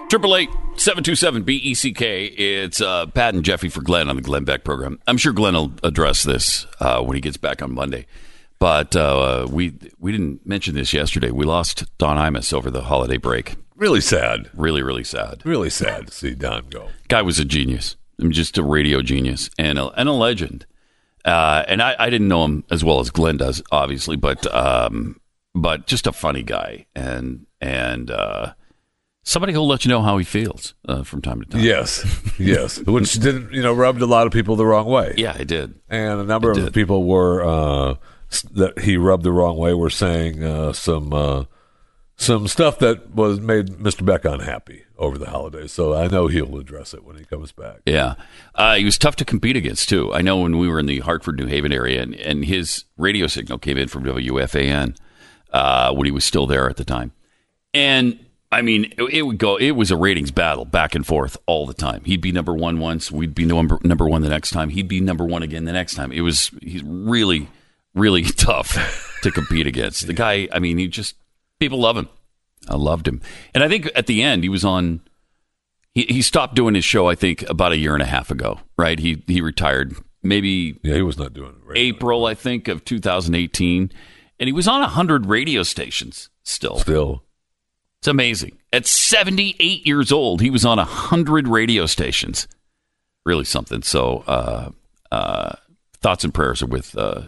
Triple 0.08 0.34
eight 0.34 0.50
seven 0.74 1.04
two 1.04 1.14
seven 1.14 1.44
B 1.44 1.54
E 1.54 1.72
C 1.72 1.92
K. 1.92 2.24
It's 2.24 2.80
uh, 2.80 3.06
Pat 3.06 3.32
and 3.32 3.44
Jeffy 3.44 3.68
for 3.68 3.80
Glenn 3.80 4.10
on 4.10 4.16
the 4.16 4.22
Glenn 4.22 4.42
Beck 4.42 4.64
program. 4.64 4.98
I'm 5.06 5.16
sure 5.16 5.32
Glenn 5.32 5.54
will 5.54 5.72
address 5.84 6.24
this 6.24 6.66
uh, 6.80 7.00
when 7.00 7.14
he 7.14 7.20
gets 7.20 7.36
back 7.36 7.62
on 7.62 7.72
Monday. 7.72 8.06
But 8.58 8.96
uh, 8.96 9.46
we 9.48 9.72
we 10.00 10.10
didn't 10.10 10.44
mention 10.44 10.74
this 10.74 10.92
yesterday. 10.92 11.30
We 11.30 11.44
lost 11.44 11.84
Don 11.98 12.16
Imus 12.16 12.52
over 12.52 12.72
the 12.72 12.82
holiday 12.82 13.18
break. 13.18 13.54
Really 13.80 14.00
sad. 14.00 14.48
Really, 14.54 14.82
really 14.82 15.02
sad. 15.04 15.42
Really 15.44 15.70
sad 15.70 16.06
to 16.06 16.12
see 16.12 16.34
Don 16.36 16.66
go. 16.70 16.88
Guy 17.08 17.22
was 17.22 17.40
a 17.40 17.44
genius. 17.44 17.96
I 18.20 18.22
mean, 18.24 18.32
just 18.32 18.56
a 18.58 18.62
radio 18.62 19.02
genius 19.02 19.50
and 19.58 19.78
a, 19.78 19.86
and 19.98 20.08
a 20.08 20.12
legend. 20.12 20.66
Uh, 21.24 21.64
and 21.66 21.82
I, 21.82 21.96
I 21.98 22.10
didn't 22.10 22.28
know 22.28 22.44
him 22.44 22.64
as 22.70 22.84
well 22.84 23.00
as 23.00 23.10
Glenn 23.10 23.38
does, 23.38 23.62
obviously, 23.72 24.16
but 24.16 24.46
um, 24.54 25.20
but 25.54 25.86
just 25.86 26.06
a 26.06 26.12
funny 26.12 26.42
guy 26.42 26.86
and 26.94 27.46
and 27.60 28.10
uh, 28.10 28.52
somebody 29.22 29.52
who'll 29.52 29.66
let 29.66 29.84
you 29.84 29.90
know 29.90 30.00
how 30.02 30.16
he 30.16 30.24
feels 30.24 30.74
uh, 30.88 31.02
from 31.02 31.20
time 31.20 31.42
to 31.42 31.46
time. 31.48 31.60
Yes, 31.62 32.04
yes. 32.38 32.78
Which 32.80 33.12
didn't, 33.14 33.52
you 33.52 33.62
know, 33.62 33.72
rubbed 33.74 34.00
a 34.00 34.06
lot 34.06 34.26
of 34.26 34.32
people 34.32 34.56
the 34.56 34.64
wrong 34.66 34.86
way. 34.86 35.14
Yeah, 35.18 35.34
I 35.38 35.44
did. 35.44 35.74
And 35.90 36.20
a 36.20 36.24
number 36.24 36.52
It 36.52 36.58
of 36.58 36.64
did. 36.66 36.74
people 36.74 37.04
were 37.04 37.44
uh, 37.44 37.94
that 38.52 38.78
he 38.80 38.96
rubbed 38.96 39.24
the 39.24 39.32
wrong 39.32 39.58
way 39.58 39.74
were 39.74 39.90
saying 39.90 40.42
uh, 40.42 40.72
some 40.72 41.12
uh, 41.12 41.44
some 42.20 42.46
stuff 42.48 42.78
that 42.80 43.14
was 43.14 43.40
made 43.40 43.68
Mr. 43.78 44.04
Beck 44.04 44.26
unhappy 44.26 44.84
over 44.98 45.16
the 45.16 45.30
holidays. 45.30 45.72
So 45.72 45.94
I 45.94 46.06
know 46.06 46.26
he'll 46.26 46.58
address 46.58 46.92
it 46.92 47.02
when 47.02 47.16
he 47.16 47.24
comes 47.24 47.50
back. 47.50 47.78
Yeah. 47.86 48.14
Uh, 48.54 48.74
he 48.74 48.84
was 48.84 48.98
tough 48.98 49.16
to 49.16 49.24
compete 49.24 49.56
against, 49.56 49.88
too. 49.88 50.12
I 50.12 50.20
know 50.20 50.36
when 50.36 50.58
we 50.58 50.68
were 50.68 50.78
in 50.78 50.84
the 50.84 51.00
Hartford, 51.00 51.38
New 51.38 51.46
Haven 51.46 51.72
area, 51.72 52.02
and, 52.02 52.14
and 52.14 52.44
his 52.44 52.84
radio 52.98 53.26
signal 53.26 53.58
came 53.58 53.78
in 53.78 53.88
from 53.88 54.04
WFAN 54.04 54.96
uh, 55.50 55.94
when 55.94 56.04
he 56.04 56.10
was 56.10 56.22
still 56.22 56.46
there 56.46 56.68
at 56.68 56.76
the 56.76 56.84
time. 56.84 57.12
And, 57.72 58.22
I 58.52 58.60
mean, 58.60 58.92
it, 58.98 59.02
it 59.04 59.22
would 59.22 59.38
go, 59.38 59.56
it 59.56 59.70
was 59.70 59.90
a 59.90 59.96
ratings 59.96 60.30
battle 60.30 60.66
back 60.66 60.94
and 60.94 61.06
forth 61.06 61.38
all 61.46 61.64
the 61.64 61.72
time. 61.72 62.04
He'd 62.04 62.20
be 62.20 62.32
number 62.32 62.52
one 62.52 62.78
once, 62.80 63.10
we'd 63.10 63.34
be 63.34 63.46
number, 63.46 63.78
number 63.82 64.06
one 64.06 64.20
the 64.20 64.28
next 64.28 64.50
time, 64.50 64.68
he'd 64.68 64.88
be 64.88 65.00
number 65.00 65.24
one 65.24 65.42
again 65.42 65.64
the 65.64 65.72
next 65.72 65.94
time. 65.94 66.12
It 66.12 66.20
was, 66.20 66.50
he's 66.60 66.82
really, 66.82 67.48
really 67.94 68.22
tough 68.36 69.18
to 69.22 69.30
compete 69.30 69.66
against. 69.66 70.06
The 70.06 70.12
guy, 70.12 70.48
I 70.52 70.58
mean, 70.58 70.76
he 70.76 70.86
just, 70.86 71.14
people 71.60 71.78
love 71.78 71.96
him. 71.96 72.08
I 72.68 72.74
loved 72.74 73.06
him. 73.06 73.20
And 73.54 73.62
I 73.62 73.68
think 73.68 73.88
at 73.94 74.06
the 74.06 74.22
end, 74.22 74.42
he 74.42 74.48
was 74.48 74.64
on 74.64 75.00
he, 75.92 76.02
he 76.08 76.22
stopped 76.22 76.54
doing 76.54 76.74
his 76.74 76.84
show, 76.84 77.08
I 77.08 77.14
think, 77.14 77.42
about 77.48 77.72
a 77.72 77.78
year 77.78 77.94
and 77.94 78.02
a 78.02 78.06
half 78.06 78.30
ago, 78.30 78.60
right? 78.76 78.98
He 78.98 79.22
he 79.26 79.40
retired 79.40 79.94
maybe 80.22 80.78
Yeah, 80.82 80.96
he 80.96 81.02
was 81.02 81.18
not 81.18 81.32
doing 81.32 81.50
it 81.50 81.66
right. 81.66 81.78
April, 81.78 82.26
I 82.26 82.34
think, 82.34 82.68
of 82.68 82.84
2018. 82.84 83.92
And 84.38 84.48
he 84.48 84.52
was 84.52 84.66
on 84.66 84.80
100 84.80 85.26
radio 85.26 85.62
stations 85.62 86.30
still. 86.42 86.78
Still. 86.78 87.24
It's 88.00 88.08
amazing. 88.08 88.58
At 88.72 88.86
78 88.86 89.86
years 89.86 90.10
old, 90.10 90.40
he 90.40 90.48
was 90.48 90.64
on 90.64 90.78
100 90.78 91.46
radio 91.46 91.84
stations. 91.84 92.48
Really 93.26 93.44
something. 93.44 93.82
So, 93.82 94.24
uh, 94.26 94.70
uh, 95.12 95.56
thoughts 96.00 96.24
and 96.24 96.32
prayers 96.32 96.62
are 96.62 96.66
with 96.66 96.96
uh, 96.96 97.24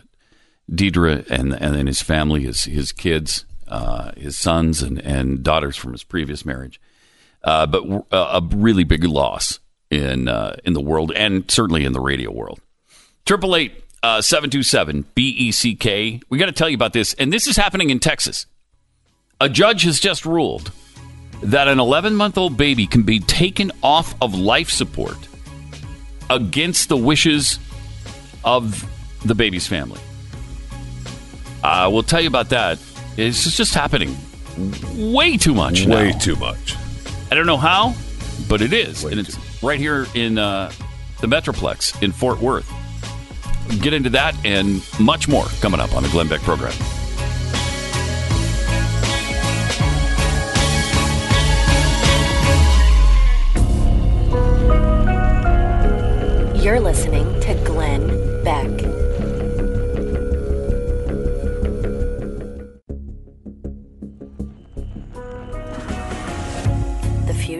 Deirdre 0.74 1.24
and 1.28 1.52
and 1.52 1.74
then 1.74 1.86
his 1.86 2.00
family, 2.00 2.44
his 2.44 2.64
his 2.64 2.92
kids, 2.92 3.44
uh, 3.72 4.12
his 4.16 4.36
sons 4.36 4.82
and, 4.82 4.98
and 5.00 5.42
daughters 5.42 5.76
from 5.76 5.92
his 5.92 6.04
previous 6.04 6.44
marriage. 6.44 6.80
Uh, 7.42 7.66
but 7.66 7.82
uh, 8.12 8.40
a 8.40 8.56
really 8.56 8.84
big 8.84 9.02
loss 9.02 9.58
in 9.90 10.28
uh, 10.28 10.56
in 10.64 10.74
the 10.74 10.80
world 10.80 11.10
and 11.16 11.50
certainly 11.50 11.84
in 11.84 11.92
the 11.92 12.00
radio 12.00 12.30
world. 12.30 12.60
Triple 13.24 13.56
eight 13.56 13.82
seven 14.20 14.50
two 14.50 14.62
seven 14.62 15.06
B 15.14 15.30
E 15.30 15.50
C 15.50 15.74
K. 15.74 16.20
We 16.28 16.38
got 16.38 16.46
to 16.46 16.52
tell 16.52 16.68
you 16.68 16.76
about 16.76 16.92
this, 16.92 17.14
and 17.14 17.32
this 17.32 17.46
is 17.46 17.56
happening 17.56 17.90
in 17.90 17.98
Texas. 17.98 18.46
A 19.40 19.48
judge 19.48 19.82
has 19.82 19.98
just 19.98 20.24
ruled 20.24 20.70
that 21.42 21.66
an 21.66 21.80
11 21.80 22.14
month 22.14 22.38
old 22.38 22.56
baby 22.56 22.86
can 22.86 23.02
be 23.02 23.18
taken 23.18 23.72
off 23.82 24.14
of 24.22 24.34
life 24.34 24.70
support 24.70 25.16
against 26.30 26.88
the 26.88 26.96
wishes 26.96 27.58
of 28.44 28.86
the 29.24 29.34
baby's 29.34 29.66
family. 29.66 30.00
Uh, 31.64 31.88
we'll 31.92 32.02
tell 32.02 32.20
you 32.20 32.28
about 32.28 32.50
that. 32.50 32.78
It's 33.16 33.56
just 33.56 33.74
happening 33.74 34.16
way 34.96 35.36
too 35.36 35.54
much 35.54 35.86
Way 35.86 36.10
now. 36.10 36.18
too 36.18 36.36
much. 36.36 36.76
I 37.30 37.34
don't 37.34 37.46
know 37.46 37.56
how, 37.56 37.94
but 38.48 38.60
it 38.62 38.72
is. 38.72 39.04
Way 39.04 39.12
and 39.12 39.20
it's 39.20 39.38
right 39.62 39.78
here 39.78 40.06
in 40.14 40.38
uh, 40.38 40.72
the 41.20 41.26
Metroplex 41.26 42.02
in 42.02 42.12
Fort 42.12 42.40
Worth. 42.40 42.70
Get 43.80 43.92
into 43.92 44.10
that 44.10 44.34
and 44.44 44.82
much 45.00 45.28
more 45.28 45.44
coming 45.60 45.80
up 45.80 45.94
on 45.94 46.02
the 46.02 46.08
Glenn 46.10 46.28
Beck 46.28 46.40
program. 46.42 46.72
You're 56.62 56.78
listening 56.78 57.40
to 57.40 57.54
Glenn 57.64 58.44
Beck. 58.44 58.81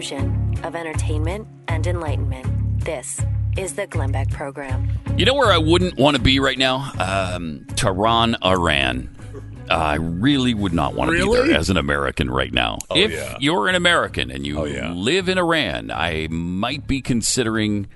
Fusion 0.03 0.59
of 0.65 0.75
entertainment 0.75 1.47
and 1.69 1.87
enlightenment. 1.87 2.45
This 2.83 3.21
is 3.57 3.75
the 3.75 3.87
Glenn 3.87 4.11
Beck 4.11 4.29
program. 4.31 4.89
You 5.17 5.23
know 5.25 5.33
where 5.33 5.49
I 5.51 5.57
wouldn't 5.57 5.97
want 5.97 6.17
to 6.17 6.21
be 6.21 6.41
right 6.41 6.57
now? 6.57 6.91
Um, 6.99 7.65
Tehran, 7.77 8.35
Iran. 8.43 9.09
I 9.69 9.95
really 9.95 10.53
would 10.53 10.73
not 10.73 10.93
want 10.93 11.11
to 11.11 11.25
be 11.25 11.31
there 11.33 11.55
as 11.55 11.69
an 11.69 11.77
American 11.77 12.29
right 12.29 12.51
now. 12.51 12.79
Oh, 12.89 12.97
if 12.97 13.11
yeah. 13.13 13.37
you're 13.39 13.69
an 13.69 13.75
American 13.75 14.29
and 14.29 14.45
you 14.45 14.59
Oh, 14.59 14.65
yeah. 14.65 14.91
live 14.91 15.29
in 15.29 15.37
Iran, 15.37 15.89
I 15.89 16.27
might 16.29 16.85
be 16.85 16.99
considering 17.01 17.87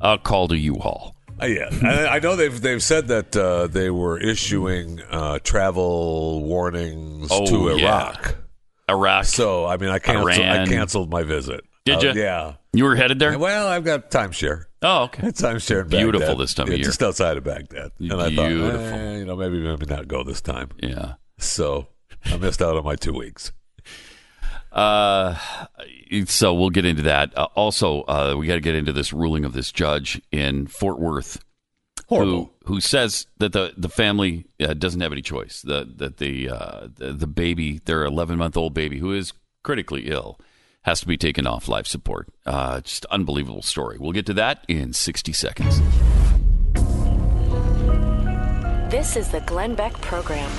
a 0.00 0.18
call 0.18 0.48
to 0.48 0.58
U-Haul. 0.58 1.14
Uh, 1.40 1.46
yeah, 1.46 1.68
I, 1.84 2.16
I 2.16 2.18
know 2.18 2.34
they've 2.36 2.60
they've 2.60 2.82
said 2.82 3.06
that 3.08 3.36
uh, 3.36 3.66
they 3.68 3.88
were 3.90 4.18
issuing 4.18 5.00
uh, 5.10 5.38
travel 5.44 6.42
warnings 6.42 7.28
Oh, 7.30 7.46
to 7.46 7.78
yeah. 7.80 8.12
Iraq. 8.92 9.24
So 9.24 9.66
I 9.66 9.76
mean, 9.76 9.90
I 9.90 9.98
canceled. 9.98 10.30
I 10.30 10.66
canceled 10.66 11.10
my 11.10 11.22
visit. 11.22 11.64
Did 11.84 12.04
Uh. 12.04 12.12
Yeah. 12.14 12.52
you 12.72 12.84
were 12.84 12.94
headed 12.94 13.18
there? 13.18 13.36
Well, 13.38 13.66
I've 13.66 13.84
got 13.84 14.10
timeshare. 14.10 14.64
Oh, 14.82 15.04
okay. 15.04 15.22
Timeshare 15.28 15.82
in 15.82 15.88
Beautiful 15.88 16.20
Baghdad. 16.20 16.38
this 16.38 16.54
time 16.54 16.64
of 16.66 16.70
Yeah, 16.72 16.76
year. 16.78 16.84
just 16.84 17.02
outside 17.02 17.36
of 17.36 17.44
Baghdad. 17.44 17.90
And 18.00 18.12
I 18.14 18.34
thought, 18.34 18.46
eh, 18.46 19.16
you 19.18 19.24
know, 19.24 19.36
maybe 19.36 19.58
maybe 19.60 19.86
not 19.86 20.08
go 20.08 20.22
this 20.24 20.40
time. 20.40 20.70
Yeah. 20.82 21.14
So 21.38 21.86
I 22.26 22.36
missed 22.36 22.60
out 22.62 22.76
on 22.76 22.84
my 22.84 22.96
two 22.96 23.12
weeks. 23.12 23.52
Uh, 24.72 25.36
so 26.26 26.54
we'll 26.54 26.70
get 26.70 26.84
into 26.84 27.02
that. 27.02 27.36
Uh, 27.36 27.46
also, 27.54 28.02
uh, 28.02 28.34
we 28.38 28.46
got 28.46 28.54
to 28.54 28.60
get 28.60 28.74
into 28.74 28.92
this 28.92 29.12
ruling 29.12 29.44
of 29.44 29.52
this 29.52 29.70
judge 29.70 30.20
in 30.32 30.66
Fort 30.66 30.98
Worth, 30.98 31.38
Horrible. 32.08 32.52
who 32.64 32.74
who 32.74 32.80
says 32.80 33.26
that 33.38 33.52
the 33.52 33.74
the 33.76 33.88
family 33.88 34.46
uh, 34.60 34.74
doesn't 34.74 35.00
have 35.00 35.12
any 35.12 35.22
choice. 35.22 35.62
The 35.62 35.90
that 35.96 36.18
the, 36.18 36.48
uh, 36.50 36.88
the 36.94 37.12
the 37.12 37.26
baby, 37.26 37.80
their 37.84 38.04
11 38.04 38.38
month 38.38 38.56
old 38.56 38.74
baby, 38.74 38.98
who 38.98 39.12
is 39.12 39.32
critically 39.62 40.08
ill, 40.08 40.38
has 40.82 41.00
to 41.00 41.06
be 41.06 41.16
taken 41.16 41.46
off 41.46 41.68
life 41.68 41.86
support. 41.86 42.28
Uh, 42.44 42.80
just 42.80 43.04
unbelievable 43.06 43.62
story. 43.62 43.96
We'll 43.98 44.12
get 44.12 44.26
to 44.26 44.34
that 44.34 44.64
in 44.68 44.92
60 44.92 45.32
seconds. 45.32 45.80
This 48.90 49.16
is 49.16 49.28
the 49.28 49.40
Glenn 49.46 49.74
Beck 49.74 49.94
program. 50.00 50.50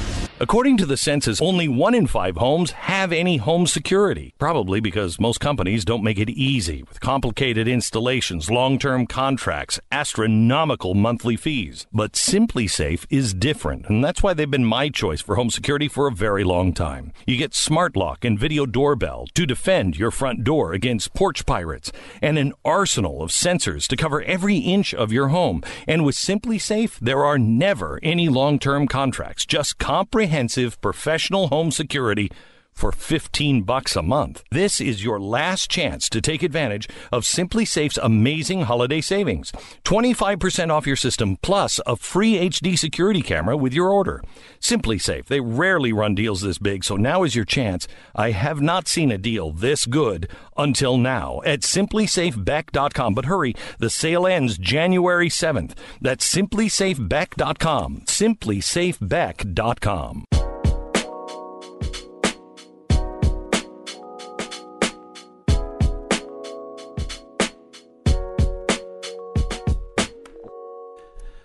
According 0.44 0.76
to 0.80 0.86
the 0.86 0.98
census, 0.98 1.42
only 1.42 1.70
one 1.70 1.96
in 1.96 2.06
five 2.06 2.36
homes 2.36 2.72
have 2.72 3.14
any 3.14 3.38
home 3.38 3.66
security. 3.66 4.34
Probably 4.38 4.82
because 4.82 5.18
most 5.18 5.40
companies 5.40 5.86
don't 5.86 6.04
make 6.04 6.20
it 6.20 6.30
easy 6.30 6.84
with 6.84 7.00
complicated 7.00 7.66
installations, 7.66 8.52
long 8.52 8.78
term 8.78 9.08
contracts, 9.08 9.80
astronomical 9.90 10.96
monthly 10.96 11.38
fees. 11.38 11.88
But 11.94 12.12
SimpliSafe 12.12 13.06
is 13.10 13.34
different, 13.34 13.88
and 13.88 14.04
that's 14.04 14.22
why 14.22 14.34
they've 14.34 14.52
been 14.52 14.66
my 14.66 14.90
choice 14.90 15.22
for 15.22 15.38
home 15.38 15.50
security 15.50 15.88
for 15.88 16.08
a 16.08 16.12
very 16.12 16.44
long 16.44 16.74
time. 16.74 17.14
You 17.26 17.38
get 17.38 17.54
smart 17.54 17.96
lock 17.96 18.26
and 18.26 18.38
video 18.38 18.66
doorbell 18.66 19.28
to 19.36 19.46
defend 19.46 19.98
your 19.98 20.12
front 20.12 20.44
door 20.44 20.74
against 20.74 21.14
porch 21.14 21.46
pirates, 21.46 21.90
and 22.22 22.38
an 22.38 22.52
arsenal 22.66 23.24
of 23.24 23.32
sensors 23.32 23.88
to 23.88 23.96
cover 23.96 24.22
every 24.24 24.58
inch 24.58 24.94
of 24.94 25.14
your 25.14 25.30
home. 25.30 25.64
And 25.88 26.04
with 26.04 26.16
SimpliSafe, 26.16 27.00
there 27.00 27.24
are 27.24 27.40
never 27.40 27.98
any 28.04 28.28
long 28.28 28.60
term 28.60 28.90
contracts, 28.90 29.46
just 29.46 29.78
comprehensive 29.78 30.33
professional 30.82 31.48
home 31.48 31.72
security 31.72 32.30
for 32.74 32.92
15 32.92 33.64
bucks 33.64 33.96
a 33.96 34.02
month. 34.02 34.44
This 34.52 34.82
is 34.82 35.04
your 35.04 35.20
last 35.20 35.70
chance 35.70 36.10
to 36.10 36.22
take 36.22 36.44
advantage 36.44 36.88
of 37.12 37.24
SimpliSafe's 37.24 38.00
amazing 38.02 38.64
holiday 38.64 39.02
savings. 39.02 39.52
25% 39.84 40.72
off 40.72 40.88
your 40.88 40.96
system 40.96 41.38
plus 41.42 41.80
a 41.86 41.96
free 41.96 42.50
HD 42.50 42.78
security 42.78 43.22
camera 43.22 43.56
with 43.56 43.74
your 43.74 43.90
order. 43.90 44.24
SimpliSafe, 44.60 45.26
they 45.26 45.40
rarely 45.40 45.94
run 45.94 46.16
deals 46.16 46.42
this 46.42 46.58
big, 46.58 46.84
so 46.84 46.96
now 46.96 47.24
is 47.24 47.36
your 47.36 47.46
chance. 47.46 47.88
I 48.16 48.32
have 48.32 48.62
not 48.62 48.88
seen 48.88 49.12
a 49.12 49.18
deal 49.18 49.52
this 49.52 49.86
good 49.86 50.30
until 50.58 50.98
now 50.98 51.42
at 51.46 51.62
simplisafebeck.com. 51.62 53.14
But 53.14 53.26
hurry, 53.26 53.56
the 53.80 53.90
sale 53.90 54.28
ends 54.28 54.58
January 54.58 55.30
7th. 55.30 55.74
That's 56.02 56.34
simplisafebeck.com. 56.34 58.02
simplisafebeck.com. 58.06 60.26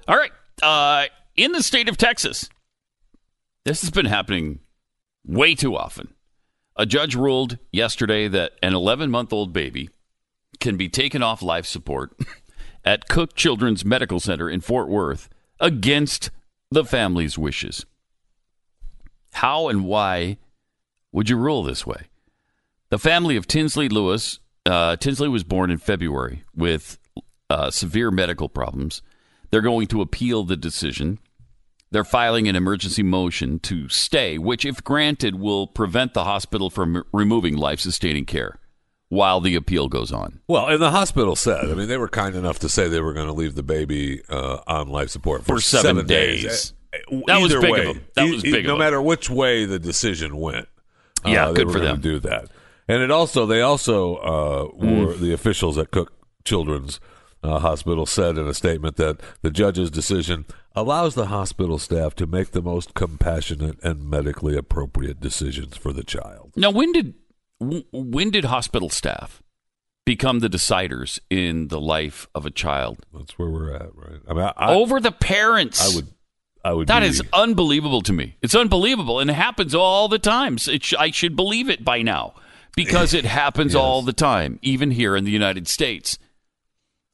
All 0.09 0.17
right. 0.17 0.33
Uh, 0.63 1.07
in 1.37 1.53
the 1.53 1.63
state 1.63 1.89
of 1.89 1.99
Texas, 1.99 2.49
this 3.65 3.83
has 3.83 3.91
been 3.91 4.07
happening 4.07 4.61
way 5.25 5.55
too 5.55 5.77
often. 5.77 6.15
A 6.77 6.87
judge 6.87 7.15
ruled 7.15 7.59
yesterday 7.73 8.27
that 8.29 8.53
an 8.63 8.75
11 8.75 9.11
month 9.11 9.33
old 9.33 9.53
baby 9.53 9.91
can 10.61 10.77
be 10.77 10.89
taken 10.89 11.23
off 11.23 11.43
life 11.43 11.67
support 11.67 12.17
at 12.85 13.09
Cook 13.09 13.35
Children's 13.37 13.85
Medical 13.85 14.19
Center 14.19 14.49
in 14.49 14.63
Fort 14.63 14.89
Worth 14.89 15.29
against 15.61 16.31
the 16.71 16.85
family's 16.85 17.37
wishes. 17.37 17.85
How 19.33 19.69
and 19.69 19.85
why 19.85 20.39
would 21.13 21.29
you 21.29 21.37
rule 21.37 21.63
this 21.63 21.87
way? 21.87 22.05
The 22.89 22.99
family 22.99 23.37
of 23.37 23.47
Tinslee 23.47 23.91
Lewis, 23.91 24.39
uh, 24.65 24.97
Tinslee 24.97 25.31
was 25.31 25.45
born 25.45 25.71
in 25.71 25.79
February 25.79 26.45
with 26.55 26.99
uh, 27.51 27.71
severe 27.71 28.11
medical 28.11 28.49
problems. 28.49 29.03
They're 29.51 29.61
going 29.63 29.87
to 29.89 30.01
appeal 30.03 30.45
the 30.45 30.57
decision. 30.57 31.19
They're 31.91 32.05
filing 32.05 32.49
an 32.49 32.57
emergency 32.57 33.03
motion 33.03 33.59
to 33.61 33.89
stay, 33.89 34.37
which, 34.37 34.65
if 34.67 34.85
granted, 34.85 35.37
will 35.37 35.67
prevent 35.67 36.13
the 36.15 36.25
hospital 36.25 36.69
from 36.69 37.03
removing 37.13 37.57
life 37.57 37.81
sustaining 37.81 38.27
care 38.27 38.59
while 39.09 39.41
the 39.41 39.55
appeal 39.55 39.89
goes 39.89 40.13
on. 40.13 40.41
Well, 40.49 40.67
and 40.67 40.83
the 40.83 40.91
hospital 40.91 41.35
said, 41.35 41.65
I 41.71 41.75
mean, 41.75 41.89
they 41.89 41.97
were 41.97 42.09
kind 42.11 42.35
enough 42.37 42.59
to 42.59 42.69
say 42.69 42.89
they 42.89 43.01
were 43.01 43.15
going 43.15 43.27
to 43.29 43.33
leave 43.33 43.55
the 43.55 43.63
baby 43.63 44.21
uh, 44.29 44.59
on 44.67 44.89
life 44.89 45.09
support 45.09 45.45
for, 45.47 45.55
For 45.57 45.61
seven 45.63 46.07
days. 46.07 46.75
Uh, 46.93 46.99
That 47.27 47.41
was 47.41 47.53
either 47.53 47.61
big 47.63 47.71
of 47.71 47.77
way, 47.79 47.85
them. 47.95 48.05
That 48.17 48.27
e- 48.27 48.33
was 48.33 48.43
big 48.43 48.55
of 48.57 48.65
No 48.67 48.77
matter 48.77 49.01
which 49.01 49.31
way 49.31 49.65
the 49.65 49.79
decision 49.79 50.37
went, 50.37 50.69
uh, 51.25 51.31
Yeah, 51.31 51.47
they 51.49 51.55
good 51.65 51.73
for 51.73 51.81
them. 51.81 52.01
Do 52.03 52.19
that, 52.21 52.49
and 52.87 53.03
it 53.03 53.11
also 53.11 53.47
they 53.47 53.61
also 53.63 54.17
uh, 54.17 54.65
Mm. 54.83 55.07
were 55.07 55.15
the 55.15 55.33
officials 55.33 55.79
at 55.79 55.91
Cook 55.91 56.13
Children's 56.45 57.01
uh, 57.43 57.59
Hospital 57.61 58.07
said 58.07 58.37
in 58.39 58.47
a 58.49 58.55
statement 58.55 58.97
that 58.97 59.21
the 59.43 59.51
judge's 59.51 59.91
decision 59.91 60.45
allows 60.75 61.15
the 61.15 61.27
hospital 61.27 61.79
staff 61.79 62.15
to 62.17 62.27
make 62.27 62.51
the 62.53 62.63
most 62.63 62.95
compassionate 62.95 63.79
and 63.83 64.09
medically 64.09 64.57
appropriate 64.57 65.21
decisions 65.21 65.77
for 65.77 65.93
the 65.93 66.05
child. 66.05 66.53
Now, 66.57 66.71
when 66.71 66.93
did 66.93 67.15
w- 67.61 67.85
when 67.93 68.31
did 68.31 68.45
hospital 68.47 68.89
staff 68.91 69.43
become 70.05 70.39
the 70.39 70.49
deciders 70.49 71.19
in 71.31 71.69
the 71.69 71.81
life 71.81 72.27
of 72.35 72.47
a 72.47 72.51
child 72.51 73.05
That's 73.13 73.39
where 73.39 73.51
we're 73.51 73.75
at, 73.75 73.95
right? 73.95 74.21
I 74.29 74.33
mean, 74.35 74.51
I, 74.57 74.73
over 74.75 75.01
the 75.01 75.13
parents? 75.13 75.81
I 75.93 75.95
would, 75.97 76.07
I 76.65 76.73
would. 76.73 76.87
That 76.89 77.01
be, 77.01 77.07
is 77.07 77.23
unbelievable 77.33 78.01
to 78.03 78.13
me. 78.13 78.37
It's 78.41 78.55
unbelievable, 78.55 79.21
and 79.21 79.29
it 79.31 79.35
happens 79.35 79.75
all 79.75 80.09
the 80.09 80.19
time. 80.19 80.57
It 80.69 80.85
sh- 80.85 80.95
I 80.99 81.11
should 81.11 81.37
believe 81.37 81.69
it 81.71 81.85
by 81.85 82.03
now 82.03 82.35
because 82.75 83.15
it 83.21 83.25
happens 83.25 83.75
Yes. 83.75 83.81
all 83.81 84.03
the 84.03 84.13
time, 84.13 84.59
even 84.63 84.91
here 84.93 85.15
in 85.17 85.25
the 85.25 85.31
United 85.31 85.69
States. 85.69 86.19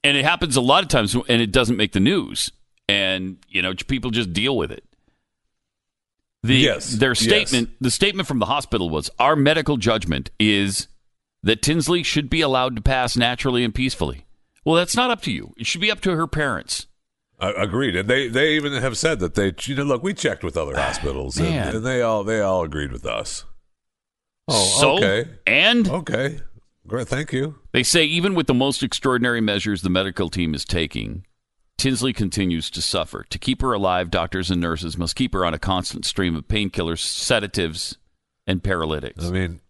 And 0.05 0.16
it 0.16 0.24
happens 0.24 0.55
a 0.55 0.61
lot 0.61 0.82
of 0.84 0.88
times, 0.88 1.14
and 1.14 1.42
it 1.42 1.50
doesn't 1.50 1.76
make 1.76 1.92
the 1.92 2.00
news. 2.00 2.52
And 2.88 3.38
you 3.48 3.62
know, 3.62 3.74
people 3.74 4.11
just 4.11 4.32
deal 4.32 4.57
with 4.57 4.70
it. 4.70 4.84
The, 6.42 6.57
Yes, 6.57 6.92
their 6.96 7.12
yes. 7.12 7.20
statement, 7.20 7.70
the 7.80 7.90
statement 7.90 8.28
from 8.28 8.38
the 8.38 8.46
hospital 8.46 8.90
was, 8.90 9.11
"Our 9.18 9.34
medical 9.34 9.78
judgment 9.78 10.30
is 10.38 10.88
that 11.42 11.62
Tinslee 11.62 12.05
should 12.05 12.28
be 12.28 12.42
allowed 12.42 12.76
to 12.76 12.82
pass 12.82 13.16
naturally 13.16 13.64
and 13.64 13.74
peacefully." 13.74 14.26
Well, 14.64 14.76
that's 14.76 14.94
not 14.94 15.11
up 15.11 15.22
to 15.22 15.32
you. 15.32 15.55
It 15.57 15.66
should 15.66 15.80
be 15.80 15.90
up 15.90 16.00
to 16.02 16.14
her 16.14 16.26
parents. 16.26 16.86
Uh, 17.40 17.52
agreed, 17.57 17.96
and 17.96 18.09
they 18.09 18.28
they 18.28 18.52
even 18.55 18.74
have 18.74 18.98
said 18.98 19.20
that 19.20 19.34
they 19.34 19.55
you 19.64 19.74
know 19.74 19.84
look 19.84 20.02
we 20.02 20.12
checked 20.12 20.44
with 20.44 20.57
other 20.57 20.76
hospitals 20.76 21.38
and, 21.38 21.74
and 21.76 21.84
they 21.84 22.02
all 22.02 22.22
they 22.24 22.40
all 22.40 22.62
agreed 22.62 22.92
with 22.92 23.07
us. 23.07 23.44
Oh, 24.46 24.78
so, 24.80 24.96
okay. 24.98 25.30
And 25.46 25.88
Okay. 25.88 26.40
Great. 26.87 27.09
Thank 27.09 27.32
you. 27.32 27.57
they 27.72 27.82
say 27.82 28.05
even 28.05 28.35
with 28.35 28.47
the 28.47 28.55
most 28.55 28.82
extraordinary 28.82 29.41
measures 29.41 29.82
the 29.82 29.91
medical 29.91 30.28
team 30.28 30.55
is 30.55 30.64
taking, 30.64 31.24
Tinslee 31.78 32.14
continues 32.14 32.70
to 32.70 32.82
suffer. 32.82 33.24
To 33.24 33.39
keep 33.39 33.62
her 33.62 33.72
alive, 33.72 34.11
doctors 34.11 34.51
and 34.51 34.61
nurses 34.61 34.97
must 34.99 35.16
keep 35.16 35.32
her 35.32 35.45
on 35.45 35.55
a 35.55 35.59
constant 35.59 36.05
stream 36.05 36.37
of 36.37 36.47
painkillers, 36.47 37.01
sedatives, 37.01 37.97
and 38.47 38.62
paralytics. 38.62 39.24
I 39.24 39.30
mean, 39.30 39.61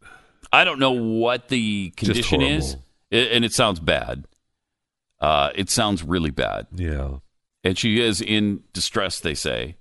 I 0.53 0.65
don't 0.65 0.79
know 0.79 0.93
what 0.93 1.49
the 1.49 1.91
condition 1.97 2.43
is, 2.43 2.77
and 3.11 3.45
it 3.45 3.53
sounds 3.53 3.81
bad. 3.81 4.27
Uh, 5.21 5.51
it 5.55 5.71
sounds 5.71 6.03
really 6.03 6.31
bad, 6.31 6.67
yeah. 6.75 7.19
and 7.63 7.79
she 7.79 8.01
is 8.01 8.21
in 8.21 8.63
distress. 8.73 9.21
They 9.21 9.35
say. 9.35 9.77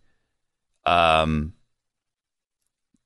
Um, 0.85 1.53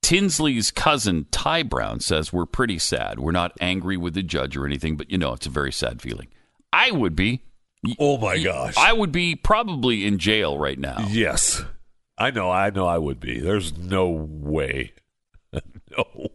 Tinslee's 0.02 0.70
cousin 0.70 1.26
Ty 1.30 1.64
Brown 1.64 2.00
says 2.00 2.32
we're 2.32 2.46
pretty 2.46 2.78
sad. 2.78 3.18
We're 3.18 3.32
not 3.32 3.52
angry 3.60 3.96
with 3.96 4.14
the 4.14 4.22
judge 4.22 4.56
or 4.56 4.66
anything, 4.66 4.96
but 4.96 5.10
you 5.10 5.18
know 5.18 5.32
it's 5.32 5.46
a 5.46 5.50
very 5.50 5.72
sad 5.72 6.00
feeling. 6.00 6.28
I 6.72 6.90
would 6.90 7.14
be. 7.14 7.42
Oh 7.98 8.18
my 8.18 8.38
gosh. 8.38 8.74
I 8.76 8.92
would 8.92 9.12
be 9.12 9.34
probably 9.36 10.06
in 10.06 10.18
jail 10.18 10.58
right 10.58 10.78
now. 10.78 11.06
yes. 11.08 11.62
I 12.16 12.30
know. 12.32 12.50
I 12.50 12.70
know. 12.70 12.86
I 12.86 12.98
would 12.98 13.20
be. 13.20 13.38
There's 13.38 13.78
no 13.78 14.08
way. 14.08 14.92
no. 15.52 16.28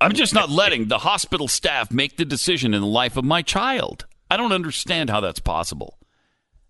I'm 0.00 0.12
just 0.12 0.32
not 0.32 0.48
letting 0.48 0.86
the 0.88 0.98
hospital 0.98 1.48
staff 1.48 1.90
make 1.90 2.16
the 2.16 2.24
decision 2.24 2.72
in 2.72 2.80
the 2.80 2.86
life 2.86 3.16
of 3.16 3.24
my 3.24 3.42
child. 3.42 4.06
I 4.30 4.36
don't 4.36 4.52
understand 4.52 5.10
how 5.10 5.20
that's 5.20 5.40
possible. 5.40 5.98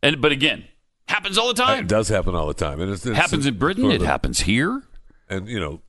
And 0.02 0.20
but 0.20 0.32
again, 0.32 0.64
happens 1.08 1.36
all 1.36 1.52
the 1.52 1.62
uh, 1.62 1.66
time. 1.66 1.84
It 1.84 1.88
does 1.88 2.08
happen 2.08 2.34
all 2.34 2.46
the 2.46 2.54
time. 2.54 2.80
It's 2.80 3.04
happens 3.04 3.46
in 3.46 3.58
Britain. 3.58 3.90
It 3.90 4.00
happens 4.00 4.40
here. 4.40 4.82
And 5.28 5.48
you 5.48 5.60
know, 5.60 5.80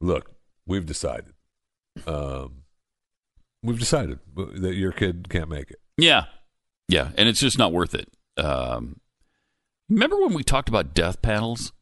look, 0.00 0.32
we've 0.66 0.86
decided. 0.86 1.34
Um, 2.06 2.62
we've 3.62 3.78
decided 3.78 4.18
that 4.36 4.74
your 4.74 4.92
kid 4.92 5.28
can't 5.28 5.48
make 5.48 5.70
it. 5.70 5.80
Yeah, 5.96 6.26
yeah, 6.88 7.10
and 7.16 7.28
it's 7.28 7.40
just 7.40 7.58
not 7.58 7.72
worth 7.72 7.94
it. 7.94 8.08
Um, 8.36 9.00
remember 9.88 10.20
when 10.20 10.32
we 10.32 10.42
talked 10.42 10.68
about 10.68 10.94
death 10.94 11.20
panels 11.20 11.72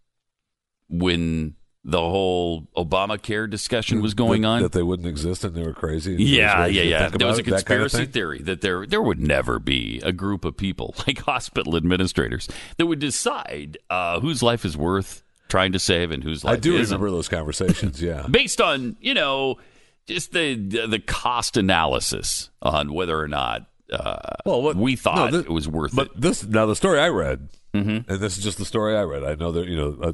when 0.88 1.54
the 1.84 2.00
whole 2.00 2.68
Obamacare 2.76 3.48
discussion 3.48 4.02
was 4.02 4.14
going 4.14 4.42
that, 4.42 4.48
on? 4.48 4.62
That 4.62 4.72
they 4.72 4.82
wouldn't 4.82 5.08
exist 5.08 5.44
and 5.44 5.54
they 5.54 5.62
were 5.62 5.72
crazy. 5.72 6.16
Yeah, 6.16 6.66
yeah, 6.66 6.82
yeah. 6.82 7.08
There 7.08 7.26
was 7.26 7.38
a 7.38 7.42
that 7.42 7.64
kind 7.64 7.82
of 7.82 7.90
conspiracy 7.90 8.06
theory 8.06 8.42
that 8.42 8.60
there 8.60 8.86
there 8.86 9.02
would 9.02 9.20
never 9.20 9.58
be 9.58 10.00
a 10.02 10.12
group 10.12 10.44
of 10.44 10.56
people 10.56 10.94
like 11.06 11.20
hospital 11.20 11.76
administrators 11.76 12.48
that 12.76 12.86
would 12.86 12.98
decide 12.98 13.78
uh, 13.88 14.20
whose 14.20 14.42
life 14.42 14.64
is 14.64 14.76
worth 14.76 15.22
trying 15.48 15.72
to 15.72 15.78
save 15.78 16.10
and 16.10 16.22
whose 16.22 16.44
life 16.44 16.58
I 16.58 16.60
do 16.60 16.76
isn't, 16.76 16.94
remember 16.94 17.10
those 17.16 17.28
conversations. 17.28 18.00
Yeah. 18.02 18.26
based 18.30 18.60
on 18.60 18.96
you 19.00 19.14
know 19.14 19.58
just 20.06 20.32
the 20.32 20.54
the 20.54 20.98
cost 21.00 21.56
analysis 21.56 22.50
on 22.62 22.92
whether 22.92 23.18
or 23.18 23.28
not 23.28 23.66
uh, 23.92 24.18
Well, 24.44 24.62
what- 24.62 24.76
we 24.76 24.96
thought 24.96 25.30
no, 25.32 25.38
this- 25.38 25.46
it 25.46 25.50
was 25.52 25.66
worth 25.68 25.94
But 25.94 26.08
it. 26.08 26.20
this 26.20 26.44
now 26.44 26.66
the 26.66 26.76
story 26.76 27.00
I 27.00 27.08
read, 27.08 27.48
Mm-hmm. 27.74 28.10
and 28.10 28.20
this 28.20 28.38
is 28.38 28.42
just 28.44 28.56
the 28.58 28.64
story 28.64 28.96
I 28.96 29.02
read. 29.02 29.22
I 29.24 29.34
know 29.34 29.52
that 29.52 29.66
you 29.66 29.76
know 29.76 29.98
uh, 30.02 30.12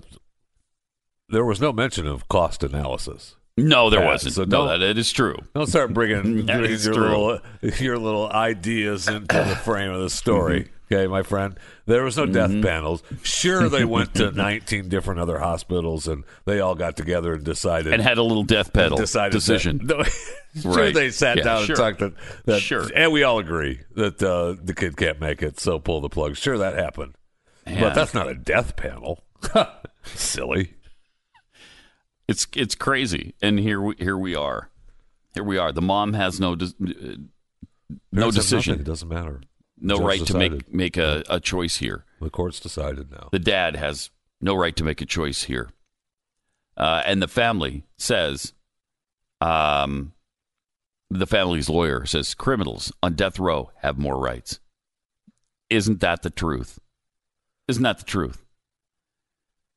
there 1.29 1.45
was 1.45 1.61
no 1.61 1.73
mention 1.73 2.07
of 2.07 2.29
cost 2.29 2.63
analysis. 2.63 3.37
No, 3.57 3.89
there 3.89 4.01
Yeah, 4.01 4.07
wasn't. 4.07 4.35
so 4.35 4.45
no, 4.45 4.67
that 4.67 4.83
it 4.83 4.99
is 4.99 5.13
true. 5.13 5.37
Don't 5.55 5.69
start 5.69 5.95
bringing, 5.95 6.49
is 6.49 6.85
your 6.87 6.95
little 6.97 7.39
your 7.79 7.99
little 7.99 8.29
ideas 8.31 9.07
into 9.07 9.37
the 9.37 9.55
frame 9.65 9.91
of 9.93 10.01
the 10.03 10.11
story. 10.11 10.71
Mm-hmm. 10.95 11.03
Okay, 11.03 11.07
my 11.11 11.23
friend. 11.23 11.59
There 11.87 12.05
was 12.05 12.17
no 12.17 12.27
death 12.27 12.51
panels. 12.63 13.03
Sure, 13.23 13.69
they 13.69 13.85
went 13.85 14.15
to 14.15 14.31
19 14.33 14.89
different 14.89 15.21
other 15.21 15.39
hospitals 15.39 16.09
and 16.09 16.25
they 16.45 16.61
all 16.61 16.75
got 16.75 16.97
together 16.97 17.35
and 17.35 17.45
decided 17.45 17.93
And 17.93 18.01
had 18.03 18.19
a 18.19 18.23
little 18.23 18.43
death 18.45 18.73
pedal 18.73 18.97
decided 18.99 19.33
decision. 19.33 19.87
That, 20.55 20.63
sure, 20.63 20.73
Right. 20.73 20.95
they 20.95 21.11
sat 21.11 21.39
Yeah, 21.39 21.43
down 21.45 21.65
sure. 21.65 21.75
and 21.75 21.77
talked 21.77 21.99
that, 21.99 22.13
that. 22.45 22.61
Sure. 22.63 22.89
and 22.95 23.11
we 23.13 23.25
all 23.25 23.39
agree 23.41 23.81
that 23.97 24.23
uh, 24.23 24.55
the 24.63 24.73
kid 24.75 24.97
can't 24.97 25.19
make 25.21 25.43
it, 25.43 25.59
so 25.59 25.79
pull 25.81 26.01
the 26.01 26.09
plug. 26.09 26.37
Sure, 26.37 26.57
that 26.59 26.75
happened, 26.77 27.15
Yeah. 27.67 27.81
but 27.81 27.95
that's 27.95 28.15
not 28.15 28.29
a 28.29 28.35
death 28.35 28.77
panel. 28.77 29.25
Silly. 30.05 30.75
It's 32.29 32.47
it's 32.55 32.75
crazy, 32.75 33.35
and 33.43 33.59
here 33.59 33.81
we 33.81 33.95
here 33.99 34.17
we 34.17 34.35
are. 34.35 34.71
Here 35.35 35.45
we 35.45 35.59
are. 35.59 35.73
The 35.73 35.83
mom 35.83 36.15
has 36.15 36.39
no 36.41 36.55
de- 36.57 36.67
uh, 36.67 37.17
no 38.13 38.31
Parents 38.31 38.37
decision, 38.37 38.81
It 38.81 38.85
doesn't 38.85 39.09
matter. 39.09 39.41
No 39.85 39.99
right 39.99 40.25
to 40.27 40.37
make 40.37 40.73
make 40.73 40.97
a, 40.97 41.23
a 41.29 41.41
choice 41.41 41.77
here. 41.77 42.05
The 42.21 42.31
court's 42.31 42.61
decided 42.61 43.11
now. 43.11 43.29
The 43.31 43.39
dad 43.39 43.77
has 43.77 44.11
no 44.41 44.55
right 44.55 44.75
to 44.77 44.85
make 44.85 45.01
a 45.01 45.07
choice 45.07 45.45
here, 45.45 45.71
uh, 46.77 47.03
and 47.07 47.23
the 47.23 47.29
family 47.29 47.85
says, 47.99 48.53
um, 49.41 50.13
the 51.11 51.27
family's 51.27 51.69
lawyer 51.69 52.07
says 52.07 52.35
criminals 52.35 52.93
on 53.03 53.15
death 53.15 53.39
row 53.39 53.71
have 53.83 53.99
more 53.99 54.19
rights. 54.19 54.59
Isn't 55.71 56.01
that 56.01 56.23
the 56.23 56.31
truth? 56.31 56.79
Isn't 57.69 57.83
that 57.83 57.99
the 57.99 58.05
truth? 58.05 58.45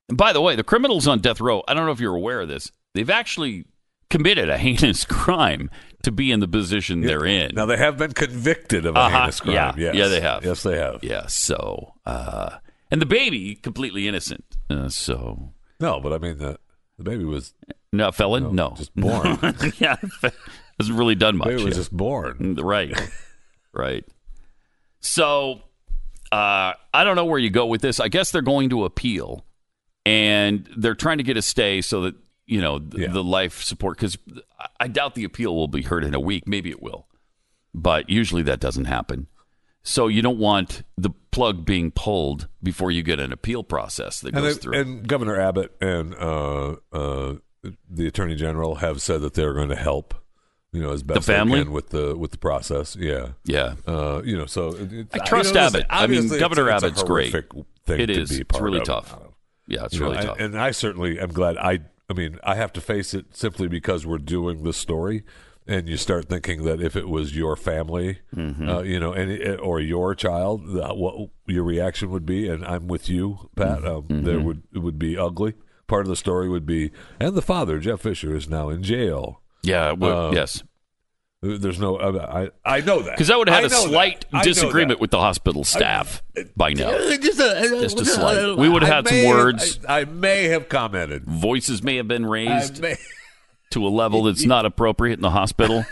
And 0.09 0.17
by 0.17 0.33
the 0.33 0.41
way, 0.41 0.55
the 0.55 0.63
criminals 0.63 1.07
on 1.07 1.19
death 1.19 1.41
row, 1.41 1.63
I 1.67 1.73
don't 1.73 1.85
know 1.85 1.91
if 1.91 1.99
you're 1.99 2.15
aware 2.15 2.41
of 2.41 2.47
this, 2.47 2.71
they've 2.93 3.09
actually 3.09 3.65
committed 4.09 4.49
a 4.49 4.57
heinous 4.57 5.05
crime 5.09 5.69
to 6.03 6.11
be 6.11 6.31
in 6.31 6.39
the 6.39 6.47
position 6.47 7.01
they're 7.01 7.25
in. 7.25 7.55
Now 7.55 7.65
they 7.65 7.77
have 7.77 7.97
been 7.97 8.13
convicted 8.13 8.85
of 8.85 8.95
a 8.95 8.99
Uh-huh. 8.99 9.19
heinous 9.19 9.39
crime. 9.41 9.53
Yeah. 9.55 9.73
Yes. 9.77 9.95
Yeah, 9.95 10.07
they 10.07 10.21
have. 10.21 10.45
Yes, 10.45 10.63
they 10.63 10.77
have. 10.77 11.03
yeah, 11.03 11.25
so, 11.27 11.93
uh, 12.05 12.57
and 12.91 13.01
the 13.01 13.05
baby, 13.05 13.55
completely 13.55 14.07
innocent. 14.07 14.45
Uh, 14.69 14.89
so, 14.89 15.53
No, 15.79 15.99
but 15.99 16.13
I 16.13 16.17
mean 16.17 16.37
the 16.37 16.59
the 16.97 17.03
baby 17.03 17.23
was 17.25 17.53
no, 17.93 18.11
felon? 18.11 18.55
No. 18.55 18.73
just 18.77 18.95
born. 18.95 19.37
yeah, 19.79 19.95
hasn't 20.79 20.97
really 20.97 21.15
done 21.15 21.37
much. 21.37 21.47
baby 21.47 21.63
was 21.63 21.73
yet. 21.73 21.81
just 21.81 21.91
born. 21.95 22.37
Mm, 22.55 22.63
Right. 22.63 22.97
right. 23.73 24.05
So 24.99 25.61
uh, 26.31 26.73
I 26.93 27.03
don't 27.03 27.15
know 27.15 27.25
where 27.25 27.39
you 27.39 27.49
go 27.49 27.65
with 27.65 27.81
this. 27.81 27.99
I 27.99 28.07
guess 28.07 28.31
they're 28.31 28.41
going 28.41 28.69
to 28.71 28.83
appeal, 28.85 29.45
and 30.05 30.67
they're 30.75 30.95
trying 30.95 31.17
to 31.19 31.23
get 31.23 31.37
a 31.37 31.41
stay 31.41 31.81
so 31.81 32.01
that 32.01 32.15
you 32.47 32.59
know 32.61 32.79
th- 32.79 33.03
Yeah. 33.03 33.11
the 33.11 33.23
life 33.23 33.61
support. 33.63 33.97
Because 33.97 34.17
I 34.79 34.87
doubt 34.87 35.13
the 35.15 35.23
appeal 35.23 35.55
will 35.55 35.67
be 35.67 35.83
heard 35.83 36.03
in 36.03 36.13
a 36.15 36.19
week. 36.19 36.47
Maybe 36.47 36.69
it 36.71 36.81
will, 36.81 37.07
but 37.73 38.09
usually 38.09 38.41
that 38.43 38.59
doesn't 38.59 38.85
happen. 38.85 39.27
So 39.83 40.07
you 40.07 40.21
don't 40.21 40.37
want 40.39 40.83
the 40.97 41.11
plug 41.31 41.65
being 41.65 41.91
pulled 41.91 42.47
before 42.61 42.91
you 42.91 43.03
get 43.03 43.19
an 43.21 43.31
appeal 43.31 43.63
process 43.63 44.19
that 44.21 44.33
And, 44.33 44.43
goes 44.43 44.55
they- 44.57 44.61
through. 44.61 44.73
and 44.79 45.07
Governor 45.07 45.39
Abbott 45.39 45.75
and 45.79 46.13
uh, 46.15 46.75
uh, 46.91 47.35
the 47.89 48.07
Attorney 48.07 48.35
General 48.35 48.75
have 48.75 49.01
said 49.01 49.21
that 49.21 49.33
they're 49.33 49.53
going 49.53 49.69
to 49.69 49.75
help. 49.75 50.13
You 50.73 50.81
know, 50.83 50.91
as 50.91 51.01
best 51.01 51.21
the 51.21 51.31
family? 51.33 51.59
they 51.59 51.63
can 51.63 51.71
with 51.73 51.89
the 51.89 52.15
with 52.17 52.31
the 52.31 52.37
process. 52.37 52.97
Yeah. 52.99 53.29
yeah. 53.45 53.75
Uh, 53.87 54.21
you 54.25 54.37
know, 54.37 54.45
so 54.45 54.75
it, 54.75 54.91
it- 54.93 55.07
I 55.13 55.19
trust 55.19 55.49
you 55.49 55.55
know, 55.55 55.67
Abbott. 55.67 55.85
I 55.89 56.05
mean, 56.07 56.27
Governor 56.27 56.69
it's, 56.69 56.83
it's 56.83 57.01
Abbott's 57.01 57.03
great. 57.03 57.31
Thing 57.31 57.99
It 58.01 58.09
is. 58.09 58.37
It's 58.37 58.59
really 58.59 58.79
of. 58.81 58.85
tough. 58.85 59.17
Yeah, 59.67 59.85
it's 59.85 59.93
You 59.95 60.01
really 60.03 60.17
and- 60.17 60.25
tough. 60.27 60.39
And 60.39 60.59
I 60.59 60.71
certainly 60.71 61.17
am 61.19 61.29
glad. 61.29 61.57
I 61.57 61.79
I 62.09 62.13
mean, 62.13 62.39
I 62.43 62.55
have 62.55 62.71
to 62.73 62.81
face 62.81 63.13
it 63.13 63.35
simply 63.35 63.67
because 63.67 64.05
we're 64.05 64.17
doing 64.17 64.63
this 64.63 64.77
story, 64.77 65.23
and 65.67 65.89
you 65.89 65.97
start 65.97 66.29
thinking 66.29 66.63
that 66.63 66.81
if 66.81 66.95
it 66.95 67.09
was 67.09 67.35
your 67.35 67.55
family, 67.57 68.19
Mm-hmm. 68.35 68.69
uh, 68.69 68.81
you 68.81 68.99
know, 68.99 69.11
and 69.11 69.59
or 69.59 69.81
your 69.81 70.15
child, 70.15 70.61
what 70.65 71.29
your 71.47 71.63
reaction 71.63 72.09
would 72.11 72.25
be. 72.25 72.47
And 72.47 72.63
I'm 72.65 72.87
with 72.87 73.09
you, 73.09 73.49
Pat. 73.55 73.85
Um, 73.85 74.03
Mm-hmm. 74.03 74.23
There 74.23 74.39
would 74.39 74.63
it 74.73 74.79
would 74.79 74.97
be 74.97 75.17
ugly. 75.17 75.55
Part 75.87 76.05
of 76.05 76.09
the 76.09 76.15
story 76.15 76.47
would 76.49 76.65
be, 76.65 76.91
and 77.19 77.33
the 77.35 77.41
father, 77.41 77.79
Jeff 77.79 78.01
Fisher, 78.01 78.35
is 78.35 78.49
now 78.49 78.69
in 78.69 78.83
jail. 78.83 79.41
yeah. 79.63 79.91
Well, 79.93 80.27
uh, 80.27 80.31
yes. 80.31 80.63
There's 81.41 81.79
no. 81.79 81.97
Uh, 81.97 82.49
I 82.65 82.77
I 82.77 82.81
know 82.81 83.01
that 83.03 83.11
Because 83.11 83.29
I 83.29 83.35
would 83.35 83.47
have 83.47 83.61
had 83.61 83.65
a 83.65 83.69
know 83.73 83.83
that. 83.83 83.89
slight 83.89 84.25
disagreement 84.43 84.99
with 84.99 85.11
the 85.11 85.19
hospital 85.19 85.63
staff 85.63 86.23
by 86.55 86.73
now. 86.73 86.89
Just 87.21 87.39
a, 87.39 87.77
Just 87.79 87.99
a 87.99 88.05
slight. 88.05 88.57
We 88.57 88.67
would 88.67 88.81
have 88.81 89.05
had 89.05 89.07
some 89.07 89.17
have- 89.17 89.27
words. 89.27 89.79
I, 89.87 89.99
I 90.01 90.05
may 90.05 90.45
have 90.45 90.67
commented. 90.67 91.25
Voices 91.25 91.83
may 91.83 91.97
have 91.97 92.07
been 92.07 92.25
raised 92.25 92.81
may, 92.81 92.95
to 93.71 93.85
a 93.85 93.89
level 93.89 94.23
that's 94.23 94.45
not 94.45 94.65
appropriate 94.65 95.13
in 95.17 95.21
the 95.21 95.29
hospital. 95.29 95.85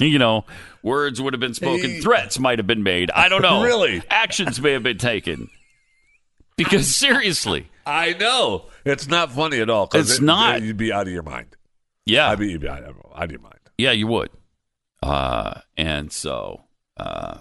you 0.00 0.18
know, 0.18 0.46
words 0.82 1.20
would 1.20 1.34
have 1.34 1.40
been 1.40 1.52
spoken, 1.52 2.00
threats 2.00 2.38
might 2.38 2.58
have 2.58 2.66
been 2.66 2.82
made. 2.82 3.10
I 3.10 3.28
don't 3.28 3.42
know. 3.42 3.62
Really? 3.62 4.02
Actions 4.08 4.58
may 4.58 4.72
have 4.72 4.82
been 4.82 4.96
taken. 4.96 5.50
Because 6.56 6.96
seriously, 6.96 7.68
I 7.86 8.14
know 8.14 8.70
it's 8.86 9.06
not 9.06 9.30
funny 9.32 9.60
at 9.60 9.68
all. 9.68 9.90
It's 9.92 10.16
it- 10.18 10.22
not. 10.22 10.62
You'd 10.62 10.78
be 10.78 10.90
out 10.92 11.06
of 11.06 11.12
your 11.12 11.22
mind. 11.22 11.54
yeah, 12.06 12.30
I'd 12.30 12.38
be, 12.38 12.50
you'd 12.50 12.62
be 12.62 12.68
out 12.68 12.82
of 12.82 13.30
your 13.30 13.40
mind. 13.40 13.57
Yeah, 13.78 13.92
you 13.92 14.06
would. 14.08 14.30
Uh, 15.02 15.60
and 15.76 16.12
so, 16.12 16.64
uh, 16.96 17.38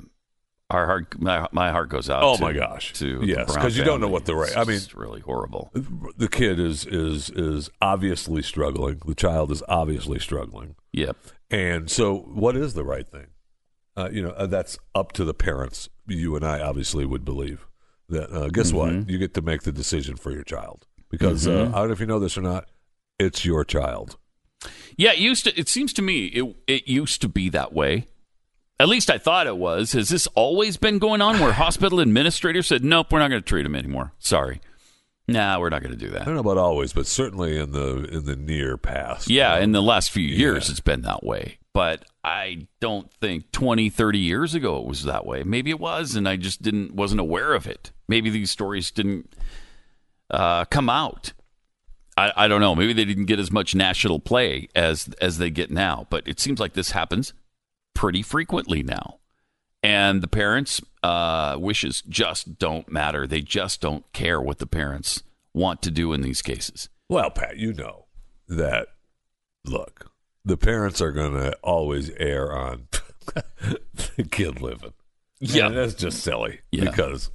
our 0.69 0.85
heart, 0.85 1.19
my, 1.19 1.47
my 1.51 1.71
heart 1.71 1.89
goes 1.89 2.09
out. 2.09 2.23
Oh, 2.23 2.35
to- 2.35 2.41
my 2.41 2.53
gosh. 2.53 2.93
to 2.93 3.21
Yes, 3.23 3.47
Brown 3.51 3.61
'cause 3.65 3.77
you 3.77 3.83
don't 3.83 3.99
know 4.01 4.07
what 4.09 4.25
the 4.25 4.35
right- 4.35 4.49
It's 4.49 4.57
I 4.57 4.63
mean- 4.65 4.77
just 4.77 4.93
really 4.93 5.21
horrible. 5.21 5.71
The 5.73 6.27
kid 6.27 6.59
is 6.59 6.85
is 6.85 7.29
is 7.31 7.69
obviously 7.81 8.41
struggling. 8.41 9.01
The 9.05 9.15
child 9.15 9.51
is 9.51 9.63
obviously 9.69 10.19
struggling. 10.19 10.75
Yep. 10.93 11.17
And 11.49 11.89
so, 11.89 12.17
what 12.17 12.55
is 12.57 12.73
the 12.73 12.83
right 12.83 13.07
thing? 13.07 13.27
Uh, 13.95 14.09
you 14.11 14.21
know, 14.21 14.31
uh, 14.31 14.45
that's 14.45 14.77
up 14.93 15.13
to 15.13 15.23
the 15.23 15.33
parents. 15.33 15.89
You 16.05 16.35
and 16.35 16.45
I 16.45 16.59
obviously 16.59 17.05
would 17.05 17.23
believe 17.25 17.65
that. 18.09 18.29
Uh, 18.31 18.49
guess 18.49 18.71
Mm-hmm. 18.71 18.97
what? 18.99 19.09
You 19.09 19.17
get 19.17 19.33
to 19.35 19.41
make 19.41 19.63
the 19.63 19.71
decision 19.71 20.17
for 20.17 20.31
your 20.31 20.43
child 20.43 20.85
because 21.09 21.47
uh, 21.47 21.71
I 21.73 21.79
don't 21.79 21.87
know 21.87 21.93
if 21.93 21.99
you 22.01 22.05
know 22.05 22.19
this 22.19 22.37
or 22.37 22.41
not. 22.41 22.69
It's 23.17 23.45
your 23.45 23.63
child. 23.63 24.17
Yeah, 24.97 25.11
it 25.13 25.19
used 25.19 25.43
to. 25.45 25.59
It 25.59 25.67
seems 25.69 25.93
to 25.93 26.01
me 26.01 26.25
it 26.27 26.55
it 26.67 26.87
used 26.87 27.21
to 27.21 27.27
be 27.29 27.49
that 27.49 27.73
way. 27.73 28.07
At 28.79 28.87
least 28.87 29.09
I 29.09 29.17
thought 29.17 29.47
it 29.47 29.57
was. 29.57 29.93
Has 29.93 30.09
this 30.09 30.27
always 30.35 30.77
been 30.77 30.99
going 30.99 31.21
on 31.21 31.39
where 31.39 31.51
hospital 31.53 31.99
administrators 31.99 32.67
said, 32.67 32.83
"Nope, 32.83 33.11
we're 33.11 33.19
not 33.19 33.29
going 33.29 33.41
to 33.41 33.47
treat 33.47 33.65
him 33.65 33.75
anymore. 33.75 34.13
Sorry, 34.19 34.61
nah, 35.27 35.59
we're 35.59 35.69
not 35.69 35.81
going 35.81 35.97
to 35.97 35.99
do 35.99 36.11
that. 36.11 36.21
I 36.21 36.25
don't 36.25 36.35
know 36.35 36.41
about 36.41 36.57
always, 36.59 36.93
but 36.93 37.07
certainly 37.07 37.57
in 37.57 37.71
the 37.71 38.03
in 38.11 38.25
the 38.25 38.35
near 38.35 38.77
past. 38.77 39.29
Yeah, 39.29 39.57
in 39.57 39.71
the 39.71 39.81
last 39.81 40.11
few 40.11 40.23
years, 40.27 40.67
Yeah. 40.67 40.71
it's 40.71 40.79
been 40.79 41.01
that 41.01 41.23
way. 41.23 41.57
But 41.73 42.05
I 42.23 42.67
don't 42.79 43.11
think 43.13 43.51
20, 43.51 43.89
30 43.91 44.17
years 44.19 44.55
ago 44.55 44.77
it 44.79 44.85
was 44.87 45.03
that 45.03 45.25
way. 45.27 45.43
Maybe 45.43 45.69
it 45.69 45.79
was, 45.79 46.15
and 46.15 46.27
I 46.27 46.35
just 46.35 46.61
didn't 46.61 46.93
wasn't 46.95 47.21
aware 47.21 47.53
of 47.53 47.65
it. 47.67 47.91
Maybe 48.07 48.29
these 48.29 48.49
stories 48.51 48.89
didn't 48.91 49.33
uh, 50.29 50.65
come 50.65 50.89
out. 50.89 51.33
I, 52.17 52.33
I 52.35 52.47
don't 52.47 52.61
know. 52.61 52.73
Maybe 52.75 52.93
they 52.93 53.05
didn't 53.05 53.25
get 53.25 53.39
as 53.39 53.51
much 53.51 53.75
national 53.75 54.19
play 54.19 54.67
as 54.75 55.07
as 55.21 55.37
they 55.37 55.49
get 55.51 55.69
now. 55.71 56.07
But 56.09 56.27
it 56.27 56.39
seems 56.39 56.59
like 56.59 56.73
this 56.73 56.91
happens 56.91 57.33
pretty 57.93 58.21
frequently 58.23 58.81
now. 58.83 59.19
And 59.83 60.21
the 60.23 60.27
parents' 60.27 60.81
uh, 61.03 61.55
wishes 61.59 62.01
just 62.09 62.57
don't 62.57 62.89
matter. 62.91 63.27
They 63.27 63.41
just 63.41 63.79
don't 63.79 64.11
care 64.11 64.41
what 64.41 64.57
the 64.57 64.65
parents 64.67 65.21
want 65.53 65.81
to 65.83 65.91
do 65.91 66.11
in 66.13 66.21
these 66.21 66.41
cases. 66.41 66.89
Well, 67.09 67.29
Pat, 67.29 67.57
you 67.57 67.73
know 67.73 68.05
that. 68.47 68.87
Look, 69.65 70.11
the 70.45 70.57
parents 70.57 71.01
are 71.01 71.11
going 71.11 71.33
to 71.33 71.53
always 71.61 72.09
err 72.17 72.51
on 72.55 72.87
the 74.15 74.23
kid 74.31 74.61
living. 74.61 74.93
Yeah. 75.39 75.67
And 75.67 75.75
that's 75.77 75.93
just 75.93 76.21
silly 76.21 76.61
Yeah. 76.71 76.85
because 76.89 77.29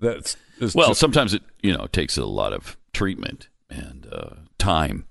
that's 0.00 0.36
Well, 0.74 0.88
just- 0.88 1.00
sometimes 1.00 1.32
it 1.32 1.42
you 1.62 1.72
know 1.76 1.86
takes 1.86 2.16
a 2.18 2.24
lot 2.26 2.52
of 2.52 2.76
treatment 2.92 3.48
and 3.70 4.06
uh, 4.12 4.30
time 4.58 5.06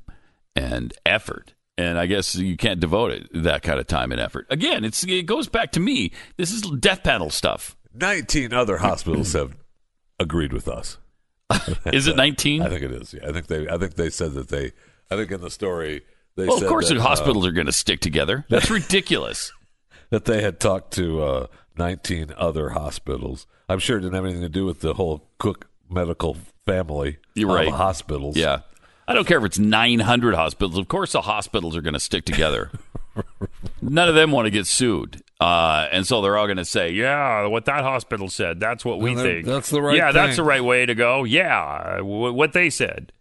and 0.56 0.94
effort, 1.06 1.54
and 1.78 1.98
I 1.98 2.06
guess 2.06 2.36
you 2.36 2.58
can't 2.58 2.80
devote 2.80 3.12
it 3.12 3.28
that 3.34 3.62
kind 3.62 3.80
of 3.80 3.88
time 3.88 4.12
and 4.12 4.20
effort. 4.22 4.46
Again, 4.50 4.84
it's 4.84 5.04
it 5.06 5.26
goes 5.26 5.48
back 5.48 5.72
to 5.74 5.80
me. 5.80 6.12
This 6.38 6.52
is 6.52 6.62
death 6.62 7.04
panel 7.04 7.30
stuff. 7.30 7.76
19 7.94 8.54
other 8.54 8.78
hospitals 8.78 9.34
have 9.34 9.56
agreed 10.20 10.54
with 10.54 10.68
us. 10.68 10.98
Is 11.88 12.06
it 12.08 12.16
nineteen? 12.16 12.62
I 12.64 12.70
think 12.70 12.84
it 12.84 12.92
is. 12.92 13.14
Yeah, 13.14 13.28
I 13.28 13.32
think 13.32 13.48
they. 13.48 13.68
I 13.68 13.78
think 13.80 13.96
they 13.96 14.10
said 14.12 14.34
that 14.34 14.50
they. 14.50 14.72
I 15.10 15.16
think 15.16 15.32
in 15.32 15.42
the 15.42 15.50
story 15.50 16.04
they 16.36 16.46
Well, 16.46 16.58
said 16.58 16.66
of 16.66 16.70
course, 16.70 16.90
that, 16.90 16.94
the 16.96 17.00
uh, 17.00 17.04
hospitals 17.04 17.48
are 17.48 17.52
going 17.52 17.66
to 17.66 17.72
stick 17.72 18.00
together. 18.02 18.46
That's 18.50 18.70
ridiculous. 18.82 19.52
that 20.12 20.26
they 20.26 20.42
had 20.44 20.60
talked 20.60 20.94
to 20.94 21.24
uh, 21.24 21.48
19 21.78 22.34
other 22.38 22.70
hospitals. 22.70 23.48
I'm 23.68 23.80
sure 23.80 23.98
it 23.98 24.02
didn't 24.02 24.14
have 24.14 24.26
anything 24.26 24.44
to 24.44 24.50
do 24.50 24.66
with 24.66 24.82
the 24.82 24.94
whole 24.94 25.28
Cook 25.40 25.69
medical 25.90 26.38
family 26.66 27.18
You're 27.36 27.50
of 27.50 27.56
right. 27.56 27.70
hospitals. 27.70 28.38
Yeah. 28.38 28.62
I 29.08 29.14
don't 29.14 29.26
care 29.26 29.40
if 29.40 29.44
it's 29.46 29.58
900 29.60 30.36
hospitals. 30.36 30.78
Of 30.78 30.88
course, 30.88 31.14
the 31.14 31.22
hospitals 31.22 31.76
are 31.76 31.82
going 31.82 31.96
to 31.96 32.00
stick 32.00 32.26
together. 32.26 32.72
None 33.82 34.08
of 34.08 34.14
them 34.14 34.32
want 34.32 34.46
to 34.46 34.52
get 34.52 34.68
sued. 34.68 35.24
Uh, 35.40 35.88
and 35.92 36.06
so 36.06 36.22
they're 36.22 36.38
all 36.38 36.46
going 36.46 36.58
to 36.58 36.66
say, 36.66 36.92
yeah, 36.92 37.46
what 37.48 37.66
that 37.66 37.82
hospital 37.84 38.30
said, 38.30 38.60
that's 38.60 38.86
what 38.86 39.00
we 39.00 39.16
think. 39.16 39.46
that's 39.46 39.70
the 39.70 39.82
right 39.82 39.96
Yeah, 39.98 40.12
that's 40.12 40.36
the 40.36 40.44
right 40.44 40.64
way 40.64 40.86
to 40.86 40.94
go. 40.94 41.24
Yeah, 41.24 41.98
w- 41.98 42.34
what 42.34 42.54
they 42.54 42.70
said. 42.70 43.12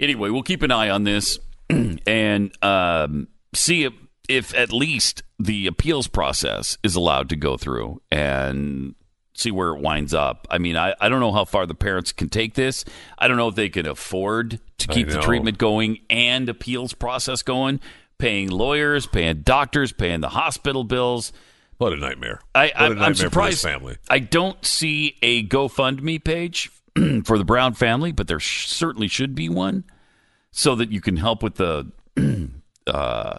Anyway, 0.00 0.30
we'll 0.30 0.42
keep 0.42 0.62
an 0.62 0.70
eye 0.70 0.88
on 0.88 1.04
this 1.04 1.38
and 2.06 2.64
um, 2.64 3.28
see 3.54 3.84
if, 3.84 3.92
if 4.28 4.54
at 4.54 4.72
least 4.72 5.22
the 5.38 5.66
appeals 5.66 6.06
process 6.06 6.78
is 6.82 6.94
allowed 6.94 7.28
to 7.28 7.36
go 7.36 7.56
through 7.56 8.00
and 8.10 8.94
see 9.34 9.50
where 9.50 9.70
it 9.70 9.80
winds 9.80 10.14
up. 10.14 10.46
I 10.50 10.58
mean, 10.58 10.76
I, 10.76 10.94
I 11.00 11.08
don't 11.08 11.20
know 11.20 11.32
how 11.32 11.44
far 11.44 11.66
the 11.66 11.74
parents 11.74 12.12
can 12.12 12.28
take 12.28 12.54
this. 12.54 12.84
I 13.18 13.28
don't 13.28 13.36
know 13.36 13.48
if 13.48 13.54
they 13.54 13.68
can 13.68 13.86
afford 13.86 14.60
to 14.78 14.88
keep 14.88 15.08
the 15.08 15.20
treatment 15.20 15.58
going 15.58 16.00
and 16.08 16.48
appeals 16.48 16.94
process 16.94 17.42
going, 17.42 17.80
paying 18.18 18.48
lawyers, 18.48 19.06
paying 19.06 19.42
doctors, 19.42 19.92
paying 19.92 20.20
the 20.20 20.30
hospital 20.30 20.84
bills. 20.84 21.32
What 21.78 21.92
a 21.92 21.96
nightmare! 21.96 22.40
I, 22.54 22.66
what 22.66 22.74
a 22.76 22.88
nightmare 22.90 23.04
I'm 23.04 23.14
surprised. 23.14 23.62
family. 23.62 23.96
I 24.08 24.20
don't 24.20 24.64
see 24.64 25.16
a 25.22 25.44
GoFundMe 25.46 26.22
page 26.22 26.70
for 27.24 27.36
the 27.36 27.44
Brown 27.44 27.74
family, 27.74 28.12
but 28.12 28.28
there 28.28 28.38
sh- 28.38 28.68
certainly 28.68 29.08
should 29.08 29.34
be 29.34 29.48
one 29.48 29.84
so 30.52 30.76
that 30.76 30.92
you 30.92 31.00
can 31.00 31.16
help 31.16 31.42
with 31.42 31.56
the 31.56 31.90
uh, 32.86 33.38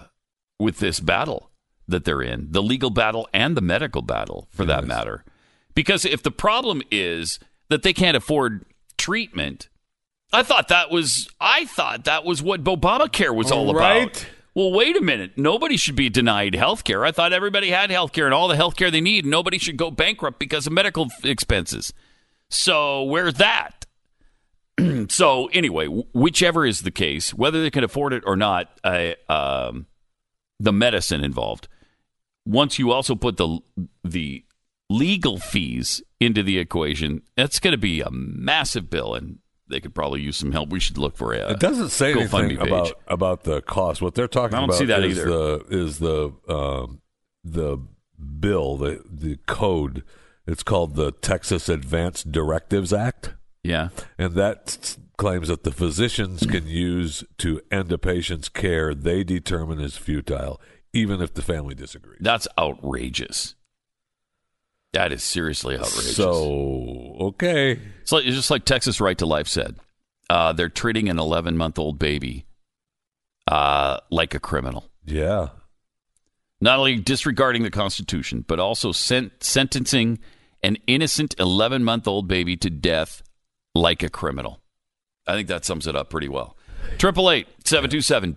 with 0.59 0.79
this 0.79 0.99
battle 0.99 1.49
that 1.87 2.03
they're 2.03 2.21
in, 2.21 2.47
the 2.51 2.61
legal 2.61 2.89
battle 2.89 3.29
and 3.33 3.55
the 3.55 3.61
medical 3.61 4.01
battle, 4.01 4.47
for 4.51 4.65
that 4.65 4.85
matter. 4.85 5.23
Because 5.75 6.05
if 6.05 6.23
the 6.23 6.31
problem 6.31 6.81
is 6.89 7.39
that 7.69 7.83
they 7.83 7.93
can't 7.93 8.17
afford 8.17 8.65
treatment, 8.97 9.69
I 10.31 10.43
thought 10.43 10.69
that 10.69 10.89
was 10.89 11.29
I 11.39 11.65
thought 11.65 12.05
that 12.05 12.25
was 12.25 12.41
what 12.41 12.63
Obamacare 12.63 13.35
was 13.35 13.51
all 13.51 13.69
about. 13.69 13.79
Right. 13.79 14.27
Well, 14.55 14.71
wait 14.71 14.95
a 14.95 15.01
minute. 15.01 15.37
Nobody 15.37 15.75
should 15.75 15.97
be 15.97 16.09
denied 16.09 16.55
health 16.55 16.85
care. 16.85 17.03
I 17.03 17.11
thought 17.11 17.33
everybody 17.33 17.69
had 17.71 17.91
health 17.91 18.13
care 18.13 18.23
and 18.23 18.33
all 18.33 18.47
the 18.47 18.55
health 18.55 18.77
care 18.77 18.89
they 18.89 19.01
need. 19.01 19.25
Nobody 19.25 19.57
should 19.57 19.75
go 19.75 19.91
bankrupt 19.91 20.39
because 20.39 20.65
of 20.65 20.71
medical 20.71 21.09
expenses. 21.25 21.93
So, 22.49 23.03
where's 23.03 23.33
that? 23.33 23.85
so, 25.09 25.47
anyway, 25.47 25.87
whichever 25.87 26.65
is 26.65 26.81
the 26.81 26.91
case, 26.91 27.33
whether 27.33 27.61
they 27.61 27.69
can 27.69 27.83
afford 27.83 28.13
it 28.13 28.23
or 28.25 28.37
not, 28.37 28.79
uh, 28.81 29.11
um, 29.27 29.87
the 30.59 30.71
medicine 30.71 31.21
involved. 31.21 31.67
Once 32.45 32.79
you 32.79 32.91
also 32.91 33.13
put 33.15 33.35
the 33.35 33.59
the 34.05 34.44
legal 34.97 35.39
fees 35.39 36.01
into 36.19 36.41
the 36.43 36.57
equation, 36.57 37.21
that's 37.35 37.59
going 37.59 37.71
to 37.73 37.77
be 37.77 38.01
a 38.01 38.09
massive 38.11 38.89
bill, 38.89 39.13
and 39.15 39.39
they 39.69 39.79
could 39.79 39.93
probably 39.95 40.21
use 40.21 40.37
some 40.37 40.51
help. 40.51 40.69
We 40.69 40.79
should 40.79 40.97
look 40.97 41.17
for 41.17 41.33
a. 41.33 41.51
It 41.51 41.59
doesn't 41.59 41.89
say 41.89 42.13
GoFundMe 42.13 42.43
anything 42.43 42.57
page. 42.57 42.67
about 42.67 42.91
about 43.07 43.43
the 43.43 43.61
cost. 43.61 44.01
What 44.01 44.15
they're 44.15 44.27
talking 44.27 44.55
I 44.55 44.59
don't 44.61 44.69
about 44.69 44.77
see 44.79 44.85
that 44.85 45.03
is 45.03 45.17
either. 45.17 45.29
the 45.29 45.65
is 45.69 45.99
the 45.99 46.33
um, 46.47 47.01
the 47.43 47.79
bill, 48.39 48.77
the 48.77 49.01
the 49.09 49.37
code. 49.47 50.03
It's 50.47 50.61
called 50.63 50.95
the 50.95 51.11
Texas 51.11 51.67
Advanced 51.69 52.31
Directives 52.31 52.93
Act, 52.93 53.33
Yeah. 53.63 53.89
and 54.19 54.35
that 54.35 54.95
claims 55.17 55.47
that 55.47 55.63
the 55.63 55.71
physicians 55.71 56.45
can 56.45 56.67
use 56.67 57.23
to 57.39 57.61
end 57.71 57.91
a 57.91 57.97
patient's 57.97 58.47
care 58.47 58.93
they 58.93 59.23
determine 59.23 59.79
is 59.79 59.97
futile, 59.97 60.61
even 60.93 61.19
if 61.19 61.33
the 61.33 61.41
family 61.41 61.73
disagrees. 61.73 62.19
That's 62.21 62.47
outrageous. 62.59 63.55
That 64.95 65.11
is 65.11 65.23
seriously 65.23 65.75
outrageous. 65.75 66.15
So 66.15 67.15
okay, 67.19 67.79
it's, 68.01 68.11
like, 68.11 68.25
it's 68.25 68.35
just 68.35 68.49
like 68.49 68.65
Texas 68.65 68.99
Right 69.01 69.17
to 69.17 69.25
Life 69.25 69.47
said. 69.47 69.75
Uh, 70.29 70.53
they're 70.53 70.69
treating 70.69 71.09
an 71.09 71.19
11 71.19 71.57
month 71.57 71.77
old 71.77 71.99
baby 71.99 72.45
uh, 73.47 73.97
like 74.09 74.33
a 74.33 74.39
criminal. 74.39 74.89
yeah, 75.05 75.49
Not 76.61 76.79
only 76.79 76.95
disregarding 76.95 77.63
the 77.63 77.69
Constitution, 77.69 78.43
but 78.47 78.59
also 78.59 78.91
sen- 78.91 79.31
sentencing 79.39 80.17
an 80.63 80.77
innocent 80.87 81.35
11 81.37 81.83
month 81.83 82.07
old 82.07 82.27
baby 82.27 82.55
to 82.57 82.69
death 82.69 83.21
like 83.75 84.01
a 84.01 84.09
criminal. 84.09 84.61
I 85.27 85.33
think 85.33 85.47
that 85.49 85.65
sums 85.65 85.85
it 85.87 85.95
up 85.95 86.09
pretty 86.09 86.29
well. 86.29 86.57
Triple 86.97 87.29
eight 87.29 87.47
seven 87.65 88.35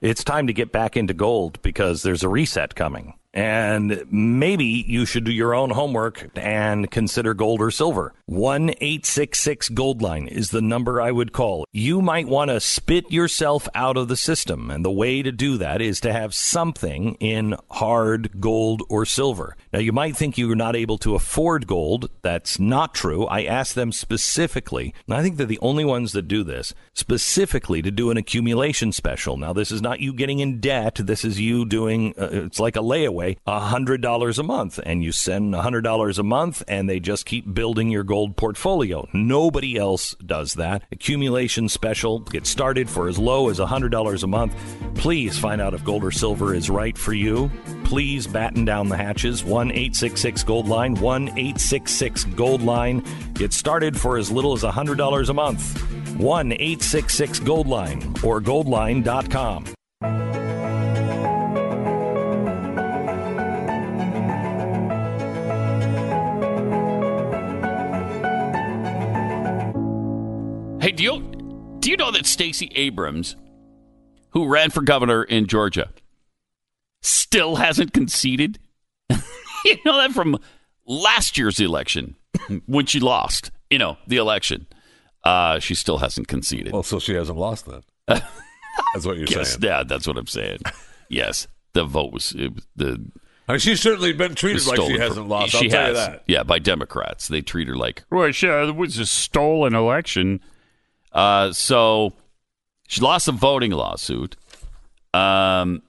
It's 0.00 0.24
time 0.24 0.46
to 0.46 0.54
get 0.54 0.72
back 0.72 0.96
into 0.96 1.12
gold 1.12 1.60
because 1.60 2.02
there's 2.02 2.22
a 2.22 2.28
reset 2.28 2.74
coming. 2.74 3.12
And 3.34 4.06
maybe 4.10 4.64
you 4.64 5.04
should 5.04 5.24
do 5.24 5.30
your 5.30 5.54
own 5.54 5.68
homework 5.68 6.30
and 6.34 6.90
consider 6.90 7.34
gold 7.34 7.60
or 7.60 7.70
silver. 7.70 8.14
1 8.30 8.70
866 8.80 9.70
Gold 9.70 10.02
Line 10.02 10.28
is 10.28 10.50
the 10.50 10.62
number 10.62 11.00
I 11.00 11.10
would 11.10 11.32
call. 11.32 11.64
You 11.72 12.00
might 12.00 12.28
want 12.28 12.48
to 12.52 12.60
spit 12.60 13.10
yourself 13.10 13.68
out 13.74 13.96
of 13.96 14.06
the 14.06 14.16
system. 14.16 14.70
And 14.70 14.84
the 14.84 14.90
way 14.90 15.20
to 15.20 15.32
do 15.32 15.58
that 15.58 15.82
is 15.82 15.98
to 16.02 16.12
have 16.12 16.32
something 16.32 17.16
in 17.16 17.56
hard 17.72 18.40
gold 18.40 18.82
or 18.88 19.04
silver. 19.04 19.56
Now, 19.72 19.80
you 19.80 19.90
might 19.90 20.16
think 20.16 20.38
you're 20.38 20.54
not 20.54 20.76
able 20.76 20.96
to 20.98 21.16
afford 21.16 21.66
gold. 21.66 22.08
That's 22.22 22.60
not 22.60 22.94
true. 22.94 23.26
I 23.26 23.42
asked 23.42 23.74
them 23.74 23.90
specifically, 23.90 24.94
and 25.08 25.16
I 25.16 25.22
think 25.22 25.36
they're 25.36 25.44
the 25.44 25.58
only 25.58 25.84
ones 25.84 26.12
that 26.12 26.28
do 26.28 26.44
this, 26.44 26.72
specifically 26.94 27.82
to 27.82 27.90
do 27.90 28.12
an 28.12 28.16
accumulation 28.16 28.92
special. 28.92 29.38
Now, 29.38 29.52
this 29.52 29.72
is 29.72 29.82
not 29.82 29.98
you 29.98 30.12
getting 30.12 30.38
in 30.38 30.60
debt. 30.60 31.00
This 31.02 31.24
is 31.24 31.40
you 31.40 31.66
doing, 31.66 32.14
uh, 32.16 32.28
it's 32.30 32.60
like 32.60 32.76
a 32.76 32.80
layaway, 32.80 33.38
$100 33.48 34.38
a 34.38 34.42
month. 34.44 34.78
And 34.86 35.02
you 35.02 35.10
send 35.10 35.52
$100 35.52 36.18
a 36.18 36.22
month, 36.22 36.62
and 36.68 36.88
they 36.88 37.00
just 37.00 37.26
keep 37.26 37.52
building 37.52 37.90
your 37.90 38.04
gold 38.04 38.19
portfolio. 38.28 39.08
Nobody 39.12 39.76
else 39.76 40.14
does 40.24 40.54
that. 40.54 40.84
Accumulation 40.92 41.68
special, 41.68 42.20
get 42.20 42.46
started 42.46 42.88
for 42.88 43.08
as 43.08 43.18
low 43.18 43.48
as 43.48 43.58
$100 43.58 44.22
a 44.22 44.26
month. 44.26 44.54
Please 44.94 45.38
find 45.38 45.60
out 45.60 45.74
if 45.74 45.84
gold 45.84 46.04
or 46.04 46.10
silver 46.10 46.54
is 46.54 46.70
right 46.70 46.96
for 46.96 47.12
you. 47.12 47.50
Please 47.84 48.26
batten 48.26 48.64
down 48.64 48.88
the 48.88 48.96
hatches. 48.96 49.42
1 49.44 49.70
866 49.70 50.44
Gold 50.44 50.68
Line, 50.68 50.94
1 50.94 51.28
866 51.28 52.24
Gold 52.24 52.62
Line. 52.62 53.02
Get 53.34 53.52
started 53.52 53.98
for 53.98 54.18
as 54.18 54.30
little 54.30 54.52
as 54.52 54.62
$100 54.62 55.28
a 55.28 55.34
month. 55.34 55.82
1 56.18 56.52
866 56.52 57.40
Gold 57.40 57.66
Line 57.66 58.00
or 58.22 58.40
goldline.com. 58.40 59.64
Do 70.92 71.02
you 71.02 71.76
do 71.80 71.90
you 71.90 71.96
know 71.96 72.10
that 72.10 72.26
Stacey 72.26 72.70
Abrams, 72.74 73.36
who 74.30 74.46
ran 74.46 74.70
for 74.70 74.82
governor 74.82 75.22
in 75.22 75.46
Georgia, 75.46 75.90
still 77.02 77.56
hasn't 77.56 77.92
conceded? 77.92 78.58
you 79.10 79.76
know 79.84 79.96
that 79.96 80.12
from 80.12 80.38
last 80.86 81.38
year's 81.38 81.60
election 81.60 82.16
when 82.66 82.86
she 82.86 83.00
lost, 83.00 83.50
you 83.70 83.78
know, 83.78 83.96
the 84.06 84.16
election. 84.16 84.66
Uh, 85.22 85.58
she 85.58 85.74
still 85.74 85.98
hasn't 85.98 86.28
conceded. 86.28 86.72
Well, 86.72 86.82
so 86.82 86.98
she 86.98 87.14
hasn't 87.14 87.38
lost 87.38 87.66
then. 87.66 87.82
That's 88.08 89.04
what 89.04 89.16
you're 89.18 89.26
yes, 89.28 89.50
saying. 89.50 89.62
yeah, 89.62 89.82
that's 89.82 90.06
what 90.06 90.16
I'm 90.16 90.26
saying. 90.26 90.60
yes, 91.10 91.46
the 91.74 91.84
vote 91.84 92.12
was 92.12 92.32
it, 92.32 92.52
the 92.74 93.04
I 93.46 93.52
mean, 93.54 93.58
she's 93.58 93.80
certainly 93.80 94.12
been 94.12 94.34
treated 94.34 94.64
like 94.66 94.80
she 94.80 94.92
hasn't 94.92 95.14
from- 95.14 95.28
lost. 95.28 95.52
She 95.52 95.66
I'll 95.66 95.70
tell 95.70 95.80
has, 95.80 95.88
you 95.88 96.12
that. 96.12 96.22
yeah, 96.26 96.42
by 96.44 96.58
Democrats. 96.60 97.28
They 97.28 97.40
treat 97.42 97.68
her 97.68 97.76
like, 97.76 98.04
well, 98.10 98.30
sure, 98.30 98.62
it 98.62 98.76
was 98.76 98.96
a 98.98 99.06
stolen 99.06 99.74
election. 99.74 100.40
Uh, 101.12 101.52
so 101.52 102.12
she 102.88 103.00
lost 103.00 103.28
a 103.28 103.32
voting 103.32 103.72
lawsuit. 103.72 104.36
Um, 105.12 105.82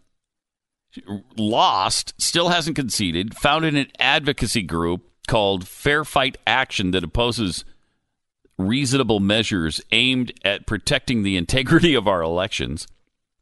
lost, 1.37 2.13
still 2.17 2.49
hasn't 2.49 2.75
conceded. 2.75 3.35
Founded 3.35 3.75
an 3.75 3.87
advocacy 3.99 4.63
group 4.63 5.03
called 5.27 5.67
Fair 5.67 6.03
Fight 6.03 6.37
Action 6.45 6.91
that 6.91 7.03
opposes 7.03 7.63
reasonable 8.57 9.19
measures 9.19 9.81
aimed 9.91 10.31
at 10.43 10.67
protecting 10.67 11.23
the 11.23 11.37
integrity 11.37 11.95
of 11.95 12.07
our 12.07 12.21
elections. 12.21 12.87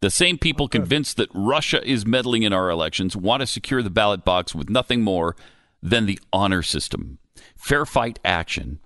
The 0.01 0.09
same 0.09 0.37
people 0.37 0.69
convinced 0.69 1.17
that 1.17 1.29
Russia 1.33 1.85
is 1.85 2.05
meddling 2.05 2.43
in 2.43 2.53
our 2.53 2.69
elections 2.69 3.17
want 3.17 3.41
to 3.41 3.47
secure 3.47 3.83
the 3.83 3.89
ballot 3.89 4.23
box 4.23 4.55
with 4.55 4.69
nothing 4.69 5.01
more 5.01 5.35
than 5.83 6.05
the 6.05 6.19
honor 6.31 6.61
system. 6.61 7.17
Fair 7.57 7.85
Fight 7.85 8.19
Action 8.23 8.79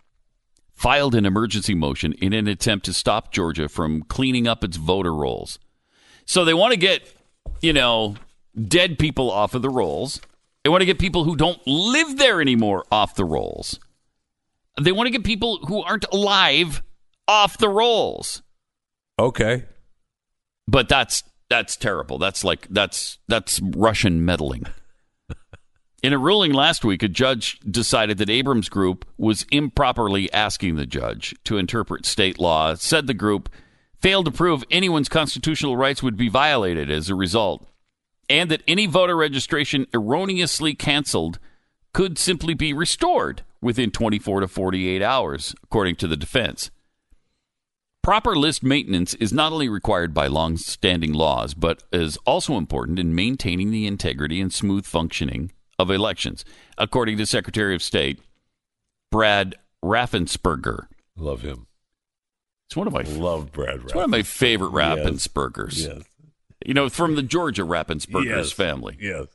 filed 0.83 1.15
an 1.15 1.25
emergency 1.25 1.73
motion 1.73 2.11
in 2.13 2.33
an 2.33 2.45
attempt 2.45 2.83
to 2.83 2.93
stop 2.93 3.31
Georgia 3.31 3.69
from 3.69 4.03
cleaning 4.03 4.47
up 4.49 4.65
its 4.65 4.75
voter 4.75 5.15
rolls. 5.15 5.57
So 6.25 6.43
they 6.43 6.53
want 6.53 6.73
to 6.73 6.77
get, 6.77 7.09
you 7.61 7.71
know, 7.71 8.15
dead 8.67 8.99
people 8.99 9.31
off 9.31 9.55
of 9.55 9.61
the 9.61 9.69
rolls. 9.69 10.19
They 10.61 10.69
want 10.69 10.81
to 10.81 10.85
get 10.85 10.99
people 10.99 11.23
who 11.23 11.37
don't 11.37 11.65
live 11.65 12.17
there 12.17 12.41
anymore 12.41 12.83
off 12.91 13.15
the 13.15 13.23
rolls. 13.23 13.79
They 14.81 14.91
want 14.91 15.07
to 15.07 15.11
get 15.11 15.23
people 15.23 15.59
who 15.67 15.81
aren't 15.81 16.05
alive 16.11 16.83
off 17.29 17.57
the 17.57 17.69
rolls. 17.69 18.41
Okay. 19.17 19.63
But 20.67 20.89
that's 20.89 21.23
that's 21.49 21.77
terrible. 21.77 22.17
That's 22.17 22.43
like 22.43 22.67
that's 22.69 23.19
that's 23.29 23.61
Russian 23.61 24.25
meddling. 24.25 24.65
In 26.03 26.11
a 26.11 26.17
ruling 26.17 26.51
last 26.51 26.83
week, 26.83 27.01
a 27.01 27.07
judge 27.07 27.57
decided 27.61 28.17
that 28.17 28.29
Abrams 28.29 28.67
Group 28.67 29.05
was 29.17 29.45
improperly 29.53 30.31
asking 30.33 30.75
the 30.75 30.85
judge 30.85 31.33
to 31.45 31.57
interpret 31.57 32.05
state 32.05 32.37
law. 32.37 32.75
Said 32.75 33.07
the 33.07 33.13
group 33.13 33.47
failed 34.01 34.25
to 34.25 34.31
prove 34.31 34.65
anyone's 34.69 35.07
constitutional 35.07 35.77
rights 35.77 36.03
would 36.03 36.17
be 36.17 36.27
violated 36.27 36.91
as 36.91 37.09
a 37.09 37.15
result, 37.15 37.65
and 38.27 38.51
that 38.51 38.63
any 38.67 38.85
voter 38.85 39.15
registration 39.15 39.87
erroneously 39.93 40.75
canceled 40.75 41.39
could 41.93 42.17
simply 42.17 42.53
be 42.53 42.73
restored 42.73 43.43
within 43.61 43.89
24 43.89 44.41
to 44.41 44.47
48 44.49 45.01
hours, 45.01 45.55
according 45.63 45.95
to 45.95 46.07
the 46.07 46.17
defense. 46.17 46.69
Proper 48.01 48.35
list 48.35 48.61
maintenance 48.61 49.13
is 49.13 49.31
not 49.31 49.53
only 49.53 49.69
required 49.69 50.13
by 50.13 50.27
long 50.27 50.57
standing 50.57 51.13
laws, 51.13 51.53
but 51.53 51.81
is 51.93 52.17
also 52.25 52.57
important 52.57 52.99
in 52.99 53.15
maintaining 53.15 53.71
the 53.71 53.87
integrity 53.87 54.41
and 54.41 54.51
smooth 54.51 54.85
functioning 54.85 55.49
of 55.83 55.91
elections, 55.91 56.43
according 56.77 57.17
to 57.17 57.25
Secretary 57.27 57.75
of 57.75 57.83
State 57.83 58.19
Brad 59.11 59.55
Raffensperger. 59.83 60.87
Love 61.15 61.41
him. 61.41 61.67
It's 62.67 62.75
one 62.75 62.87
of 62.87 62.93
my 62.93 63.03
Love 63.03 63.51
Brad. 63.51 63.81
it's 63.83 63.93
one 63.93 64.05
of 64.05 64.09
my 64.09 64.23
favorite 64.23 64.71
Raffenspergers. 64.71 65.85
Yes. 65.87 66.03
You 66.65 66.73
know, 66.73 66.89
from 66.89 67.15
the 67.15 67.21
Georgia 67.23 67.61
Raffenspergers 67.63 68.25
Yes. 68.25 68.51
family. 68.51 68.97
Yes. 68.99 69.27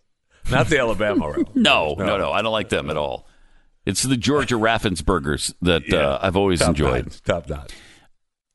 Not 0.50 0.68
the 0.68 0.78
Alabama 0.78 1.26
Raffenspergers. 1.26 1.54
No, 1.56 1.94
no, 1.98 2.16
no, 2.18 2.32
I 2.32 2.42
don't 2.42 2.52
like 2.52 2.70
them 2.70 2.90
at 2.90 2.96
all. 2.96 3.28
It's 3.86 4.02
the 4.02 4.16
Georgia 4.16 4.54
Raffenspergers 4.56 5.54
that 5.62 5.92
uh, 5.92 6.18
I've 6.20 6.36
always 6.36 6.58
Top 6.60 6.70
enjoyed. 6.70 7.04
notch, 7.06 7.22
Top 7.22 7.48
notch. 7.48 7.72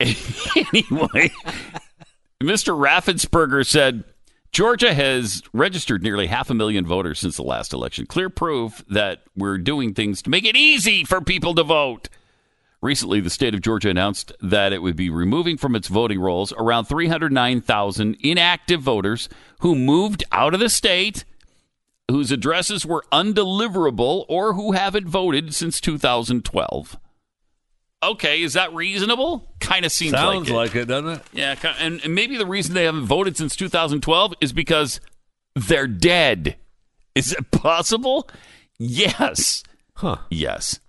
anyway, 0.00 1.30
Mr. 2.42 2.76
Raffensperger 2.76 3.64
said 3.64 4.04
Georgia 4.54 4.94
has 4.94 5.42
registered 5.52 6.04
nearly 6.04 6.28
half 6.28 6.48
a 6.48 6.54
million 6.54 6.86
voters 6.86 7.18
since 7.18 7.36
the 7.36 7.42
last 7.42 7.72
election. 7.72 8.06
Clear 8.06 8.30
proof 8.30 8.84
that 8.88 9.22
we're 9.36 9.58
doing 9.58 9.92
things 9.92 10.22
to 10.22 10.30
make 10.30 10.44
it 10.44 10.54
easy 10.54 11.02
for 11.02 11.20
people 11.20 11.56
to 11.56 11.64
vote. 11.64 12.08
Recently, 12.80 13.18
the 13.18 13.30
state 13.30 13.52
of 13.52 13.62
Georgia 13.62 13.90
announced 13.90 14.30
that 14.40 14.72
it 14.72 14.80
would 14.80 14.94
be 14.94 15.10
removing 15.10 15.56
from 15.56 15.74
its 15.74 15.88
voting 15.88 16.20
rolls 16.20 16.52
around 16.52 16.84
309,000 16.84 18.16
inactive 18.20 18.80
voters 18.80 19.28
who 19.58 19.74
moved 19.74 20.22
out 20.30 20.54
of 20.54 20.60
the 20.60 20.68
state, 20.68 21.24
whose 22.08 22.30
addresses 22.30 22.86
were 22.86 23.04
undeliverable, 23.10 24.24
or 24.28 24.52
who 24.52 24.70
haven't 24.70 25.08
voted 25.08 25.52
since 25.52 25.80
2012. 25.80 26.96
Okay, 28.10 28.42
is 28.42 28.52
that 28.54 28.72
reasonable? 28.74 29.48
Kind 29.60 29.84
of 29.84 29.92
seems 29.92 30.12
Sounds 30.12 30.50
like 30.50 30.74
it. 30.74 30.74
like 30.74 30.74
it, 30.76 30.84
doesn't 30.86 31.10
it? 31.10 31.22
Yeah, 31.32 31.56
and, 31.78 32.00
and 32.04 32.14
maybe 32.14 32.36
the 32.36 32.46
reason 32.46 32.74
they 32.74 32.84
haven't 32.84 33.06
voted 33.06 33.36
since 33.36 33.56
2012 33.56 34.34
is 34.40 34.52
because 34.52 35.00
they're 35.54 35.86
dead. 35.86 36.56
Is 37.14 37.32
it 37.32 37.50
possible? 37.50 38.28
Yes. 38.78 39.62
Huh. 39.94 40.16
Yes. 40.30 40.80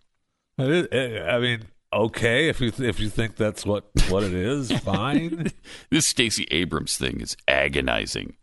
Eh, 0.59 1.24
I 1.28 1.39
mean, 1.39 1.63
okay, 1.93 2.49
if 2.49 2.59
you 2.61 2.72
if 2.80 2.99
you 2.99 3.09
think 3.09 3.36
that's 3.36 3.66
what 3.66 3.86
what 4.09 4.24
it 4.24 4.34
is, 4.34 4.72
fine. 4.82 5.51
This 5.91 6.05
Stacey 6.05 6.47
Abrams 6.51 6.97
thing 6.97 7.22
is 7.22 7.36
agonizing. 7.47 8.36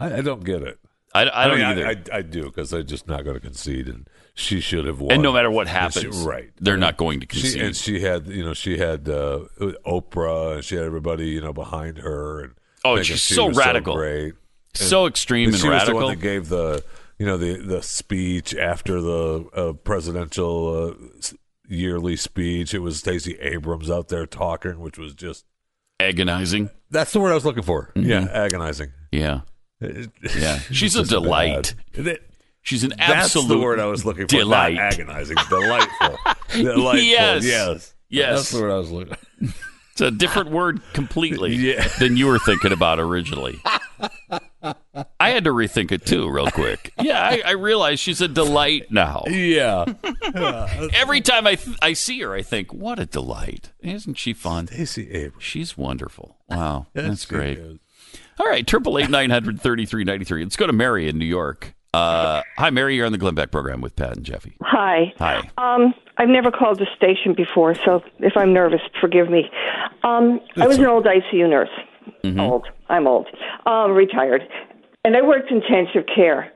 I, 0.00 0.18
I 0.18 0.20
don't 0.20 0.44
get 0.44 0.62
it. 0.62 0.78
I, 1.14 1.28
I 1.32 1.48
don't 1.48 1.58
mean, 1.58 1.66
either. 1.66 1.86
I, 1.86 1.90
I, 1.90 2.18
I 2.18 2.22
do 2.22 2.44
because 2.44 2.70
they're 2.70 2.82
just 2.82 3.06
not 3.08 3.24
going 3.24 3.34
to 3.34 3.40
concede, 3.40 3.88
and 3.88 4.08
she 4.38 4.60
should 4.60 4.84
have 4.86 5.00
won. 5.00 5.12
and 5.12 5.22
no 5.22 5.32
matter 5.32 5.50
what 5.50 5.66
And 5.68 5.92
she- 5.92 6.00
happens, 6.00 6.18
right? 6.24 6.50
they're 6.60 6.74
mean, 6.74 6.80
not 6.80 6.96
going 6.96 7.20
to 7.20 7.26
concede. 7.26 7.52
She, 7.52 7.60
and 7.60 7.76
she 7.76 8.00
had, 8.00 8.26
you 8.28 8.44
know, 8.44 8.54
she 8.54 8.78
had 8.78 9.08
uh, 9.08 9.40
Oprah, 9.84 10.54
and 10.56 10.64
she 10.64 10.76
had 10.76 10.84
everybody, 10.84 11.28
you 11.30 11.40
know, 11.40 11.52
behind 11.52 11.98
her, 11.98 12.40
and 12.44 12.54
Oh, 12.84 13.02
she's 13.02 13.18
she 13.20 13.34
so 13.34 13.50
radical. 13.50 13.96
great, 13.96 14.34
so 14.74 15.06
extreme 15.06 15.48
and 15.52 15.54
radical. 15.54 15.70
she 15.70 15.74
was 15.74 15.88
the 15.88 15.94
one 15.94 16.14
that 16.14 16.20
gave 16.22 16.48
the, 16.48 16.84
you 17.18 17.26
know, 17.26 17.36
the 17.36 17.56
the 17.56 17.82
speech 17.82 18.54
after 18.54 19.00
the 19.00 19.48
uh, 19.52 19.72
presidential 19.72 20.94
uh, 20.96 21.34
yearly 21.68 22.14
speech. 22.14 22.72
It 22.74 22.78
was 22.78 22.98
Stacey 23.00 23.36
Abrams 23.40 23.90
out 23.90 24.08
there 24.08 24.24
talking, 24.26 24.78
which 24.78 24.96
was 24.96 25.14
just 25.14 25.44
agonizing. 25.98 26.70
that's 26.90 27.12
the 27.12 27.18
word 27.20 27.32
I 27.32 27.34
was 27.34 27.44
looking 27.44 27.64
for. 27.64 27.90
Mm-hmm. 27.96 28.08
Yeah, 28.08 28.28
agonizing. 28.32 28.92
Yeah. 29.10 29.40
Yeah. 29.80 30.58
She's 30.70 30.94
a 30.96 31.04
delight. 31.04 31.74
She's 32.68 32.84
an 32.84 32.92
That's 32.98 33.10
absolute 33.10 33.48
the 33.48 33.58
word 33.58 33.80
I 33.80 33.86
was 33.86 34.04
looking 34.04 34.24
for. 34.28 34.36
delight. 34.36 34.74
Not 34.74 34.92
agonizing. 34.92 35.36
Delightful. 35.48 36.18
Delightful. 36.52 36.98
Yes. 37.00 37.44
Yes. 37.46 37.94
Yes. 38.10 38.36
That's 38.36 38.50
the 38.50 38.60
word 38.60 38.70
I 38.70 38.76
was 38.76 38.90
looking 38.90 39.16
It's 39.92 40.00
a 40.02 40.10
different 40.10 40.50
word 40.50 40.80
completely 40.92 41.54
Yeah. 41.56 41.88
than 41.98 42.16
you 42.18 42.26
were 42.26 42.38
thinking 42.38 42.72
about 42.72 43.00
originally. 43.00 43.58
I 45.18 45.30
had 45.30 45.44
to 45.44 45.50
rethink 45.50 45.92
it 45.92 46.04
too, 46.04 46.28
real 46.28 46.50
quick. 46.50 46.92
Yeah, 47.00 47.20
I, 47.22 47.42
I 47.46 47.50
realize 47.52 47.98
she's 48.00 48.20
a 48.20 48.28
delight 48.28 48.90
now. 48.92 49.24
Yeah. 49.28 49.86
Every 50.92 51.20
time 51.20 51.46
I 51.46 51.54
th- 51.54 51.76
I 51.80 51.92
see 51.94 52.20
her, 52.20 52.34
I 52.34 52.42
think, 52.42 52.72
"What 52.72 52.98
a 52.98 53.06
delight! 53.06 53.72
Isn't 53.80 54.14
she 54.18 54.32
fun? 54.34 54.66
Stacey 54.66 55.10
Abrams. 55.12 55.42
She's 55.42 55.78
wonderful. 55.78 56.36
Wow, 56.48 56.86
Yes, 56.94 57.06
that's 57.08 57.22
she 57.22 57.28
great." 57.28 57.58
is. 57.58 57.78
All 58.38 58.46
right, 58.46 58.66
triple 58.66 58.98
eight 58.98 59.10
nine 59.10 59.30
hundred 59.30 59.60
thirty 59.60 59.86
three 59.86 60.04
ninety 60.04 60.24
three. 60.24 60.42
Let's 60.42 60.56
go 60.56 60.66
to 60.66 60.72
Mary 60.72 61.08
in 61.08 61.18
New 61.18 61.24
York. 61.24 61.74
Uh, 61.94 62.42
hi, 62.58 62.70
Mary. 62.70 62.96
You're 62.96 63.06
on 63.06 63.12
the 63.12 63.18
Glenn 63.18 63.34
Beck 63.34 63.50
program 63.50 63.80
with 63.80 63.96
Pat 63.96 64.16
and 64.16 64.24
Jeffy. 64.24 64.56
Hi. 64.62 65.12
Hi. 65.18 65.50
Um, 65.56 65.94
I've 66.18 66.28
never 66.28 66.50
called 66.50 66.78
the 66.78 66.86
station 66.96 67.32
before, 67.34 67.74
so 67.74 68.02
if 68.18 68.36
I'm 68.36 68.52
nervous, 68.52 68.80
forgive 69.00 69.30
me. 69.30 69.50
Um, 70.02 70.40
I 70.56 70.66
was 70.66 70.78
an 70.78 70.86
old 70.86 71.06
ICU 71.06 71.48
nurse. 71.48 71.70
Old. 72.38 72.66
I'm 72.88 73.06
old. 73.06 73.26
Um, 73.66 73.92
retired. 73.92 74.42
And 75.04 75.16
I 75.16 75.22
worked 75.22 75.50
in 75.50 75.58
intensive 75.62 76.04
care. 76.14 76.52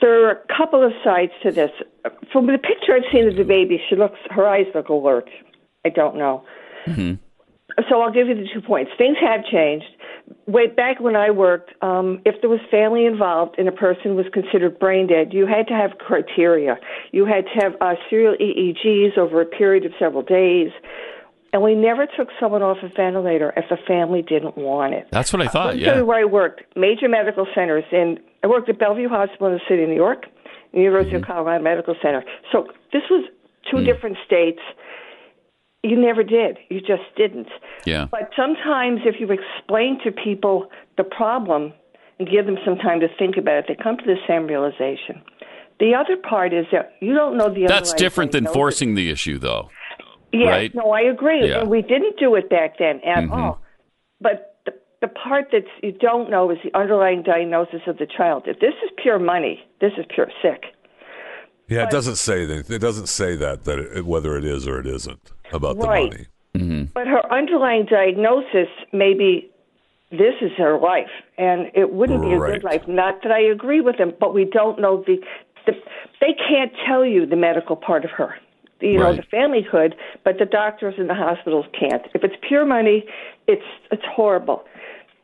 There 0.00 0.26
are 0.26 0.30
a 0.32 0.56
couple 0.56 0.84
of 0.84 0.92
sides 1.02 1.32
to 1.42 1.50
this. 1.52 1.70
From 2.32 2.46
the 2.46 2.58
picture 2.58 2.94
I've 2.94 3.10
seen 3.12 3.26
of 3.28 3.36
the 3.36 3.44
baby, 3.44 3.80
she 3.88 3.96
looks, 3.96 4.18
her 4.30 4.46
eyes 4.46 4.66
look 4.74 4.88
alert. 4.88 5.28
I 5.84 5.88
don't 5.88 6.16
know. 6.16 6.44
So 7.88 8.00
I'll 8.02 8.12
give 8.12 8.28
you 8.28 8.34
the 8.34 8.48
two 8.52 8.60
points. 8.60 8.90
Things 8.98 9.16
have 9.20 9.44
changed. 9.46 9.86
Way 10.46 10.66
back 10.68 11.00
when 11.00 11.16
I 11.16 11.30
worked, 11.30 11.70
um, 11.82 12.20
if 12.24 12.40
there 12.40 12.50
was 12.50 12.60
family 12.70 13.04
involved 13.06 13.56
and 13.58 13.68
a 13.68 13.72
person 13.72 14.14
was 14.16 14.26
considered 14.32 14.78
brain 14.78 15.06
dead, 15.06 15.32
you 15.32 15.46
had 15.46 15.66
to 15.68 15.74
have 15.74 15.98
criteria. 15.98 16.78
You 17.12 17.26
had 17.26 17.44
to 17.46 17.60
have 17.60 17.72
uh, 17.80 17.94
serial 18.10 18.34
EEGs 18.40 19.18
over 19.18 19.40
a 19.40 19.46
period 19.46 19.84
of 19.84 19.92
several 19.98 20.22
days. 20.22 20.70
And 21.52 21.62
we 21.62 21.74
never 21.74 22.06
took 22.06 22.28
someone 22.40 22.62
off 22.62 22.78
a 22.82 22.88
ventilator 22.88 23.52
if 23.56 23.64
the 23.70 23.76
family 23.86 24.22
didn't 24.22 24.56
want 24.56 24.94
it. 24.94 25.06
That's 25.10 25.32
what 25.32 25.42
I 25.42 25.48
thought. 25.48 25.76
Me 25.76 25.82
Yeah. 25.82 26.00
where 26.02 26.18
I 26.20 26.24
worked. 26.24 26.62
Major 26.76 27.08
medical 27.08 27.46
centers. 27.54 27.84
And 27.92 28.18
I 28.42 28.46
worked 28.48 28.68
at 28.68 28.78
Bellevue 28.78 29.08
Hospital 29.08 29.46
in 29.48 29.54
the 29.54 29.60
city 29.68 29.82
of 29.84 29.88
New 29.88 29.94
York, 29.96 30.26
University 30.72 31.16
Mm-hmm. 31.16 31.22
of 31.22 31.28
Colorado 31.36 31.62
Medical 31.64 31.94
Center. 32.02 32.24
So 32.52 32.66
this 32.92 33.02
was 33.10 33.24
two 33.70 33.78
Mm. 33.78 33.84
different 33.86 34.16
states. 34.26 34.60
You 35.88 35.96
never 36.00 36.22
did. 36.22 36.58
You 36.68 36.80
just 36.80 37.04
didn't. 37.16 37.48
Yeah. 37.84 38.06
But 38.10 38.30
sometimes, 38.36 39.00
if 39.04 39.16
you 39.20 39.28
explain 39.30 39.98
to 40.04 40.10
people 40.10 40.68
the 40.96 41.04
problem 41.04 41.72
and 42.18 42.28
give 42.28 42.46
them 42.46 42.56
some 42.64 42.76
time 42.76 43.00
to 43.00 43.08
think 43.18 43.36
about 43.36 43.58
it, 43.58 43.64
they 43.68 43.76
come 43.82 43.96
to 43.98 44.04
the 44.04 44.16
same 44.26 44.46
realization. 44.46 45.22
The 45.78 45.94
other 45.94 46.16
part 46.16 46.52
is 46.54 46.66
that 46.72 46.92
you 47.00 47.14
don't 47.14 47.36
know 47.36 47.48
the. 47.52 47.66
That's 47.66 47.90
underlying 47.90 47.98
different 47.98 48.32
than 48.32 48.44
diagnosis. 48.44 48.54
forcing 48.56 48.94
the 48.94 49.10
issue, 49.10 49.38
though. 49.38 49.70
Yes, 50.32 50.46
right? 50.48 50.74
no, 50.74 50.90
I 50.90 51.02
agree. 51.02 51.48
Yeah. 51.48 51.60
And 51.60 51.70
we 51.70 51.82
didn't 51.82 52.18
do 52.18 52.34
it 52.34 52.50
back 52.50 52.78
then 52.78 53.00
at 53.04 53.24
Mhm. 53.24 53.32
all. 53.32 53.60
But 54.20 54.56
the, 54.64 54.72
the 55.02 55.08
part 55.08 55.50
that 55.52 55.64
you 55.82 55.92
don't 55.92 56.30
know 56.30 56.50
is 56.50 56.58
the 56.64 56.76
underlying 56.76 57.22
diagnosis 57.22 57.82
of 57.86 57.98
the 57.98 58.06
child. 58.06 58.44
If 58.46 58.58
this 58.60 58.74
is 58.84 58.90
pure 59.00 59.18
money, 59.18 59.60
this 59.80 59.92
is 59.98 60.04
pure 60.08 60.30
sick. 60.42 60.64
Yeah, 61.68 61.82
it 61.84 61.90
doesn't 61.90 62.16
say 62.16 62.44
that. 62.46 62.70
It 62.70 62.78
doesn't 62.78 63.08
say 63.08 63.34
that 63.36 63.64
that 63.64 63.78
it, 63.78 64.06
whether 64.06 64.36
it 64.36 64.44
is 64.44 64.66
or 64.68 64.78
it 64.80 64.86
isn't 64.86 65.32
about 65.52 65.76
Right. 65.78 66.10
the 66.10 66.16
money. 66.16 66.26
Mm-hmm. 66.54 66.84
But 66.94 67.06
her 67.06 67.30
underlying 67.32 67.84
diagnosis 67.84 68.68
maybe 68.92 69.50
this 70.10 70.34
is 70.40 70.52
her 70.56 70.78
life, 70.78 71.10
and 71.36 71.70
it 71.74 71.92
wouldn't 71.92 72.22
be 72.22 72.32
a 72.32 72.38
good 72.38 72.62
life. 72.64 72.86
Not 72.86 73.22
that 73.22 73.32
I 73.32 73.40
agree 73.40 73.80
with 73.80 73.98
them, 73.98 74.14
but 74.18 74.32
we 74.32 74.44
don't 74.44 74.80
know 74.80 75.02
the, 75.06 75.18
the 75.66 75.72
they 76.20 76.32
can't 76.32 76.72
tell 76.86 77.04
you 77.04 77.26
the 77.26 77.36
medical 77.36 77.76
part 77.76 78.04
of 78.04 78.10
her. 78.12 78.36
You 78.80 78.98
know, 78.98 79.04
Right. 79.06 79.16
the 79.16 79.22
family 79.22 79.66
could, 79.68 79.96
but 80.22 80.38
the 80.38 80.44
doctors 80.44 80.94
and 80.98 81.08
the 81.10 81.14
hospitals 81.14 81.66
can't. 81.78 82.02
If 82.14 82.22
it's 82.22 82.36
pure 82.46 82.64
money, 82.64 83.04
it's 83.48 83.64
it's 83.90 84.04
horrible. 84.04 84.64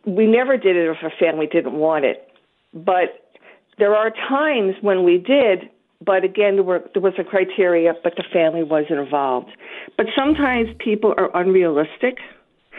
We 0.05 0.27
never 0.27 0.57
did 0.57 0.75
it 0.77 0.89
if 0.89 0.97
a 1.03 1.15
family 1.17 1.47
didn't 1.47 1.75
want 1.75 2.05
it, 2.05 2.29
but 2.75 3.31
there 3.79 3.95
are 3.95 4.11
times 4.11 4.75
when 4.81 5.05
we 5.05 5.19
did. 5.19 5.71
But 6.05 6.25
again, 6.25 6.55
there, 6.57 6.63
were, 6.65 6.83
there 6.95 7.03
was 7.03 7.15
a 7.19 7.25
criteria, 7.25 7.93
but 8.03 8.15
the 8.17 8.25
family 8.33 8.63
wasn't 8.63 8.99
involved. 9.01 9.51
But 9.97 10.07
sometimes 10.17 10.69
people 10.79 11.15
are 11.17 11.31
unrealistic 11.37 12.19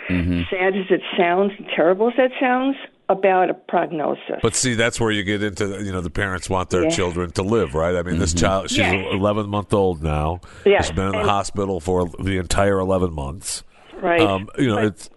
sad 0.10 0.76
as 0.76 0.86
it 0.90 1.02
sounds, 1.18 1.54
and 1.58 1.66
terrible 1.74 2.10
as 2.10 2.14
that 2.18 2.32
sounds, 2.40 2.76
about 3.08 3.50
a 3.50 3.54
prognosis. 3.54 4.40
But 4.42 4.54
see, 4.56 4.74
that's 4.74 5.00
where 5.00 5.12
you 5.12 5.24
get 5.24 5.42
into 5.44 5.82
you 5.84 5.92
know 5.92 6.02
the 6.02 6.10
parents 6.10 6.50
want 6.50 6.70
their 6.72 6.84
Yeah. 6.84 6.90
children 6.90 7.32
to 7.32 7.44
live, 7.44 7.74
right? 7.74 7.96
I 7.96 8.02
mean, 8.02 8.18
this 8.20 8.34
child 8.34 8.70
she's 8.70 8.80
Yeah. 8.80 9.12
11 9.14 9.48
month 9.50 9.74
old 9.74 10.04
now. 10.04 10.42
Yeah, 10.66 10.82
she's 10.82 10.92
been 10.92 11.06
in 11.06 11.12
the 11.14 11.20
and- 11.20 11.30
hospital 11.30 11.80
for 11.80 12.08
the 12.20 12.38
entire 12.38 12.80
11 12.80 13.14
months. 13.14 13.64
right. 14.02 14.20
Um, 14.20 14.50
you 14.58 14.68
know, 14.68 14.76
But- 14.76 14.86
it's 14.86 15.10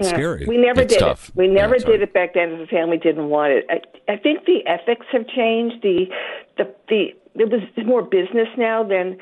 Yeah. 0.00 0.06
scary. 0.08 0.44
We 0.48 0.56
never 0.56 0.80
It's 0.80 0.94
did 0.94 1.00
tough. 1.00 1.28
it. 1.28 1.36
We 1.36 1.46
never 1.46 1.76
it's 1.76 1.84
did 1.84 2.02
it 2.02 2.12
back 2.12 2.34
then 2.34 2.52
if 2.52 2.58
the 2.58 2.66
family 2.66 2.96
didn't 2.98 3.28
want 3.28 3.52
it. 3.52 3.66
I, 3.70 4.12
I 4.12 4.16
think 4.16 4.44
the 4.46 4.66
ethics 4.66 5.06
have 5.12 5.28
changed. 5.28 5.82
The 5.82 6.08
the 6.56 6.74
the 6.88 7.06
it 7.34 7.50
was 7.50 7.62
more 7.86 8.02
business 8.02 8.48
now 8.56 8.82
than 8.84 9.18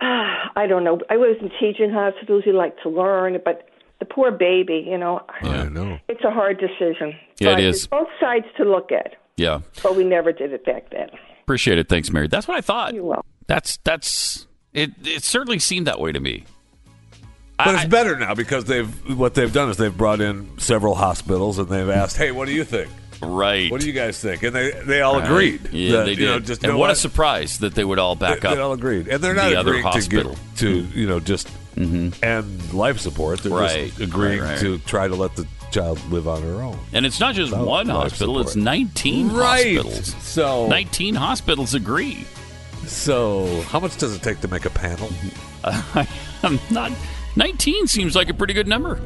ah, 0.00 0.50
I 0.56 0.66
don't 0.66 0.84
know. 0.84 1.00
I 1.10 1.16
was 1.16 1.36
in 1.40 1.50
teaching 1.60 1.90
hospitals. 1.90 2.44
You 2.46 2.52
like 2.52 2.80
to 2.82 2.88
learn, 2.88 3.38
but 3.44 3.68
the 3.98 4.04
poor 4.04 4.30
baby, 4.30 4.84
you 4.86 4.98
know, 4.98 5.22
I 5.42 5.64
know. 5.68 5.98
it's 6.08 6.22
a 6.24 6.30
hard 6.30 6.58
decision. 6.60 7.14
Yeah, 7.40 7.50
it 7.50 7.54
But 7.54 7.60
is. 7.60 7.86
Both 7.86 8.08
sides 8.20 8.44
to 8.58 8.64
look 8.64 8.92
at, 8.92 9.16
Yeah. 9.36 9.60
but 9.82 9.96
we 9.96 10.04
never 10.04 10.32
did 10.32 10.52
it 10.52 10.64
back 10.66 10.90
then. 10.90 11.08
Appreciate 11.42 11.78
it. 11.78 11.88
Thanks, 11.88 12.10
Mary. 12.10 12.26
That's 12.28 12.46
what 12.46 12.56
I 12.58 12.60
thought. 12.60 12.92
You 12.94 13.04
will. 13.04 13.24
That's 13.46 13.78
that's 13.84 14.46
it. 14.74 14.90
It 15.04 15.22
certainly 15.22 15.58
seemed 15.58 15.86
that 15.86 15.98
way 16.00 16.12
to 16.12 16.20
me. 16.20 16.44
But 17.56 17.68
I- 17.68 17.74
it's 17.76 17.84
better 17.86 18.18
now 18.18 18.34
because 18.34 18.64
they've 18.66 19.18
what 19.18 19.32
they've 19.34 19.52
done 19.52 19.70
is 19.70 19.78
they've 19.78 19.96
brought 19.96 20.20
in 20.20 20.58
several 20.58 20.94
hospitals 20.96 21.58
and 21.58 21.68
they've 21.68 21.88
asked, 21.88 22.18
"Hey, 22.18 22.32
what 22.32 22.46
do 22.48 22.52
you 22.52 22.64
think? 22.64 22.90
Right. 23.22 23.70
What 23.70 23.80
do 23.80 23.86
you 23.86 23.92
guys 23.92 24.18
think?" 24.20 24.42
And 24.42 24.54
they 24.54 24.70
they 24.70 25.00
all 25.00 25.18
Right. 25.20 25.24
agreed. 25.24 25.68
Yeah, 25.72 25.92
that, 25.98 26.04
they 26.06 26.12
you 26.14 26.26
know, 26.26 26.38
just 26.40 26.62
and 26.64 26.72
know 26.72 26.78
what 26.78 26.90
a 26.90 26.94
surprise 26.96 27.58
that 27.58 27.74
they 27.74 27.84
would 27.84 27.98
all 27.98 28.14
back 28.16 28.40
they, 28.40 28.48
up. 28.48 28.54
they 28.54 28.60
all 28.60 28.72
agreed, 28.72 29.08
and 29.08 29.22
they're 29.22 29.34
not 29.34 29.48
the 29.48 29.56
other 29.56 29.70
agreeing 29.70 29.84
to 29.84 29.90
hospital. 29.90 30.30
get 30.32 30.56
to 30.58 30.82
mm-hmm. 30.82 30.98
you 30.98 31.06
know 31.06 31.20
just 31.20 31.48
mm-hmm. 31.76 32.24
end 32.24 32.72
life 32.74 32.98
support. 32.98 33.40
They're 33.42 33.52
Right. 33.52 33.86
just 33.88 34.00
agreeing 34.00 34.40
Right, 34.40 34.50
right. 34.50 34.58
to 34.60 34.78
try 34.80 35.08
to 35.08 35.14
let 35.14 35.34
the 35.36 35.46
child 35.70 35.98
live 36.10 36.28
on 36.28 36.42
her 36.42 36.62
own. 36.62 36.78
And 36.92 37.04
it's 37.06 37.18
not 37.20 37.34
just 37.34 37.50
Without 37.52 37.66
one 37.66 37.88
hospital; 37.88 38.34
support. 38.34 38.46
it's 38.46 38.56
nineteen 38.56 39.32
Right. 39.32 39.76
hospitals. 39.76 40.14
So 40.22 40.66
Nineteen 40.68 41.14
hospitals 41.14 41.74
agree. 41.74 42.24
so 42.86 43.62
how 43.68 43.80
much 43.80 43.96
does 43.96 44.14
it 44.14 44.22
take 44.22 44.40
to 44.42 44.48
make 44.48 44.64
a 44.66 44.70
panel? 44.70 45.08
I'm 46.42 46.60
not. 46.70 46.92
Nineteen 47.34 47.86
seems 47.86 48.14
like 48.14 48.28
a 48.28 48.34
pretty 48.34 48.54
good 48.54 48.68
number. 48.68 49.00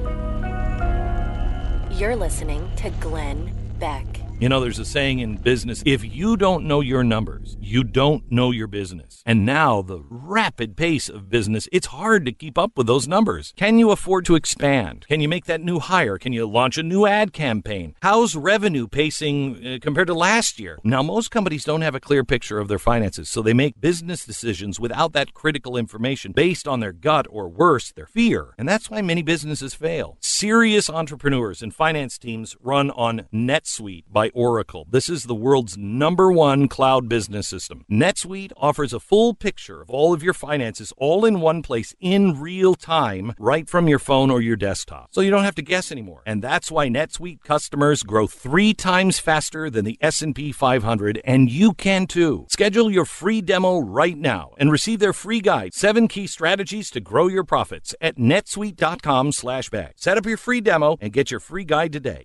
You're 1.92 2.16
listening 2.16 2.70
to 2.76 2.90
Glenn 3.00 3.52
Beck. 3.80 4.19
You 4.40 4.48
know, 4.48 4.58
there's 4.58 4.78
a 4.78 4.86
saying 4.86 5.18
in 5.18 5.36
business 5.36 5.82
if 5.84 6.02
you 6.02 6.34
don't 6.34 6.64
know 6.64 6.80
your 6.80 7.04
numbers, 7.04 7.58
you 7.60 7.84
don't 7.84 8.24
know 8.32 8.52
your 8.52 8.68
business. 8.68 9.22
And 9.26 9.44
now, 9.44 9.82
the 9.82 10.02
rapid 10.08 10.78
pace 10.78 11.10
of 11.10 11.28
business, 11.28 11.68
it's 11.70 11.88
hard 11.88 12.24
to 12.24 12.32
keep 12.32 12.56
up 12.56 12.72
with 12.74 12.86
those 12.86 13.06
numbers. 13.06 13.52
Can 13.54 13.78
you 13.78 13.90
afford 13.90 14.24
to 14.24 14.36
expand? 14.36 15.04
Can 15.08 15.20
you 15.20 15.28
make 15.28 15.44
that 15.44 15.60
new 15.60 15.78
hire? 15.78 16.16
Can 16.16 16.32
you 16.32 16.48
launch 16.48 16.78
a 16.78 16.82
new 16.82 17.04
ad 17.04 17.34
campaign? 17.34 17.94
How's 18.00 18.34
revenue 18.34 18.88
pacing 18.88 19.66
uh, 19.66 19.78
compared 19.78 20.06
to 20.06 20.14
last 20.14 20.58
year? 20.58 20.78
Now, 20.82 21.02
most 21.02 21.30
companies 21.30 21.64
don't 21.64 21.82
have 21.82 21.94
a 21.94 22.00
clear 22.00 22.24
picture 22.24 22.58
of 22.58 22.68
their 22.68 22.78
finances, 22.78 23.28
so 23.28 23.42
they 23.42 23.52
make 23.52 23.78
business 23.78 24.24
decisions 24.24 24.80
without 24.80 25.12
that 25.12 25.34
critical 25.34 25.76
information 25.76 26.32
based 26.32 26.66
on 26.66 26.80
their 26.80 26.92
gut 26.92 27.26
or 27.28 27.46
worse, 27.46 27.92
their 27.92 28.06
fear. 28.06 28.54
And 28.56 28.66
that's 28.66 28.88
why 28.88 29.02
many 29.02 29.20
businesses 29.20 29.74
fail. 29.74 30.16
Serious 30.20 30.88
entrepreneurs 30.88 31.60
and 31.60 31.74
finance 31.74 32.16
teams 32.16 32.56
run 32.62 32.90
on 32.92 33.26
NetSuite 33.34 34.04
by 34.10 34.29
Oracle. 34.34 34.86
This 34.90 35.08
is 35.08 35.24
the 35.24 35.34
world's 35.34 35.76
number 35.76 36.30
one 36.32 36.68
cloud 36.68 37.08
business 37.08 37.48
system. 37.48 37.84
NetSuite 37.90 38.52
offers 38.56 38.92
a 38.92 39.00
full 39.00 39.34
picture 39.34 39.82
of 39.82 39.90
all 39.90 40.12
of 40.12 40.22
your 40.22 40.34
finances 40.34 40.92
all 40.96 41.24
in 41.24 41.40
one 41.40 41.62
place 41.62 41.94
in 42.00 42.40
real 42.40 42.74
time 42.74 43.34
right 43.38 43.68
from 43.68 43.88
your 43.88 43.98
phone 43.98 44.30
or 44.30 44.40
your 44.40 44.56
desktop. 44.56 45.08
So 45.12 45.20
you 45.20 45.30
don't 45.30 45.44
have 45.44 45.54
to 45.56 45.62
guess 45.62 45.90
anymore. 45.90 46.22
And 46.26 46.42
that's 46.42 46.70
why 46.70 46.88
NetSuite 46.88 47.42
customers 47.42 48.02
grow 48.02 48.26
3 48.26 48.74
times 48.74 49.18
faster 49.18 49.70
than 49.70 49.84
the 49.84 49.98
S&P 50.00 50.52
500 50.52 51.20
and 51.24 51.50
you 51.50 51.72
can 51.72 52.06
too. 52.06 52.46
Schedule 52.48 52.90
your 52.90 53.04
free 53.04 53.40
demo 53.40 53.78
right 53.78 54.16
now 54.16 54.52
and 54.58 54.70
receive 54.70 55.00
their 55.00 55.12
free 55.12 55.40
guide, 55.40 55.74
7 55.74 56.08
key 56.08 56.26
strategies 56.26 56.90
to 56.90 57.00
grow 57.00 57.26
your 57.28 57.44
profits 57.44 57.94
at 58.00 58.16
netsuite.com/beck. 58.16 59.94
Set 59.96 60.18
up 60.18 60.26
your 60.26 60.36
free 60.36 60.60
demo 60.60 60.96
and 61.00 61.12
get 61.12 61.30
your 61.30 61.40
free 61.40 61.64
guide 61.64 61.92
today. 61.92 62.24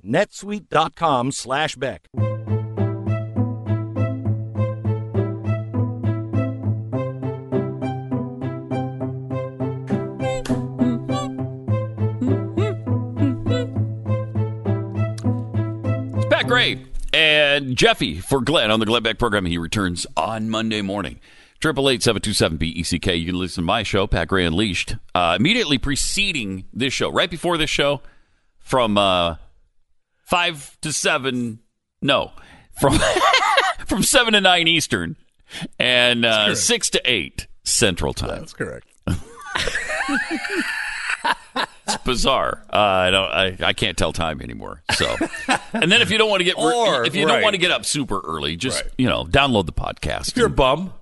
netsuite.com/beck. 1.96 2.10
It's 16.18 16.26
Pat 16.34 16.48
Gray 16.48 16.86
and 17.14 17.76
Jeffy 17.76 18.20
for 18.20 18.42
Glenn 18.42 18.72
on 18.72 18.80
the 18.80 18.86
Glenn 18.86 19.04
Beck 19.04 19.20
program. 19.20 19.46
He 19.46 19.58
returns 19.58 20.06
on 20.18 20.50
Monday 20.50 20.82
morning. 20.82 21.20
Triple 21.60 21.90
eight 21.90 22.04
seven 22.04 22.22
two 22.22 22.34
seven 22.34 22.58
BECK. 22.58 23.08
You 23.18 23.26
can 23.26 23.40
listen 23.40 23.64
to 23.64 23.66
my 23.66 23.84
show, 23.84 24.08
Pat 24.08 24.28
Gray 24.28 24.46
Unleashed, 24.46 24.98
uh, 25.16 25.38
immediately 25.40 25.78
preceding 25.78 26.66
this 26.74 26.94
show, 26.94 27.10
right 27.10 27.30
before 27.32 27.58
this 27.58 27.70
show, 27.70 28.02
from 28.60 28.98
uh, 28.98 29.36
five 30.26 30.78
to 30.82 30.92
seven. 30.92 31.60
No, 32.02 32.32
from 32.80 33.00
from 33.88 34.04
seven 34.04 34.34
to 34.34 34.42
nine 34.42 34.68
Eastern, 34.68 35.16
and 35.80 36.26
uh, 36.26 36.56
six 36.56 36.90
to 36.92 37.02
eight 37.06 37.48
Central 37.64 38.14
Time. 38.14 38.30
That's 38.40 38.54
correct. 38.54 38.88
It's 41.88 41.98
bizarre. 41.98 42.64
Uh, 42.74 42.78
I 42.78 43.10
don't. 43.12 43.30
I, 43.32 43.58
I 43.68 43.74
can't 43.74 43.96
tell 43.96 44.12
time 44.12 44.42
anymore. 44.42 44.82
So, 44.94 45.16
and 45.72 45.92
then 45.92 46.02
if 46.02 46.10
you 46.10 46.18
don't 46.18 46.30
want 46.32 46.40
to 46.40 46.44
get 46.44 46.58
Or, 46.58 47.06
if 47.06 47.16
you 47.16 47.28
don't 47.28 47.44
want 47.44 47.54
to 47.54 47.60
get 47.60 47.70
up 47.70 47.86
super 47.86 48.20
early, 48.22 48.56
just 48.56 48.82
Right. 48.82 48.92
you 48.98 49.08
know 49.08 49.24
download 49.24 49.68
the 49.68 49.72
podcast. 49.74 50.30
If 50.30 50.38
you're 50.38 50.48
a 50.48 50.50
bum, 50.50 50.94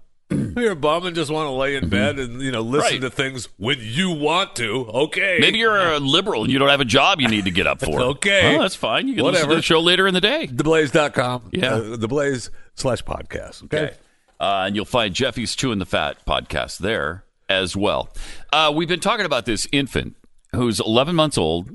you're 0.62 0.72
a 0.72 0.76
bum 0.76 1.06
and 1.06 1.16
just 1.16 1.32
want 1.32 1.47
to 1.47 1.51
lay 1.51 1.76
in 1.76 1.89
bed 1.89 2.20
and 2.20 2.41
you 2.41 2.51
know 2.51 2.62
listen 2.62 2.97
Mm-hmm. 2.97 3.04
Right. 3.04 3.10
to 3.10 3.16
things 3.16 3.49
when 3.58 3.78
you 3.80 4.12
want 4.12 4.56
to. 4.58 4.86
Okay, 4.88 5.38
Maybe 5.39 5.58
you're 5.60 5.78
a 5.93 5.99
liberal 5.99 6.43
and 6.43 6.51
you 6.51 6.60
don't 6.60 6.70
have 6.70 6.82
a 6.82 6.86
job 6.86 7.22
you 7.22 7.28
need 7.28 7.45
to 7.45 7.51
get 7.51 7.68
up 7.68 7.80
for. 7.84 8.01
Okay. 8.01 8.51
well, 8.54 8.62
that's 8.62 8.76
fine. 8.76 9.08
You 9.08 9.16
can 9.16 9.26
listen 9.26 9.49
to 9.49 9.56
the 9.56 9.62
show 9.62 9.80
later 9.80 10.08
in 10.08 10.14
the 10.14 10.22
day. 10.22 10.47
theblaze.com. 10.47 11.49
Yeah. 11.51 11.74
uh, 11.76 11.95
the 11.97 12.08
Blaze 12.08 12.49
slash 12.76 13.04
podcast. 13.04 13.64
Okay. 13.66 13.84
Okay. 13.86 13.93
Uh, 14.39 14.64
and 14.68 14.76
you'll 14.76 14.84
find 14.86 15.14
Jeffy's 15.14 15.56
Chewing 15.56 15.80
the 15.80 15.86
Fat 15.86 16.18
podcast 16.26 16.80
there 16.80 17.24
as 17.47 17.76
well. 17.78 18.10
Uh, 18.51 18.72
we've 18.76 18.88
been 18.89 18.99
talking 18.99 19.26
about 19.26 19.45
this 19.45 19.68
infant 19.72 20.16
who's 20.54 20.80
11 20.82 21.16
months 21.16 21.38
old 21.38 21.70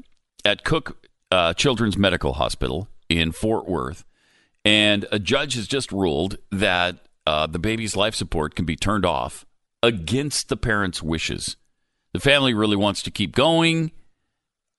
at 0.45 0.65
Cook 0.65 0.99
uh, 1.31 1.55
Children's 1.55 1.97
Medical 1.97 2.35
Hospital 2.35 2.89
in 3.09 3.33
Fort 3.33 3.67
Worth. 3.69 4.05
And 4.65 5.07
a 5.11 5.19
judge 5.19 5.55
has 5.55 5.67
just 5.67 5.93
ruled 5.93 6.37
that 6.51 6.97
uh, 7.29 7.47
the 7.47 7.59
baby's 7.59 7.95
life 7.97 8.15
support 8.15 8.55
can 8.55 8.65
be 8.65 8.77
turned 8.77 9.05
off 9.05 9.45
against 9.83 10.49
the 10.49 10.57
parents' 10.57 11.03
wishes. 11.03 11.57
The 12.13 12.21
family 12.21 12.55
really 12.55 12.77
wants 12.77 13.03
to 13.03 13.11
keep 13.11 13.35
going. 13.35 13.93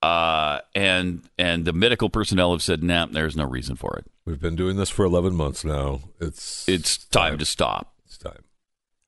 Uh, 0.01 0.61
and 0.73 1.27
and 1.37 1.65
the 1.65 1.73
medical 1.73 2.09
personnel 2.09 2.51
have 2.53 2.63
said, 2.63 2.81
nah, 2.81 3.05
there's 3.05 3.35
no 3.35 3.43
reason 3.45 3.75
for 3.75 3.97
it. 3.97 4.05
We've 4.25 4.39
been 4.39 4.55
doing 4.55 4.77
this 4.77 4.89
for 4.89 5.03
11 5.05 5.35
months 5.35 5.65
now. 5.65 5.99
It's 6.21 6.67
It's 6.69 6.97
time 7.05 7.37
to 7.37 7.45
stop. 7.45 7.93
it's 8.05 8.17
time. 8.17 8.43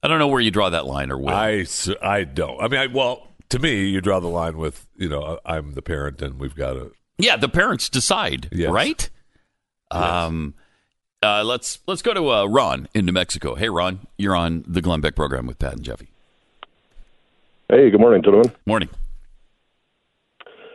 I 0.03 0.07
don't 0.09 0.19
know 0.19 0.27
where 0.27 0.41
you 0.41 0.51
draw 0.51 0.69
that 0.69 0.85
line 0.85 1.09
or 1.11 1.17
when. 1.17 1.33
I 1.33 2.23
don't. 2.25 2.59
I 2.61 2.67
mean, 2.67 2.79
I, 2.81 2.87
well, 2.87 3.27
to 3.49 3.59
me, 3.59 3.85
you 3.87 4.01
draw 4.01 4.19
the 4.19 4.27
line 4.27 4.57
with 4.57 4.85
you 4.97 5.07
know 5.07 5.39
I'm 5.45 5.73
the 5.75 5.81
parent 5.81 6.21
and 6.21 6.39
we've 6.39 6.55
got 6.55 6.73
to. 6.73 6.91
Yeah, 7.17 7.37
the 7.37 7.49
parents 7.49 7.87
decide, 7.87 8.49
Yes. 8.51 8.71
right? 8.71 9.09
Um, 9.91 10.55
uh, 11.23 11.43
let's 11.43 11.79
let's 11.87 12.01
go 12.01 12.13
to 12.13 12.29
uh, 12.29 12.45
Ron 12.45 12.87
in 12.93 13.05
New 13.05 13.11
Mexico. 13.11 13.55
Hey, 13.55 13.69
Ron, 13.69 14.07
you're 14.17 14.35
on 14.35 14.63
the 14.67 14.81
Glenn 14.81 15.01
Beck 15.01 15.15
program 15.15 15.45
with 15.45 15.59
Pat 15.59 15.73
and 15.73 15.83
Jeffy. 15.83 16.09
Hey, 17.69 17.89
good 17.89 17.99
morning, 17.99 18.21
gentlemen. 18.23 18.51
Morning. 18.65 18.89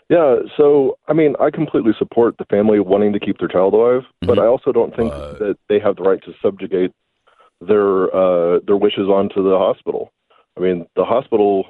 Yeah, 0.08 0.36
so 0.56 0.98
I 1.08 1.12
mean, 1.12 1.34
I 1.40 1.50
completely 1.50 1.92
support 1.98 2.36
the 2.38 2.44
family 2.44 2.78
wanting 2.78 3.12
to 3.12 3.20
keep 3.20 3.38
their 3.38 3.48
child 3.48 3.74
alive, 3.74 4.02
but 4.20 4.38
I 4.38 4.46
also 4.46 4.70
don't 4.70 4.94
think 4.94 5.10
that 5.12 5.56
they 5.68 5.80
have 5.80 5.96
the 5.96 6.02
right 6.02 6.22
to 6.22 6.32
subjugate 6.40 6.92
their 7.60 8.14
uh, 8.14 8.60
their 8.66 8.76
wishes 8.76 9.08
onto 9.08 9.42
the 9.42 9.58
hospital. 9.58 10.12
I 10.56 10.60
mean, 10.60 10.86
the 10.94 11.04
hospital 11.04 11.64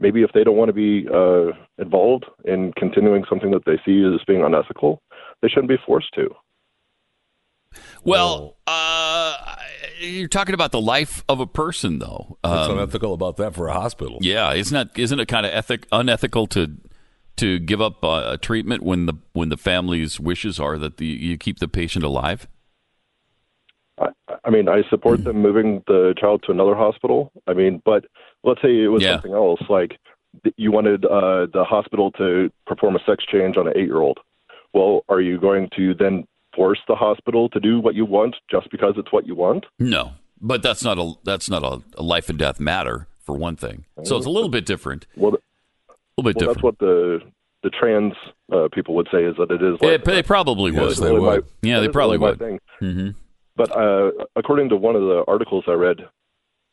maybe 0.00 0.22
if 0.22 0.30
they 0.32 0.44
don't 0.44 0.56
want 0.56 0.68
to 0.68 0.74
be 0.74 1.08
uh, 1.12 1.52
involved 1.78 2.26
in 2.44 2.72
continuing 2.76 3.24
something 3.28 3.50
that 3.50 3.64
they 3.64 3.80
see 3.84 4.04
as 4.04 4.22
being 4.26 4.44
unethical, 4.44 5.00
they 5.40 5.48
shouldn't 5.48 5.68
be 5.68 5.78
forced 5.86 6.12
to. 6.14 6.28
Well, 8.04 8.56
uh, 8.66 9.36
you're 10.00 10.28
talking 10.28 10.54
about 10.54 10.72
the 10.72 10.80
life 10.80 11.24
of 11.28 11.40
a 11.40 11.46
person, 11.46 11.98
though. 11.98 12.38
What's 12.42 12.68
Um, 12.68 12.78
unethical 12.78 13.12
about 13.14 13.36
that 13.38 13.54
for 13.54 13.68
a 13.68 13.72
hospital? 13.72 14.18
Yeah, 14.20 14.52
isn't 14.52 14.74
that 14.74 14.98
isn't 14.98 15.18
it 15.18 15.26
kind 15.26 15.44
of 15.46 15.52
ethic 15.52 15.86
unethical 15.90 16.46
to 16.48 16.76
to 17.36 17.58
give 17.58 17.80
up 17.82 18.02
uh, 18.04 18.22
a 18.28 18.38
treatment 18.38 18.82
when 18.82 19.06
the 19.06 19.14
when 19.32 19.48
the 19.48 19.56
family's 19.56 20.18
wishes 20.20 20.58
are 20.60 20.78
that 20.78 20.96
the, 20.98 21.06
you 21.06 21.36
keep 21.36 21.58
the 21.58 21.68
patient 21.68 22.04
alive? 22.04 22.46
I, 23.98 24.08
I 24.44 24.50
mean, 24.50 24.68
I 24.68 24.82
support 24.88 25.24
them 25.24 25.40
moving 25.42 25.82
the 25.86 26.14
child 26.18 26.42
to 26.46 26.52
another 26.52 26.74
hospital. 26.74 27.32
I 27.46 27.54
mean, 27.54 27.82
but 27.84 28.04
let's 28.44 28.60
say 28.62 28.82
it 28.82 28.88
was 28.88 29.02
Yeah. 29.02 29.14
something 29.14 29.32
else, 29.32 29.60
like 29.68 29.98
you 30.56 30.70
wanted 30.70 31.04
uh, 31.06 31.46
the 31.52 31.64
hospital 31.64 32.10
to 32.12 32.50
perform 32.66 32.94
a 32.96 33.00
sex 33.06 33.24
change 33.24 33.56
on 33.56 33.66
an 33.66 33.72
eight-year-old. 33.74 34.18
Well, 34.74 35.02
are 35.08 35.20
you 35.22 35.40
going 35.40 35.70
to 35.76 35.94
then 35.94 36.26
force 36.56 36.78
the 36.88 36.96
hospital 36.96 37.48
to 37.50 37.60
do 37.60 37.78
what 37.78 37.94
you 37.94 38.04
want 38.04 38.34
just 38.50 38.70
because 38.70 38.94
it's 38.96 39.12
what 39.12 39.26
you 39.26 39.34
want? 39.36 39.66
No, 39.78 40.12
but 40.40 40.62
that's 40.62 40.82
not 40.82 40.98
a 40.98 41.12
that's 41.24 41.48
not 41.48 41.62
a, 41.62 41.82
a 41.96 42.02
life 42.02 42.28
and 42.28 42.38
death 42.38 42.58
matter 42.58 43.06
for 43.22 43.36
one 43.36 43.56
thing. 43.56 43.84
So 44.04 44.16
it's 44.16 44.26
a 44.26 44.30
little 44.30 44.48
bit 44.48 44.66
different. 44.66 45.06
Well, 45.16 45.34
a 46.18 46.22
little 46.22 46.32
bit 46.32 46.46
well, 46.46 46.54
different. 46.54 46.56
that's 46.56 46.62
what 46.62 46.78
the 46.78 47.20
the 47.62 47.70
trans 47.70 48.14
uh, 48.52 48.68
people 48.72 48.94
would 48.94 49.08
say 49.12 49.24
is 49.24 49.36
that 49.36 49.50
it 49.50 49.62
is. 49.62 49.78
Like, 49.80 50.04
they 50.04 50.22
probably 50.22 50.70
would. 50.70 50.92
is 50.92 51.00
really 51.00 51.20
my- 51.20 51.40
yeah, 51.62 51.80
they 51.80 51.88
probably 51.88 52.16
really 52.16 52.30
would. 52.30 52.38
thing. 52.38 52.58
hmm 52.80 53.08
But 53.54 53.70
uh, 53.76 54.10
according 54.34 54.70
to 54.70 54.76
one 54.76 54.96
of 54.96 55.02
the 55.02 55.24
articles 55.28 55.64
I 55.66 55.72
read, 55.72 56.00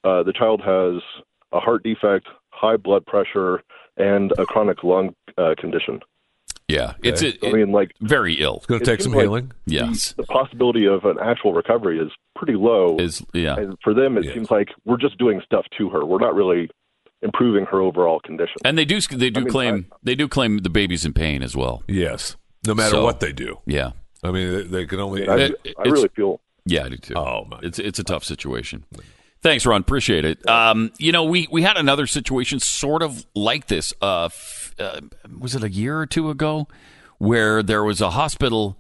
uh, 0.04 0.24
the 0.24 0.34
child 0.34 0.62
has 0.62 1.02
a 1.52 1.60
heart 1.60 1.84
defect, 1.84 2.28
high 2.52 2.78
blood 2.78 3.06
pressure, 3.06 3.64
and 3.98 4.32
a 4.38 4.46
chronic 4.46 4.84
lung 4.84 5.16
uh, 5.38 5.56
condition. 5.58 6.00
Yeah, 6.68 6.94
it's 7.04 7.22
Okay. 7.22 7.38
a, 7.44 7.50
I 7.50 7.54
mean, 7.54 7.72
like 7.72 7.92
very 8.02 8.36
ill. 8.36 8.58
It's 8.58 8.66
gonna 8.66 8.84
take 8.86 9.02
some 9.02 9.14
healing. 9.14 9.52
Yes, 9.66 10.14
The 10.14 10.24
possibility 10.24 10.86
of 10.86 11.04
an 11.06 11.18
actual 11.22 11.54
recovery 11.54 12.00
is 12.00 12.10
pretty 12.36 12.54
low. 12.56 12.98
Is 12.98 13.22
yeah. 13.34 13.56
And 13.58 13.78
for 13.84 13.94
them, 13.94 14.18
it 14.18 14.34
seems 14.34 14.50
like 14.50 14.70
we're 14.86 14.98
just 14.98 15.18
doing 15.18 15.42
stuff 15.46 15.66
to 15.78 15.90
her. 15.90 16.06
We're 16.06 16.20
not 16.20 16.34
really 16.36 16.70
improving 17.22 17.66
her 17.66 17.80
overall 17.82 18.20
condition. 18.20 18.56
And 18.66 18.78
they 18.78 18.86
do 18.86 19.00
they 19.02 19.30
do 19.30 19.42
I 19.42 19.44
mean, 19.44 19.52
claim 19.52 19.86
they 20.04 20.16
do 20.16 20.28
claim 20.28 20.60
the 20.60 20.70
baby's 20.70 21.06
in 21.06 21.14
pain 21.14 21.44
as 21.44 21.56
well. 21.56 21.84
Yes, 21.88 22.36
no 22.66 22.74
matter 22.74 22.92
So- 22.98 23.04
what 23.04 23.20
they 23.20 23.34
do. 23.34 23.60
Yeah, 23.66 23.92
I 24.24 24.32
mean, 24.32 24.54
they, 24.54 24.64
they 24.64 24.86
can 24.86 25.00
only. 25.00 25.28
I, 25.28 25.36
It- 25.38 25.76
I 25.78 25.84
really 25.90 26.10
feel. 26.16 26.40
Yeah, 26.66 26.86
I 26.86 26.90
do 26.90 26.98
too. 26.98 27.14
Oh 27.16 27.46
my! 27.50 27.60
It's 27.62 27.78
it's 27.78 28.00
a 28.00 28.06
tough 28.06 28.24
situation. 28.24 28.86
Thanks, 29.42 29.66
Ron. 29.66 29.82
Appreciate 29.82 30.24
it. 30.24 30.48
Um, 30.48 30.94
you 30.98 31.12
know, 31.12 31.26
we 31.26 31.50
we 31.52 31.62
had 31.62 31.76
another 31.76 32.08
situation 32.08 32.62
sort 32.62 33.04
of 33.04 33.26
like 33.36 33.68
this. 33.68 33.94
Uh, 34.02 34.26
f- 34.26 34.63
uh, 34.80 35.02
was 35.40 35.56
it 35.56 35.64
a 35.64 35.70
year 35.70 36.00
or 36.00 36.06
two 36.06 36.30
ago, 36.30 36.68
where 37.18 37.62
there 37.64 37.84
was 37.84 38.02
a 38.02 38.12
hospital 38.12 38.78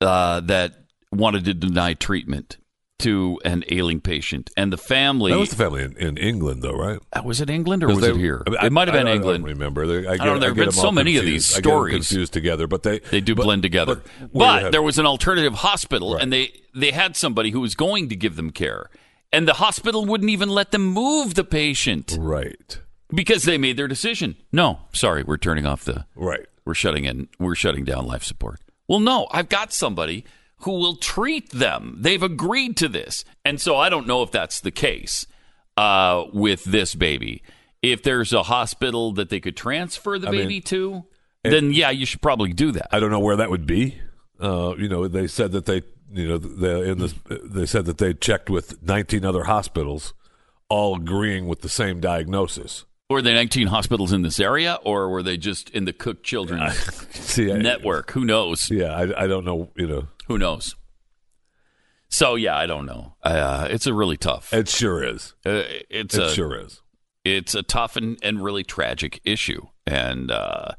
uh, 0.00 0.40
that 0.40 0.74
wanted 1.10 1.44
to 1.44 1.54
deny 1.54 1.94
treatment 1.94 2.56
to 2.98 3.40
an 3.44 3.64
ailing 3.68 4.00
patient, 4.00 4.48
and 4.56 4.72
the 4.72 4.76
family. 4.76 5.32
That 5.32 5.38
was 5.38 5.50
the 5.50 5.56
family 5.56 5.82
in, 5.82 5.96
in 5.96 6.16
England, 6.16 6.62
though, 6.62 6.76
right? 6.76 7.00
Uh, 7.12 7.20
was 7.24 7.40
it 7.40 7.50
England 7.50 7.82
or 7.82 7.88
was 7.88 8.00
they- 8.00 8.10
it 8.10 8.16
here? 8.16 8.44
I 8.46 8.50
mean, 8.50 8.58
it 8.64 8.72
might 8.72 8.86
have 8.86 8.94
been 8.94 9.08
I- 9.08 9.10
I 9.10 9.14
England. 9.14 9.42
don't 9.42 9.50
remember. 9.52 9.86
They- 9.88 10.06
I, 10.06 10.12
I 10.12 10.16
don't 10.18 10.26
know. 10.26 10.38
There 10.38 10.48
have 10.50 10.56
been 10.56 10.70
so 10.72 10.92
many 10.92 11.16
of 11.16 11.24
these 11.24 11.52
I 11.52 11.56
get 11.56 11.62
them 11.64 11.70
stories. 11.70 11.94
confused 12.08 12.32
together, 12.32 12.68
but 12.68 12.84
they 12.84 13.00
They 13.00 13.20
do 13.20 13.34
but- 13.34 13.42
blend 13.42 13.62
together. 13.62 14.02
But, 14.20 14.30
But, 14.32 14.70
there 14.72 14.82
was 14.82 14.98
an 14.98 15.06
alternative 15.06 15.54
hospital, 15.54 16.14
and 16.16 16.32
they 16.32 16.52
they 16.74 16.92
had 16.92 17.16
somebody 17.16 17.50
who 17.50 17.58
was 17.60 17.74
going 17.74 18.08
to 18.08 18.14
give 18.14 18.36
them 18.36 18.50
care, 18.50 18.88
and 19.32 19.48
the 19.48 19.54
hospital 19.54 20.04
wouldn't 20.04 20.30
even 20.30 20.48
let 20.50 20.70
them 20.70 20.84
move 20.86 21.34
the 21.34 21.44
patient, 21.44 22.16
right? 22.20 22.78
Because 23.14 23.44
they 23.44 23.58
made 23.58 23.76
their 23.76 23.88
decision. 23.88 24.36
No, 24.52 24.80
sorry, 24.92 25.22
we're 25.22 25.36
turning 25.36 25.66
off 25.66 25.84
the 25.84 26.06
right. 26.14 26.46
We're 26.64 26.74
shutting 26.74 27.04
in. 27.04 27.28
We're 27.38 27.54
shutting 27.54 27.84
down 27.84 28.06
life 28.06 28.24
support. 28.24 28.60
Well, 28.88 29.00
no, 29.00 29.26
I've 29.30 29.48
got 29.48 29.72
somebody 29.72 30.24
who 30.58 30.72
will 30.72 30.96
treat 30.96 31.50
them. 31.50 31.96
They've 31.98 32.22
agreed 32.22 32.76
to 32.78 32.88
this, 32.88 33.24
and 33.44 33.60
so 33.60 33.76
I 33.76 33.88
don't 33.88 34.06
know 34.06 34.22
if 34.22 34.30
that's 34.30 34.60
the 34.60 34.70
case 34.70 35.26
uh, 35.76 36.24
with 36.32 36.64
this 36.64 36.94
baby. 36.94 37.42
If 37.82 38.02
there's 38.02 38.32
a 38.32 38.44
hospital 38.44 39.12
that 39.12 39.28
they 39.28 39.40
could 39.40 39.56
transfer 39.56 40.18
the 40.18 40.28
I 40.28 40.30
mean, 40.30 40.40
baby 40.42 40.60
to, 40.62 41.04
then 41.42 41.72
yeah, 41.72 41.90
you 41.90 42.06
should 42.06 42.22
probably 42.22 42.52
do 42.52 42.70
that. 42.72 42.88
I 42.94 43.00
don't 43.00 43.10
know 43.10 43.18
where 43.20 43.36
that 43.36 43.50
would 43.50 43.66
be. 43.66 43.98
Uh, 44.40 44.74
you 44.78 44.88
know, 44.88 45.08
they 45.08 45.26
said 45.26 45.52
that 45.52 45.66
they, 45.66 45.82
you 46.12 46.28
know, 46.28 46.38
they 46.38 46.90
in 46.90 46.98
this, 46.98 47.14
they 47.28 47.66
said 47.66 47.86
that 47.86 47.98
they 47.98 48.14
checked 48.14 48.48
with 48.48 48.82
19 48.82 49.24
other 49.24 49.44
hospitals, 49.44 50.14
all 50.68 50.96
agreeing 50.96 51.48
with 51.48 51.62
the 51.62 51.68
same 51.68 52.00
diagnosis. 52.00 52.84
Were 53.12 53.22
there 53.22 53.34
19 53.34 53.66
hospitals 53.68 54.12
in 54.12 54.22
this 54.22 54.40
area, 54.40 54.78
or 54.84 55.08
were 55.10 55.22
they 55.22 55.36
just 55.36 55.70
in 55.70 55.84
the 55.84 55.92
Cook 55.92 56.22
Children's 56.22 56.74
See, 57.14 57.52
I- 57.52 57.58
network? 57.58 58.10
Who 58.12 58.24
knows? 58.24 58.70
Yeah, 58.70 58.94
I, 58.94 59.24
I 59.24 59.26
don't 59.26 59.44
know. 59.44 59.70
You 59.76 59.86
know, 59.86 60.08
Who 60.28 60.38
knows? 60.38 60.74
So 62.08 62.34
yeah, 62.34 62.56
I 62.56 62.66
don't 62.66 62.84
know. 62.86 63.14
Uh, 63.22 63.68
it's 63.70 63.86
a 63.86 63.94
really 63.94 64.16
tough. 64.16 64.52
it 64.52 64.68
sure 64.68 65.02
is. 65.02 65.34
Uh, 65.46 65.62
it's 65.88 66.14
It 66.14 66.22
a, 66.24 66.28
sure 66.30 66.58
is. 66.60 66.80
It's 67.24 67.54
a 67.54 67.62
tough 67.62 67.96
and, 67.96 68.18
and 68.22 68.42
really 68.42 68.64
tragic 68.64 69.20
issue, 69.24 69.66
and 69.86 70.30
uh, 70.30 70.72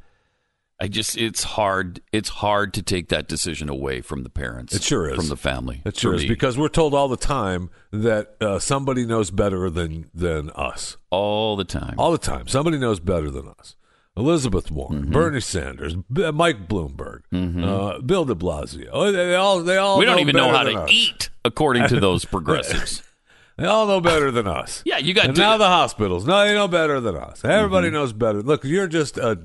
I 0.81 0.87
just 0.87 1.17
it's 1.17 1.43
hard. 1.43 2.01
It's 2.11 2.29
hard 2.29 2.73
to 2.73 2.81
take 2.81 3.07
that 3.09 3.27
decision 3.27 3.69
away 3.69 4.01
from 4.01 4.23
the 4.23 4.29
parents. 4.29 4.73
It 4.75 4.83
sure 4.83 5.07
is 5.09 5.15
from 5.15 5.27
the 5.29 5.37
family. 5.37 5.81
It 5.85 5.95
sure 5.97 6.15
is 6.15 6.25
because 6.25 6.57
we're 6.57 6.67
told 6.67 6.93
all 6.93 7.07
the 7.07 7.15
time 7.17 7.69
that 7.91 8.35
uh, 8.41 8.59
somebody 8.59 9.05
knows 9.05 9.31
better 9.31 9.69
than 9.69 10.09
than 10.13 10.49
us. 10.51 10.97
all 11.09 11.55
the 11.55 11.63
time. 11.63 11.95
All 11.97 12.11
the 12.11 12.17
time, 12.17 12.47
somebody 12.47 12.77
knows 12.77 12.99
better 12.99 13.29
than 13.31 13.47
us. 13.47 13.75
Elizabeth 14.17 14.69
Warren, 14.69 15.03
Mm-hmm. 15.03 15.11
Bernie 15.11 15.41
Sanders, 15.41 15.95
B- 16.11 16.29
Mike 16.31 16.67
Bloomberg, 16.67 17.21
uh, 17.31 17.99
Bill 18.01 18.25
De 18.25 18.35
Blasio. 18.35 18.89
Oh, 18.91 19.05
They, 19.11 19.25
they 19.25 19.35
all 19.35 19.63
they 19.63 19.77
all 19.77 19.97
we 19.99 20.05
don't 20.05 20.17
know 20.17 20.21
even 20.21 20.35
know 20.35 20.51
how 20.51 20.63
to 20.63 20.81
us. 20.81 20.89
eat, 20.91 21.29
according 21.45 21.87
to 21.87 21.99
those 21.99 22.25
progressives. 22.35 23.01
They 23.55 23.67
all 23.67 23.85
know 23.85 24.01
better 24.01 24.31
than 24.31 24.47
us. 24.47 24.81
Yeah, 24.83 24.97
you 24.97 25.13
got 25.13 25.25
and 25.25 25.35
to- 25.35 25.41
now 25.41 25.57
the 25.57 25.67
hospitals. 25.67 26.25
No, 26.25 26.43
they 26.43 26.55
know 26.55 26.67
better 26.67 26.99
than 26.99 27.15
us. 27.15 27.45
Everybody 27.45 27.87
Mm-hmm. 27.89 27.93
knows 27.93 28.11
better. 28.11 28.41
Look, 28.41 28.63
you're 28.63 28.87
just 28.87 29.15
a 29.19 29.39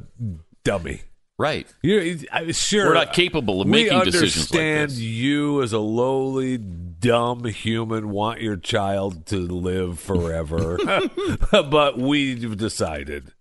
dummy. 0.64 1.02
Right. 1.38 1.66
You're 1.82 2.16
I, 2.32 2.50
sure 2.52 2.86
We're 2.88 2.94
not 2.94 3.12
capable 3.12 3.60
of 3.62 3.68
making 3.68 3.98
decisions 4.04 4.50
like 4.50 4.60
understand 4.60 4.90
this. 4.90 4.98
you 5.00 5.62
as 5.62 5.72
a 5.72 5.78
lowly, 5.78 6.58
dumb 6.58 7.44
human 7.44 8.10
want 8.10 8.40
your 8.40 8.56
child 8.56 9.26
to 9.26 9.36
live 9.36 9.98
forever, 10.00 10.78
but 11.50 11.98
we've 11.98 12.56
decided 12.56 13.32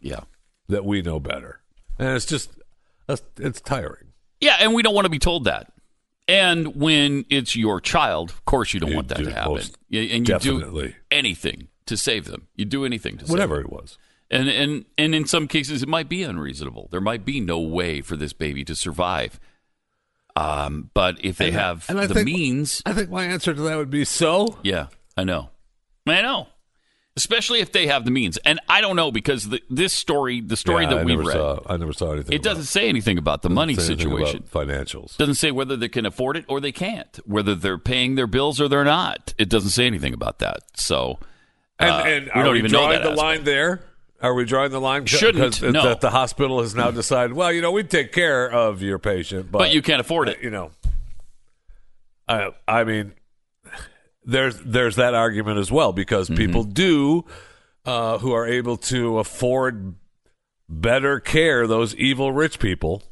Yeah. 0.00 0.20
that 0.68 0.84
we 0.84 1.02
know 1.02 1.20
better, 1.20 1.60
and 1.98 2.10
it's 2.16 2.26
just 2.26 2.50
it's, 3.08 3.22
it's 3.38 3.60
tiring. 3.60 4.12
Yeah, 4.40 4.56
and 4.60 4.74
we 4.74 4.82
don't 4.82 4.94
want 4.94 5.04
to 5.06 5.10
be 5.10 5.18
told 5.20 5.44
that. 5.44 5.72
And 6.28 6.74
when 6.74 7.24
it's 7.30 7.54
your 7.54 7.80
child, 7.80 8.30
of 8.30 8.44
course 8.44 8.74
you 8.74 8.80
don't 8.80 8.90
You 8.90 8.96
want 8.96 9.08
that 9.08 9.18
do, 9.18 9.24
to 9.26 9.32
happen. 9.32 9.58
and 9.58 9.68
you 9.92 10.24
definitely. 10.24 10.88
do 10.88 10.94
anything 11.12 11.68
to 11.86 11.96
save 11.96 12.24
them. 12.24 12.48
You 12.56 12.64
do 12.64 12.84
anything 12.84 13.16
to 13.18 13.24
Whatever 13.26 13.54
save 13.58 13.64
them. 13.64 13.70
Whatever 13.70 13.76
it 13.78 13.82
was. 13.82 13.98
And 14.30 14.48
and 14.48 14.84
and 14.98 15.14
in 15.14 15.24
some 15.26 15.46
cases 15.46 15.82
it 15.82 15.88
might 15.88 16.08
be 16.08 16.22
unreasonable. 16.22 16.88
There 16.90 17.00
might 17.00 17.24
be 17.24 17.40
no 17.40 17.60
way 17.60 18.00
for 18.00 18.16
this 18.16 18.32
baby 18.32 18.64
to 18.64 18.74
survive. 18.74 19.38
Um, 20.34 20.90
but 20.92 21.24
if 21.24 21.38
they 21.38 21.46
And 21.48 21.54
have 21.56 21.86
and 21.88 21.98
the 21.98 22.08
think- 22.12 22.26
means, 22.26 22.82
I 22.84 22.92
think 22.92 23.08
my 23.10 23.24
answer 23.24 23.54
to 23.54 23.62
that 23.62 23.76
would 23.76 23.88
be 23.90 24.04
so. 24.04 24.58
yeah, 24.62 24.88
I 25.16 25.24
know, 25.24 25.50
I 26.06 26.20
know. 26.20 26.48
Especially 27.18 27.60
if 27.60 27.72
they 27.72 27.86
have 27.86 28.04
the 28.04 28.10
means, 28.10 28.36
and 28.44 28.60
I 28.68 28.82
don't 28.82 28.94
know 28.96 29.10
because 29.10 29.48
the, 29.48 29.62
this 29.70 29.94
story, 29.94 30.42
the 30.42 30.56
story 30.56 30.84
Yeah, 30.84 30.90
that 30.90 30.98
I 30.98 31.04
we 31.04 31.16
read, 31.16 31.32
saw. 31.32 31.60
I 31.66 31.78
never 31.78 31.94
saw 31.94 32.12
anything. 32.12 32.34
it 32.34 32.42
doesn't 32.42 32.64
say 32.64 32.90
anything 32.90 33.16
about 33.16 33.40
the 33.40 33.48
money 33.48 33.72
Doesn't 33.74 33.96
say 33.96 34.04
anything 34.04 34.26
situation. 34.26 34.42
financials. 34.52 35.16
Doesn't 35.16 35.36
say 35.36 35.50
whether 35.50 35.76
they 35.78 35.88
can 35.88 36.04
afford 36.04 36.36
it 36.36 36.44
or 36.46 36.60
they 36.60 36.72
can't. 36.72 37.18
Whether 37.24 37.54
they're 37.54 37.78
paying 37.78 38.16
their 38.16 38.26
bills 38.26 38.60
or 38.60 38.68
they're 38.68 38.84
not. 38.84 39.32
It 39.38 39.48
doesn't 39.48 39.70
say 39.70 39.86
anything 39.86 40.12
about 40.12 40.40
that. 40.40 40.58
So 40.74 41.18
And, 41.78 41.90
uh, 41.90 41.94
and 42.04 42.24
we 42.34 42.42
don't 42.42 42.56
even 42.58 42.70
know 42.70 42.80
drawing 42.80 42.92
that 42.92 43.04
the 43.04 43.12
aspect. 43.12 43.18
line 43.22 43.44
there? 43.44 43.82
Are 44.22 44.34
we 44.34 44.44
drawing 44.44 44.70
the 44.70 44.80
line? 44.80 45.04
Shouldn't, 45.06 45.60
no. 45.62 45.82
that 45.84 46.00
the 46.00 46.10
hospital 46.10 46.60
has 46.62 46.74
now 46.74 46.90
decided. 46.90 47.34
Well, 47.34 47.52
you 47.52 47.60
know, 47.60 47.70
we 47.70 47.82
take 47.82 48.12
care 48.12 48.50
of 48.50 48.80
your 48.82 48.98
patient, 48.98 49.52
but, 49.52 49.58
but 49.58 49.74
you 49.74 49.82
can't 49.82 50.00
afford 50.00 50.28
it. 50.28 50.40
you 50.42 50.50
know, 50.50 50.70
I 52.26 52.50
I 52.66 52.84
mean, 52.84 53.12
there's 54.24 54.58
there's 54.60 54.96
that 54.96 55.14
argument 55.14 55.58
as 55.58 55.70
well 55.70 55.92
because 55.92 56.28
Mm-hmm. 56.28 56.36
people 56.36 56.64
do 56.64 57.24
uh, 57.84 58.18
who 58.18 58.32
are 58.32 58.46
able 58.46 58.76
to 58.78 59.18
afford 59.18 59.94
better 60.68 61.20
care, 61.20 61.66
those 61.66 61.94
evil 61.94 62.32
rich 62.32 62.58
people 62.58 63.02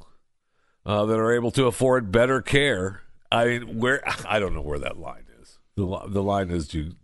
uh, 0.86 1.04
that 1.06 1.18
are 1.18 1.32
able 1.32 1.50
to 1.52 1.66
afford 1.66 2.10
better 2.10 2.40
care. 2.42 3.02
I 3.30 3.44
mean, 3.46 3.78
where 3.78 4.02
I 4.28 4.38
don't 4.38 4.54
know 4.54 4.62
where 4.62 4.78
that 4.78 4.98
line 4.98 5.26
is. 5.40 5.58
The 5.76 5.86
the 6.08 6.22
line 6.22 6.50
is 6.50 6.72
you 6.72 6.94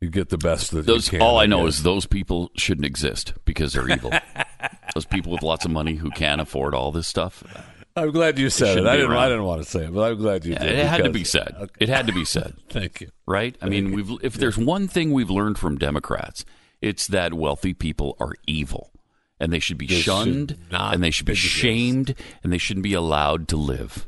you 0.00 0.08
get 0.08 0.28
the 0.30 0.38
best 0.38 0.70
that 0.72 0.86
Those 0.86 1.06
you 1.12 1.18
can. 1.18 1.22
all 1.22 1.38
I 1.38 1.46
know 1.46 1.66
is 1.66 1.82
those 1.82 2.06
people 2.06 2.50
shouldn't 2.56 2.86
exist 2.86 3.34
because 3.44 3.72
they're 3.74 3.88
evil. 3.90 4.12
those 4.94 5.04
people 5.04 5.32
with 5.32 5.42
lots 5.42 5.64
of 5.64 5.70
money 5.70 5.94
who 5.94 6.10
can't 6.10 6.40
afford 6.40 6.74
all 6.74 6.90
this 6.92 7.06
stuff. 7.06 7.42
Uh, 7.54 7.60
I'm 7.96 8.10
glad 8.12 8.38
you 8.38 8.48
said 8.50 8.68
it. 8.68 8.70
shouldn't 8.72 8.88
I 8.88 8.96
didn't. 8.96 9.12
I 9.12 9.28
didn't 9.28 9.44
want 9.44 9.62
to 9.62 9.68
say 9.68 9.84
it, 9.84 9.92
but 9.94 10.02
I'm 10.10 10.16
glad 10.16 10.44
you 10.44 10.52
Yeah, 10.52 10.62
did. 10.62 10.78
it 10.78 10.86
had 10.86 11.04
to 11.04 11.10
be 11.10 11.24
said. 11.24 11.54
It 11.78 11.88
had 11.88 12.06
to 12.06 12.12
be 12.12 12.24
said. 12.24 12.54
Thank 12.70 13.00
you. 13.02 13.08
Right? 13.26 13.56
I 13.60 13.68
mean, 13.68 13.92
we've 13.92 14.10
if 14.22 14.34
there's 14.34 14.56
one 14.56 14.88
thing 14.88 15.12
we've 15.12 15.30
learned 15.30 15.58
from 15.58 15.76
Democrats, 15.76 16.44
it's 16.80 17.06
that 17.08 17.34
wealthy 17.34 17.74
people 17.74 18.16
are 18.20 18.32
evil 18.46 18.90
and 19.38 19.52
they 19.52 19.58
should 19.58 19.76
be 19.78 19.86
They 19.86 20.00
shunned 20.00 20.56
not 20.70 20.94
and 20.94 21.02
they 21.02 21.10
should 21.10 21.26
be 21.26 21.34
shamed 21.34 22.14
and 22.42 22.52
they 22.52 22.58
shouldn't 22.58 22.84
be 22.84 22.94
allowed 22.94 23.48
to 23.48 23.56
live. 23.56 24.06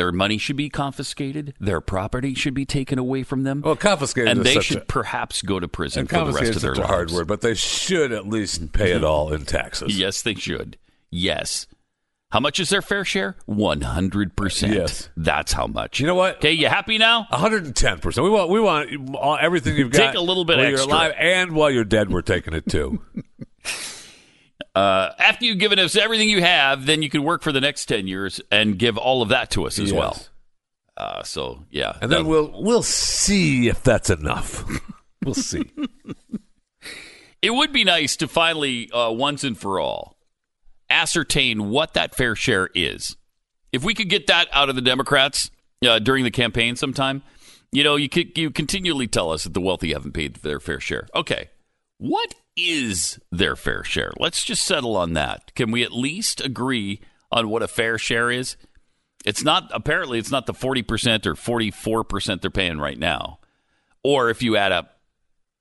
Their 0.00 0.12
money 0.12 0.38
should 0.38 0.56
be 0.56 0.70
confiscated. 0.70 1.52
Their 1.60 1.82
property 1.82 2.32
should 2.32 2.54
be 2.54 2.64
taken 2.64 2.98
away 2.98 3.22
from 3.22 3.42
them. 3.42 3.60
Well, 3.60 3.76
confiscated 3.76 4.30
and 4.30 4.46
they 4.46 4.58
should 4.58 4.78
a- 4.78 4.86
perhaps 4.86 5.42
go 5.42 5.60
to 5.60 5.68
prison 5.68 6.06
for 6.06 6.24
the 6.24 6.32
rest 6.32 6.56
of 6.56 6.62
their 6.62 6.72
a 6.72 6.86
hard 6.86 7.08
lives. 7.08 7.12
word, 7.12 7.26
but 7.26 7.42
they 7.42 7.52
should 7.52 8.10
at 8.10 8.26
least 8.26 8.72
pay 8.72 8.92
it 8.92 8.96
mm-hmm. 8.96 9.04
all 9.04 9.30
in 9.30 9.44
taxes. 9.44 9.98
Yes, 9.98 10.22
they 10.22 10.32
should. 10.32 10.78
Yes. 11.10 11.66
How 12.30 12.40
much 12.40 12.58
is 12.60 12.70
their 12.70 12.80
fair 12.80 13.04
share? 13.04 13.36
100%. 13.46 14.74
Yes. 14.74 15.10
That's 15.18 15.52
how 15.52 15.66
much. 15.66 16.00
You 16.00 16.06
know 16.06 16.14
what? 16.14 16.36
Okay, 16.36 16.52
you 16.52 16.68
happy 16.68 16.96
now? 16.96 17.26
110 17.28 17.98
percent. 17.98 18.24
We 18.24 18.30
want 18.30 18.48
we 18.48 18.58
want 18.58 19.42
everything 19.42 19.76
you've 19.76 19.90
got. 19.90 20.12
Take 20.12 20.14
a 20.14 20.22
little 20.22 20.46
bit 20.46 20.56
while 20.56 20.66
extra. 20.66 20.86
You're 20.86 20.96
alive 20.96 21.12
and 21.18 21.52
while 21.52 21.70
you're 21.70 21.84
dead, 21.84 22.10
we're 22.10 22.22
taking 22.22 22.54
it 22.54 22.66
too. 22.66 23.02
Uh, 24.74 25.10
after 25.18 25.44
you've 25.44 25.58
given 25.58 25.78
us 25.78 25.96
everything 25.96 26.28
you 26.28 26.42
have, 26.42 26.86
then 26.86 27.02
you 27.02 27.10
can 27.10 27.22
work 27.24 27.42
for 27.42 27.50
the 27.52 27.60
next 27.60 27.86
10 27.86 28.06
years 28.06 28.40
and 28.50 28.78
give 28.78 28.96
all 28.96 29.20
of 29.22 29.28
that 29.30 29.50
to 29.50 29.66
us 29.66 29.78
as 29.78 29.90
Yes. 29.90 29.98
well. 29.98 30.18
Uh, 30.96 31.22
so, 31.22 31.64
yeah. 31.70 31.96
And 32.02 32.10
then 32.12 32.26
we'll 32.26 32.52
we'll 32.62 32.82
see 32.82 33.68
if 33.68 33.82
that's 33.82 34.10
enough. 34.10 34.64
we'll 35.24 35.34
see. 35.34 35.70
it 37.42 37.50
would 37.54 37.72
be 37.72 37.84
nice 37.84 38.16
to 38.16 38.28
finally, 38.28 38.90
uh, 38.92 39.10
once 39.10 39.42
and 39.44 39.56
for 39.58 39.80
all, 39.80 40.16
ascertain 40.90 41.70
what 41.70 41.94
that 41.94 42.14
fair 42.14 42.36
share 42.36 42.68
is. 42.74 43.16
If 43.72 43.82
we 43.84 43.94
could 43.94 44.10
get 44.10 44.26
that 44.26 44.48
out 44.52 44.68
of 44.68 44.74
the 44.74 44.82
Democrats 44.82 45.50
uh, 45.86 46.00
during 46.00 46.24
the 46.24 46.30
campaign 46.30 46.76
sometime, 46.76 47.22
you 47.72 47.82
know, 47.84 47.96
you 47.96 48.08
could, 48.08 48.36
you 48.36 48.50
continually 48.50 49.06
tell 49.06 49.30
us 49.32 49.44
that 49.44 49.54
the 49.54 49.60
wealthy 49.60 49.92
haven't 49.92 50.12
paid 50.12 50.36
their 50.36 50.60
fair 50.60 50.80
share. 50.80 51.08
Okay, 51.14 51.48
what 51.98 52.34
is 52.56 53.18
their 53.30 53.56
fair 53.56 53.84
share? 53.84 54.12
Let's 54.18 54.44
just 54.44 54.64
settle 54.64 54.96
on 54.96 55.14
that. 55.14 55.54
Can 55.54 55.70
we 55.70 55.82
at 55.82 55.92
least 55.92 56.40
agree 56.40 57.00
on 57.30 57.48
what 57.48 57.62
a 57.62 57.68
fair 57.68 57.98
share 57.98 58.30
is? 58.30 58.56
It's 59.24 59.44
not 59.44 59.70
apparently 59.72 60.18
it's 60.18 60.30
not 60.30 60.46
the 60.46 60.54
forty 60.54 60.82
percent 60.82 61.26
or 61.26 61.34
forty 61.34 61.70
four 61.70 62.04
percent 62.04 62.40
they're 62.42 62.50
paying 62.50 62.78
right 62.78 62.98
now, 62.98 63.38
or 64.02 64.30
if 64.30 64.42
you 64.42 64.56
add 64.56 64.72
up 64.72 65.00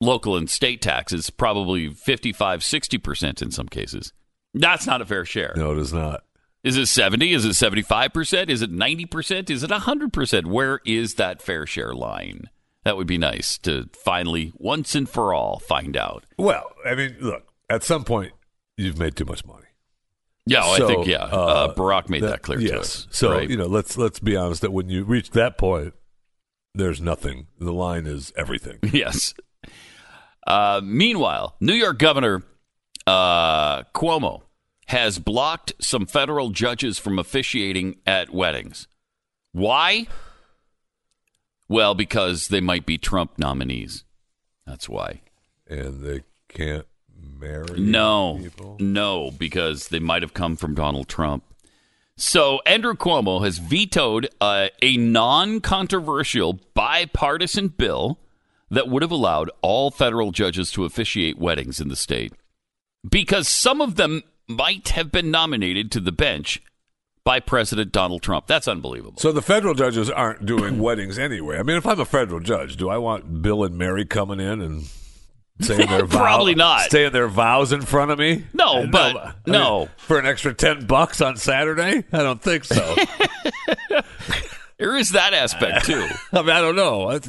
local 0.02 0.38
and 0.38 0.49
state 0.49 0.82
taxes, 0.82 1.30
probably 1.30 1.90
55, 1.90 2.61
60% 2.61 3.41
in 3.41 3.52
some 3.52 3.68
cases. 3.68 4.14
That's 4.53 4.88
not 4.88 5.02
a 5.02 5.06
fair 5.06 5.26
share. 5.26 5.53
No, 5.56 5.72
it 5.72 5.78
is 5.78 5.94
not. 5.94 6.24
Is 6.64 6.78
it 6.78 6.88
70? 6.88 7.34
Is 7.34 7.45
it 7.45 7.49
75%? 7.49 8.49
Is 8.49 8.61
it 8.61 8.72
90%? 8.72 9.49
Is 9.49 9.64
it 9.64 9.70
100%? 9.70 10.45
Where 10.45 10.80
is 10.86 11.16
that 11.16 11.41
fair 11.41 11.66
share 11.66 11.94
line? 11.94 12.49
That 12.90 12.98
would 12.98 13.06
be 13.06 13.20
nice 13.20 13.60
to 13.60 13.88
finally, 13.94 14.52
once 14.56 14.95
and 14.95 15.07
for 15.07 15.32
all, 15.32 15.60
find 15.60 15.95
out. 15.95 16.26
Well, 16.40 16.72
I 16.84 16.95
mean, 16.95 17.18
look. 17.22 17.44
At 17.70 17.84
some 17.84 18.03
point, 18.03 18.32
you've 18.78 18.98
made 18.98 19.16
too 19.16 19.26
much 19.26 19.45
money. 19.45 19.68
Yeah, 20.48 20.61
well, 20.61 20.78
So, 20.78 20.86
I 20.86 20.88
think, 20.88 21.06
yeah. 21.06 21.26
Uh, 21.26 21.76
Barack 21.76 22.10
made 22.10 22.24
that, 22.24 22.41
clear 22.41 22.60
yes. 22.60 22.72
to 22.72 22.80
us. 22.80 23.07
So 23.11 23.32
right? 23.34 23.48
you 23.48 23.57
know, 23.57 23.68
let's 23.68 23.95
let's 23.95 24.18
be 24.20 24.36
honest 24.36 24.61
that 24.61 24.72
when 24.72 24.90
you 24.90 25.03
reach 25.03 25.30
that 25.32 25.60
point, 25.60 25.94
there's 26.74 26.99
nothing. 26.99 27.45
The 27.60 27.72
line 27.72 28.07
is 28.07 28.34
everything. 28.36 28.80
Yes. 28.91 29.36
Uh, 30.48 30.82
meanwhile, 30.84 31.57
New 31.60 31.76
York 31.76 31.99
Governor 31.99 32.41
uh, 33.06 33.84
Cuomo 33.94 34.41
has 34.88 35.20
blocked 35.20 35.74
some 35.80 36.07
federal 36.07 36.49
judges 36.49 36.98
from 36.98 37.20
officiating 37.20 37.98
at 38.07 38.32
weddings. 38.32 38.88
Why? 39.52 40.07
Well, 41.70 41.96
because 41.96 42.50
they 42.50 42.60
might 42.60 42.86
be 42.86 42.98
Trump 42.98 43.38
nominees. 43.38 44.04
That's 44.66 44.90
why. 44.90 45.22
and 45.68 46.04
they 46.04 46.24
can't 46.50 46.86
marry. 47.40 47.80
No, 47.80 48.40
people. 48.41 48.78
no, 48.80 49.32
because 49.32 49.88
they 49.88 50.00
might 50.00 50.24
have 50.24 50.34
come 50.34 50.56
from 50.56 50.76
Donald 50.76 51.08
Trump. 51.08 51.44
So 52.18 52.60
Andrew 52.66 52.96
Cuomo 52.96 53.44
has 53.46 53.60
vetoed 53.60 54.30
uh, 54.41 54.68
a 54.82 54.98
non-controversial 54.98 56.60
bipartisan 56.74 57.70
bill 57.70 58.20
that 58.70 58.90
would 58.90 59.02
have 59.02 59.12
allowed 59.12 59.50
all 59.62 59.90
federal 59.90 60.32
judges 60.32 60.72
to 60.72 60.84
officiate 60.84 61.38
weddings 61.38 61.80
in 61.80 61.88
the 61.88 61.96
state 61.96 62.34
because 63.10 63.48
some 63.48 63.80
of 63.80 63.96
them 63.96 64.24
might 64.48 64.90
have 64.90 65.12
been 65.12 65.32
nominated 65.32 65.91
to 65.91 66.00
the 66.00 66.12
bench 66.12 66.62
by 67.30 67.39
President 67.39 67.91
Donald 67.91 68.23
Trump. 68.23 68.47
That's 68.47 68.68
unbelievable. 68.68 69.19
So 69.19 69.31
the 69.31 69.43
federal 69.43 69.76
judges 69.76 70.10
aren't 70.10 70.47
doing 70.47 70.80
weddings 70.88 71.19
anyway. 71.19 71.60
I 71.60 71.61
mean, 71.64 71.77
if 71.77 71.85
I'm 71.85 71.99
a 71.99 72.06
federal 72.06 72.39
judge, 72.39 72.76
do 72.76 72.89
I 72.89 72.97
want 72.97 73.43
Bill 73.43 73.64
and 73.64 73.77
Mary 73.77 74.03
coming 74.03 74.39
in 74.39 74.61
and 74.61 74.85
saying 75.61 75.88
their 75.88 76.06
vow- 76.07 76.18
Probably 76.18 76.56
not. 76.56 76.89
saying 76.89 77.11
their 77.11 77.27
vows 77.27 77.72
in 77.72 77.81
front 77.84 78.10
of 78.10 78.18
me? 78.18 78.45
No, 78.53 78.81
Uh, 78.81 78.88
but- 78.88 79.15
I 79.15 79.34
no. 79.45 79.89
for 79.97 80.18
an 80.18 80.26
extra 80.26 80.56
ten 80.56 80.88
bucks 80.88 81.22
on 81.22 81.38
Saturday. 81.38 82.03
I 82.11 82.18
don't 82.23 82.41
think 82.41 82.64
so. 82.64 82.95
There 84.80 84.95
is 84.95 85.10
that 85.11 85.34
aspect 85.34 85.85
too. 85.88 86.07
I 86.31 86.41
mean, 86.41 86.51
I 86.51 86.61
don't 86.61 86.77
know. 86.77 87.19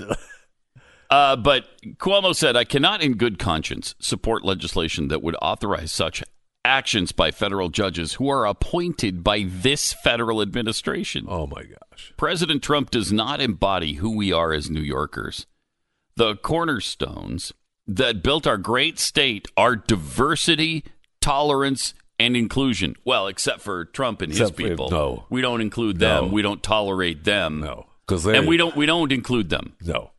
Uh, 1.11 1.35
but 1.35 1.67
Cuomo 1.97 2.33
said, 2.33 2.55
I 2.57 2.63
cannot 2.63 3.03
in 3.03 3.15
good 3.17 3.41
conscience 3.41 3.97
support 3.99 4.45
legislation 4.45 5.09
that 5.09 5.21
would 5.21 5.35
authorize 5.43 5.91
such 5.91 6.23
actions 6.65 7.13
by 7.13 7.31
federal 7.31 7.69
judges 7.71 8.15
who 8.15 8.29
are 8.29 8.47
appointed 8.47 9.25
by 9.25 9.45
this 9.47 9.93
federal 9.93 10.43
administration. 10.43 11.25
Oh, 11.29 11.47
my 11.47 11.63
gosh. 11.65 12.13
President 12.17 12.63
Trump 12.63 12.91
does 12.91 13.13
not 13.13 13.41
embody 13.41 13.95
who 13.95 14.15
we 14.17 14.33
are 14.33 14.53
as 14.53 14.71
New 14.71 14.81
Yorkers. 14.83 15.47
The 16.17 16.37
cornerstones 16.37 17.53
that 17.87 18.23
built 18.23 18.47
our 18.47 18.59
great 18.59 18.99
state 18.99 19.49
are 19.57 19.75
diversity, 19.77 20.85
tolerance, 21.21 21.95
and 22.19 22.37
inclusion. 22.37 22.95
Well, 23.05 23.27
except 23.27 23.63
for 23.63 23.87
Trump 23.87 24.21
and 24.21 24.31
his 24.31 24.41
Except 24.41 24.61
for- 24.61 24.69
people. 24.69 24.91
no. 24.91 25.25
We 25.31 25.41
don't 25.41 25.63
include 25.63 25.99
them. 25.99 26.27
No. 26.27 26.31
We 26.33 26.43
don't 26.43 26.63
tolerate 26.63 27.25
them. 27.25 27.61
No, 27.61 27.87
because 28.07 28.25
they 28.25 28.37
And 28.37 28.47
we 28.47 28.59
don't 28.59 28.77
we 28.77 28.85
don't 28.87 29.11
include 29.13 29.49
them. 29.49 29.75
No, 29.83 30.11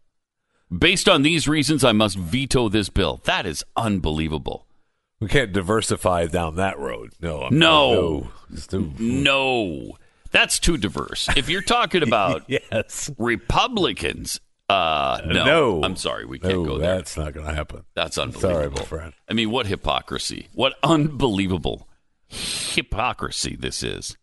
Based 0.76 1.07
on 1.09 1.22
these 1.22 1.47
reasons, 1.49 1.84
I 1.84 1.91
must 1.91 2.18
veto 2.18 2.69
this 2.69 2.89
bill. 2.89 3.22
That 3.26 3.45
is 3.45 3.63
unbelievable. 3.76 4.65
We 5.22 5.27
can't 5.30 5.53
diversify 5.53 6.26
down 6.27 6.56
that 6.56 6.77
road. 6.77 7.14
No, 7.22 7.43
I'm- 7.43 7.57
No. 7.57 7.93
no. 8.49 8.57
Too- 8.68 8.93
No, 8.99 9.98
that's 10.31 10.60
too 10.60 10.77
diverse. 10.77 11.30
If 11.38 11.48
you're 11.48 11.61
talking 11.61 12.03
about 12.03 12.43
yes, 12.48 13.10
Republicans, 13.18 14.41
uh, 14.68 15.22
no, 15.26 15.45
no. 15.45 15.84
I'm 15.84 15.95
sorry, 15.95 16.26
we 16.26 16.39
can't 16.39 16.53
no, 16.53 16.65
go 16.65 16.77
there. 16.77 16.95
That's 16.95 17.15
not 17.15 17.34
going 17.34 17.45
to 17.45 17.53
happen. 17.53 17.84
That's 17.93 18.15
Sorry, 18.15 18.27
unbelievable. 18.34 18.80
my 18.80 18.85
friend. 18.85 19.14
I 19.30 19.34
mean, 19.34 19.52
what 19.52 19.68
hypocrisy! 19.68 20.48
What 20.53 20.73
unbelievable 20.84 21.88
hypocrisy 22.27 23.56
this 23.56 23.84
is. 23.84 24.18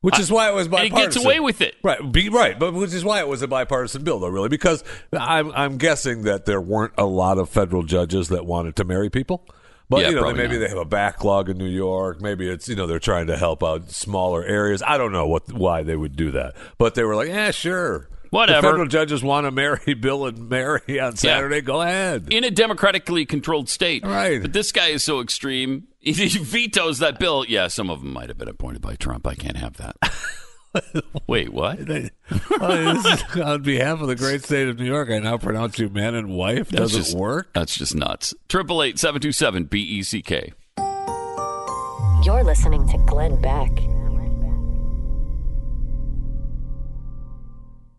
Which 0.00 0.20
is 0.20 0.30
why 0.30 0.48
it 0.48 0.54
was 0.54 0.68
And 0.68 0.74
it 0.78 0.92
gets 0.92 1.16
away 1.16 1.40
with 1.40 1.60
it. 1.60 1.74
Right, 1.82 1.98
be, 2.12 2.28
right, 2.28 2.56
but 2.56 2.72
which 2.72 2.94
is 2.94 3.04
why 3.04 3.18
it 3.18 3.26
was 3.26 3.42
a 3.42 3.48
bipartisan 3.48 4.04
bill, 4.04 4.20
though, 4.20 4.28
really, 4.28 4.48
because 4.48 4.84
I'm 5.12 5.50
I'm 5.52 5.76
guessing 5.76 6.22
that 6.22 6.44
there 6.44 6.60
weren't 6.60 6.92
a 6.96 7.04
lot 7.04 7.36
of 7.38 7.48
federal 7.48 7.82
judges 7.82 8.28
that 8.28 8.46
wanted 8.46 8.76
to 8.76 8.84
marry 8.84 9.10
people. 9.10 9.44
But 9.90 10.00
Yeah, 10.02 10.08
you 10.10 10.14
know, 10.16 10.32
maybe 10.32 10.54
not. 10.54 10.60
they 10.60 10.68
have 10.68 10.78
a 10.78 10.84
backlog 10.84 11.48
in 11.48 11.56
New 11.58 11.64
York. 11.68 12.20
Maybe 12.20 12.48
it's 12.48 12.68
you 12.68 12.76
know 12.76 12.86
they're 12.86 12.98
trying 12.98 13.26
to 13.28 13.36
help 13.36 13.62
out 13.64 13.90
smaller 13.90 14.44
areas. 14.44 14.82
I 14.86 14.98
don't 14.98 15.12
know 15.12 15.26
what 15.26 15.52
why 15.52 15.82
they 15.82 15.96
would 15.96 16.14
do 16.16 16.30
that, 16.32 16.54
but 16.76 16.94
they 16.94 17.04
were 17.04 17.16
like, 17.16 17.28
yeah, 17.28 17.50
sure, 17.50 18.08
Whatever. 18.30 18.60
The 18.60 18.68
federal 18.68 18.88
judges 18.88 19.22
want 19.22 19.46
to 19.46 19.50
marry 19.50 19.94
Bill 20.00 20.26
and 20.26 20.48
Mary 20.50 21.00
on 21.00 21.16
Saturday. 21.16 21.62
Go 21.62 21.80
ahead. 21.80 22.28
in 22.30 22.44
a 22.44 22.50
democratically 22.50 23.24
controlled 23.24 23.70
state. 23.70 24.04
Right. 24.04 24.42
But 24.42 24.52
this 24.52 24.70
guy 24.72 24.88
is 24.88 25.02
so 25.04 25.20
extreme. 25.20 25.88
He 26.00 26.12
vetoes 26.28 27.00
that 27.00 27.18
bill. 27.18 27.44
Yeah, 27.46 27.68
some 27.68 27.90
of 27.90 28.00
them 28.00 28.12
might 28.12 28.28
have 28.30 28.38
been 28.38 28.48
appointed 28.48 28.80
by 28.80 28.94
Trump. 28.94 29.26
I 29.26 29.34
can't 29.34 29.56
have 29.58 29.76
that. 29.78 29.96
Wait, 31.26 31.52
what? 31.52 31.78
Well, 32.60 32.96
is- 32.96 33.36
on 33.42 33.62
behalf 33.62 34.00
of 34.00 34.08
the 34.08 34.16
great 34.16 34.44
state 34.44 34.68
of 34.68 34.78
New 34.78 34.84
York, 34.86 35.10
I 35.10 35.18
now 35.18 35.38
pronounce 35.38 35.78
you 35.78 35.88
man 35.88 36.14
and 36.14 36.28
wife. 36.30 36.68
That's 36.68 36.92
Does 36.92 36.94
it 36.94 36.98
just- 36.98 37.16
work? 37.16 37.50
That's 37.52 37.74
just 37.76 37.94
nuts. 37.94 38.34
Triple 38.48 38.82
eight 38.82 38.98
seven 38.98 39.20
two 39.20 39.32
seven 39.32 39.64
B 39.64 39.80
E 39.80 40.02
C 40.02 40.22
K. 40.22 40.52
You're 42.24 42.44
listening 42.44 42.86
to 42.88 42.98
Glenn 43.06 43.40
Beck. 43.40 43.70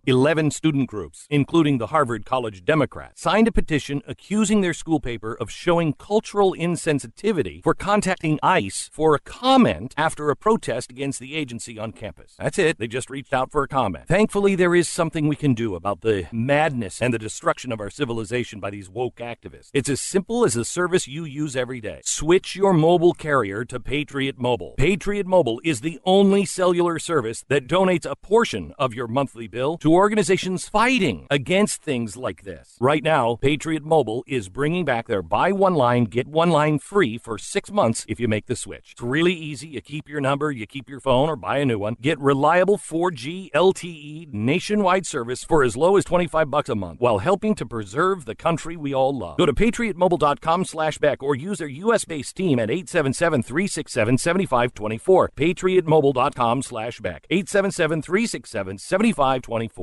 11 0.06 0.52
student 0.52 0.88
groups, 0.88 1.28
including 1.30 1.78
the 1.78 1.88
Harvard 1.88 2.26
College 2.26 2.64
Democrats, 2.66 3.22
signed 3.22 3.48
a 3.48 3.52
petition 3.52 4.02
accusing 4.08 4.62
their 4.62 4.74
school 4.74 5.00
paper 5.00 5.34
of 5.34 5.52
showing 5.52 5.94
cultural 5.94 6.54
insensitivity 6.54 7.64
for 7.64 7.74
contacting 7.74 8.40
ICE 8.42 8.90
for 8.92 9.16
a 9.16 9.20
comment 9.20 9.94
after 9.98 10.30
a 10.30 10.36
protest 10.36 10.92
against 10.92 11.20
the 11.20 11.36
agency 11.36 11.78
on 11.78 11.92
campus. 11.92 12.36
That's 12.38 12.58
it. 12.58 12.78
They 12.78 12.88
just 12.88 13.10
reached 13.10 13.34
out 13.34 13.52
for 13.52 13.64
a 13.64 13.68
comment. 13.68 14.08
Thankfully, 14.08 14.56
there 14.56 14.76
is 14.76 14.88
something 14.88 15.28
we 15.28 15.36
can 15.36 15.54
do 15.54 15.76
about 15.76 16.02
the 16.02 16.28
madness 16.32 17.02
and 17.02 17.14
the 17.14 17.20
destruction 17.20 17.72
of 17.72 17.80
our 17.80 17.90
civilization 17.90 18.60
by 18.60 18.70
these 18.70 18.90
woke 18.90 19.18
activists. 19.18 19.70
It's 19.74 19.90
as 19.90 20.02
simple 20.02 20.46
as 20.46 20.54
the 20.54 20.66
service 20.66 21.08
you 21.08 21.26
use 21.26 21.56
every 21.56 21.82
day. 21.82 22.02
Switch 22.04 22.56
your 22.56 22.74
mobile 22.74 23.14
carrier 23.14 23.66
to 23.66 23.80
Patriot 23.80 24.38
Mobile. 24.38 24.76
Patriot 24.78 25.28
Mobile 25.28 25.62
is 25.64 25.82
the 25.82 26.00
only 26.06 26.46
cellular 26.46 27.00
service 27.00 27.44
that 27.48 27.68
donates 27.68 28.10
a 28.10 28.16
portion 28.16 28.74
of 28.78 28.94
your 28.94 29.08
monthly 29.08 29.48
bill 29.48 29.78
to 29.78 29.89
organizations 29.94 30.68
fighting 30.68 31.28
against 31.30 31.82
things 31.82 32.18
like 32.18 32.44
this. 32.44 32.76
Right 32.80 33.04
now, 33.04 33.36
Patriot 33.36 33.84
Mobile 33.84 34.24
is 34.28 34.50
bringing 34.50 34.86
back 34.86 35.08
their 35.08 35.22
buy 35.22 35.52
one 35.52 35.76
line, 35.76 36.06
get 36.06 36.28
one 36.28 36.50
line 36.50 36.80
free 36.80 37.18
for 37.18 37.38
six 37.38 37.72
months 37.72 38.06
if 38.08 38.20
you 38.20 38.28
make 38.28 38.48
the 38.48 38.56
switch. 38.56 38.94
It's 38.94 39.02
really 39.02 39.34
easy. 39.34 39.68
You 39.70 39.82
keep 39.82 40.10
your 40.10 40.22
number, 40.22 40.52
you 40.52 40.68
keep 40.68 40.90
your 40.90 41.00
phone, 41.00 41.30
or 41.30 41.36
buy 41.36 41.60
a 41.60 41.66
new 41.66 41.80
one. 41.80 41.96
Get 42.02 42.20
reliable 42.20 42.78
4G 42.78 43.52
LTE 43.52 44.34
nationwide 44.34 45.06
service 45.06 45.44
for 45.44 45.64
as 45.64 45.78
low 45.78 45.96
as 45.98 46.06
25 46.06 46.50
bucks 46.52 46.70
a 46.70 46.76
month 46.76 47.00
while 47.00 47.20
helping 47.20 47.56
to 47.56 47.66
preserve 47.66 48.26
the 48.26 48.36
country 48.36 48.76
we 48.76 48.94
all 48.94 49.18
love. 49.18 49.38
Go 49.38 49.46
to 49.46 49.54
patriotmobile.com 49.54 50.66
slash 50.66 50.98
beck 50.98 51.24
or 51.24 51.36
use 51.36 51.60
their 51.60 51.68
U.S.-based 51.68 52.34
team 52.34 52.60
at 52.60 52.70
877-367-7524. 52.70 55.30
patriotmobile.com 55.36 56.62
slash 56.62 57.00
beck. 57.00 57.26
877-367-7524. 57.32 59.79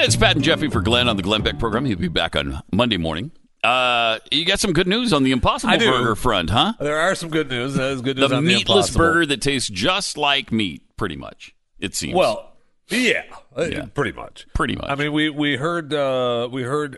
Hey, 0.00 0.06
it's 0.06 0.16
Pat 0.16 0.34
and 0.34 0.42
Jeffy 0.42 0.68
for 0.70 0.80
Glenn 0.80 1.10
on 1.10 1.18
the 1.18 1.22
Glenn 1.22 1.42
Beck 1.42 1.58
program. 1.58 1.84
He'll 1.84 1.98
be 1.98 2.08
back 2.08 2.34
on 2.34 2.62
Monday 2.72 2.96
morning. 2.96 3.32
Uh, 3.62 4.18
you 4.32 4.46
got 4.46 4.58
some 4.58 4.72
good 4.72 4.86
news 4.86 5.12
on 5.12 5.24
the 5.24 5.30
Impossible 5.30 5.74
I 5.74 5.76
do. 5.76 5.90
Burger 5.90 6.14
front, 6.14 6.48
huh? 6.48 6.72
There 6.80 6.96
are 6.98 7.14
some 7.14 7.28
good 7.28 7.50
news. 7.50 7.74
There's 7.74 8.00
good 8.00 8.16
news 8.16 8.30
The 8.30 8.36
on 8.36 8.42
the 8.44 8.48
meatless 8.48 8.86
Impossible. 8.88 8.98
burger 8.98 9.26
that 9.26 9.42
tastes 9.42 9.68
just 9.68 10.16
like 10.16 10.50
meat, 10.52 10.80
pretty 10.96 11.16
much. 11.16 11.54
It 11.78 11.94
seems. 11.94 12.14
Well, 12.14 12.50
yeah, 12.88 13.24
uh, 13.54 13.64
Yeah. 13.70 13.84
pretty 13.92 14.12
much. 14.12 14.46
pretty 14.54 14.74
much. 14.74 14.86
I 14.88 14.94
mean, 14.94 15.12
we 15.12 15.28
we 15.28 15.56
heard 15.56 15.92
uh, 15.92 16.48
we 16.50 16.62
heard 16.62 16.96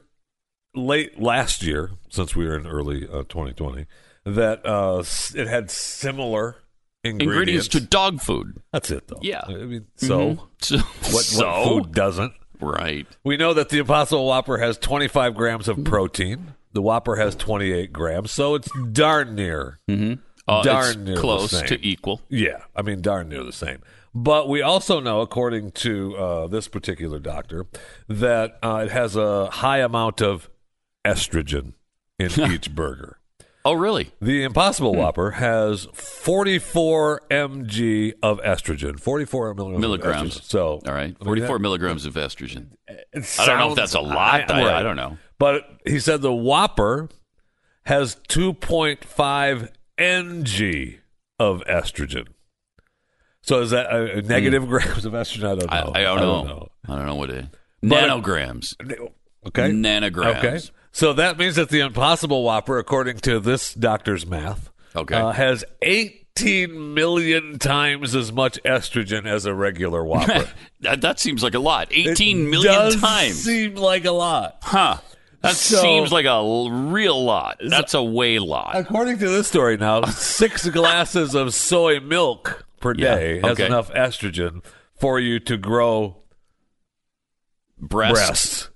late 0.76 1.20
last 1.20 1.64
year, 1.64 1.90
since 2.08 2.36
we 2.36 2.46
were 2.46 2.56
in 2.56 2.68
early 2.68 3.02
uh, 3.08 3.24
2020, 3.24 3.86
that 4.26 4.64
uh, 4.64 5.02
it 5.34 5.48
had 5.48 5.72
similar 5.72 6.58
ingredients. 7.02 7.22
ingredients 7.32 7.68
to 7.68 7.80
dog 7.80 8.20
food. 8.20 8.62
That's 8.72 8.92
it, 8.92 9.08
though. 9.08 9.18
Yeah. 9.22 9.40
I 9.48 9.54
mean, 9.54 9.86
so 9.96 10.18
Mhm. 10.18 10.40
So, 10.60 10.76
what, 10.78 11.24
so? 11.24 11.46
what 11.50 11.64
food 11.86 11.92
doesn't? 11.94 12.32
Right. 12.62 13.06
We 13.24 13.36
know 13.36 13.52
that 13.54 13.68
the 13.68 13.78
Impossible 13.78 14.26
Whopper 14.26 14.58
has 14.58 14.78
25 14.78 15.34
grams 15.34 15.68
of 15.68 15.84
protein. 15.84 16.54
The 16.72 16.82
Whopper 16.82 17.16
has 17.16 17.34
28 17.34 17.92
grams, 17.92 18.30
so 18.30 18.54
it's 18.54 18.70
darn 18.92 19.34
near. 19.34 19.80
Mm-hmm. 19.90 20.20
Uh, 20.48 20.62
darn 20.62 21.04
near 21.04 21.16
close 21.16 21.50
to 21.50 21.86
equal. 21.86 22.20
Yeah, 22.28 22.62
I 22.74 22.82
mean, 22.82 23.00
darn 23.00 23.28
near 23.28 23.44
the 23.44 23.52
same. 23.52 23.82
But 24.14 24.48
we 24.48 24.60
also 24.60 25.00
know, 25.00 25.20
according 25.20 25.72
to 25.72 26.16
uh, 26.16 26.46
this 26.46 26.68
particular 26.68 27.18
doctor, 27.18 27.66
that 28.08 28.58
uh, 28.62 28.82
it 28.84 28.90
has 28.90 29.16
a 29.16 29.48
high 29.50 29.78
amount 29.78 30.20
of 30.20 30.50
estrogen 31.04 31.74
in 32.18 32.30
each 32.52 32.74
burger. 32.74 33.18
Oh, 33.64 33.74
really? 33.74 34.10
The 34.20 34.42
Impossible 34.42 34.94
Whopper 34.94 35.32
has 35.32 35.86
44 35.92 37.22
mg 37.30 38.12
of 38.22 38.40
estrogen, 38.40 38.98
44 38.98 39.54
milligrams. 39.54 39.80
Milligrams. 39.80 40.44
So, 40.44 40.80
All 40.86 40.92
right. 40.92 41.14
I 41.20 41.24
mean, 41.24 41.24
44 41.24 41.46
that- 41.56 41.62
milligrams 41.62 42.04
of 42.06 42.14
estrogen. 42.14 42.68
it 42.88 43.38
I 43.38 43.46
don't 43.46 43.58
know 43.58 43.70
if 43.70 43.76
that's 43.76 43.94
a 43.94 44.00
lot. 44.00 44.50
I, 44.50 44.64
right. 44.64 44.74
I 44.74 44.82
don't 44.82 44.96
know. 44.96 45.16
But 45.38 45.64
he 45.86 46.00
said 46.00 46.22
the 46.22 46.32
Whopper 46.32 47.08
has 47.84 48.16
2.5 48.28 49.68
ng 49.98 50.94
of 51.38 51.62
estrogen. 51.68 52.26
So 53.42 53.60
is 53.60 53.70
that 53.70 53.86
uh, 53.86 54.20
negative 54.22 54.68
grams 54.68 55.04
of 55.04 55.12
estrogen? 55.12 55.44
I 55.44 55.54
don't 55.54 55.70
know. 55.70 55.90
Hmm. 55.90 55.96
I, 55.96 56.00
I, 56.00 56.02
don't, 56.02 56.46
know. 56.46 56.68
I 56.88 56.96
don't 56.96 57.06
know 57.06 57.14
what 57.16 57.30
it 57.30 57.46
But- 57.80 58.08
Nanograms. 58.08 58.74
Okay. 59.46 59.70
Nanograms. 59.70 60.36
Okay. 60.38 60.60
So 60.92 61.12
that 61.14 61.38
means 61.38 61.56
that 61.56 61.70
the 61.70 61.80
Impossible 61.80 62.42
Whopper, 62.44 62.78
according 62.78 63.18
to 63.20 63.40
this 63.40 63.72
doctor's 63.74 64.26
math, 64.26 64.70
Okay. 64.94 65.14
uh, 65.14 65.32
has 65.32 65.64
18 65.80 66.92
million 66.94 67.58
times 67.58 68.14
as 68.14 68.30
much 68.30 68.62
estrogen 68.62 69.24
as 69.26 69.46
a 69.46 69.54
regular 69.54 70.04
Whopper. 70.04 70.50
that, 70.80 71.00
that 71.00 71.18
seems 71.18 71.42
like 71.42 71.54
a 71.54 71.58
lot. 71.58 71.90
It 71.90 72.08
18 72.10 72.50
million 72.50 72.72
does 72.72 73.00
times. 73.00 73.36
Seem 73.42 73.74
like 73.76 74.04
a 74.04 74.10
lot. 74.10 74.58
Huh. 74.62 74.98
That 75.40 75.54
So- 75.56 75.80
seems 75.80 76.12
like 76.12 76.26
a 76.26 76.68
real 76.70 77.24
lot. 77.24 77.58
That's 77.66 77.94
a 77.94 78.02
way 78.02 78.38
lot. 78.38 78.72
According 78.76 79.18
to 79.20 79.28
this 79.30 79.48
story 79.48 79.78
now, 79.78 80.02
six 80.06 80.68
glasses 80.68 81.34
of 81.34 81.54
soy 81.54 82.00
milk 82.00 82.66
per 82.80 82.94
Yeah, 82.94 83.14
day 83.16 83.40
has 83.40 83.58
enough 83.58 83.90
estrogen 83.92 84.62
for 84.94 85.18
you 85.18 85.40
to 85.40 85.56
grow 85.56 86.18
Breasts. 87.78 88.12
breasts. 88.26 88.68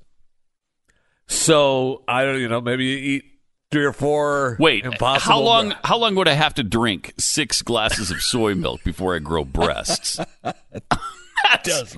So 1.28 2.02
I 2.08 2.24
don't, 2.24 2.40
you 2.40 2.48
know, 2.48 2.60
maybe 2.60 2.84
you 2.86 2.96
eat 2.96 3.24
three 3.72 3.84
or 3.84 3.92
four. 3.92 4.56
Wait, 4.60 4.84
impossible. 4.84 5.32
how 5.32 5.40
long? 5.40 5.74
How 5.84 5.96
long 5.98 6.14
would 6.16 6.28
I 6.28 6.32
have 6.34 6.54
to 6.54 6.62
drink 6.62 7.14
six 7.18 7.62
glasses 7.62 8.10
of 8.10 8.20
soy 8.22 8.54
milk 8.54 8.82
before 8.84 9.14
I 9.16 9.18
grow 9.18 9.44
breasts? 9.44 10.18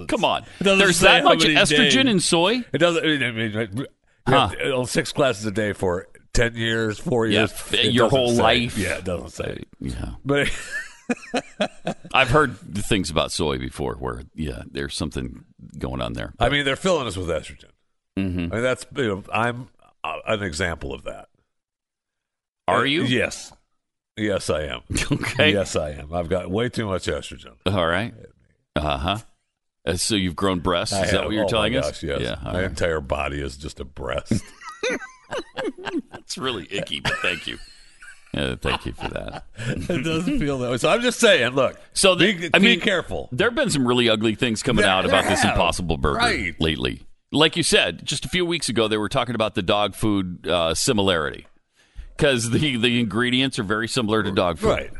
Come 0.08 0.24
on, 0.24 0.44
there's 0.60 1.00
that 1.00 1.24
much 1.24 1.40
estrogen 1.40 2.04
days. 2.04 2.06
in 2.06 2.20
soy. 2.20 2.64
It 2.72 2.78
doesn't. 2.78 3.04
I 3.04 3.30
mean, 3.30 3.86
Huh. 4.26 4.50
uh, 4.76 4.84
six 4.84 5.12
glasses 5.12 5.46
a 5.46 5.50
day 5.50 5.72
for 5.72 6.06
ten 6.34 6.54
years, 6.54 6.98
four 6.98 7.26
years, 7.26 7.50
It 7.72 7.92
your 7.92 8.10
whole 8.10 8.34
say. 8.34 8.42
life. 8.42 8.76
Yeah, 8.76 8.98
it 8.98 9.04
doesn't 9.04 9.30
say. 9.30 9.62
Yeah, 9.80 10.10
But 10.24 10.50
I've 12.12 12.28
heard 12.28 12.58
things 12.58 13.08
about 13.10 13.32
soy 13.32 13.56
before, 13.58 13.94
where 13.94 14.22
yeah, 14.34 14.62
there's 14.70 14.94
something 14.94 15.44
going 15.78 16.02
on 16.02 16.12
there. 16.12 16.34
I 16.38 16.50
mean, 16.50 16.66
they're 16.66 16.76
filling 16.76 17.06
us 17.06 17.16
with 17.16 17.28
estrogen. 17.28 17.70
Mhm. 18.18 18.52
I 18.52 18.54
mean, 18.54 18.62
that's 18.62 18.86
you 18.96 19.08
know, 19.08 19.24
I'm 19.32 19.68
uh, 20.04 20.18
an 20.26 20.42
example 20.42 20.92
of 20.92 21.04
that. 21.04 21.28
Are 22.66 22.80
Uh, 22.80 22.84
you? 22.84 23.04
Yes. 23.04 23.52
Yes, 24.16 24.50
I 24.50 24.62
am. 24.64 24.80
Okay. 25.12 25.52
Yes, 25.52 25.76
I 25.76 25.90
am. 25.90 26.12
I've 26.12 26.28
got 26.28 26.50
way 26.50 26.68
too 26.68 26.86
much 26.86 27.06
estrogen. 27.06 27.54
All 27.66 27.86
right. 27.86 28.12
Uh 28.76 28.98
huh. 28.98 29.18
Uh, 29.86 29.94
so 29.94 30.16
you've 30.16 30.36
grown 30.36 30.58
breasts. 30.60 30.94
Is 30.96 31.12
that 31.12 31.24
what 31.24 31.32
you're 31.32 31.44
oh 31.44 31.48
telling 31.48 31.72
my 31.74 31.78
us? 31.80 32.02
yes. 32.02 32.20
Yeah. 32.20 32.36
My 32.44 32.54
right. 32.54 32.64
entire 32.64 33.00
body 33.00 33.40
is 33.40 33.56
just 33.56 33.78
a 33.80 33.84
breast. 33.84 34.32
That's 36.12 36.36
really 36.38 36.66
icky, 36.70 37.00
but 37.00 37.14
thank 37.22 37.46
you. 37.46 37.58
Yeah, 38.34 38.56
thank 38.56 38.84
you 38.86 38.92
for 38.92 39.08
that. 39.08 39.44
it 39.56 40.04
doesn't 40.04 40.38
feel 40.38 40.58
that 40.58 40.70
way. 40.70 40.76
So 40.76 40.90
I'm 40.90 41.00
just 41.00 41.18
saying, 41.18 41.52
look. 41.54 41.78
So 41.94 42.14
the, 42.14 42.34
be, 42.34 42.50
I 42.52 42.58
be 42.58 42.64
mean, 42.64 42.80
careful. 42.80 43.28
There 43.32 43.46
have 43.48 43.54
been 43.54 43.70
some 43.70 43.86
really 43.88 44.08
ugly 44.10 44.34
things 44.34 44.62
coming 44.62 44.82
There- 44.82 44.90
out 44.90 45.06
about 45.06 45.24
this 45.24 45.40
have. 45.42 45.52
Impossible 45.54 45.96
Burger 45.96 46.18
Right. 46.18 46.60
lately. 46.60 47.02
Like 47.30 47.56
you 47.56 47.62
said, 47.62 48.04
just 48.06 48.24
a 48.24 48.28
few 48.28 48.46
weeks 48.46 48.68
ago, 48.68 48.88
they 48.88 48.96
were 48.96 49.08
talking 49.08 49.34
about 49.34 49.54
the 49.54 49.62
dog 49.62 49.94
food 49.94 50.46
uh, 50.46 50.74
similarity 50.74 51.46
because 52.16 52.50
the 52.50 52.76
the 52.76 52.98
ingredients 53.00 53.58
are 53.58 53.64
very 53.64 53.88
similar 53.88 54.22
to 54.22 54.32
dog 54.32 54.58
food. 54.58 54.68
Right. 54.68 54.90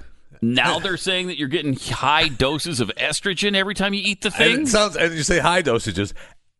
Now 0.42 0.78
they're 0.78 0.96
saying 0.98 1.28
that 1.28 1.38
you're 1.38 1.48
getting 1.48 1.74
high 1.74 2.28
doses 2.28 2.80
of 2.80 2.92
estrogen 2.96 3.56
every 3.56 3.74
time 3.74 3.92
you 3.94 4.02
eat 4.04 4.20
the 4.20 4.28
And 4.28 4.36
thing. 4.36 4.60
it 4.62 4.68
sounds, 4.68 4.94
and 4.96 5.12
you 5.14 5.22
say 5.24 5.38
high 5.40 5.62
dosages, 5.62 6.12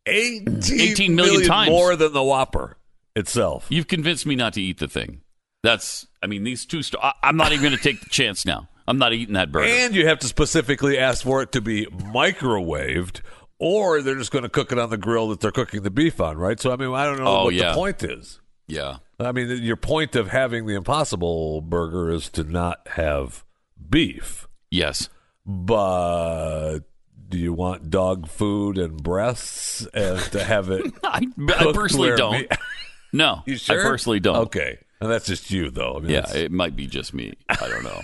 18, 0.05 0.81
18 0.81 1.15
million 1.15 1.45
times. 1.47 1.69
more 1.69 1.95
than 1.95 2.11
the 2.11 2.23
Whopper 2.23 2.77
itself. 3.15 3.67
You've 3.69 3.87
convinced 3.87 4.25
me 4.25 4.35
not 4.35 4.53
to 4.53 4.61
eat 4.61 4.79
the 4.79 4.87
thing. 4.89 5.21
That's, 5.63 6.07
I 6.23 6.27
mean, 6.27 6.43
these 6.43 6.65
two. 6.65 6.81
St- 6.83 7.01
I, 7.03 7.13
I'm 7.23 7.37
not 7.37 7.51
even 7.53 7.63
going 7.63 7.77
to 7.77 7.81
take 7.83 8.01
the 8.01 8.09
chance 8.09 8.45
now. 8.45 8.67
I'm 8.87 8.97
not 8.97 9.13
eating 9.13 9.35
that 9.35 9.51
burger. 9.51 9.67
And 9.69 9.93
you 9.93 10.07
have 10.07 10.19
to 10.19 10.27
specifically 10.27 10.97
ask 10.97 11.23
for 11.23 11.41
it 11.41 11.51
to 11.53 11.61
be 11.61 11.85
microwaved, 11.85 13.21
or 13.59 14.01
they're 14.01 14.15
just 14.15 14.31
going 14.31 14.43
to 14.43 14.49
cook 14.49 14.71
it 14.71 14.79
on 14.79 14.89
the 14.89 14.97
grill 14.97 15.27
that 15.29 15.39
they're 15.41 15.51
cooking 15.51 15.83
the 15.83 15.91
beef 15.91 16.19
on, 16.21 16.37
right? 16.37 16.59
So, 16.59 16.71
I 16.71 16.75
mean, 16.77 16.91
I 16.93 17.05
don't 17.05 17.17
know 17.19 17.27
Oh, 17.27 17.43
what 17.45 17.53
yeah. 17.53 17.69
the 17.69 17.75
point 17.75 18.01
is. 18.03 18.39
yeah. 18.67 18.97
I 19.19 19.33
mean, 19.33 19.49
your 19.63 19.75
point 19.75 20.15
of 20.15 20.29
having 20.29 20.65
the 20.65 20.75
Impossible 20.75 21.59
Burger 21.61 22.09
is 22.09 22.29
to 22.29 22.43
not 22.45 22.87
have 22.91 23.43
beef, 23.89 24.47
Yes. 24.71 25.09
but 25.45 26.79
do 27.27 27.37
you 27.37 27.51
want 27.53 27.89
dog 27.89 28.27
food 28.29 28.77
and 28.77 29.03
breasts 29.03 29.85
and 29.93 30.19
to 30.31 30.41
have 30.43 30.69
it? 30.69 30.85
I, 31.03 31.27
I 31.49 31.71
personally 31.73 32.15
don't. 32.15 32.33
me- 32.41 32.47
No, 33.11 33.41
You 33.45 33.57
sure? 33.57 33.79
I 33.81 33.83
personally 33.83 34.19
don't. 34.19 34.35
Okay, 34.47 34.77
and 35.01 35.09
that's 35.11 35.25
just 35.25 35.49
you, 35.51 35.69
though. 35.71 35.95
I 35.97 35.99
mean, 35.99 36.11
Yeah, 36.11 36.31
it 36.33 36.51
might 36.51 36.75
be 36.75 36.85
just 36.87 37.13
me. 37.13 37.33
I 37.49 37.67
don't 37.67 37.83
know. 37.83 38.01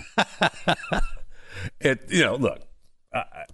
it. 1.80 2.02
You 2.10 2.26
know, 2.26 2.36
look. 2.36 2.60
I, 3.14 3.46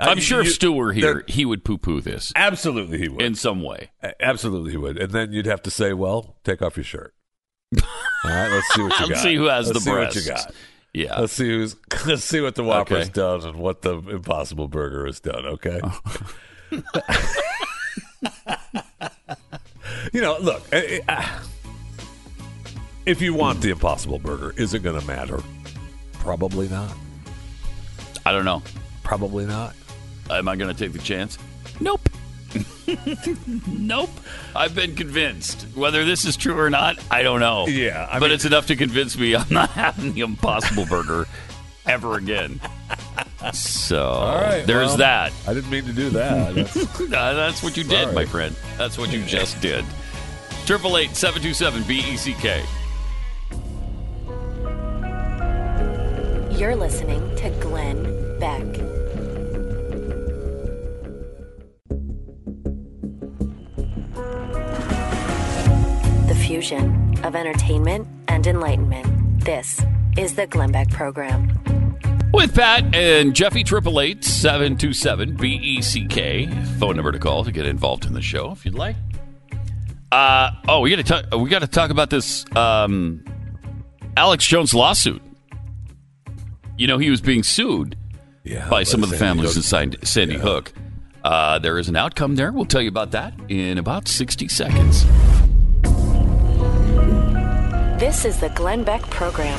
I'm 0.00 0.18
sure 0.20 0.42
you- 0.42 0.48
if 0.48 0.54
Stu 0.54 0.72
were 0.72 0.92
here, 0.92 1.24
he 1.26 1.44
would 1.44 1.64
poo-poo 1.64 2.00
this 2.00 2.32
absolutely 2.36 2.98
he 2.98 3.08
would. 3.08 3.22
in 3.22 3.34
some 3.34 3.62
way. 3.62 3.90
Absolutely, 4.20 4.70
he 4.72 4.76
would. 4.76 4.96
And 4.96 5.12
then 5.12 5.32
you'd 5.32 5.46
have 5.46 5.62
to 5.62 5.70
say, 5.70 5.92
"Well, 5.92 6.36
take 6.44 6.62
off 6.62 6.76
your 6.76 6.84
shirt." 6.84 7.14
All 7.82 8.30
right, 8.30 8.48
let's 8.50 8.66
see 8.74 8.82
what 8.82 8.92
you 8.92 8.98
got. 9.00 9.08
Let's 9.10 9.22
see 9.22 9.34
who 9.36 9.44
has 9.46 9.66
Let's 9.66 9.78
the 9.78 9.84
see 9.84 9.90
breasts. 9.90 10.16
what 10.16 10.24
you 10.24 10.30
got. 10.30 10.54
Yeah. 10.94 11.20
Let's 11.20 11.32
see 11.32 11.48
who's. 11.48 11.76
Let's 12.06 12.24
see 12.24 12.40
what 12.40 12.54
the 12.54 12.64
Whopper's 12.64 13.04
Okay. 13.08 13.12
done 13.12 13.42
and 13.44 13.58
what 13.58 13.82
the 13.82 13.96
Impossible 13.98 14.68
Burger 14.68 15.06
has 15.06 15.20
done. 15.20 15.44
Okay. 15.46 15.80
you 20.12 20.20
know, 20.20 20.38
look. 20.40 20.62
eh, 20.72 20.98
eh, 20.98 21.00
ah, 21.08 21.42
If 23.06 23.20
you 23.22 23.34
want 23.34 23.60
the 23.60 23.70
Impossible 23.70 24.18
Burger, 24.18 24.54
is 24.56 24.74
it 24.74 24.82
going 24.82 24.98
to 25.00 25.06
matter? 25.06 25.40
Probably 26.14 26.68
not. 26.68 26.90
I 28.26 28.32
don't 28.32 28.44
know. 28.44 28.62
Probably 29.02 29.46
not. 29.46 29.74
Am 30.30 30.48
I 30.48 30.56
going 30.56 30.74
to 30.74 30.78
take 30.78 30.92
the 30.92 30.98
chance? 31.02 31.38
Nope. 31.80 32.08
nope. 33.66 34.10
I've 34.56 34.74
been 34.74 34.94
convinced. 34.94 35.66
Whether 35.74 36.04
this 36.04 36.24
is 36.24 36.36
true 36.36 36.58
or 36.58 36.70
not, 36.70 36.98
I 37.10 37.22
don't 37.22 37.40
know. 37.40 37.66
Yeah, 37.66 38.08
I 38.10 38.18
but 38.18 38.26
mean- 38.26 38.34
it's 38.34 38.44
enough 38.44 38.66
to 38.68 38.76
convince 38.76 39.16
me 39.18 39.34
I'm 39.36 39.46
not 39.50 39.70
having 39.70 40.14
the 40.14 40.20
Impossible 40.20 40.86
Burger 40.86 41.26
ever 41.86 42.16
again. 42.16 42.60
So 43.52 44.02
All 44.04 44.34
right. 44.40 44.66
there's 44.66 44.88
well, 44.88 44.96
that. 44.98 45.32
I 45.46 45.54
didn't 45.54 45.70
mean 45.70 45.84
to 45.84 45.92
do 45.92 46.10
that. 46.10 46.54
That's- 46.54 46.98
that's 47.08 47.62
what 47.62 47.76
you 47.76 47.84
did, 47.84 48.02
Sorry. 48.04 48.14
my 48.14 48.24
friend. 48.24 48.54
That's 48.76 48.98
what 48.98 49.12
you 49.12 49.22
just 49.24 49.60
did. 49.60 49.84
Triple 50.66 50.98
eight 50.98 51.14
seven 51.16 51.40
two 51.40 51.54
seven 51.54 51.82
B 51.84 51.98
E 52.00 52.16
C 52.16 52.34
K. 52.34 52.62
You're 56.58 56.74
listening 56.76 57.34
to 57.36 57.50
Glenn 57.60 58.38
Beck. 58.40 58.64
Fusion 66.48 67.14
of 67.24 67.36
entertainment 67.36 68.08
and 68.28 68.46
enlightenment. 68.46 69.44
This 69.44 69.82
is 70.16 70.34
the 70.34 70.46
Glenn 70.46 70.72
Beck 70.72 70.88
Program. 70.88 71.46
With 72.32 72.54
Pat 72.54 72.94
and 72.94 73.36
Jeffy, 73.36 73.62
triple 73.62 74.00
eight 74.00 74.24
seven 74.24 74.78
two 74.78 74.94
seven 74.94 75.36
B 75.36 75.60
E 75.62 75.82
C 75.82 76.06
K. 76.06 76.46
Phone 76.78 76.96
number 76.96 77.12
to 77.12 77.18
call 77.18 77.44
to 77.44 77.52
get 77.52 77.66
involved 77.66 78.06
in 78.06 78.14
the 78.14 78.22
show 78.22 78.50
if 78.50 78.64
you'd 78.64 78.74
like. 78.74 78.96
Uh, 80.10 80.52
oh, 80.66 80.80
we 80.80 80.88
got 80.88 80.96
to 80.96 81.02
talk. 81.02 81.38
We 81.38 81.50
got 81.50 81.58
to 81.58 81.66
talk 81.66 81.90
about 81.90 82.08
this 82.08 82.46
um, 82.56 83.22
Alex 84.16 84.46
Jones 84.46 84.72
lawsuit. 84.72 85.20
You 86.78 86.86
know, 86.86 86.96
he 86.96 87.10
was 87.10 87.20
being 87.20 87.42
sued 87.42 87.94
yeah, 88.44 88.70
by 88.70 88.84
some 88.84 89.02
of 89.02 89.10
the 89.10 89.18
Sandy 89.18 89.42
families 89.42 89.50
Hook. 89.50 89.56
in 89.56 89.62
Sandy, 89.62 89.98
Sandy 90.02 90.38
Hook. 90.38 90.72
Uh, 91.22 91.58
there 91.58 91.78
is 91.78 91.90
an 91.90 91.96
outcome 91.96 92.36
there. 92.36 92.52
We'll 92.52 92.64
tell 92.64 92.80
you 92.80 92.88
about 92.88 93.10
that 93.10 93.34
in 93.50 93.76
about 93.76 94.08
sixty 94.08 94.48
seconds. 94.48 95.04
This 97.98 98.24
is 98.24 98.38
the 98.38 98.50
Glenn 98.50 98.84
Beck 98.84 99.02
Program. 99.10 99.58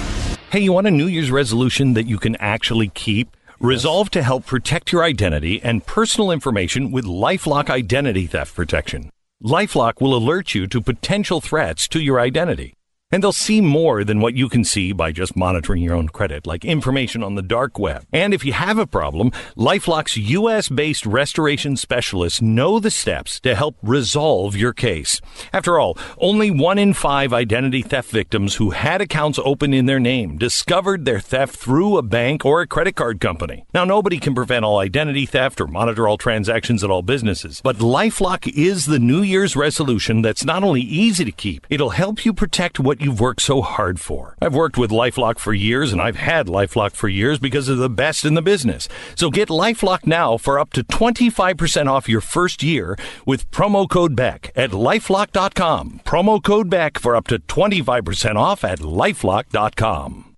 Hey, 0.49 0.61
you 0.61 0.71
want 0.71 0.87
a 0.87 0.91
New 0.91 1.07
Year's 1.07 1.29
resolution 1.29 1.93
that 1.95 2.05
you 2.05 2.17
can 2.17 2.37
actually 2.37 2.87
keep? 2.87 3.35
Resolve 3.59 4.09
to 4.11 4.23
help 4.23 4.45
protect 4.45 4.93
your 4.93 5.03
identity 5.03 5.61
and 5.61 5.85
personal 5.85 6.31
information 6.31 6.89
with 6.89 7.03
Lifelock 7.03 7.69
Identity 7.69 8.27
Theft 8.27 8.55
Protection. 8.55 9.09
Lifelock 9.43 9.99
will 9.99 10.15
alert 10.15 10.55
you 10.55 10.67
to 10.67 10.79
potential 10.79 11.41
threats 11.41 11.85
to 11.89 11.99
your 11.99 12.17
identity. 12.17 12.75
And 13.11 13.23
they'll 13.23 13.31
see 13.31 13.59
more 13.59 14.03
than 14.03 14.19
what 14.19 14.35
you 14.35 14.47
can 14.49 14.63
see 14.63 14.91
by 14.91 15.11
just 15.11 15.35
monitoring 15.35 15.81
your 15.81 15.95
own 15.95 16.09
credit, 16.09 16.45
like 16.45 16.63
information 16.63 17.23
on 17.23 17.33
the 17.33 17.41
dark 17.41 17.79
web. 17.79 18.05
And 18.13 18.35
if 18.35 18.45
you 18.45 18.53
have 18.53 18.77
a 18.77 18.85
problem, 18.85 19.31
Lifelock's 19.57 20.15
US 20.15 20.69
based 20.69 21.07
restoration 21.07 21.75
specialists 21.75 22.39
know 22.39 22.79
the 22.79 22.91
steps 22.91 23.39
to 23.39 23.55
help 23.55 23.77
resolve 23.81 24.55
your 24.55 24.73
case. 24.73 25.21
After 25.51 25.79
all, 25.79 25.97
only 26.19 26.51
one 26.51 26.77
in 26.77 26.93
five 26.93 27.33
identity 27.33 27.81
theft 27.81 28.11
victims 28.11 28.55
who 28.57 28.69
had 28.69 29.01
accounts 29.01 29.39
open 29.43 29.73
in 29.73 29.87
their 29.87 29.99
name 29.99 30.37
discovered 30.37 31.05
their 31.05 31.19
theft 31.19 31.55
through 31.55 31.97
a 31.97 32.03
bank 32.03 32.45
or 32.45 32.61
a 32.61 32.67
credit 32.67 32.95
card 32.95 33.19
company. 33.19 33.65
Now, 33.73 33.85
nobody 33.85 34.19
can 34.19 34.35
prevent 34.35 34.65
all 34.65 34.77
identity 34.77 35.25
theft 35.25 35.59
or 35.59 35.65
monitor 35.65 36.07
all 36.07 36.19
transactions 36.19 36.83
at 36.83 36.91
all 36.91 37.01
businesses, 37.01 37.59
but 37.63 37.77
Lifelock 37.77 38.47
is 38.55 38.85
the 38.85 38.99
New 38.99 39.23
Year's 39.23 39.55
resolution 39.55 40.21
that's 40.21 40.45
not 40.45 40.63
only 40.63 40.81
easy 40.81 41.25
to 41.25 41.31
keep, 41.31 41.65
it'll 41.71 41.89
help 41.89 42.23
you 42.23 42.33
protect 42.33 42.79
what 42.79 42.98
you've 43.01 43.19
worked 43.19 43.41
so 43.41 43.61
hard 43.61 43.99
for. 43.99 44.35
I've 44.41 44.55
worked 44.55 44.77
with 44.77 44.91
Lifelock 44.91 45.39
for 45.39 45.53
years, 45.53 45.91
and 45.91 46.01
I've 46.01 46.15
had 46.15 46.47
Lifelock 46.47 46.93
for 46.93 47.07
years 47.07 47.39
because 47.39 47.67
they're 47.67 47.75
the 47.75 47.89
best 47.89 48.25
in 48.25 48.33
the 48.33 48.41
business. 48.41 48.87
So 49.15 49.29
get 49.29 49.49
Lifelock 49.49 50.05
now 50.05 50.37
for 50.37 50.59
up 50.59 50.71
to 50.73 50.83
25% 50.83 51.87
off 51.87 52.09
your 52.09 52.21
first 52.21 52.63
year 52.63 52.97
with 53.25 53.49
promo 53.51 53.87
code 53.89 54.15
BECK 54.15 54.51
at 54.55 54.71
lifelock.com. 54.71 56.01
Promo 56.05 56.43
code 56.43 56.69
BECK 56.69 56.99
for 56.99 57.15
up 57.15 57.27
to 57.27 57.39
25% 57.39 58.35
off 58.35 58.63
at 58.63 58.79
lifelock.com. 58.79 60.28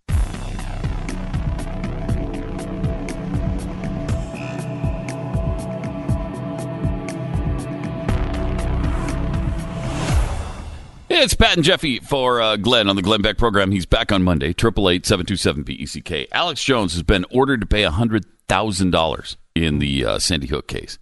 It's 11.14 11.34
Pat 11.34 11.58
and 11.58 11.64
Jeffy 11.66 12.00
for 12.00 12.42
uh, 12.42 12.56
Glenn 12.56 12.88
on 12.90 12.96
the 12.96 13.02
Glenn 13.02 13.22
Beck 13.22 13.38
program. 13.38 13.72
He's 13.72 13.86
back 13.86 14.14
on 14.14 14.24
Monday. 14.24 14.54
Triple 14.54 14.90
eight 14.90 15.06
seven 15.06 15.26
two 15.26 15.36
seven 15.36 15.64
BECK. 15.64 16.28
Alex 16.32 16.64
Jones 16.64 16.94
has 16.94 17.04
been 17.04 17.26
ordered 17.30 17.60
to 17.62 17.68
pay 17.68 17.84
hundred 17.84 18.26
thousand 18.48 18.92
dollars 18.92 19.36
in 19.54 19.80
the 19.80 20.06
uh, 20.06 20.20
Sandy 20.20 20.48
Hook 20.48 20.68
case. 20.68 20.98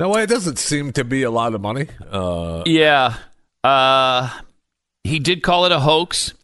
No, 0.00 0.14
it 0.16 0.26
doesn't 0.28 0.58
seem 0.58 0.92
to 0.94 1.04
be 1.04 1.22
a 1.22 1.30
lot 1.30 1.54
of 1.54 1.60
money. 1.60 1.86
Uh, 2.10 2.64
Yeah, 2.66 3.14
uh, 3.62 4.40
he 5.04 5.20
did 5.20 5.42
call 5.42 5.66
it 5.66 5.72
a 5.72 5.80
hoax. 5.80 6.34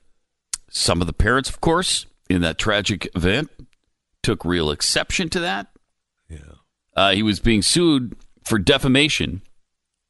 Some 0.70 1.00
of 1.00 1.08
the 1.08 1.12
parents, 1.12 1.48
of 1.50 1.60
course, 1.60 2.06
in 2.30 2.42
that 2.42 2.58
tragic 2.58 3.08
event, 3.16 3.50
took 4.22 4.44
real 4.44 4.70
exception 4.70 5.28
to 5.30 5.40
that. 5.40 5.66
Yeah, 6.28 6.38
uh, 6.96 7.10
he 7.10 7.24
was 7.24 7.40
being 7.40 7.60
sued 7.62 8.14
for 8.44 8.58
defamation 8.60 9.42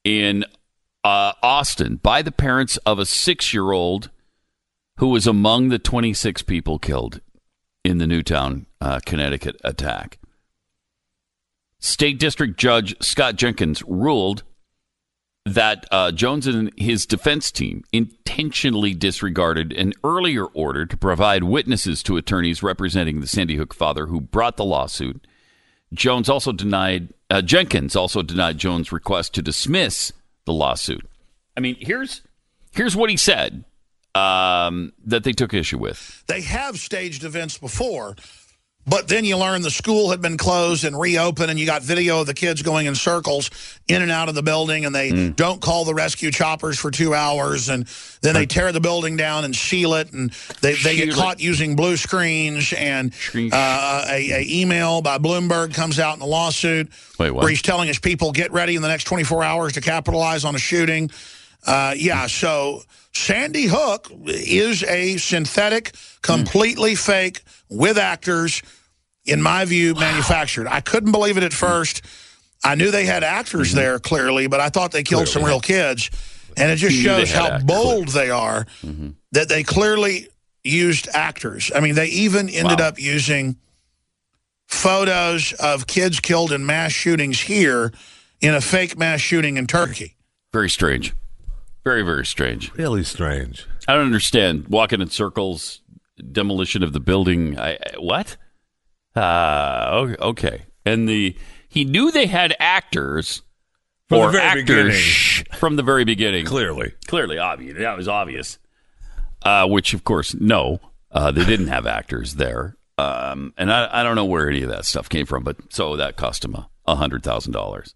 in 0.04 0.44
uh, 1.08 1.32
Austin 1.42 1.96
by 1.96 2.20
the 2.20 2.30
parents 2.30 2.76
of 2.84 2.98
a 2.98 3.06
six-year-old 3.06 4.10
who 4.98 5.08
was 5.08 5.26
among 5.26 5.70
the 5.70 5.78
26 5.78 6.42
people 6.42 6.78
killed 6.78 7.22
in 7.82 7.96
the 7.96 8.06
Newtown, 8.06 8.66
uh, 8.82 9.00
Connecticut 9.06 9.58
attack. 9.64 10.18
State 11.80 12.18
District 12.18 12.58
Judge 12.58 12.94
Scott 13.00 13.36
Jenkins 13.36 13.82
ruled 13.84 14.42
that 15.46 15.86
uh, 15.90 16.12
Jones 16.12 16.46
and 16.46 16.70
his 16.76 17.06
defense 17.06 17.50
team 17.50 17.84
intentionally 17.90 18.92
disregarded 18.92 19.72
an 19.72 19.94
earlier 20.04 20.44
order 20.44 20.84
to 20.84 20.96
provide 20.98 21.44
witnesses 21.44 22.02
to 22.02 22.18
attorneys 22.18 22.62
representing 22.62 23.20
the 23.20 23.26
Sandy 23.26 23.56
Hook 23.56 23.72
father 23.72 24.08
who 24.08 24.20
brought 24.20 24.58
the 24.58 24.64
lawsuit. 24.64 25.26
Jones 25.94 26.28
also 26.28 26.52
denied 26.52 27.14
uh, 27.30 27.40
Jenkins 27.40 27.96
also 27.96 28.20
denied 28.20 28.58
Jones' 28.58 28.92
request 28.92 29.32
to 29.34 29.42
dismiss 29.42 30.12
the 30.48 30.54
lawsuit. 30.54 31.08
I 31.56 31.60
mean, 31.60 31.76
here's 31.78 32.22
here's 32.72 32.96
what 32.96 33.10
he 33.10 33.16
said 33.16 33.64
um, 34.14 34.92
that 35.04 35.22
they 35.22 35.32
took 35.32 35.54
issue 35.54 35.78
with. 35.78 36.24
They 36.26 36.40
have 36.40 36.78
staged 36.78 37.22
events 37.22 37.58
before, 37.58 38.16
but 38.88 39.08
then 39.08 39.24
you 39.24 39.36
learn 39.36 39.62
the 39.62 39.70
school 39.70 40.10
had 40.10 40.20
been 40.20 40.36
closed 40.36 40.84
and 40.84 40.98
reopened, 40.98 41.50
and 41.50 41.58
you 41.58 41.66
got 41.66 41.82
video 41.82 42.20
of 42.20 42.26
the 42.26 42.34
kids 42.34 42.62
going 42.62 42.86
in 42.86 42.94
circles 42.94 43.50
in 43.88 44.02
and 44.02 44.10
out 44.10 44.28
of 44.28 44.34
the 44.34 44.42
building, 44.42 44.84
and 44.84 44.94
they 44.94 45.30
don't 45.30 45.60
call 45.60 45.84
the 45.84 45.94
rescue 45.94 46.30
choppers 46.30 46.78
for 46.78 46.90
two 46.90 47.14
hours, 47.14 47.68
and 47.68 47.86
then 48.22 48.34
they 48.34 48.46
tear 48.46 48.72
the 48.72 48.80
building 48.80 49.16
down 49.16 49.44
and 49.44 49.54
seal 49.54 49.94
it, 49.94 50.12
and 50.12 50.30
they, 50.60 50.74
they 50.74 50.96
get 50.96 51.12
caught 51.14 51.40
using 51.40 51.76
blue 51.76 51.96
screens, 51.96 52.72
and 52.72 53.12
uh, 53.34 54.06
a, 54.08 54.30
a 54.30 54.44
email 54.48 55.02
by 55.02 55.18
Bloomberg 55.18 55.74
comes 55.74 55.98
out 55.98 56.16
in 56.16 56.22
a 56.22 56.26
lawsuit 56.26 56.90
Wait, 57.18 57.30
where 57.30 57.48
he's 57.48 57.62
telling 57.62 57.88
his 57.88 57.98
people, 57.98 58.32
get 58.32 58.52
ready 58.52 58.76
in 58.76 58.82
the 58.82 58.88
next 58.88 59.04
24 59.04 59.44
hours 59.44 59.72
to 59.74 59.80
capitalize 59.80 60.44
on 60.44 60.54
a 60.54 60.58
shooting. 60.58 61.10
Uh, 61.66 61.94
yeah, 61.96 62.26
so 62.26 62.82
Sandy 63.12 63.66
Hook 63.66 64.10
is 64.26 64.84
a 64.84 65.16
synthetic, 65.16 65.92
completely 66.22 66.94
fake, 66.94 67.42
with 67.68 67.98
actors, 67.98 68.62
in 69.28 69.42
my 69.42 69.64
view, 69.64 69.94
manufactured. 69.94 70.66
I 70.66 70.80
couldn't 70.80 71.12
believe 71.12 71.36
it 71.36 71.42
at 71.42 71.52
first. 71.52 72.02
I 72.64 72.74
knew 72.74 72.90
they 72.90 73.06
had 73.06 73.22
actors 73.22 73.68
mm-hmm. 73.68 73.78
there, 73.78 73.98
clearly, 73.98 74.46
but 74.46 74.60
I 74.60 74.68
thought 74.68 74.90
they 74.92 75.02
killed 75.02 75.28
some 75.28 75.44
real 75.44 75.60
kids. 75.60 76.10
And 76.56 76.72
it 76.72 76.76
just 76.76 76.96
You 76.96 77.02
shows 77.02 77.32
how 77.32 77.46
actors. 77.46 77.64
bold 77.64 78.08
they 78.08 78.30
are 78.30 78.64
mm-hmm. 78.82 79.10
that 79.32 79.48
they 79.48 79.62
clearly 79.62 80.28
used 80.64 81.08
actors. 81.12 81.70
I 81.74 81.80
mean, 81.80 81.94
they 81.94 82.06
even 82.08 82.48
ended 82.48 82.80
Wow. 82.80 82.88
up 82.88 82.98
using 83.00 83.56
photos 84.66 85.52
of 85.54 85.86
kids 85.86 86.20
killed 86.20 86.52
in 86.52 86.66
mass 86.66 86.92
shootings 86.92 87.40
here 87.40 87.92
in 88.40 88.54
a 88.54 88.60
fake 88.60 88.98
mass 88.98 89.20
shooting 89.20 89.56
in 89.56 89.66
Turkey. 89.66 90.16
Very 90.52 90.70
strange. 90.70 91.14
Very 91.84 92.02
very 92.02 92.26
strange. 92.26 92.72
really 92.74 93.04
strange. 93.04 93.66
I 93.86 93.94
don't 93.94 94.04
understand 94.04 94.68
walking 94.68 95.00
in 95.00 95.08
circles, 95.08 95.80
demolition 96.32 96.82
of 96.82 96.92
the 96.92 97.00
building. 97.00 97.58
I, 97.58 97.74
I- 97.74 97.78
what? 97.98 98.36
Uh, 99.18 100.14
okay. 100.20 100.62
And 100.84 101.08
the 101.08 101.36
he 101.68 101.84
knew 101.84 102.10
they 102.10 102.26
had 102.26 102.54
actors 102.58 103.42
From 104.08 104.18
the 104.18 104.24
or 104.24 104.30
very 104.30 104.44
actors 104.44 105.44
from 105.58 105.76
the 105.76 105.82
very 105.82 106.04
beginning. 106.04 106.46
Clearly, 106.46 106.92
Clearly 107.06 107.38
obvious. 107.38 107.76
That 107.78 107.96
was 107.96 108.08
obvious. 108.08 108.58
uh, 109.42 109.66
which 109.68 109.92
of 109.94 110.04
course, 110.04 110.34
no, 110.34 110.80
uh, 111.12 111.30
they 111.30 111.44
didn't 111.44 111.68
have 111.68 111.86
actors 111.86 112.34
there. 112.36 112.76
Um, 112.96 113.52
and 113.56 113.72
I, 113.72 114.00
I 114.00 114.02
don't 114.02 114.16
know 114.16 114.24
where 114.24 114.48
any 114.48 114.62
of 114.62 114.70
that 114.70 114.84
stuff 114.84 115.08
came 115.08 115.24
from, 115.26 115.44
but 115.44 115.56
so 115.72 115.96
that 115.96 116.16
cost 116.16 116.44
him 116.44 116.54
a, 116.86 116.96
hundred 116.96 117.22
thousand 117.22 117.52
dollars. 117.52 117.94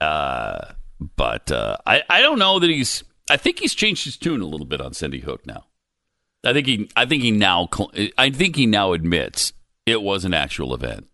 Uh, 0.00 0.72
but 1.16 1.50
uh, 1.50 1.76
I, 1.86 2.02
I 2.08 2.20
don't 2.20 2.38
know 2.38 2.58
that 2.58 2.68
he's. 2.70 3.02
I 3.30 3.36
think 3.36 3.58
he's 3.58 3.74
changed 3.74 4.04
his 4.04 4.16
tune 4.16 4.40
a 4.40 4.46
little 4.46 4.66
bit 4.66 4.80
on 4.80 4.92
Sandy 4.94 5.20
Hook 5.20 5.46
now. 5.46 5.64
I 6.44 6.52
think 6.52 6.66
he. 6.66 6.88
I 6.94 7.04
think 7.06 7.22
he 7.22 7.30
now. 7.32 7.68
I 8.16 8.30
think 8.30 8.54
he 8.56 8.66
now 8.66 8.92
admits 8.92 9.52
it 9.90 10.02
was 10.02 10.24
an 10.24 10.34
actual 10.34 10.74
event. 10.74 11.06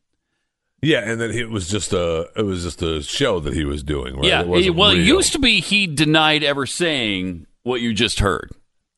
Yeah, 0.82 0.98
and 0.98 1.20
then 1.20 1.30
it 1.30 1.48
was 1.50 1.68
just 1.68 1.92
a 1.92 2.28
it 2.36 2.42
was 2.42 2.62
just 2.62 2.82
a 2.82 3.02
show 3.02 3.40
that 3.40 3.54
he 3.54 3.64
was 3.64 3.82
doing. 3.82 4.16
Right? 4.16 4.26
Yeah. 4.26 4.40
it 4.42 4.48
wasn't 4.48 4.76
well, 4.76 4.90
it 4.90 4.98
used 4.98 5.32
to 5.32 5.38
be 5.38 5.60
he 5.60 5.86
denied 5.86 6.42
ever 6.42 6.66
saying 6.66 7.46
what 7.62 7.80
you 7.80 7.94
just 7.94 8.20
heard. 8.20 8.50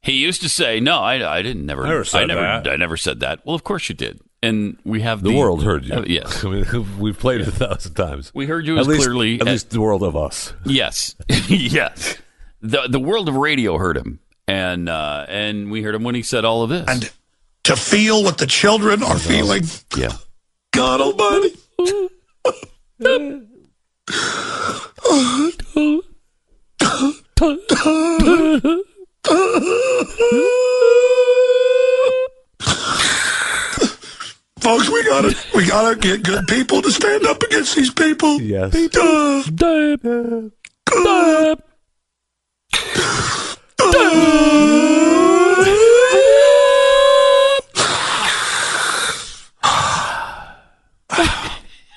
He 0.02 0.12
used 0.12 0.42
to 0.42 0.48
say, 0.48 0.80
"No, 0.80 0.98
I, 0.98 1.38
I 1.38 1.42
didn't. 1.42 1.66
Never. 1.66 1.84
I 1.84 1.88
never 1.88 2.04
said 2.04 2.22
I 2.22 2.26
never. 2.26 2.40
that." 2.40 2.68
I 2.68 2.76
never 2.76 2.96
said 2.96 3.20
that." 3.20 3.44
Well, 3.46 3.54
of 3.54 3.64
course 3.64 3.88
you 3.88 3.94
did. 3.94 4.20
And 4.42 4.78
we 4.84 5.00
have 5.00 5.22
the 5.22 5.30
the, 5.30 5.36
world 5.36 5.64
heard 5.64 5.84
you. 5.84 5.94
Uh, 5.94 6.04
yes. 6.06 6.44
I 6.44 6.50
mean, 6.50 6.98
we've 6.98 7.18
played 7.18 7.40
it 7.40 7.48
a 7.48 7.52
thousand 7.52 7.94
times. 7.94 8.32
We 8.34 8.46
heard 8.46 8.66
you 8.66 8.76
at 8.76 8.80
as 8.82 8.88
least, 8.88 9.04
clearly 9.04 9.34
At 9.36 9.42
as- 9.42 9.52
least 9.52 9.70
the 9.70 9.80
world 9.80 10.02
of 10.02 10.16
us. 10.16 10.52
Yes, 10.64 11.14
yes. 11.48 12.18
The 12.60 12.88
the 12.88 13.00
world 13.00 13.28
of 13.28 13.36
radio 13.36 13.78
heard 13.78 13.96
him, 13.96 14.20
and 14.48 14.88
uh, 14.88 15.26
and 15.28 15.70
we 15.70 15.82
heard 15.82 15.94
him 15.94 16.02
when 16.04 16.14
he 16.14 16.22
said 16.22 16.44
all 16.44 16.62
of 16.62 16.70
this. 16.70 16.84
And 16.88 17.10
to 17.66 17.74
feel 17.74 18.22
what 18.22 18.38
the 18.38 18.46
children 18.46 19.02
are 19.02 19.18
feeling. 19.18 19.64
yeah, 19.96 20.12
God 20.72 21.00
Almighty. 21.00 21.56
Folks, 34.60 34.88
we 34.88 35.04
gotta 35.04 35.36
we 35.56 35.66
gotta 35.66 35.96
get 35.96 36.22
good 36.22 36.46
people 36.46 36.82
to 36.82 36.90
stand 36.92 37.26
up 37.26 37.42
against 37.42 37.74
these 37.74 37.92
people. 37.92 38.40
Yes. 38.40 38.72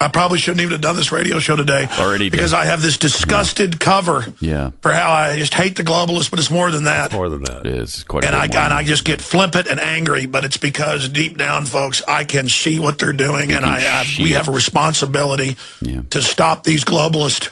I 0.01 0.07
probably 0.07 0.39
shouldn't 0.39 0.61
even 0.61 0.71
have 0.71 0.81
done 0.81 0.95
this 0.95 1.11
radio 1.11 1.39
show 1.39 1.57
today. 1.57 1.85
Already 1.99 2.26
did. 2.26 2.31
Because 2.31 2.53
I 2.53 2.63
have 2.65 2.81
this 2.81 2.97
disgusted 2.97 3.81
cover 3.81 4.26
yeah. 4.39 4.71
for 4.81 4.93
how 4.93 5.11
I 5.11 5.38
just 5.38 5.53
hate 5.53 5.76
the 5.76 5.84
globalists, 5.84 6.30
but 6.31 6.39
it's 6.39 6.49
more 6.49 6.71
than 6.71 6.85
that. 6.85 7.11
More 7.11 7.27
than 7.27 7.43
that. 7.43 7.65
It 7.65 7.73
is 7.76 8.03
quite. 8.03 8.23
And 8.23 8.34
a 8.34 8.38
I 8.38 8.45
and. 8.45 8.73
I 8.73 8.84
just 8.84 9.03
get 9.03 9.19
flippant 9.21 9.67
and 9.67 9.77
angry, 9.77 10.26
but 10.26 10.45
it's 10.45 10.55
because 10.55 11.09
deep 11.09 11.38
down, 11.38 11.65
folks, 11.65 12.01
I 12.07 12.23
can 12.23 12.47
see 12.47 12.80
what 12.80 12.97
they're 12.97 13.11
doing, 13.11 13.51
and 13.51 13.65
I, 13.65 13.80
I 14.01 14.05
we 14.19 14.31
have 14.31 14.47
a 14.47 14.51
responsibility 14.51 15.57
Yeah. 15.81 16.01
to 16.11 16.21
stop 16.21 16.63
these 16.63 16.85
globalists. 16.85 17.49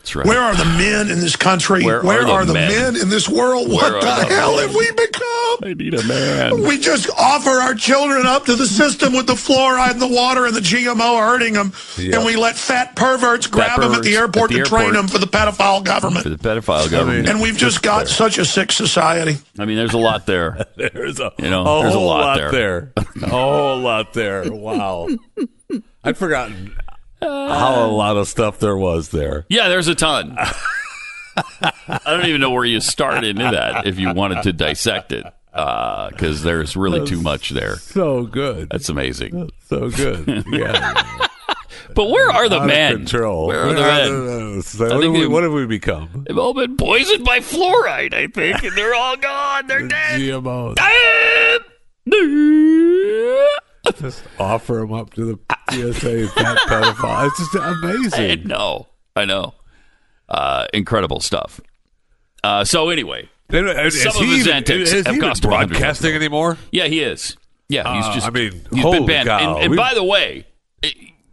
That's 0.00 0.16
right. 0.16 0.26
Where 0.26 0.40
are 0.40 0.54
the 0.56 0.64
men 0.64 1.10
in 1.10 1.20
this 1.20 1.36
country? 1.36 1.84
Where 1.84 2.00
are 2.00 2.24
the 2.24 2.30
are 2.30 2.44
the 2.46 2.54
men? 2.54 2.70
men? 2.94 2.96
in 3.02 3.10
this 3.10 3.28
world? 3.28 3.68
Where 3.68 3.76
what 3.92 4.00
the, 4.00 4.06
the 4.28 4.34
hell 4.34 4.56
men? 4.56 4.66
have 4.68 4.74
we 4.74 4.90
become? 4.92 5.58
I 5.62 5.74
need 5.76 5.92
a 5.92 6.02
man. 6.04 6.62
We 6.62 6.78
just 6.78 7.10
offer 7.18 7.50
our 7.50 7.74
children 7.74 8.24
up 8.24 8.46
to 8.46 8.56
the 8.56 8.66
system 8.66 9.12
with 9.12 9.26
the 9.26 9.34
fluoride 9.34 9.90
and 9.92 10.00
the 10.00 10.08
water 10.08 10.46
and 10.46 10.56
the 10.56 10.60
GMO 10.60 11.20
hurting 11.20 11.52
them, 11.52 11.72
Yeah. 11.98 12.16
and 12.16 12.24
we 12.24 12.36
let 12.36 12.56
fat 12.56 12.96
perverts 12.96 13.46
grab 13.46 13.80
them 13.82 13.92
at 13.92 14.02
the 14.02 14.16
airport 14.16 14.50
at 14.52 14.56
the 14.56 14.62
to 14.64 14.68
train 14.68 14.94
them 14.94 15.06
for 15.06 15.18
the 15.18 15.26
pedophile 15.26 15.84
government. 15.84 16.22
For 16.22 16.30
the 16.30 16.38
pedophile 16.38 16.90
government. 16.90 17.28
And 17.28 17.40
we've 17.42 17.58
just 17.58 17.82
got 17.82 18.08
such 18.08 18.38
a 18.38 18.46
sick 18.46 18.72
society. 18.72 19.36
I 19.58 19.66
mean, 19.66 19.76
there's 19.76 19.92
a 19.92 19.98
lot 19.98 20.24
there. 20.24 20.64
There's 20.76 21.20
a, 21.20 21.32
You 21.38 21.50
know, 21.50 21.60
a 21.62 21.82
there's 21.82 21.94
a 21.94 21.98
whole 21.98 22.06
lot 22.08 22.20
lot, 22.20 22.36
there. 22.36 22.50
there. 22.50 22.92
a 23.22 23.28
whole 23.28 23.78
lot 23.80 24.14
there. 24.14 24.50
Wow. 24.50 25.08
I'd 26.04 26.16
forgotten 26.16 26.74
how 27.22 27.84
a 27.86 27.90
lot 27.90 28.16
of 28.16 28.28
stuff 28.28 28.58
there 28.58 28.76
was 28.76 29.10
there. 29.10 29.46
Yeah, 29.48 29.68
there's 29.68 29.88
a 29.88 29.94
ton. 29.94 30.36
I 31.36 32.00
don't 32.06 32.26
even 32.26 32.40
know 32.40 32.50
where 32.50 32.64
you 32.64 32.80
start 32.80 33.24
into 33.24 33.42
that 33.42 33.86
if 33.86 33.98
you 33.98 34.12
wanted 34.12 34.42
to 34.44 34.52
dissect 34.52 35.12
it, 35.12 35.24
uh, 35.52 36.10
because 36.10 36.42
there's 36.42 36.76
really 36.76 37.06
too 37.06 37.20
much 37.22 37.50
there. 37.50 37.76
So 37.76 38.24
good. 38.24 38.68
That's 38.70 38.88
amazing. 38.88 39.50
So 39.68 39.90
good. 39.90 40.44
Yeah. 40.48 41.26
But 41.94 42.08
where 42.08 42.30
are 42.30 42.48
the 42.48 42.64
men? 42.64 42.98
control. 42.98 43.48
Where 43.48 43.62
are 43.62 43.74
the 43.74 43.82
men? 43.82 44.62
so 44.62 44.84
what, 44.84 45.00
think 45.00 45.02
have 45.02 45.12
we, 45.12 45.26
what 45.26 45.42
have 45.42 45.52
we 45.52 45.66
become? 45.66 46.24
They've 46.26 46.38
all 46.38 46.54
been 46.54 46.76
poisoned 46.76 47.24
by 47.24 47.40
fluoride, 47.40 48.14
I 48.14 48.28
think, 48.28 48.62
and 48.62 48.76
they're 48.76 48.94
all 48.94 49.16
gone. 49.16 49.66
They're 49.66 49.88
dead. 49.88 50.20
GMOs. 50.20 50.76
Dead. 50.76 51.62
Just 53.98 54.22
offer 54.38 54.74
them 54.74 54.92
up 54.92 55.12
to 55.14 55.24
the 55.24 55.38
TSA 55.70 56.28
fat 56.28 56.58
pedophile. 56.68 57.26
It's 57.28 57.38
just 57.38 57.54
amazing. 57.54 58.30
I 58.30 58.34
know. 58.44 58.86
I 59.16 59.24
know. 59.24 59.54
Uh, 60.28 60.66
incredible 60.72 61.20
stuff. 61.20 61.60
Uh, 62.44 62.64
so 62.64 62.88
anyway, 62.90 63.28
And, 63.48 63.68
uh, 63.68 63.72
is 63.82 64.04
of 64.06 64.14
he 64.14 64.26
his 64.26 64.40
even- 64.46 64.52
antics 64.58 64.92
is 64.92 65.06
have 65.06 65.14
he 65.14 65.20
cost 65.20 65.42
broadcasting 65.42 66.14
anymore? 66.14 66.56
yeah, 66.70 66.86
he 66.86 67.00
is. 67.02 67.36
Yeah, 67.68 67.94
he's 67.96 68.06
Uh, 68.06 68.14
just. 68.14 68.26
I 68.26 68.30
mean, 68.30 68.52
he's 68.72 68.84
been 68.84 69.06
banned. 69.06 69.28
cow. 69.28 69.56
And, 69.56 69.64
and 69.66 69.76
by 69.76 69.94
the 69.94 70.02
way, 70.04 70.46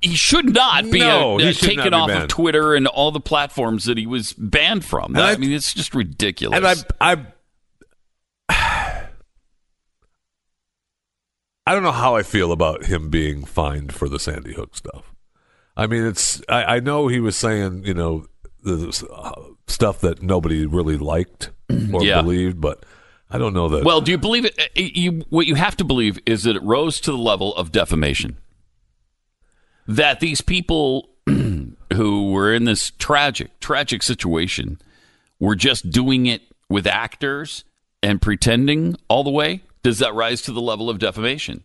he 0.01 0.15
should 0.15 0.53
not 0.53 0.89
be 0.89 0.99
No, 0.99 1.35
uh, 1.35 1.37
he 1.39 1.49
uh, 1.49 1.53
taken 1.53 1.93
off 1.93 2.09
of. 2.11 2.27
Twitter 2.27 2.75
and 2.75 2.85
all 2.87 3.11
the 3.11 3.19
platforms 3.19 3.85
that 3.85 3.97
he 3.97 4.05
was 4.05 4.33
banned 4.33 4.85
from. 4.85 5.15
And 5.15 5.23
I, 5.23 5.31
I- 5.33 5.37
mean, 5.37 5.51
it's 5.51 5.73
just 5.73 5.93
ridiculous. 5.95 6.57
And 6.57 6.67
I, 6.67 6.75
I, 7.13 7.25
I 11.67 11.73
don't 11.73 11.83
know 11.83 11.91
how 11.91 12.15
I 12.15 12.23
feel 12.23 12.51
about 12.53 12.85
him 12.85 13.09
being 13.09 13.43
fined 13.43 13.93
for 13.93 14.07
the 14.07 14.19
Sandy 14.19 14.53
Hook 14.53 14.75
stuff. 14.75 15.13
I 15.75 15.85
mean, 15.85 16.05
it's. 16.05 16.41
I, 16.47 16.77
I 16.77 16.79
know 16.79 17.07
he 17.07 17.19
was 17.19 17.35
saying, 17.35 17.83
you 17.85 17.93
know, 17.93 18.25
the 18.63 19.05
uh, 19.13 19.41
stuff 19.67 19.99
that 20.01 20.21
nobody 20.21 20.65
really 20.65 20.97
liked 20.97 21.51
or 21.93 22.03
Yeah. 22.03 22.21
believed, 22.21 22.61
but 22.61 22.85
I 23.29 23.37
don't 23.37 23.53
know 23.53 23.67
that. 23.69 23.83
Well, 23.83 23.99
do 24.01 24.11
you 24.11 24.17
believe 24.17 24.45
it? 24.45 24.57
uh, 24.59 24.63
You, 24.75 25.25
what 25.29 25.45
you 25.45 25.55
have 25.55 25.75
to 25.77 25.83
believe 25.83 26.17
is 26.25 26.43
that 26.43 26.55
it 26.55 26.63
rose 26.63 26.99
to 27.01 27.11
the 27.11 27.17
level 27.17 27.53
of 27.55 27.71
defamation. 27.73 28.37
That 29.87 30.19
these 30.21 30.41
people 30.41 31.09
who 31.93 32.31
were 32.31 32.53
in 32.53 32.63
this 32.63 32.91
tragic, 32.97 33.59
tragic 33.59 34.03
situation 34.03 34.79
were 35.39 35.55
just 35.55 35.89
doing 35.91 36.25
it 36.25 36.41
with 36.69 36.87
actors 36.87 37.63
and 38.01 38.21
pretending 38.21 38.95
all 39.09 39.23
the 39.23 39.29
way. 39.31 39.63
Does 39.83 39.99
that 39.99 40.13
rise 40.13 40.41
to 40.43 40.51
the 40.51 40.61
level 40.61 40.89
of 40.89 40.99
defamation? 40.99 41.63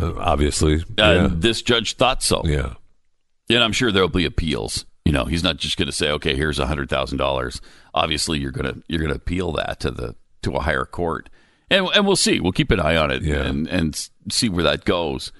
uh, 0.00 0.14
obviously, 0.18 0.76
Uh, 0.76 0.82
yeah, 1.12 1.28
This 1.30 1.60
judge 1.62 1.94
thought 1.94 2.22
so. 2.22 2.42
yeah. 2.44 2.74
And 3.50 3.64
I'm 3.64 3.72
sure 3.72 3.90
there'll 3.90 4.08
be 4.08 4.24
appeals. 4.26 4.84
You 5.04 5.12
know, 5.12 5.24
he's 5.24 5.42
not 5.42 5.56
just 5.56 5.76
going 5.78 5.86
to 5.86 5.92
say, 5.92 6.10
"Okay, 6.10 6.36
here's 6.36 6.58
a 6.58 6.66
hundred 6.66 6.90
thousand 6.90 7.16
dollars." 7.18 7.60
Obviously, 7.94 8.38
you're 8.38 8.50
gonna 8.52 8.74
you're 8.88 9.00
gonna 9.00 9.14
appeal 9.14 9.52
that 9.52 9.80
to 9.80 9.90
the 9.90 10.14
to 10.42 10.52
a 10.52 10.60
higher 10.60 10.84
court, 10.84 11.30
and 11.70 11.88
and 11.94 12.06
we'll 12.06 12.14
see. 12.16 12.40
We'll 12.40 12.52
keep 12.52 12.70
an 12.70 12.78
eye 12.78 12.96
on 12.96 13.10
it 13.10 13.22
Yeah. 13.22 13.42
and 13.46 13.66
and 13.68 14.08
see 14.30 14.50
where 14.50 14.64
that 14.64 14.84
goes. 14.84 15.32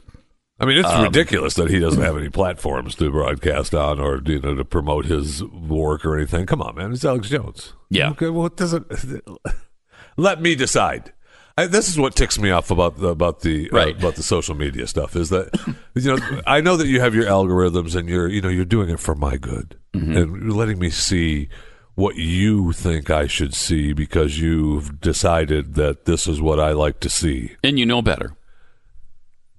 I 0.59 0.65
mean, 0.65 0.79
it's 0.79 0.89
Um, 0.89 1.05
ridiculous 1.05 1.53
that 1.55 1.69
he 1.71 1.79
doesn't 1.79 2.03
have 2.03 2.17
any 2.17 2.31
platforms 2.31 2.95
to 2.97 3.11
broadcast 3.11 3.75
on 3.75 4.01
or 4.01 4.23
you 4.25 4.41
know 4.41 4.55
to 4.55 4.65
promote 4.65 5.05
his 5.05 5.45
work 5.45 6.05
or 6.07 6.17
anything. 6.17 6.47
Come 6.47 6.63
on, 6.63 6.75
man, 6.75 6.93
it's 6.95 7.05
Alex 7.05 7.29
Jones. 7.29 7.75
Yeah. 7.91 8.11
Okay. 8.13 8.31
Well, 8.31 8.47
it 8.47 8.57
doesn't. 8.57 8.87
Let 10.17 10.41
me 10.41 10.55
decide. 10.55 11.13
I, 11.59 11.67
this 11.67 11.89
is 11.89 11.99
what 11.99 12.15
ticks 12.15 12.39
me 12.39 12.51
off 12.51 12.71
about 12.71 12.99
the 12.99 13.09
about 13.09 13.41
the 13.41 13.71
uh, 13.73 13.89
about 13.89 14.15
the 14.15 14.23
social 14.23 14.55
media 14.55 14.87
stuff 14.87 15.17
is 15.17 15.31
that 15.31 15.51
you 15.95 16.17
know 16.17 16.41
I 16.47 16.61
know 16.61 16.77
that 16.77 16.87
you 16.87 17.01
have 17.01 17.15
your 17.15 17.25
algorithms 17.27 17.97
and 17.97 18.09
you're 18.09 18.29
you 18.29 18.41
know 18.41 18.49
you're 18.49 18.65
doing 18.65 18.89
it 18.91 19.01
for 19.01 19.15
my 19.15 19.37
good 19.37 19.77
Mm-hmm. 19.95 20.17
and 20.17 20.43
you're 20.45 20.55
letting 20.55 20.79
me 20.79 20.91
see 20.91 21.49
what 21.95 22.15
you 22.17 22.73
think 22.73 23.11
I 23.11 23.27
should 23.27 23.55
see 23.55 23.93
because 23.93 24.39
you've 24.39 25.01
decided 25.01 25.75
that 25.75 26.05
this 26.05 26.27
is 26.29 26.41
what 26.41 26.61
I 26.61 26.73
like 26.73 27.01
to 27.01 27.09
see. 27.11 27.57
And 27.65 27.79
you 27.79 27.87
know 27.87 28.03
better. 28.03 28.37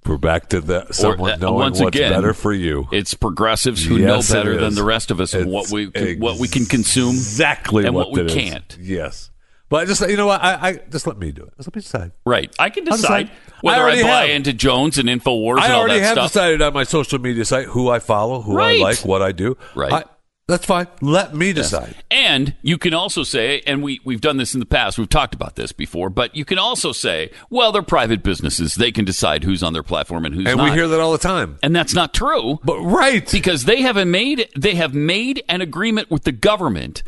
We're 0.06 0.18
back 0.18 0.50
to 0.50 0.62
that. 0.62 0.96
Someone 0.96 1.32
uh, 1.32 1.36
knowing 1.38 1.56
once 1.56 1.82
what's 1.82 1.98
again, 1.98 2.12
better 2.14 2.34
for 2.34 2.54
you. 2.54 2.88
It's 2.92 3.14
progressives 3.16 3.84
who 3.84 3.98
Yes, 3.98 4.30
know 4.30 4.36
better 4.36 4.58
than 4.58 4.76
the 4.76 4.84
rest 4.84 5.12
of 5.12 5.20
us 5.20 5.34
and 5.34 5.52
what 5.52 5.70
we 5.72 5.88
what 6.18 6.40
we 6.40 6.48
can 6.48 6.66
consume 6.66 7.10
exactly 7.10 7.86
and 7.86 7.94
what, 7.94 8.12
what 8.12 8.22
we 8.22 8.26
is. 8.28 8.34
can't. 8.34 8.78
Yes, 8.80 9.30
but 9.70 9.88
just 9.88 10.02
you 10.08 10.18
know 10.18 10.28
what, 10.28 10.42
I, 10.44 10.70
I 10.70 10.74
just 10.90 11.08
let 11.08 11.18
me 11.18 11.32
do 11.32 11.44
it. 11.44 11.54
Just 11.58 11.68
let 11.70 11.76
me 11.76 11.82
decide. 11.82 12.12
Right. 12.26 12.54
I 12.60 12.70
can 12.70 12.84
decide 12.84 13.28
decide. 13.28 13.32
Whether 13.62 13.78
I, 13.78 13.82
already 13.82 14.04
buy 14.04 14.26
have. 14.28 14.30
into 14.30 14.54
Jones 14.54 14.98
and 14.98 15.08
Infowars 15.10 15.60
I 15.60 15.66
and 15.66 15.74
all 15.74 15.82
already 15.82 16.00
that 16.00 16.06
have 16.06 16.14
stuff. 16.16 16.32
decided 16.32 16.62
on 16.62 16.74
my 16.74 16.84
social 16.84 17.20
media 17.20 17.46
site 17.46 17.66
who 17.68 17.90
I 17.90 18.00
follow, 18.00 18.42
who 18.42 18.56
Right. 18.56 18.80
I 18.80 18.84
like, 18.84 19.06
what 19.06 19.22
I 19.22 19.32
do. 19.32 19.58
Right. 19.76 19.92
I, 19.94 20.04
that's 20.48 20.66
fine. 20.66 20.88
Let 21.00 21.36
me 21.36 21.54
decide. 21.54 21.94
And 22.10 22.56
you 22.64 22.80
can 22.80 22.96
also 22.96 23.22
say, 23.22 23.62
and 23.68 23.84
we, 23.84 24.00
we've 24.04 24.20
done 24.22 24.38
this 24.38 24.56
in 24.56 24.60
the 24.60 24.66
past, 24.66 24.98
we've 24.98 25.08
talked 25.08 25.36
about 25.36 25.56
this 25.56 25.72
before, 25.72 26.10
but 26.10 26.36
you 26.36 26.44
can 26.44 26.58
also 26.58 26.92
say, 26.92 27.30
well, 27.52 27.72
they're 27.72 27.84
private 27.84 28.24
businesses. 28.24 28.74
They 28.74 28.92
can 28.92 29.06
decide 29.06 29.44
who's 29.44 29.62
on 29.62 29.74
their 29.74 29.84
platform 29.84 30.26
and 30.26 30.34
who's 30.34 30.48
And 30.48 30.58
not. 30.58 30.64
And 30.64 30.74
we 30.74 30.76
hear 30.80 30.88
that 30.88 31.00
all 31.00 31.12
the 31.12 31.20
time. 31.20 31.60
and 31.62 31.76
that's 31.76 31.94
not 31.94 32.16
true. 32.16 32.58
But 32.64 32.80
right, 32.82 33.30
because 33.32 33.66
they 33.66 33.82
haven't 33.82 34.10
made 34.10 34.50
they 34.58 34.74
have 34.74 34.96
made 34.96 35.44
an 35.48 35.62
agreement 35.62 36.10
with 36.10 36.24
the 36.24 36.32
government 36.32 37.04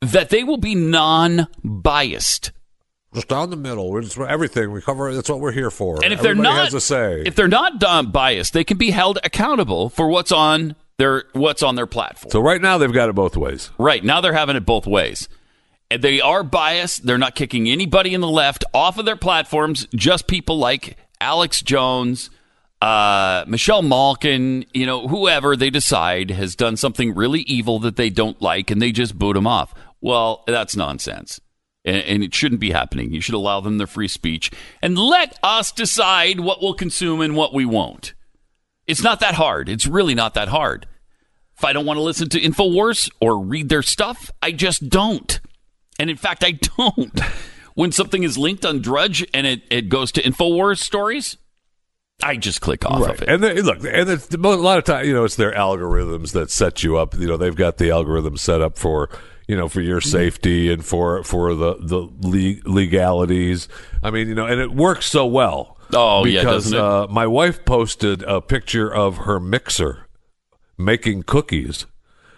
that 0.00 0.30
they 0.30 0.44
will 0.44 0.58
be 0.58 0.74
non-biased 0.74 2.52
just 3.16 3.28
down 3.28 3.48
the 3.48 3.56
middle. 3.56 3.98
Just 4.00 4.18
everything. 4.18 4.70
We 4.70 4.82
cover. 4.82 5.14
That's 5.14 5.30
what 5.30 5.40
we're 5.40 5.52
here 5.52 5.70
for. 5.70 6.04
And 6.04 6.12
if 6.12 6.20
they're 6.20 6.34
not, 6.34 6.64
has 6.64 6.74
a 6.74 6.80
say. 6.80 7.22
if 7.24 7.34
they're 7.34 7.48
not 7.48 7.82
um, 7.82 8.12
biased, 8.12 8.52
they 8.52 8.62
can 8.62 8.76
be 8.76 8.90
held 8.90 9.18
accountable 9.24 9.88
for 9.88 10.08
what's 10.08 10.30
on 10.30 10.76
their 10.98 11.24
what's 11.32 11.62
on 11.62 11.74
their 11.76 11.86
platform. 11.86 12.30
so 12.30 12.40
right 12.40 12.60
now 12.60 12.78
they've 12.78 12.92
got 12.92 13.08
it 13.08 13.14
both 13.14 13.36
ways. 13.36 13.70
Right 13.78 14.04
now 14.04 14.20
they're 14.20 14.34
having 14.34 14.56
it 14.56 14.66
both 14.66 14.86
ways. 14.86 15.28
And 15.90 16.02
they 16.02 16.20
are 16.20 16.42
biased. 16.42 17.06
They're 17.06 17.16
not 17.16 17.34
kicking 17.34 17.68
anybody 17.68 18.12
in 18.12 18.20
the 18.20 18.28
left 18.28 18.64
off 18.74 18.98
of 18.98 19.06
their 19.06 19.16
platforms. 19.16 19.86
Just 19.94 20.26
people 20.26 20.58
like 20.58 20.96
Alex 21.20 21.62
Jones, 21.62 22.28
uh, 22.82 23.44
Michelle 23.46 23.82
Malkin, 23.82 24.66
you 24.74 24.84
know, 24.84 25.06
whoever 25.06 25.56
they 25.56 25.70
decide 25.70 26.30
has 26.32 26.56
done 26.56 26.76
something 26.76 27.14
really 27.14 27.40
evil 27.42 27.78
that 27.80 27.96
they 27.96 28.10
don't 28.10 28.42
like, 28.42 28.70
and 28.70 28.82
they 28.82 28.90
just 28.90 29.16
boot 29.16 29.34
them 29.34 29.46
off. 29.46 29.74
Well, 30.00 30.44
that's 30.46 30.76
nonsense. 30.76 31.40
And, 31.84 31.96
and 31.96 32.22
it 32.24 32.34
shouldn't 32.34 32.60
be 32.60 32.72
happening. 32.72 33.12
You 33.12 33.20
should 33.20 33.34
allow 33.34 33.60
them 33.60 33.78
their 33.78 33.86
free 33.86 34.08
speech 34.08 34.50
and 34.82 34.98
let 34.98 35.38
us 35.42 35.72
decide 35.72 36.40
what 36.40 36.60
we'll 36.60 36.74
consume 36.74 37.20
and 37.20 37.36
what 37.36 37.54
we 37.54 37.64
won't. 37.64 38.14
It's 38.86 39.02
not 39.02 39.20
that 39.20 39.34
hard. 39.34 39.68
It's 39.68 39.86
really 39.86 40.14
not 40.14 40.34
that 40.34 40.48
hard. 40.48 40.86
If 41.56 41.64
I 41.64 41.72
don't 41.72 41.86
want 41.86 41.96
to 41.96 42.02
listen 42.02 42.28
to 42.30 42.40
InfoWars 42.40 43.10
or 43.20 43.38
read 43.42 43.68
their 43.68 43.82
stuff, 43.82 44.30
I 44.42 44.52
just 44.52 44.88
don't. 44.88 45.40
And 45.98 46.10
in 46.10 46.16
fact, 46.16 46.44
I 46.44 46.52
don't. 46.52 47.20
When 47.76 47.92
something 47.92 48.22
is 48.22 48.38
linked 48.38 48.64
on 48.64 48.80
Drudge 48.80 49.22
and 49.34 49.46
it, 49.46 49.60
it 49.70 49.90
goes 49.90 50.10
to 50.12 50.22
InfoWars 50.22 50.78
stories, 50.78 51.36
I 52.22 52.36
just 52.36 52.62
click 52.62 52.86
off 52.86 53.06
of 53.06 53.20
it. 53.20 53.28
And 53.28 53.44
they, 53.44 53.60
look, 53.60 53.84
and 53.84 54.08
it's, 54.08 54.32
a 54.32 54.38
lot 54.38 54.78
of 54.78 54.84
times, 54.84 55.06
you 55.06 55.12
know, 55.12 55.24
it's 55.24 55.36
their 55.36 55.52
algorithms 55.52 56.32
that 56.32 56.50
set 56.50 56.82
you 56.82 56.96
up. 56.96 57.14
You 57.14 57.26
know, 57.26 57.36
they've 57.36 57.54
got 57.54 57.76
the 57.76 57.90
algorithm 57.90 58.38
set 58.38 58.62
up 58.62 58.78
for 58.78 59.10
you 59.48 59.56
know 59.56 59.68
for 59.68 59.80
your 59.80 60.00
safety 60.00 60.72
and 60.72 60.84
for 60.84 61.22
for 61.24 61.54
the 61.54 61.76
the 61.80 62.08
le- 62.20 62.70
legalities. 62.70 63.68
I 64.02 64.10
mean, 64.10 64.28
you 64.28 64.34
know, 64.34 64.46
and 64.46 64.60
it 64.60 64.72
works 64.72 65.06
so 65.06 65.26
well. 65.26 65.76
Oh, 65.92 66.24
yeah, 66.24 66.40
because 66.40 66.64
doesn't 66.70 66.78
uh, 66.78 67.06
my 67.08 67.26
wife 67.26 67.64
posted 67.64 68.22
a 68.24 68.40
picture 68.40 68.92
of 68.92 69.18
her 69.18 69.38
mixer 69.38 70.06
making 70.78 71.22
cookies 71.24 71.86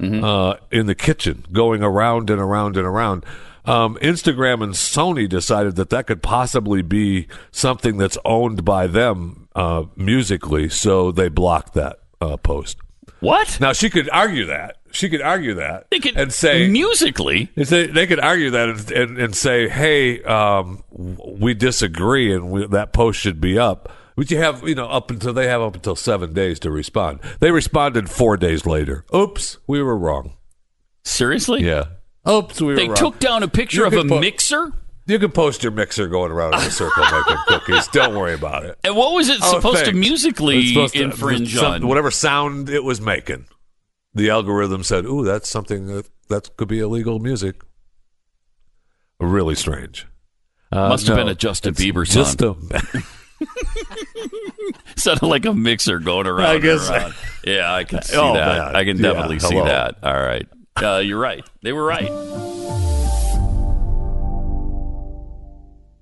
Mm-hmm. 0.00 0.22
uh, 0.22 0.54
in 0.70 0.86
the 0.86 0.94
kitchen, 0.94 1.44
going 1.50 1.82
around 1.82 2.30
and 2.30 2.40
around 2.40 2.76
and 2.76 2.86
around. 2.86 3.24
Um, 3.64 3.98
Instagram 4.00 4.62
and 4.62 4.74
Sony 4.74 5.28
decided 5.28 5.74
that 5.74 5.90
that 5.90 6.06
could 6.06 6.22
possibly 6.22 6.82
be 6.82 7.26
something 7.50 7.96
that's 7.98 8.16
owned 8.24 8.64
by 8.64 8.86
them 8.86 9.48
uh, 9.56 9.86
musically, 9.96 10.68
so 10.68 11.10
they 11.10 11.28
blocked 11.28 11.74
that 11.74 11.98
uh, 12.20 12.36
post. 12.36 12.76
What? 13.20 13.58
Now 13.60 13.72
she 13.72 13.90
could 13.90 14.08
argue 14.10 14.46
that. 14.46 14.76
She 14.90 15.10
could 15.10 15.20
argue 15.20 15.54
that 15.54 15.86
They 15.90 15.98
could 16.00 16.16
and 16.16 16.32
say 16.32 16.66
musically. 16.68 17.50
they, 17.56 17.86
they 17.88 18.06
could 18.06 18.20
argue 18.20 18.50
that 18.50 18.68
and, 18.70 18.90
and, 18.90 19.18
and 19.18 19.36
say, 19.36 19.68
"Hey, 19.68 20.22
um, 20.22 20.82
we 20.90 21.52
disagree, 21.52 22.32
and 22.34 22.50
we, 22.50 22.66
that 22.68 22.92
post 22.94 23.20
should 23.20 23.40
be 23.40 23.58
up." 23.58 23.92
But 24.16 24.30
you 24.30 24.38
have, 24.38 24.66
you 24.66 24.74
know, 24.74 24.86
up 24.88 25.10
until 25.10 25.32
they 25.32 25.46
have 25.46 25.60
up 25.60 25.74
until 25.76 25.94
seven 25.94 26.32
days 26.32 26.58
to 26.60 26.70
respond. 26.70 27.20
They 27.40 27.50
responded 27.50 28.08
four 28.10 28.36
days 28.36 28.64
later. 28.66 29.04
Oops, 29.14 29.58
we 29.66 29.82
were 29.82 29.96
wrong. 29.96 30.32
Seriously? 31.04 31.64
Yeah. 31.64 31.84
Oops, 32.28 32.60
we 32.60 32.66
were 32.68 32.74
They 32.76 32.86
wrong. 32.88 32.96
took 32.96 33.18
down 33.20 33.42
a 33.42 33.48
picture 33.48 33.80
You 33.82 33.86
of 33.86 33.92
a 33.92 34.04
po- 34.04 34.20
mixer? 34.20 34.72
You 35.08 35.18
can 35.18 35.30
post 35.32 35.62
your 35.62 35.72
mixer 35.72 36.06
going 36.06 36.30
around 36.30 36.54
in 36.54 36.60
a 36.60 36.70
circle 36.70 37.02
making 37.02 37.36
cookies. 37.46 37.88
Don't 37.88 38.14
worry 38.14 38.34
about 38.34 38.64
it. 38.66 38.78
And 38.84 38.94
what 38.94 39.14
was 39.14 39.28
it 39.30 39.38
Oh, 39.42 39.54
supposed 39.54 39.86
to 39.86 39.92
musically 39.94 40.68
supposed 40.68 40.94
to- 40.94 41.02
infringe 41.02 41.54
some- 41.54 41.72
on? 41.72 41.86
Whatever 41.88 42.10
sound 42.10 42.68
it 42.68 42.84
was 42.84 43.00
making. 43.00 43.46
The 44.14 44.28
algorithm 44.30 44.82
said, 44.82 45.06
"Ooh, 45.06 45.24
that's 45.24 45.48
something 45.48 45.86
that 45.86 46.06
that 46.28 46.56
could 46.58 46.68
be 46.68 46.78
illegal 46.80 47.18
music." 47.20 47.56
Really 49.18 49.54
strange. 49.54 50.06
Uh, 50.70 50.90
Must 50.90 51.06
have 51.06 51.16
been 51.16 51.28
a 51.28 51.34
Justin 51.34 51.70
it's 51.72 51.80
Bieber 51.82 52.06
just 52.08 52.38
song. 52.40 52.70
a- 52.70 53.02
Sounded 54.96 55.26
like 55.26 55.46
a 55.46 55.54
mixer 55.54 55.98
going 56.00 56.26
around. 56.26 56.50
I 56.50 56.58
guess- 56.58 56.90
around. 56.90 57.14
Yeah, 57.44 57.72
I 57.72 57.84
can 57.84 58.02
see 58.04 58.16
Oh, 58.16 58.34
that. 58.34 58.58
man. 58.66 58.76
I 58.76 58.84
can 58.84 58.96
Yeah, 58.98 59.02
definitely 59.14 59.38
see 59.38 59.54
that. 59.58 59.96
All 60.02 60.12
right. 60.20 60.46
Uh, 60.80 60.98
you're 60.98 61.18
right. 61.18 61.44
They 61.62 61.72
were 61.72 61.84
right. 61.84 62.10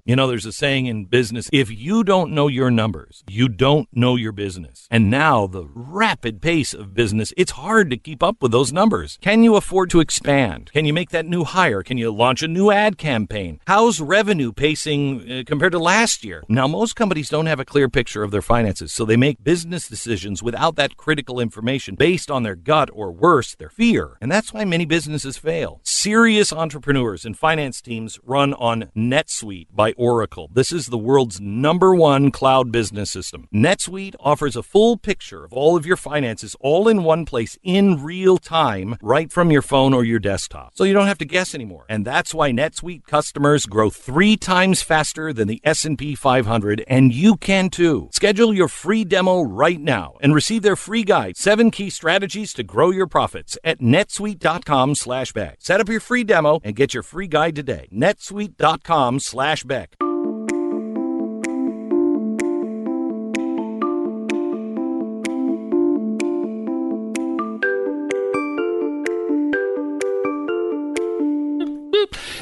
You 0.07 0.15
know, 0.15 0.29
there's 0.29 0.47
a 0.47 0.53
saying 0.53 0.87
in 0.87 1.07
business 1.07 1.51
if 1.53 1.69
you 1.69 2.05
don't 2.05 2.31
know 2.31 2.47
your 2.47 2.71
numbers, 2.71 3.25
you 3.29 3.49
don't 3.49 3.89
know 3.93 4.15
your 4.15 4.31
business. 4.31 4.87
And 4.89 5.11
now, 5.11 5.49
the 5.49 5.67
rapid 5.75 6.41
pace 6.41 6.73
of 6.73 6.95
business, 6.95 7.33
it's 7.37 7.51
hard 7.51 7.91
to 7.91 7.97
keep 7.97 8.23
up 8.23 8.41
with 8.41 8.53
those 8.53 8.73
numbers. 8.73 9.19
Can 9.21 9.43
you 9.43 9.57
afford 9.57 9.91
to 9.91 9.99
expand? 9.99 10.71
Can 10.73 10.85
you 10.85 10.95
make 10.95 11.11
that 11.11 11.27
new 11.27 11.43
hire? 11.43 11.83
Can 11.83 11.99
you 11.99 12.13
launch 12.13 12.45
a 12.45 12.47
new 12.47 12.71
ad 12.71 12.99
campaign? 12.99 13.59
How's 13.67 14.01
revenue 14.01 14.53
pacing 14.53 15.29
uh, 15.29 15.43
compared 15.45 15.73
to 15.73 15.81
last 15.81 16.25
year? 16.25 16.45
Now, 16.49 16.69
most 16.69 16.95
companies 16.95 17.29
don't 17.29 17.47
have 17.47 17.59
a 17.59 17.65
clear 17.65 17.89
picture 17.89 18.23
of 18.23 18.31
their 18.31 18.43
finances, 18.43 18.93
so 18.93 19.05
they 19.05 19.17
make 19.17 19.43
business 19.43 19.89
decisions 19.89 20.41
without 20.41 20.77
that 20.77 20.97
critical 20.97 21.41
information 21.41 21.97
based 21.97 22.31
on 22.31 22.45
their 22.45 22.55
gut 22.55 22.91
or 22.93 23.11
worse, 23.11 23.57
their 23.57 23.71
fear. 23.71 24.19
And 24.21 24.31
that's 24.31 24.55
why 24.55 24.65
many 24.65 24.85
businesses 24.85 25.37
fail. 25.37 25.81
Serious 25.83 26.53
entrepreneurs 26.53 27.25
and 27.25 27.37
finance 27.37 27.81
teams 27.81 28.21
run 28.23 28.55
on 28.55 28.93
NetSuite 28.97 29.67
by 29.75 29.95
Oracle. 29.97 30.49
This 30.53 30.73
is 30.73 30.87
the 30.87 30.99
world's 30.99 31.41
number 31.41 31.95
one 31.95 32.31
cloud 32.31 32.71
business 32.71 33.11
system. 33.11 33.49
NetSuite 33.53 34.15
offers 34.21 34.57
a 34.57 34.63
full 34.63 34.97
picture 34.97 35.45
of 35.45 35.53
all 35.53 35.77
of 35.77 35.87
your 35.87 35.97
finances 35.97 36.57
all 36.61 36.89
in 36.89 37.03
one 37.03 37.25
place 37.25 37.59
in 37.63 38.03
real 38.03 38.39
time 38.39 38.97
right 39.03 39.33
from 39.33 39.51
your 39.51 39.63
phone 39.63 39.95
or 39.95 40.05
your 40.05 40.19
desktop. 40.19 40.73
So 40.75 40.85
you 40.85 40.93
don't 40.93 41.07
have 41.07 41.19
to 41.19 41.25
guess 41.25 41.55
anymore. 41.55 41.87
And 41.89 42.05
that's 42.05 42.35
why 42.35 42.51
NetSuite 42.51 43.07
customers 43.07 43.67
grow 43.67 43.91
3 43.91 44.37
times 44.37 44.83
faster 44.83 45.33
than 45.33 45.49
the 45.49 45.61
S&P 45.65 46.15
500 46.15 46.85
and 46.87 47.13
you 47.13 47.37
can 47.37 47.71
too. 47.71 48.09
Schedule 48.13 48.53
your 48.55 48.69
free 48.69 49.05
demo 49.05 49.43
right 49.43 49.81
now 49.81 50.17
and 50.21 50.35
receive 50.35 50.63
their 50.63 50.77
free 50.77 51.05
guide, 51.05 51.37
7 51.37 51.71
key 51.71 51.91
strategies 51.91 52.53
to 52.55 52.63
grow 52.63 52.91
your 52.91 53.07
profits 53.07 53.59
at 53.65 53.81
netsuite.com/beck. 53.81 55.57
Set 55.61 55.81
up 55.81 55.89
your 55.89 56.01
free 56.01 56.25
demo 56.25 56.61
and 56.65 56.77
get 56.77 56.95
your 56.95 57.03
free 57.03 57.29
guide 57.29 57.55
today. 57.57 57.89
netsuite.com/beck. 57.93 59.86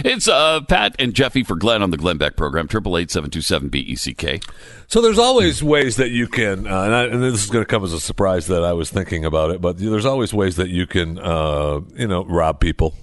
It's 0.04 0.28
uh, 0.28 0.60
Pat 0.60 0.94
and 0.98 1.14
Jeffy 1.14 1.42
for 1.42 1.56
Glenn 1.56 1.82
on 1.82 1.90
the 1.90 1.96
Glenn 1.96 2.18
Beck 2.18 2.36
program, 2.36 2.66
888 2.66 3.70
BECK. 3.70 4.44
So 4.86 5.00
there's 5.00 5.18
always 5.18 5.62
ways 5.62 5.96
that 5.96 6.10
you 6.10 6.28
can, 6.28 6.66
uh, 6.66 6.82
and, 6.82 6.94
I, 6.94 7.04
and 7.04 7.22
this 7.22 7.42
is 7.42 7.48
going 7.48 7.64
to 7.64 7.68
come 7.68 7.82
as 7.82 7.94
a 7.94 8.00
surprise 8.00 8.46
that 8.48 8.62
I 8.62 8.74
was 8.74 8.90
thinking 8.90 9.24
about 9.24 9.50
it, 9.50 9.62
but 9.62 9.78
there's 9.78 10.04
always 10.04 10.34
ways 10.34 10.56
that 10.56 10.68
you 10.68 10.86
can, 10.86 11.18
uh, 11.18 11.80
you 11.94 12.06
know, 12.06 12.22
rob 12.26 12.60
people, 12.60 12.94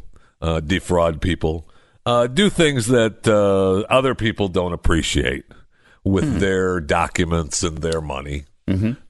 uh, 0.43 0.59
defraud 0.59 1.21
people, 1.21 1.67
uh, 2.05 2.27
do 2.27 2.51
things 2.51 2.85
that 2.87 3.27
uh, 3.27 3.79
other 3.91 4.13
people 4.13 4.47
don't 4.47 4.73
appreciate 4.73 5.45
with 6.03 6.39
their 6.39 6.79
documents 6.79 7.63
and 7.63 7.79
their 7.79 8.01
money. 8.01 8.45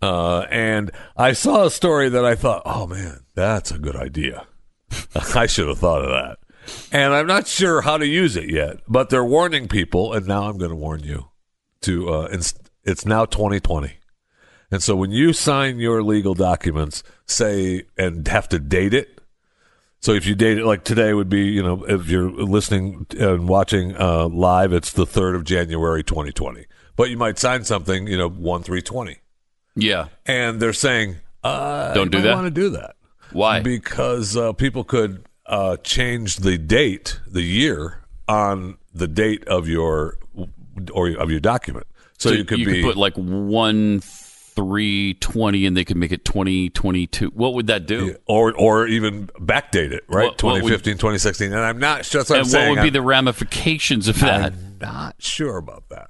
Uh, 0.02 0.42
and 0.50 0.92
I 1.18 1.34
saw 1.34 1.66
a 1.66 1.70
story 1.70 2.08
that 2.08 2.24
I 2.24 2.36
thought, 2.36 2.62
oh 2.66 2.88
man, 2.88 3.26
that's 3.36 3.70
a 3.70 3.78
good 3.78 3.98
idea. 3.98 4.48
I 5.36 5.46
should 5.46 5.68
have 5.68 5.80
thought 5.80 6.04
of 6.04 6.10
that. 6.10 6.38
And 6.92 7.14
I'm 7.14 7.28
not 7.28 7.48
sure 7.48 7.82
how 7.82 7.98
to 7.98 8.06
use 8.06 8.36
it 8.36 8.50
yet, 8.50 8.78
but 8.88 9.10
they're 9.10 9.26
warning 9.26 9.68
people, 9.68 10.14
and 10.14 10.28
now 10.28 10.44
I'm 10.44 10.58
going 10.58 10.70
to 10.72 10.76
warn 10.76 11.04
you 11.04 11.30
to 11.82 12.10
uh, 12.14 12.28
it's, 12.32 12.54
it's 12.84 13.06
now 13.06 13.26
2020 13.26 13.94
and 14.74 14.82
so 14.84 14.96
when 14.96 15.10
you 15.12 15.34
sign 15.34 15.80
your 15.80 16.02
legal 16.04 16.34
documents 16.36 17.02
say 17.26 17.84
and 17.98 18.28
have 18.28 18.48
to 18.50 18.60
date 18.60 18.94
it 18.94 19.20
so 20.00 20.14
if 20.14 20.26
you 20.28 20.36
date 20.36 20.60
it 20.60 20.66
like 20.66 20.84
today 20.84 21.14
would 21.14 21.28
be 21.30 21.42
you 21.48 21.62
know 21.64 21.84
if 21.86 22.08
you're 22.08 22.30
listening 22.32 23.06
and 23.20 23.50
watching 23.50 23.96
uh, 24.00 24.28
live 24.28 24.72
it's 24.74 24.92
the 24.94 25.06
3rd 25.06 25.36
of 25.36 25.44
january 25.44 26.04
2020 26.04 26.66
but 26.96 27.10
you 27.10 27.18
might 27.18 27.40
sign 27.40 27.64
something 27.64 28.06
you 28.08 28.18
know 28.18 28.30
1 28.30 28.62
320 28.64 29.18
Yeah. 29.76 30.08
and 30.28 30.60
they're 30.62 30.72
saying 30.74 31.18
uh, 31.44 31.94
Don't 31.96 32.12
do 32.12 32.22
that? 32.22 32.34
want 32.36 32.46
to 32.46 32.52
do 32.52 32.70
that 32.70 32.96
Why? 33.32 33.62
because 33.62 34.38
uh, 34.38 34.54
people 34.54 34.84
could 34.84 35.26
uh, 35.46 35.78
change 35.78 36.38
the 36.38 36.58
date, 36.58 37.20
the 37.28 37.42
year 37.42 38.04
on 38.28 38.78
the 38.94 39.08
date 39.08 39.48
of 39.48 39.68
your 39.68 40.18
or 40.94 41.10
of 41.10 41.30
your 41.32 41.40
document. 41.40 41.88
So, 42.18 42.32
you 42.32 42.46
could 42.46 42.58
be 42.64 42.84
put 42.84 42.98
like 42.98 43.16
1 43.16 44.00
3 44.02 45.14
20 45.16 45.66
and 45.66 45.76
they 45.78 45.84
could 45.84 45.98
make 45.98 46.12
it 46.12 46.24
2022. 46.26 47.30
What 47.30 47.54
would 47.56 47.68
that 47.68 47.88
do? 47.88 48.16
or 48.28 48.54
or 48.56 48.86
even 48.88 49.28
backdate 49.40 49.92
it, 49.92 50.04
right? 50.08 50.26
What- 50.26 50.44
what 50.44 50.54
would- 50.54 50.70
2015, 50.70 50.94
2016. 50.98 51.52
And 51.54 51.62
I'm 51.62 51.80
not 51.80 52.06
sure. 52.06 52.20
That's 52.22 52.30
what 52.30 52.40
and 52.40 52.46
I'm 52.46 52.50
saying. 52.52 52.70
would 52.70 52.76
be 52.76 52.82
I'm- 52.82 52.94
the 52.94 53.02
ramifications 53.02 54.08
of 54.08 54.20
that? 54.20 54.54
I'm 54.54 54.78
not 54.80 55.16
sure 55.20 55.58
about 55.58 55.90
that. 55.90 56.10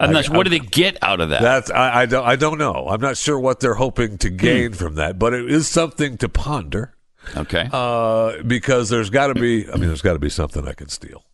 I'm 0.00 0.12
not 0.12 0.18
I- 0.18 0.22
sure. 0.22 0.36
What 0.36 0.46
do 0.48 0.52
I'm- 0.52 0.62
they 0.62 0.66
get 0.70 0.98
out 1.02 1.20
of 1.20 1.30
that? 1.30 1.40
That's 1.42 1.70
I, 1.70 2.02
I 2.02 2.06
don't 2.06 2.24
I 2.26 2.34
don't 2.36 2.58
know. 2.58 2.88
I'm 2.88 3.00
not 3.00 3.16
sure 3.16 3.38
what 3.38 3.60
they're 3.60 3.74
hoping 3.74 4.18
to 4.18 4.30
gain 4.30 4.70
Hmm. 4.72 4.76
from 4.76 4.94
that, 4.96 5.18
but 5.20 5.32
it 5.34 5.48
is 5.50 5.68
something 5.68 6.16
to 6.18 6.28
ponder. 6.28 6.93
Okay. 7.36 7.68
Uh, 7.72 8.42
because 8.42 8.88
there's 8.88 9.10
got 9.10 9.28
to 9.28 9.34
be. 9.34 9.68
I 9.68 9.76
mean, 9.76 9.88
there's 9.88 10.02
got 10.02 10.14
to 10.14 10.18
be 10.18 10.30
something 10.30 10.66
I 10.66 10.72
can 10.74 10.88
steal. 10.88 11.24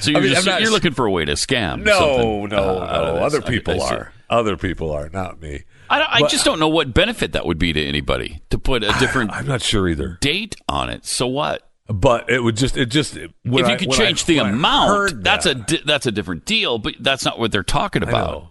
So 0.00 0.10
you're, 0.12 0.20
I 0.20 0.22
mean, 0.22 0.32
just, 0.32 0.46
not- 0.46 0.62
you're 0.62 0.70
looking 0.70 0.94
for 0.94 1.04
a 1.04 1.10
way 1.10 1.26
to 1.26 1.32
scam. 1.32 1.82
No, 1.82 1.98
something, 1.98 2.48
no, 2.48 2.78
uh, 2.78 3.12
no. 3.14 3.24
Other 3.24 3.42
people 3.42 3.74
I 3.82 3.88
see. 3.88 3.94
are. 3.96 4.12
Other 4.30 4.56
people 4.56 4.90
are, 4.92 5.10
not 5.10 5.42
me. 5.42 5.64
I, 5.90 5.98
don't, 5.98 6.08
I 6.10 6.20
But- 6.20 6.30
just 6.30 6.44
don't 6.44 6.58
know 6.58 6.68
what 6.68 6.94
benefit 6.94 7.32
that 7.32 7.44
would 7.44 7.58
be 7.58 7.74
to 7.74 7.84
anybody 7.84 8.40
to 8.48 8.58
put 8.58 8.82
a 8.82 8.94
different 8.98 9.30
I'm 9.32 9.46
not 9.46 9.60
sure 9.60 9.86
either. 9.88 10.16
date 10.22 10.56
on 10.68 10.88
it. 10.88 11.04
So 11.04 11.26
what? 11.26 11.68
But 11.86 12.30
it 12.30 12.42
would 12.42 12.56
just, 12.56 12.78
it 12.78 12.86
just 12.86 13.14
if 13.16 13.30
you 13.44 13.52
could 13.76 13.92
I- 13.92 13.96
change 13.96 14.24
the 14.24 14.38
amount, 14.38 15.22
that's 15.22 15.44
that- 15.44 15.56
a 15.56 15.60
di- 15.60 15.82
that's 15.84 16.06
a 16.06 16.12
different 16.12 16.46
deal. 16.46 16.78
But 16.78 16.94
that's 17.00 17.24
not 17.26 17.38
what 17.38 17.52
they're 17.52 17.62
talking 17.62 18.02
I 18.02 18.08
about. 18.08 18.30
know. 18.30 18.48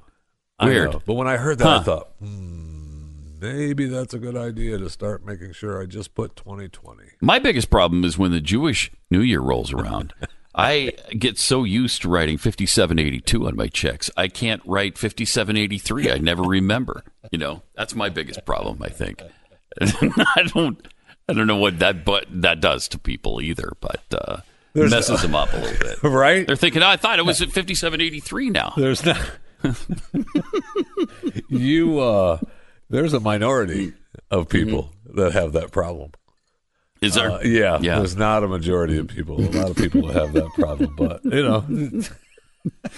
I 0.60 0.66
Weird. 0.68 0.92
know. 0.92 1.02
But 1.04 1.14
when 1.16 1.28
I 1.28 1.38
heard 1.38 1.58
that, 1.60 1.68
I 1.68 1.80
thought, 1.82 2.10
hmm, 2.20 2.69
maybe 3.40 3.86
that's 3.86 4.14
a 4.14 4.20
good 4.20 4.36
idea 4.38 4.78
to 4.78 4.90
start 4.90 5.26
making 5.26 5.54
sure 5.54 5.82
I 5.82 5.86
just 5.86 6.14
put 6.16 6.36
2020. 6.36 7.04
My 7.22 7.40
biggest 7.40 7.70
problem 7.70 8.04
is 8.04 8.18
when 8.18 8.32
the 8.32 8.42
Jewish 8.42 8.92
New 9.10 9.22
Year 9.22 9.42
rolls 9.42 9.72
around. 9.74 10.14
I 10.56 10.94
get 11.12 11.38
so 11.38 11.64
used 11.64 12.02
to 12.02 12.10
writing 12.10 12.38
5782 12.38 13.48
on 13.48 13.56
my 13.56 13.68
checks. 13.68 14.10
I 14.18 14.28
can't 14.28 14.62
write 14.66 14.98
5783. 14.98 16.12
I 16.12 16.18
never 16.18 16.42
remember. 16.42 17.04
You 17.32 17.38
know, 17.38 17.62
that's 17.76 17.96
my 17.96 18.10
biggest 18.10 18.46
problem, 18.46 18.82
I 18.82 18.90
think. 18.90 19.22
I 19.82 20.44
don't 20.54 20.86
I 21.30 21.34
don't 21.34 21.46
know 21.48 21.56
what 21.58 21.80
that 21.80 22.04
but 22.04 22.26
that 22.30 22.60
does 22.60 22.88
to 22.90 22.98
people 23.00 23.40
either, 23.42 23.72
but 23.80 24.02
uh 24.12 24.38
There's- 24.74 24.92
messes 24.92 25.22
them 25.22 25.36
up 25.36 25.54
a 25.54 25.58
little 25.58 25.78
bit. 25.80 26.04
Right? 26.04 26.46
They're 26.48 26.56
thinking, 26.56 26.82
oh, 26.82 26.88
I 26.88 26.98
thought 26.98 27.20
it 27.20 27.26
was 27.26 27.42
at 27.42 27.50
5783 27.52 28.50
now. 28.50 28.74
There's 28.76 29.06
not. 29.06 29.22
you, 31.48 32.00
uh, 32.00 32.40
there's 32.90 33.14
a 33.14 33.20
minority 33.20 33.94
of 34.32 34.50
people 34.50 34.92
that 35.14 35.34
have 35.34 35.54
that 35.54 35.72
problem. 35.72 36.12
Is 37.02 37.14
there? 37.14 37.32
Uh, 37.32 37.42
yeah, 37.44 37.78
Yeah. 37.82 38.00
there's 38.00 38.18
not 38.18 38.44
a 38.44 38.48
majority 38.48 38.98
of 38.98 39.08
people. 39.08 39.40
A 39.40 39.48
lot 39.52 39.70
of 39.70 39.78
people 39.78 40.12
have 40.12 40.34
that 40.34 40.50
problem, 40.56 40.96
but 40.98 41.24
you 41.24 41.42
know, 41.44 41.64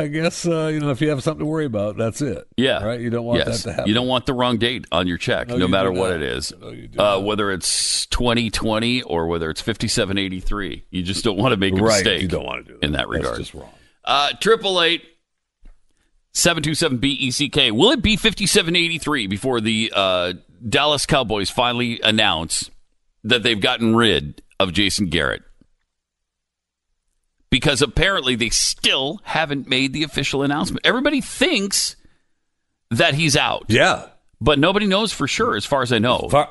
I 0.00 0.06
guess 0.06 0.46
uh, 0.46 0.68
you 0.72 0.78
know 0.78 0.90
if 0.90 1.00
you 1.00 1.08
have 1.10 1.22
something 1.24 1.40
to 1.40 1.44
worry 1.50 1.64
about, 1.64 1.96
that's 1.96 2.22
it. 2.22 2.46
Yeah. 2.56 2.84
right. 2.84 3.00
You 3.00 3.10
don't 3.10 3.24
want 3.26 3.40
yes. 3.40 3.64
that 3.64 3.70
to 3.70 3.72
happen. 3.74 3.88
You 3.88 3.94
don't 3.94 4.06
want 4.06 4.26
the 4.26 4.32
wrong 4.32 4.56
date 4.58 4.86
on 4.92 5.08
your 5.08 5.18
check, 5.18 5.48
No, 5.48 5.56
no, 5.56 5.66
you 5.66 5.70
matter 5.70 5.90
what 5.90 6.12
it 6.12 6.22
is. 6.22 6.52
No, 6.58 7.02
uh, 7.04 7.20
whether 7.20 7.50
it's 7.50 8.06
2020 8.06 9.02
or 9.02 9.26
whether 9.26 9.50
it's 9.50 9.60
5783. 9.60 10.84
You 10.90 11.02
just 11.02 11.24
don't 11.24 11.36
want 11.36 11.52
to 11.52 11.56
make 11.56 11.72
a 11.74 11.82
Right, 11.82 11.96
mistake. 12.04 12.22
you 12.22 12.28
don't 12.28 12.46
want 12.46 12.64
to 12.66 12.72
do 12.74 12.78
that. 12.78 12.86
in 12.86 12.92
that 12.92 13.08
That's 13.08 13.10
regard. 13.10 13.38
just 13.38 13.54
wrong. 13.54 13.70
Uh, 14.04 14.30
Triple 14.40 14.80
eight 14.82 15.02
seven 16.38 16.62
two 16.62 16.74
seven 16.74 16.98
B 16.98 17.08
E 17.10 17.30
C 17.30 17.48
K. 17.48 17.70
Will 17.70 17.90
it 17.90 18.02
be 18.02 18.16
fifty 18.16 18.46
seven 18.46 18.74
eighty 18.76 18.98
three 18.98 19.26
before 19.26 19.60
the 19.60 19.92
uh, 19.94 20.32
Dallas 20.66 21.06
Cowboys 21.06 21.50
finally 21.50 22.00
announce 22.02 22.70
that 23.24 23.42
they've 23.42 23.60
gotten 23.60 23.94
rid 23.96 24.42
of 24.60 24.72
Jason 24.72 25.06
Garrett? 25.06 25.42
Because 27.50 27.80
apparently 27.80 28.34
they 28.36 28.50
still 28.50 29.20
haven't 29.24 29.68
made 29.68 29.92
the 29.94 30.02
official 30.02 30.42
announcement. 30.42 30.86
Everybody 30.86 31.20
thinks 31.22 31.96
that 32.90 33.14
he's 33.14 33.36
out, 33.36 33.64
Yeah. 33.68 34.06
but 34.40 34.58
nobody 34.58 34.86
knows 34.86 35.12
for 35.12 35.26
sure, 35.26 35.56
as 35.56 35.64
far 35.64 35.80
as 35.82 35.90
I 35.92 35.98
know. 35.98 36.28
Far, 36.30 36.48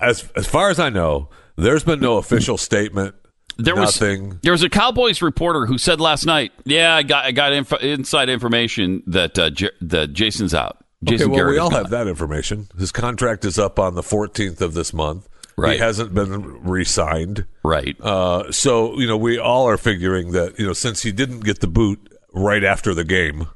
as 0.00 0.28
as 0.36 0.46
far 0.46 0.70
as 0.70 0.78
I 0.78 0.88
know, 0.90 1.30
there's 1.56 1.82
been 1.84 2.00
no 2.00 2.18
official 2.18 2.58
statement. 2.58 3.14
There 3.58 3.74
was 3.74 4.00
nothing. 4.00 4.38
there 4.42 4.52
was 4.52 4.62
a 4.62 4.68
Cowboys 4.68 5.22
reporter 5.22 5.66
who 5.66 5.78
said 5.78 6.00
last 6.00 6.26
night, 6.26 6.52
"Yeah, 6.64 6.94
I 6.94 7.02
got 7.02 7.24
I 7.24 7.32
got 7.32 7.52
info, 7.52 7.76
inside 7.76 8.28
information 8.28 9.02
that 9.06 9.38
uh, 9.38 9.50
J- 9.50 9.70
that 9.80 10.12
Jason's 10.12 10.52
out. 10.54 10.84
Jason 11.04 11.26
okay, 11.26 11.30
well, 11.30 11.36
Garrett 11.38 11.52
we 11.52 11.58
all 11.58 11.70
gone." 11.70 11.82
have 11.82 11.90
that 11.90 12.06
information. 12.06 12.68
His 12.78 12.92
contract 12.92 13.44
is 13.44 13.58
up 13.58 13.78
on 13.78 13.94
the 13.94 14.02
14th 14.02 14.60
of 14.60 14.74
this 14.74 14.92
month. 14.92 15.28
Right. 15.58 15.74
He 15.74 15.78
hasn't 15.78 16.12
been 16.14 16.62
re-signed. 16.64 17.46
Right. 17.64 17.96
Uh, 17.98 18.52
so 18.52 18.98
you 19.00 19.06
know, 19.06 19.16
we 19.16 19.38
all 19.38 19.66
are 19.66 19.78
figuring 19.78 20.32
that 20.32 20.58
you 20.58 20.66
know, 20.66 20.74
since 20.74 21.02
he 21.02 21.10
didn't 21.12 21.40
get 21.40 21.60
the 21.60 21.66
boot 21.66 22.12
right 22.34 22.62
after 22.62 22.92
the 22.92 23.04
game 23.04 23.46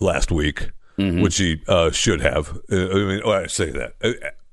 last 0.00 0.30
week, 0.30 0.70
Mm-hmm. 0.96 1.22
which 1.22 1.38
he 1.38 1.60
uh, 1.66 1.90
should 1.90 2.20
have. 2.20 2.50
Uh, 2.70 2.76
I 2.76 2.94
mean, 2.94 3.20
well, 3.24 3.42
I 3.42 3.46
say 3.48 3.70
that 3.70 3.94
uh, 4.00 4.12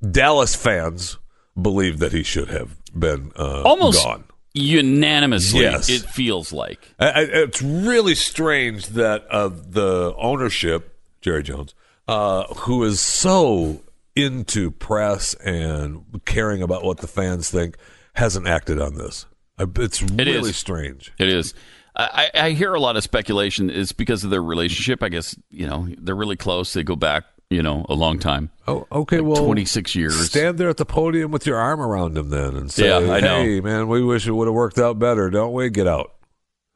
Dallas 0.09 0.55
fans 0.55 1.19
believe 1.61 1.99
that 1.99 2.13
he 2.13 2.23
should 2.23 2.49
have 2.49 2.77
been 2.97 3.31
uh, 3.35 3.61
Almost 3.61 4.03
gone. 4.03 4.23
Unanimously, 4.53 5.61
Yes. 5.61 5.89
it 5.89 6.01
feels 6.01 6.51
like. 6.53 6.93
I, 6.99 7.05
I, 7.09 7.21
it's 7.21 7.61
really 7.61 8.15
strange 8.15 8.87
that 8.87 9.25
uh, 9.29 9.49
the 9.49 10.13
ownership, 10.17 10.97
Jerry 11.21 11.43
Jones, 11.43 11.73
uh, 12.07 12.45
who 12.53 12.83
is 12.83 12.99
so 12.99 13.81
into 14.15 14.71
press 14.71 15.33
and 15.35 16.03
caring 16.25 16.61
about 16.61 16.83
what 16.83 16.97
the 16.97 17.07
fans 17.07 17.49
think, 17.49 17.77
hasn't 18.13 18.47
acted 18.47 18.79
on 18.79 18.95
this. 18.95 19.25
It's 19.57 20.01
really 20.01 20.49
is. 20.49 20.55
strange. 20.57 21.13
It 21.19 21.29
is. 21.29 21.53
I, 21.95 22.29
I 22.35 22.45
I 22.47 22.51
hear 22.51 22.73
a 22.73 22.79
lot 22.79 22.97
of 22.97 23.03
speculation. 23.03 23.69
It's 23.69 23.91
because 23.91 24.23
of 24.23 24.29
their 24.31 24.41
relationship. 24.41 25.03
I 25.03 25.09
guess 25.09 25.35
you 25.49 25.67
know 25.67 25.87
they're 25.99 26.15
really 26.15 26.35
close. 26.37 26.73
They 26.73 26.83
go 26.83 26.95
back, 26.95 27.25
you 27.51 27.61
know, 27.61 27.85
a 27.89 27.93
long 27.93 28.17
time. 28.17 28.49
Oh, 28.67 28.87
okay. 28.91 29.21
well, 29.21 29.43
twenty 29.45 29.65
six 29.65 29.95
years. 29.95 30.19
Stand 30.27 30.57
there 30.57 30.69
at 30.69 30.77
the 30.77 30.85
podium 30.85 31.29
with 31.31 31.45
your 31.45 31.57
arm 31.57 31.81
around 31.81 32.17
him 32.17 32.29
then 32.29 32.55
and 32.55 32.71
say, 32.71 32.87
Yeah, 32.87 33.11
I 33.13 33.19
know. 33.19 33.43
"Hey, 33.43 33.59
man, 33.59 33.87
we 33.87 34.03
wish 34.03 34.25
it 34.25 34.31
would 34.31 34.47
have 34.47 34.53
worked 34.55 34.79
out 34.79 34.97
better, 34.97 35.29
don't 35.29 35.53
we? 35.53 35.69
Get 35.69 35.87
out." 35.87 36.13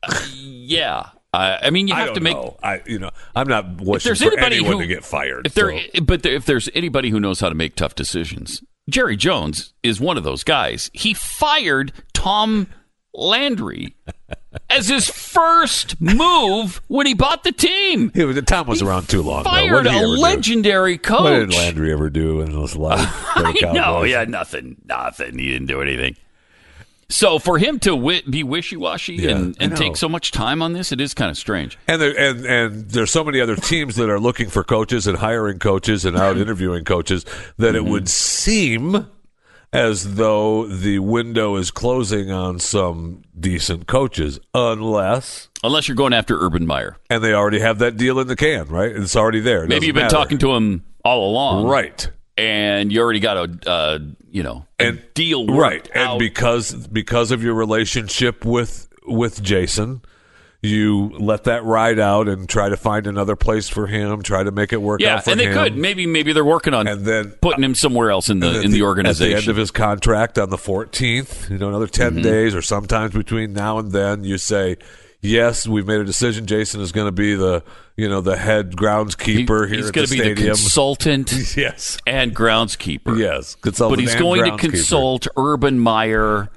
Yeah. 0.67 1.09
I, 1.31 1.59
I 1.67 1.69
mean, 1.69 1.87
you 1.87 1.93
have 1.93 2.13
to 2.13 2.21
make. 2.21 2.35
know. 2.35 2.57
I, 2.63 2.81
you 2.87 2.97
know, 2.97 3.11
I'm 3.35 3.47
not 3.47 3.81
wishing 3.81 4.09
there's 4.09 4.19
for 4.23 4.27
anybody 4.31 4.55
anyone 4.55 4.73
who 4.73 4.81
to 4.81 4.87
get 4.87 5.05
fired. 5.05 5.45
if 5.45 5.53
there, 5.53 5.77
so- 5.93 6.01
but 6.01 6.23
there, 6.23 6.33
if 6.33 6.45
there's 6.45 6.69
anybody 6.73 7.09
who 7.11 7.19
knows 7.19 7.39
how 7.39 7.49
to 7.49 7.55
make 7.55 7.75
tough 7.75 7.93
decisions, 7.93 8.63
Jerry 8.89 9.15
Jones 9.15 9.73
is 9.83 9.99
one 9.99 10.17
of 10.17 10.23
those 10.23 10.43
guys. 10.43 10.89
He 10.93 11.13
fired 11.13 11.91
Tom 12.13 12.67
Landry 13.13 13.95
as 14.69 14.87
his 14.87 15.09
first 15.09 15.99
move 16.01 16.81
when 16.87 17.07
he 17.07 17.13
bought 17.13 17.43
the 17.43 17.51
team. 17.51 18.11
He 18.13 18.23
was- 18.23 18.41
Tom 18.43 18.67
was 18.67 18.81
around 18.81 19.07
too 19.09 19.21
long. 19.21 19.43
Fired 19.43 19.83
did 19.83 19.91
he 19.91 19.97
a 19.97 20.01
ever 20.01 20.15
do? 20.15 20.21
legendary 20.21 20.97
coach. 20.97 21.21
What 21.23 21.39
did 21.39 21.53
Landry 21.53 21.91
ever 21.91 22.09
do 22.09 22.41
in 22.41 22.51
his 22.51 22.75
life? 22.77 23.09
the 23.35 23.67
I 23.67 23.71
know. 23.73 24.03
Yeah, 24.03 24.23
nothing. 24.25 24.77
Nothing. 24.85 25.37
He 25.37 25.49
didn't 25.51 25.67
do 25.67 25.81
anything. 25.81 26.15
So 27.07 27.37
for 27.37 27.59
him 27.59 27.77
to 27.81 28.21
be 28.27 28.41
wishy 28.43 28.75
washy 28.77 29.13
Yeah, 29.13 29.35
and, 29.35 29.55
and 29.59 29.77
take 29.77 29.95
so 29.95 30.09
much 30.09 30.31
time 30.31 30.63
on 30.63 30.73
this, 30.73 30.91
it 30.91 30.99
is 30.99 31.13
kind 31.13 31.29
of 31.29 31.37
strange. 31.37 31.77
And 31.87 32.01
there, 32.01 32.17
and 32.19 32.43
and 32.47 32.89
there's 32.89 33.11
so 33.11 33.23
many 33.23 33.39
other 33.39 33.55
teams 33.55 33.95
that 33.97 34.09
are 34.09 34.19
looking 34.19 34.49
for 34.49 34.63
coaches 34.63 35.05
and 35.05 35.15
hiring 35.19 35.59
coaches 35.59 36.03
and 36.03 36.17
out 36.17 36.35
interviewing 36.39 36.83
coaches 36.83 37.23
that 37.57 37.75
Mm-hmm. 37.75 37.75
it 37.75 37.85
would 37.91 38.09
seem 38.09 39.05
as 39.75 40.15
though 40.15 40.65
the 40.67 40.99
window 40.99 41.55
is 41.57 41.69
closing 41.71 42.31
on 42.31 42.59
some 42.59 43.21
decent 43.39 43.87
coaches, 43.87 44.39
unless 44.53 45.49
Unless 45.63 45.87
you're 45.87 45.95
going 45.95 46.13
after 46.13 46.39
Urban 46.39 46.65
Meyer. 46.65 46.97
and 47.09 47.23
they 47.23 47.33
already 47.33 47.59
have 47.59 47.79
that 47.79 47.97
deal 47.97 48.19
in 48.19 48.27
the 48.27 48.35
can, 48.35 48.67
right? 48.67 48.95
It's 48.95 49.15
already 49.15 49.39
there. 49.39 49.63
It 49.63 49.69
Maybe 49.69 49.87
you've 49.87 49.95
been 49.95 50.03
matter. 50.03 50.15
talking 50.15 50.37
to 50.39 50.53
him 50.55 50.83
all 51.03 51.29
along. 51.29 51.65
right. 51.67 52.09
And 52.37 52.91
you 52.91 53.01
already 53.01 53.21
got 53.21 53.37
a, 53.37 53.69
uh, 53.69 53.99
you 54.29 54.43
know, 54.43 54.65
a 54.79 54.87
and 54.87 55.01
deal 55.13 55.47
right 55.47 55.89
and 55.95 56.03
out. 56.09 56.19
because 56.19 56.73
because 56.87 57.31
of 57.31 57.41
your 57.41 57.53
relationship 57.53 58.43
with 58.43 58.89
with 59.07 59.41
Jason 59.41 60.01
you 60.65 61.09
let 61.19 61.45
that 61.45 61.63
ride 61.63 61.99
out 61.99 62.27
and 62.27 62.47
try 62.49 62.69
to 62.69 62.77
find 62.77 63.07
another 63.07 63.35
place 63.35 63.69
for 63.69 63.87
him 63.87 64.21
try 64.21 64.43
to 64.43 64.51
make 64.51 64.73
it 64.73 64.81
work 64.81 65.01
yeah, 65.01 65.15
out 65.15 65.23
for 65.23 65.31
and 65.31 65.39
they 65.39 65.47
him 65.47 65.53
could. 65.53 65.77
Maybe 65.77 66.05
maybe 66.05 66.33
they're 66.33 66.43
working 66.45 66.73
on 66.73 66.87
and 66.87 67.05
then 67.05 67.31
putting 67.41 67.63
him 67.63 67.75
somewhere 67.75 68.11
else 68.11 68.29
in 68.29 68.39
the 68.39 68.61
in 68.61 68.71
the, 68.71 68.81
organization. 68.83 69.33
At 69.33 69.35
the 69.35 69.41
end 69.43 69.49
of 69.49 69.57
his 69.57 69.71
contract 69.71 70.37
on 70.37 70.49
the 70.49 70.57
14th, 70.57 71.49
you 71.49 71.57
know, 71.57 71.69
another 71.69 71.87
10 71.87 72.05
Mm-hmm. 72.13 72.21
days 72.21 72.55
or 72.55 72.61
sometimes 72.61 73.13
between 73.13 73.53
now 73.53 73.79
and 73.79 73.91
then, 73.91 74.23
you 74.23 74.37
say, 74.37 74.77
yes, 75.21 75.67
we've 75.67 75.87
made 75.87 75.99
a 75.99 76.05
decision. 76.05 76.45
Jason 76.45 76.81
is 76.81 76.91
going 76.91 77.07
to 77.07 77.11
be 77.11 77.35
the, 77.35 77.63
you 77.97 78.09
know, 78.09 78.21
the 78.21 78.37
head 78.37 78.75
groundskeeper 78.75 79.67
here 79.67 79.77
He's 79.77 79.91
going 79.91 80.07
to 80.07 80.13
be 80.13 80.33
the 80.33 80.35
consultant 80.35 81.31
yes. 81.57 81.97
and 82.05 82.35
groundskeeper. 82.35 83.17
Yes. 83.17 83.55
Consultant 83.55 83.97
but 83.97 83.99
he's 83.99 84.15
going 84.15 84.45
to 84.45 84.57
consult 84.57 85.27
Urban 85.37 85.79
Meyer, 85.79 86.49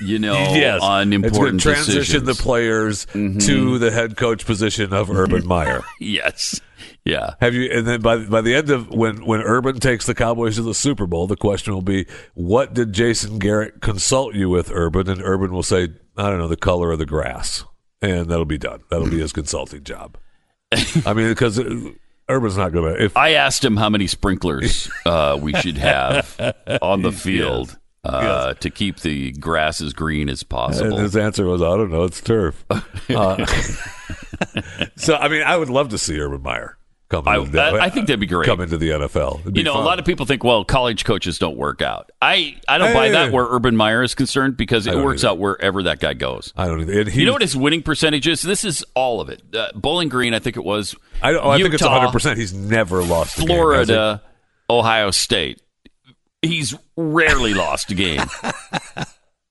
you 0.00 0.18
know, 0.20 0.54
yes. 0.54 0.82
on 0.82 1.12
important 1.12 1.60
to 1.60 1.72
transition 1.72 1.94
decisions. 1.94 2.22
Mm-hmm. 2.22 2.26
the 2.26 2.34
players 2.34 3.06
to 3.46 3.78
the 3.78 3.90
head 3.90 4.16
coach 4.16 4.46
position 4.46 4.92
of 4.92 5.10
Urban 5.10 5.46
Meyer. 5.46 5.82
yes, 6.00 6.60
yeah. 7.04 7.34
Have 7.40 7.54
you? 7.54 7.70
And 7.70 7.86
then 7.86 8.00
by 8.00 8.18
by 8.18 8.40
the 8.40 8.54
end 8.54 8.70
of 8.70 8.88
when 8.90 9.24
when 9.24 9.40
Urban 9.40 9.80
takes 9.80 10.06
the 10.06 10.14
Cowboys 10.14 10.56
to 10.56 10.62
the 10.62 10.74
Super 10.74 11.06
Bowl, 11.06 11.26
the 11.26 11.36
question 11.36 11.74
will 11.74 11.82
be, 11.82 12.06
what 12.34 12.74
did 12.74 12.92
Jason 12.92 13.38
Garrett 13.38 13.80
consult 13.80 14.34
you 14.34 14.48
with, 14.48 14.70
Urban? 14.70 15.08
And 15.08 15.20
Urban 15.22 15.52
will 15.52 15.62
say, 15.62 15.88
I 16.16 16.30
don't 16.30 16.38
know, 16.38 16.48
the 16.48 16.56
color 16.56 16.92
of 16.92 16.98
the 16.98 17.06
grass, 17.06 17.64
and 18.02 18.28
that'll 18.28 18.44
be 18.44 18.58
done. 18.58 18.82
That'll 18.90 19.08
be 19.08 19.20
his 19.20 19.32
consulting 19.32 19.84
job. 19.84 20.18
I 21.06 21.12
mean, 21.14 21.28
because 21.28 21.60
Urban's 22.28 22.56
not 22.56 22.72
going 22.72 22.94
to. 22.94 23.04
If 23.04 23.16
I 23.16 23.32
asked 23.32 23.64
him 23.64 23.76
how 23.76 23.88
many 23.88 24.06
sprinklers 24.06 24.90
uh, 25.06 25.38
we 25.40 25.54
should 25.54 25.78
have 25.78 26.38
on 26.82 27.02
the 27.02 27.12
field 27.12 27.78
uh, 28.04 28.54
to 28.54 28.70
keep 28.70 29.00
the 29.00 29.32
grass 29.32 29.80
as 29.80 29.92
green 29.92 30.28
as 30.28 30.42
and 30.42 30.48
possible. 30.48 30.96
his 30.96 31.16
answer 31.16 31.46
was, 31.46 31.62
I 31.62 31.76
don't 31.76 31.90
know, 31.90 32.04
it's 32.04 32.20
turf. 32.20 32.64
Uh, 33.10 33.44
so 34.96 35.16
I 35.16 35.28
mean, 35.28 35.42
I 35.42 35.56
would 35.56 35.68
love 35.68 35.90
to 35.90 35.98
see 35.98 36.18
Urban 36.18 36.40
Meyer 36.40 36.78
come 37.12 37.28
I, 37.28 37.44
the, 37.44 37.60
I, 37.60 37.84
I 37.84 37.90
think 37.90 38.06
that'd 38.06 38.18
be 38.18 38.26
great. 38.26 38.46
come 38.46 38.60
into 38.60 38.78
the 38.78 38.88
NFL. 38.88 39.54
You 39.54 39.62
know, 39.62 39.74
fun. 39.74 39.82
a 39.82 39.84
lot 39.84 39.98
of 39.98 40.06
people 40.06 40.24
think, 40.24 40.42
well, 40.42 40.64
college 40.64 41.04
coaches 41.04 41.38
don't 41.38 41.58
work 41.58 41.82
out. 41.82 42.10
I, 42.22 42.56
I 42.66 42.78
don't 42.78 42.94
buy 42.94 43.10
that 43.10 43.32
where 43.32 43.44
Urban 43.44 43.76
Meyer 43.76 44.02
is 44.02 44.14
concerned 44.14 44.56
because 44.56 44.86
it 44.86 44.96
works 44.96 45.22
either. 45.22 45.32
out 45.32 45.38
wherever 45.38 45.82
that 45.84 46.00
guy 46.00 46.14
goes. 46.14 46.54
I 46.56 46.66
don't 46.66 46.80
either. 46.80 47.10
You 47.10 47.26
know 47.26 47.32
what 47.32 47.42
his 47.42 47.54
winning 47.54 47.82
percentage 47.82 48.26
is? 48.26 48.40
This 48.40 48.64
is 48.64 48.82
all 48.94 49.20
of 49.20 49.28
it. 49.28 49.42
Uh, 49.54 49.68
Bowling 49.74 50.08
Green, 50.08 50.32
I 50.32 50.38
think 50.38 50.56
it 50.56 50.64
was. 50.64 50.96
I, 51.20 51.32
don't, 51.32 51.44
I 51.44 51.58
think 51.58 51.74
it's 51.74 51.82
100. 51.82 52.10
percent 52.12 52.38
He's 52.38 52.54
never 52.54 53.02
lost. 53.02 53.36
A 53.38 53.40
game. 53.42 53.48
Florida, 53.48 54.22
Ohio 54.70 55.10
State. 55.10 55.60
He's 56.40 56.74
rarely 56.96 57.52
lost 57.54 57.90
a 57.90 57.94
game. 57.94 58.20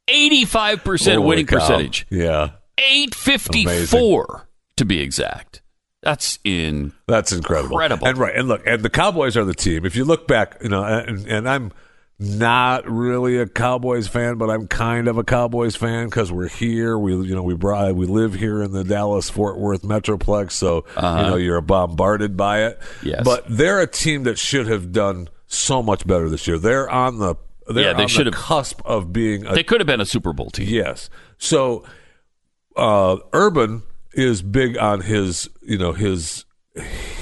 85% 0.10 1.24
winning 1.26 1.46
cow. 1.46 1.60
percentage. 1.60 2.08
Yeah, 2.10 2.52
854 2.80 4.48
to 4.78 4.86
be 4.86 5.00
exact. 5.00 5.61
That's 6.02 6.40
in 6.44 6.94
that's 7.08 7.32
incredible. 7.32 7.76
Incredible. 7.78 8.08
And 8.08 8.18
right, 8.18 8.36
and 8.36 8.48
look, 8.48 8.66
and 8.66 8.82
the 8.82 8.90
Cowboys 8.90 9.38
are 9.38 9.46
the 9.46 9.54
team. 9.54 9.86
If 9.86 9.96
you 9.96 10.04
look 10.04 10.28
back, 10.28 10.58
you 10.62 10.70
know, 10.70 10.84
and, 10.84 11.28
and 11.28 11.48
I'm 11.48 11.72
not 12.18 12.88
really 12.90 13.38
a 13.38 13.48
Cowboys 13.48 14.08
fan, 14.08 14.38
but 14.38 14.50
I'm 14.50 14.68
kind 14.68 15.08
of 15.08 15.18
a 15.18 15.24
Cowboys 15.24 15.76
fan 15.76 16.06
because 16.06 16.32
we're 16.32 16.50
here. 16.50 16.98
We, 16.98 17.14
you 17.28 17.34
know, 17.36 17.44
we 17.44 17.56
brought, 17.56 17.96
we 17.96 18.06
live 18.08 18.34
here 18.36 18.62
in 18.64 18.72
the 18.72 18.84
Dallas 18.84 19.30
Fort 19.30 19.58
Worth 19.60 19.82
metroplex, 19.84 20.52
so 20.52 20.86
you 20.96 21.02
know 21.02 21.36
you're 21.36 21.62
bombarded 21.62 22.36
by 22.38 22.64
it. 22.66 22.78
Uh-huh. 22.82 23.00
Yes. 23.04 23.22
but 23.24 23.46
they're 23.50 23.82
a 23.82 23.88
team 23.88 24.24
that 24.24 24.38
should 24.40 24.68
have 24.68 24.92
done 24.92 25.30
so 25.48 25.84
much 25.84 26.06
better 26.08 26.30
this 26.30 26.48
year. 26.48 26.58
They're 26.58 26.90
on 26.90 27.20
the 27.20 27.36
they're 27.68 27.84
Yeah, 27.86 27.94
they 27.94 28.08
should 28.08 28.26
the 28.28 28.32
have- 28.32 28.40
cusp 28.44 28.82
of 28.86 29.14
being 29.14 29.46
a 29.46 29.54
They 29.54 29.64
could 29.64 29.80
have 29.82 29.88
been 29.88 30.02
a 30.02 30.06
Super 30.06 30.34
Bowl 30.34 30.50
team. 30.50 30.68
Yes. 30.68 31.10
So 31.38 31.84
uh 32.76 33.18
Urban 33.34 33.84
is 34.14 34.42
big 34.42 34.78
on 34.78 35.02
his, 35.02 35.50
you 35.62 35.78
know, 35.78 35.94
his 35.94 36.46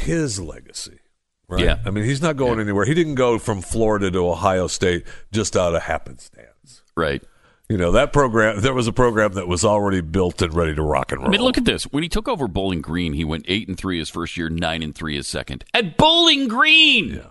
his 0.02 0.40
legacy. 0.40 0.99
Right? 1.48 1.64
Yeah. 1.64 1.80
I 1.84 1.90
mean, 1.90 2.03
he's 2.03 2.22
not 2.22 2.38
going 2.38 2.60
anywhere. 2.60 2.86
He 2.86 2.94
didn't 2.94 3.16
go 3.16 3.40
from 3.40 3.61
Florida 3.61 4.11
to 4.11 4.30
Ohio 4.30 4.68
State 4.68 5.06
just 5.32 5.57
out 5.57 5.76
of 5.76 5.82
happenstance. 5.82 6.84
Right. 6.95 7.24
You 7.70 7.78
know, 7.78 7.91
that 7.91 8.14
program 8.14 8.61
there 8.61 8.74
was 8.74 8.88
a 8.88 8.91
program 8.91 9.34
that 9.34 9.48
was 9.48 9.64
already 9.64 10.02
built 10.02 10.41
and 10.41 10.53
ready 10.53 10.74
to 10.76 10.82
rock 10.82 11.11
and 11.11 11.22
roll. 11.22 11.30
I 11.30 11.32
mean, 11.32 11.41
look 11.41 11.57
at 11.57 11.66
this. 11.66 11.84
When 11.84 12.03
he 12.03 12.10
took 12.10 12.28
over 12.28 12.48
Bowling 12.48 12.82
Green, 12.82 13.14
he 13.14 13.24
went 13.24 13.45
eight 13.48 13.68
and 13.68 13.78
three 13.78 13.99
his 13.99 14.10
first 14.10 14.38
year, 14.38 14.49
nine 14.49 14.82
and 14.82 14.94
three 14.94 15.16
his 15.16 15.28
second. 15.28 15.64
At 15.74 15.98
Bowling 15.98 16.48
Green. 16.48 17.22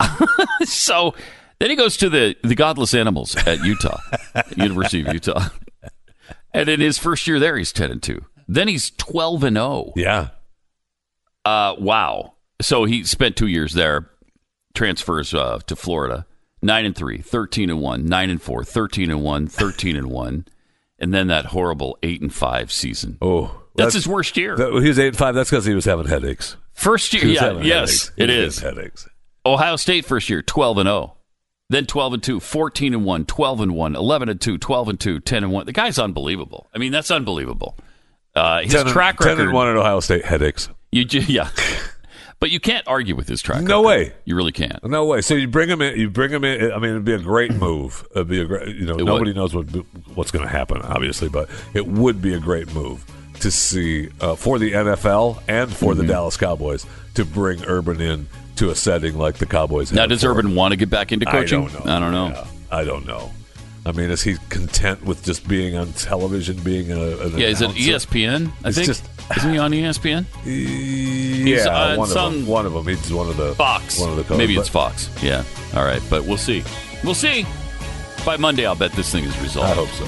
so 0.64 1.14
then 1.60 1.70
he 1.70 1.76
goes 1.76 1.96
to 1.98 2.10
the 2.10 2.36
the 2.42 2.56
Godless 2.56 2.92
Animals 2.92 3.36
at 3.36 3.64
Utah, 3.64 4.00
University 4.56 5.02
of 5.06 5.12
Utah, 5.12 5.48
and 6.52 6.68
in 6.68 6.80
his 6.80 6.98
first 6.98 7.28
year 7.28 7.38
there, 7.38 7.56
he's 7.56 7.72
ten 7.72 7.92
and 7.92 8.02
two. 8.02 8.24
Then 8.52 8.68
he's 8.68 8.90
twelve 8.90 9.44
and 9.44 9.56
zero. 9.56 9.92
Yeah. 9.96 10.28
Uh, 11.44 11.74
wow. 11.78 12.34
So 12.60 12.84
he 12.84 13.02
spent 13.04 13.36
two 13.36 13.46
years 13.46 13.72
there, 13.72 14.10
transfers 14.74 15.32
uh, 15.34 15.58
to 15.66 15.74
Florida, 15.74 16.26
9 16.60 16.84
and 16.84 16.94
3, 16.94 17.18
13 17.18 17.70
and 17.70 17.80
1, 17.80 18.06
9 18.06 18.30
and 18.30 18.40
4, 18.40 18.62
13 18.62 19.10
and 19.10 19.22
1, 19.22 19.46
13 19.48 19.96
and 19.96 20.06
1, 20.06 20.44
and 21.00 21.14
then 21.14 21.26
that 21.26 21.46
horrible 21.46 21.98
8 22.04 22.20
and 22.22 22.32
5 22.32 22.70
season. 22.70 23.18
Oh. 23.20 23.58
That's, 23.74 23.94
his 23.94 24.06
worst 24.06 24.36
year. 24.36 24.54
That, 24.54 24.70
he 24.82 24.88
was 24.88 24.98
8 24.98 25.08
and 25.08 25.16
5. 25.16 25.34
That's 25.34 25.50
because 25.50 25.64
he 25.64 25.74
was 25.74 25.86
having 25.86 26.06
headaches. 26.06 26.56
First 26.74 27.14
year, 27.14 27.24
yeah, 27.24 27.60
yes, 27.62 28.12
it 28.16 28.28
is. 28.28 28.58
Headaches. 28.58 29.08
Ohio 29.46 29.76
State 29.76 30.04
first 30.04 30.28
year, 30.28 30.42
12 30.42 30.78
and 30.78 30.86
0. 30.86 31.16
Then 31.70 31.86
12 31.86 32.12
and 32.14 32.22
2, 32.22 32.38
14 32.38 32.94
and 32.94 33.04
1, 33.06 33.24
12 33.24 33.60
and 33.62 33.74
1, 33.74 33.96
11 33.96 34.28
and 34.28 34.40
2, 34.40 34.58
12 34.58 34.88
and 34.90 35.00
2, 35.00 35.20
10 35.20 35.44
and 35.44 35.52
1. 35.52 35.66
The 35.66 35.72
guy's 35.72 35.98
unbelievable. 35.98 36.68
I 36.74 36.78
mean, 36.78 36.92
that's 36.92 37.10
unbelievable. 37.10 37.78
Uh, 38.34 38.62
his 38.62 38.72
10 38.72 38.80
and, 38.82 38.90
track 38.90 39.18
10 39.18 39.28
record. 39.28 39.42
and 39.44 39.52
1 39.52 39.68
at 39.68 39.76
Ohio 39.76 40.00
State 40.00 40.24
headaches. 40.24 40.68
You 40.90 41.04
yeah. 41.10 41.48
But 42.40 42.50
you 42.50 42.58
can't 42.58 42.86
argue 42.88 43.14
with 43.14 43.28
his 43.28 43.40
track 43.40 43.62
No 43.62 43.84
record. 43.84 43.86
way. 44.08 44.12
You 44.24 44.34
really 44.34 44.50
can't. 44.50 44.82
No 44.84 45.04
way. 45.04 45.20
So 45.20 45.34
you 45.34 45.46
bring 45.46 45.68
him 45.68 45.80
in. 45.80 45.96
You 45.98 46.10
bring 46.10 46.30
him 46.30 46.42
in. 46.44 46.72
I 46.72 46.78
mean, 46.78 46.90
it'd 46.90 47.04
be 47.04 47.12
a 47.14 47.18
great 47.20 47.52
move. 47.52 48.04
It'd 48.16 48.26
be 48.28 48.40
a 48.40 48.44
great. 48.44 48.74
You 48.74 48.84
know, 48.86 48.94
It 48.96 49.04
nobody 49.04 49.30
would. 49.30 49.36
knows 49.36 49.54
what 49.54 49.66
what's 50.16 50.32
going 50.32 50.44
to 50.44 50.50
happen, 50.50 50.82
obviously, 50.82 51.28
but 51.28 51.48
it 51.72 51.86
would 51.86 52.20
be 52.20 52.34
a 52.34 52.40
great 52.40 52.72
move 52.74 53.04
to 53.40 53.50
see 53.52 54.08
uh, 54.20 54.34
for 54.34 54.58
the 54.58 54.72
NFL 54.72 55.40
and 55.46 55.72
for 55.72 55.92
Mm-hmm. 55.92 56.00
the 56.02 56.06
Dallas 56.08 56.36
Cowboys 56.36 56.84
to 57.14 57.24
bring 57.24 57.64
Urban 57.64 58.00
in 58.00 58.28
to 58.56 58.70
a 58.70 58.74
setting 58.74 59.16
like 59.16 59.36
the 59.36 59.46
Cowboys. 59.46 59.92
Now, 59.92 60.06
does 60.06 60.24
Urban 60.24 60.46
him. 60.46 60.54
want 60.56 60.72
to 60.72 60.76
get 60.76 60.90
back 60.90 61.12
into 61.12 61.26
coaching? 61.26 61.68
I 61.68 61.70
don't 61.70 61.86
know. 61.86 61.92
I 61.94 62.00
don't 62.00 62.12
know. 62.12 62.28
Yeah, 62.28 62.46
I 62.76 62.84
don't 62.84 63.06
know. 63.06 63.30
I 63.84 63.90
mean, 63.92 64.10
is 64.10 64.22
he 64.22 64.36
content 64.48 65.04
with 65.04 65.24
just 65.24 65.46
being 65.48 65.76
on 65.76 65.92
television, 65.94 66.56
being 66.62 66.92
a, 66.92 67.00
an 67.18 67.36
Yeah, 67.38 67.48
is 67.48 67.62
it? 67.62 67.70
ESPN? 67.70 68.52
I 68.64 68.68
It's 68.68 68.76
think. 68.76 68.86
just- 68.86 69.04
Isn't 69.38 69.52
he 69.52 69.58
on 69.58 69.72
ESPN? 69.72 70.24
Yeah, 70.44 71.66
on 71.92 71.98
one 71.98 72.06
of 72.08 72.12
some- 72.12 72.32
them. 72.40 72.46
One 72.46 72.64
of 72.66 72.72
them. 72.74 72.86
He's 72.86 73.12
one 73.12 73.28
of 73.28 73.36
the 73.36 73.54
Fox. 73.56 73.98
One 73.98 74.10
of 74.10 74.16
the 74.16 74.22
coaches. 74.22 74.38
Maybe 74.38 74.56
it's 74.56 74.68
But 74.68 74.90
Fox. 74.90 75.10
Yeah. 75.22 75.42
All 75.74 75.84
right, 75.84 76.02
but 76.08 76.24
we'll 76.24 76.36
see. 76.36 76.62
We'll 77.02 77.14
see. 77.14 77.44
By 78.24 78.36
Monday, 78.36 78.66
I'll 78.66 78.76
bet 78.76 78.92
this 78.92 79.10
thing 79.10 79.24
is 79.24 79.36
resolved. 79.40 79.70
I 79.70 79.74
hope 79.74 79.88
so. 79.88 80.06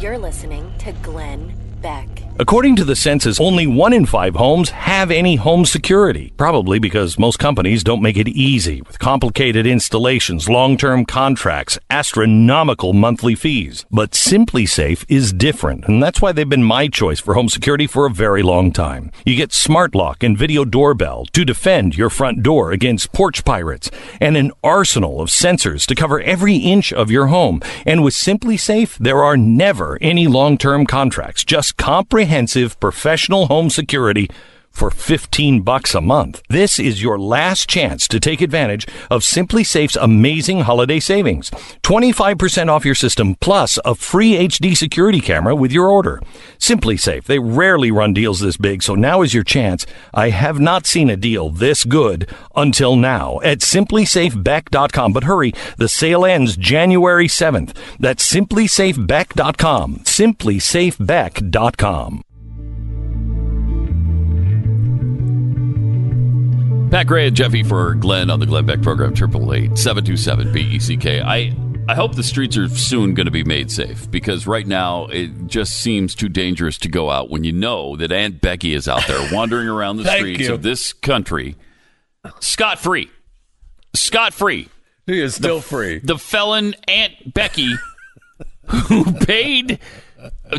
You're 0.00 0.18
listening 0.18 0.72
to 0.78 0.92
Glenn 1.02 1.52
Beck. 1.82 2.06
According 2.40 2.76
to 2.76 2.84
the 2.84 2.94
census, 2.94 3.40
only 3.40 3.66
one 3.66 3.92
in 3.92 4.06
five 4.06 4.36
homes 4.36 4.70
have 4.70 5.10
any 5.10 5.34
home 5.34 5.64
security. 5.64 6.32
Probably 6.36 6.78
because 6.78 7.18
most 7.18 7.40
companies 7.40 7.82
don't 7.82 8.00
make 8.00 8.16
it 8.16 8.28
easy 8.28 8.80
with 8.82 9.00
complicated 9.00 9.66
installations, 9.66 10.48
long-term 10.48 11.04
contracts, 11.06 11.80
astronomical 11.90 12.92
monthly 12.92 13.34
fees. 13.34 13.86
But 13.90 14.12
SimpliSafe 14.12 15.04
is 15.08 15.32
different, 15.32 15.88
and 15.88 16.00
that's 16.00 16.22
why 16.22 16.30
they've 16.30 16.48
been 16.48 16.62
my 16.62 16.86
choice 16.86 17.18
for 17.18 17.34
home 17.34 17.48
security 17.48 17.88
for 17.88 18.06
a 18.06 18.10
very 18.10 18.44
long 18.44 18.70
time. 18.70 19.10
You 19.26 19.34
get 19.34 19.52
smart 19.52 19.96
lock 19.96 20.22
and 20.22 20.38
video 20.38 20.64
doorbell 20.64 21.24
to 21.32 21.44
defend 21.44 21.98
your 21.98 22.08
front 22.08 22.44
door 22.44 22.70
against 22.70 23.12
porch 23.12 23.44
pirates, 23.44 23.90
and 24.20 24.36
an 24.36 24.52
arsenal 24.62 25.20
of 25.20 25.28
sensors 25.28 25.86
to 25.86 25.96
cover 25.96 26.20
every 26.20 26.58
inch 26.58 26.92
of 26.92 27.10
your 27.10 27.26
home. 27.26 27.60
And 27.84 28.04
with 28.04 28.14
SimpliSafe, 28.14 28.96
there 28.98 29.24
are 29.24 29.36
never 29.36 29.98
any 30.00 30.28
long-term 30.28 30.86
contracts, 30.86 31.42
just 31.42 31.76
comprehensive 31.76 32.27
professional 32.78 33.46
home 33.46 33.70
security 33.70 34.30
for 34.70 34.90
15 34.90 35.62
bucks 35.62 35.94
a 35.94 36.00
month. 36.00 36.42
This 36.48 36.78
is 36.78 37.02
your 37.02 37.18
last 37.18 37.68
chance 37.68 38.06
to 38.08 38.20
take 38.20 38.40
advantage 38.40 38.86
of 39.10 39.22
SimpliSafe's 39.22 39.96
amazing 39.96 40.60
holiday 40.60 41.00
savings. 41.00 41.50
25% 41.82 42.68
off 42.68 42.84
your 42.84 42.94
system 42.94 43.34
plus 43.36 43.78
a 43.84 43.94
free 43.94 44.34
HD 44.34 44.76
security 44.76 45.20
camera 45.20 45.56
with 45.56 45.72
your 45.72 45.88
order. 45.88 46.20
SimpliSafe, 46.58 47.24
they 47.24 47.38
rarely 47.38 47.90
run 47.90 48.12
deals 48.12 48.40
this 48.40 48.56
big, 48.56 48.82
so 48.82 48.94
now 48.94 49.22
is 49.22 49.34
your 49.34 49.44
chance. 49.44 49.86
I 50.14 50.30
have 50.30 50.60
not 50.60 50.86
seen 50.86 51.10
a 51.10 51.16
deal 51.16 51.50
this 51.50 51.84
good 51.84 52.30
until 52.54 52.96
now 52.96 53.40
at 53.42 53.58
simplisafebeck.com. 53.58 55.12
But 55.12 55.24
hurry, 55.24 55.52
the 55.76 55.88
sale 55.88 56.24
ends 56.24 56.56
January 56.56 57.26
7th. 57.26 57.74
That's 57.98 58.32
simplisafebeck.com. 58.32 59.96
simplisafebeck.com. 60.04 62.22
Pat 66.90 67.06
Gray 67.06 67.26
and 67.26 67.36
Jeffy 67.36 67.62
for 67.62 67.94
Glenn 67.94 68.30
on 68.30 68.40
the 68.40 68.46
Glenn 68.46 68.64
Beck 68.64 68.80
program, 68.80 69.12
888 69.12 69.74
BECK. 69.74 71.22
I, 71.22 71.54
I 71.86 71.94
hope 71.94 72.14
the 72.14 72.22
streets 72.22 72.56
are 72.56 72.66
soon 72.68 73.12
going 73.12 73.26
to 73.26 73.30
be 73.30 73.44
made 73.44 73.70
safe 73.70 74.10
because 74.10 74.46
right 74.46 74.66
now 74.66 75.04
it 75.06 75.48
just 75.48 75.74
seems 75.74 76.14
too 76.14 76.30
dangerous 76.30 76.78
to 76.78 76.88
go 76.88 77.10
out 77.10 77.28
when 77.28 77.44
you 77.44 77.52
know 77.52 77.94
that 77.96 78.10
Aunt 78.10 78.40
Becky 78.40 78.72
is 78.72 78.88
out 78.88 79.06
there 79.06 79.28
wandering 79.34 79.68
around 79.68 79.98
the 79.98 80.04
streets 80.16 80.40
you. 80.40 80.54
of 80.54 80.62
this 80.62 80.94
country 80.94 81.56
scot 82.40 82.78
free. 82.78 83.10
Scot 83.94 84.32
free. 84.32 84.68
He 85.06 85.20
is 85.20 85.34
still 85.34 85.60
free. 85.60 85.98
The 85.98 86.18
felon 86.18 86.74
Aunt 86.86 87.34
Becky 87.34 87.74
who 88.66 89.12
paid 89.12 89.78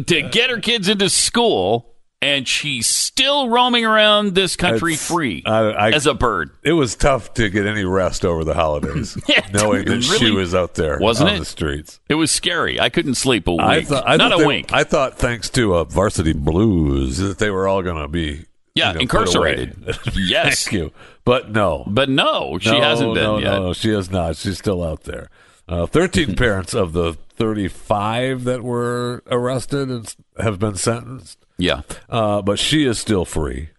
to 0.06 0.22
get 0.22 0.50
her 0.52 0.60
kids 0.60 0.88
into 0.90 1.10
school. 1.10 1.89
And 2.22 2.46
she's 2.46 2.86
still 2.88 3.48
roaming 3.48 3.86
around 3.86 4.36
this 4.36 4.58
country 4.58 4.94
It's- 4.96 5.08
free 5.08 5.42
I- 5.46 5.70
I- 5.72 5.92
as 5.92 6.06
a 6.06 6.14
bird. 6.14 6.50
It 6.64 6.74
was 6.74 6.96
tough 6.96 7.34
to 7.36 7.50
get 7.50 7.66
any 7.66 7.86
rest 7.86 8.26
over 8.26 8.44
the 8.44 8.54
holidays, 8.56 9.18
Yeah, 9.30 9.48
knowing 9.54 9.86
that 9.86 9.98
it 10.00 10.04
she 10.04 10.30
was 10.32 10.54
out 10.54 10.74
there 10.76 10.98
Wasn't 11.00 11.30
on 11.30 11.36
it? 11.38 11.40
the 11.40 11.46
streets. 11.46 12.02
It 12.10 12.16
was 12.16 12.30
scary. 12.30 12.78
I 12.78 12.90
couldn't 12.90 13.16
sleep 13.16 13.48
a 13.48 13.52
wink. 13.52 13.62
I 13.62 13.84
thought, 13.84 14.04
I 14.06 14.18
Not 14.18 14.34
a 14.34 14.38
they- 14.38 14.46
wink. 14.46 14.74
I 14.74 14.84
thought, 14.84 15.18
thanks 15.18 15.50
to 15.52 15.76
uh, 15.76 15.84
Varsity 15.86 16.34
Blues, 16.34 17.20
that 17.20 17.38
they 17.38 17.52
were 17.52 17.70
all 17.70 17.82
going 17.82 18.02
to 18.02 18.10
be 18.10 18.46
Yeah, 18.76 18.90
you 18.90 18.94
know, 18.96 19.00
incarcerated. 19.00 19.76
Yes. 20.18 20.66
Thank 20.66 20.74
you, 20.74 20.92
but 21.24 21.52
no, 21.52 21.86
but 21.88 22.10
no, 22.10 22.58
she 22.60 22.72
no, 22.72 22.82
hasn't 22.82 23.14
been 23.14 23.24
yet. 23.24 23.24
no, 23.24 23.38
yet. 23.38 23.60
No, 23.62 23.72
she 23.74 23.92
has 23.92 24.12
not. 24.12 24.36
She's 24.36 24.58
still 24.58 24.84
out 24.84 25.04
there. 25.06 25.30
Uh, 25.70 25.86
Thirteen 25.86 26.36
parents 26.38 26.74
of 26.74 26.92
the 26.92 27.14
thirty-five 27.14 28.44
that 28.44 28.62
were 28.64 29.24
arrested 29.32 29.90
and 29.90 30.14
have 30.40 30.60
been 30.60 30.76
sentenced. 30.76 31.38
Yeah. 31.60 31.82
uh, 32.10 32.42
but 32.42 32.58
she 32.58 32.86
is 32.86 32.98
still 32.98 33.26
free. 33.26 33.70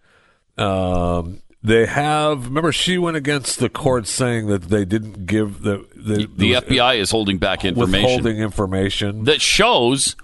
Um, 0.57 1.41
they 1.63 1.85
have. 1.85 2.45
Remember, 2.45 2.71
she 2.71 2.97
went 2.97 3.17
against 3.17 3.59
the 3.59 3.69
court 3.69 4.07
saying 4.07 4.47
that 4.47 4.63
they 4.63 4.85
didn't 4.85 5.25
give 5.25 5.61
the 5.61 5.85
the, 5.95 6.27
The 6.35 6.53
FBI 6.53 6.97
is 6.97 7.11
holding 7.11 7.37
back 7.37 7.63
information 7.65 8.01
withholding 8.03 8.37
information. 8.39 9.23
that 9.25 9.41
shows 9.41 10.15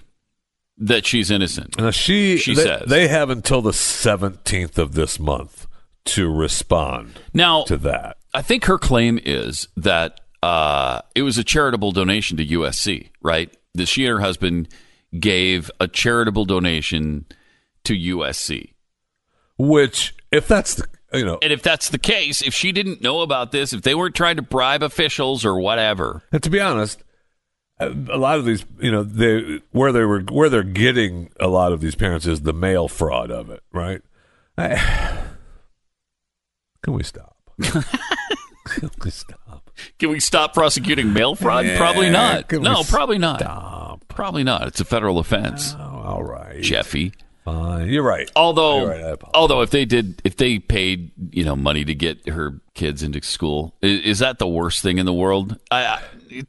that 0.78 1.06
she's 1.06 1.30
innocent. 1.30 1.76
Now 1.78 1.90
she, 1.90 2.36
She 2.38 2.54
they, 2.54 2.62
says. 2.62 2.84
they 2.88 3.08
have 3.08 3.30
until 3.30 3.60
the 3.62 3.72
17th 3.72 4.78
of 4.78 4.94
this 4.94 5.18
month 5.18 5.66
to 6.06 6.32
respond 6.32 7.18
Now, 7.34 7.64
to 7.64 7.76
that. 7.78 8.16
I 8.32 8.42
think 8.42 8.64
her 8.66 8.78
claim 8.78 9.18
is 9.24 9.66
that 9.76 10.20
uh, 10.42 11.00
it 11.16 11.22
was 11.22 11.36
a 11.38 11.42
charitable 11.44 11.90
donation 11.92 12.36
to 12.36 12.46
USC, 12.46 13.08
right? 13.22 13.52
That 13.74 13.86
she 13.86 14.06
and 14.06 14.14
her 14.14 14.20
husband 14.20 14.68
gave 15.18 15.68
a 15.80 15.88
charitable 15.88 16.44
donation 16.44 17.26
to 17.84 17.94
USC. 17.94 18.74
Which, 19.58 20.14
if 20.30 20.46
that's 20.46 20.76
the, 20.76 20.86
you 21.12 21.24
know, 21.24 21.38
And 21.42 21.52
if 21.52 21.62
that's 21.62 21.88
the 21.88 21.98
case, 21.98 22.42
if 22.42 22.54
she 22.54 22.72
didn't 22.72 23.02
know 23.02 23.22
about 23.22 23.50
this, 23.50 23.72
if 23.72 23.82
they 23.82 23.94
weren't 23.94 24.14
trying 24.14 24.36
to 24.36 24.42
bribe 24.42 24.82
officials 24.82 25.44
or 25.44 25.58
whatever, 25.58 26.22
and 26.30 26.42
to 26.42 26.50
be 26.50 26.60
honest, 26.60 27.02
a 27.80 27.88
lot 27.88 28.38
of 28.38 28.44
these, 28.44 28.64
you 28.80 28.90
know, 28.90 29.02
they 29.02 29.60
where 29.72 29.92
they 29.92 30.04
were 30.04 30.20
where 30.22 30.48
they're 30.48 30.62
getting 30.62 31.30
a 31.40 31.48
lot 31.48 31.72
of 31.72 31.80
these 31.80 31.94
parents 31.94 32.26
is 32.26 32.42
the 32.42 32.52
mail 32.52 32.88
fraud 32.88 33.30
of 33.30 33.50
it, 33.50 33.62
right? 33.72 34.02
I, 34.56 34.76
can 36.82 36.94
we 36.94 37.02
stop? 37.02 37.36
can 37.62 38.90
we 39.02 39.10
stop? 39.10 39.70
can 39.98 40.10
we 40.10 40.20
stop 40.20 40.54
prosecuting 40.54 41.12
mail 41.12 41.34
fraud? 41.34 41.66
Yeah, 41.66 41.78
probably 41.78 42.10
not. 42.10 42.50
No, 42.52 42.82
probably 42.84 43.18
not. 43.18 43.40
Stop. 43.40 44.04
Probably 44.08 44.44
not. 44.44 44.66
It's 44.66 44.80
a 44.80 44.84
federal 44.84 45.18
offense, 45.18 45.74
Oh, 45.78 46.02
all 46.04 46.22
right, 46.24 46.60
Jeffy. 46.60 47.12
Fine. 47.52 47.88
You're 47.88 48.02
right. 48.02 48.30
Although, 48.36 48.80
You're 48.92 49.10
right, 49.10 49.18
although 49.34 49.62
if 49.62 49.70
they 49.70 49.84
did, 49.84 50.20
if 50.24 50.36
they 50.36 50.58
paid, 50.58 51.12
you 51.30 51.44
know, 51.44 51.56
money 51.56 51.84
to 51.84 51.94
get 51.94 52.28
her 52.28 52.60
kids 52.74 53.02
into 53.02 53.22
school, 53.22 53.74
is, 53.80 54.00
is 54.02 54.18
that 54.18 54.38
the 54.38 54.46
worst 54.46 54.82
thing 54.82 54.98
in 54.98 55.06
the 55.06 55.14
world? 55.14 55.58
I, 55.70 55.84
I, 55.84 56.02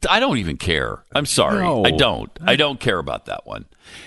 I 0.08 0.20
don't 0.20 0.38
even 0.38 0.56
care. 0.56 1.02
I'm 1.14 1.26
sorry, 1.26 1.62
No. 1.62 1.84
I 1.84 1.90
don't. 1.90 2.30
I 2.44 2.56
don't 2.56 2.78
care 2.78 2.98
about 2.98 3.26
that 3.26 3.46
one. 3.46 3.64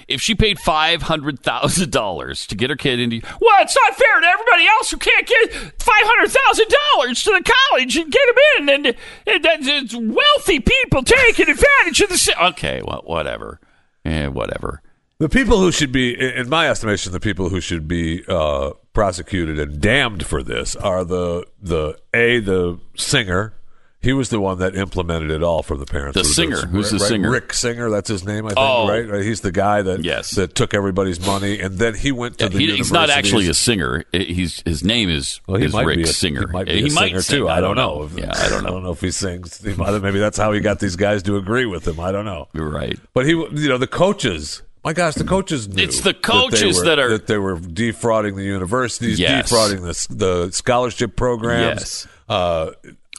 If 0.08 0.22
she 0.22 0.36
paid 0.36 0.60
five 0.60 1.02
hundred 1.02 1.40
thousand 1.40 1.92
dollars 1.92 2.46
to 2.48 2.56
get 2.56 2.70
her 2.70 2.76
kid 2.76 3.00
into, 3.00 3.22
well, 3.42 3.56
it's 3.62 3.76
not 3.76 3.96
fair 3.96 4.22
to 4.22 4.28
everybody 4.28 4.68
else 4.68 4.92
who 4.92 4.98
can't 4.98 5.28
get 5.28 5.52
five 5.82 6.06
hundred 6.06 6.30
thousand 6.30 6.68
dollars 6.94 7.24
to 7.24 7.32
the 7.32 7.52
college 7.70 7.98
and 7.98 8.12
get 8.12 8.22
them 8.28 8.70
in, 8.70 8.70
and, 8.86 8.96
and 9.28 9.44
that's 9.44 9.68
it's 9.68 9.96
wealthy 9.96 10.60
people 10.60 11.04
taking 11.04 11.50
advantage 11.50 12.02
of 12.02 12.10
the. 12.10 12.36
Okay, 12.50 12.82
well, 12.86 13.02
whatever, 13.06 13.60
eh, 14.06 14.28
whatever. 14.28 14.82
The 15.24 15.30
people 15.30 15.58
who 15.60 15.72
should 15.72 15.94
be, 15.94 16.14
in 16.20 16.50
my 16.50 16.68
estimation, 16.70 17.14
the 17.14 17.20
people 17.22 17.48
who 17.48 17.62
should 17.62 17.88
be 17.88 18.26
uh, 18.28 18.72
prosecuted 18.92 19.58
and 19.58 19.80
damned 19.80 20.26
for 20.26 20.44
this 20.44 20.76
are 20.76 21.06
the 21.06 21.46
the 21.62 21.98
a 22.14 22.40
the 22.42 22.78
singer. 22.98 23.54
He 24.02 24.12
was 24.12 24.28
the 24.28 24.42
one 24.42 24.60
that 24.60 24.76
implemented 24.76 25.32
it 25.32 25.42
all 25.42 25.64
for 25.64 25.78
the 25.78 25.86
parents. 25.86 26.18
The 26.18 26.26
singer? 26.26 26.66
Who's 26.66 26.92
the 26.92 27.00
singer? 27.00 27.32
Rick 27.32 27.54
Singer. 27.54 27.90
That's 27.90 28.10
his 28.10 28.26
name. 28.26 28.48
I 28.48 28.50
think. 28.50 28.60
Oh. 28.60 28.86
Right? 28.90 29.08
Right? 29.08 29.24
He's 29.24 29.40
the 29.40 29.54
guy 29.54 29.82
that 29.82 30.04
Yes. 30.04 30.32
that 30.32 30.56
took 30.56 30.74
everybody's 30.74 31.26
money, 31.26 31.58
and 31.62 31.78
then 31.80 31.96
he 31.96 32.12
went 32.12 32.40
to 32.40 32.50
the. 32.50 32.58
He- 32.60 32.76
he's 32.76 32.92
not 32.92 33.10
actually 33.10 33.48
a 33.48 33.54
singer. 33.54 34.04
He's 34.12 34.62
his 34.66 34.84
name 34.84 35.10
is, 35.10 35.40
Well, 35.48 35.56
he 35.58 35.68
is 35.68 35.72
might 35.72 35.86
Rick 35.86 36.00
be 36.00 36.04
a, 36.04 36.08
Singer. 36.08 36.48
He 36.48 36.52
might 36.52 36.66
be 36.68 36.86
a 36.86 36.90
singer 36.90 37.22
sing. 37.22 37.38
too. 37.40 37.48
I 37.48 37.62
don't 37.62 37.78
know. 37.78 38.10
Yeah, 38.14 38.30
I 38.36 38.50
don't 38.50 38.64
know. 38.64 38.68
I 38.68 38.72
know. 38.72 38.72
don't 38.72 38.84
know 38.84 38.92
if 38.92 39.00
he 39.00 39.12
sings. 39.12 39.64
He 39.64 39.74
might- 39.76 39.98
Maybe 40.02 40.20
that's 40.20 40.38
how 40.38 40.52
he 40.52 40.60
got 40.60 40.80
these 40.82 40.98
guys 40.98 41.24
to 41.24 41.38
agree 41.38 41.66
with 41.66 41.88
him. 41.88 42.02
I 42.02 42.12
don't 42.12 42.26
know. 42.26 42.50
You're 42.52 42.70
right. 42.70 43.00
But 43.14 43.26
he, 43.26 43.32
you 43.32 43.70
know, 43.70 43.78
the 43.78 43.88
coaches. 43.88 44.64
My 44.84 44.94
gosh, 44.94 45.14
the 45.16 45.24
coaches 45.24 45.68
knew. 45.68 45.82
It's 45.84 46.02
the 46.02 46.12
that 46.12 46.22
coaches 46.22 46.78
were- 46.78 46.86
that 46.86 47.00
are- 47.00 47.10
that 47.12 47.28
they 47.28 47.38
were 47.38 47.58
defrauding 47.60 48.36
the 48.36 48.44
universities, 48.44 49.18
Yes. 49.20 49.50
defrauding 49.50 49.82
the 49.84 50.08
the 50.10 50.52
scholarship 50.52 51.16
programs. 51.16 51.80
Yes. 51.82 52.08
Uh, 52.30 52.72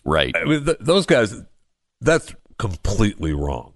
Right. 0.04 0.34
I 0.36 0.44
mean, 0.44 0.64
th- 0.66 0.76
those 0.80 1.06
guys. 1.06 1.34
That's 2.02 2.34
completely 2.58 3.32
wrong. 3.32 3.72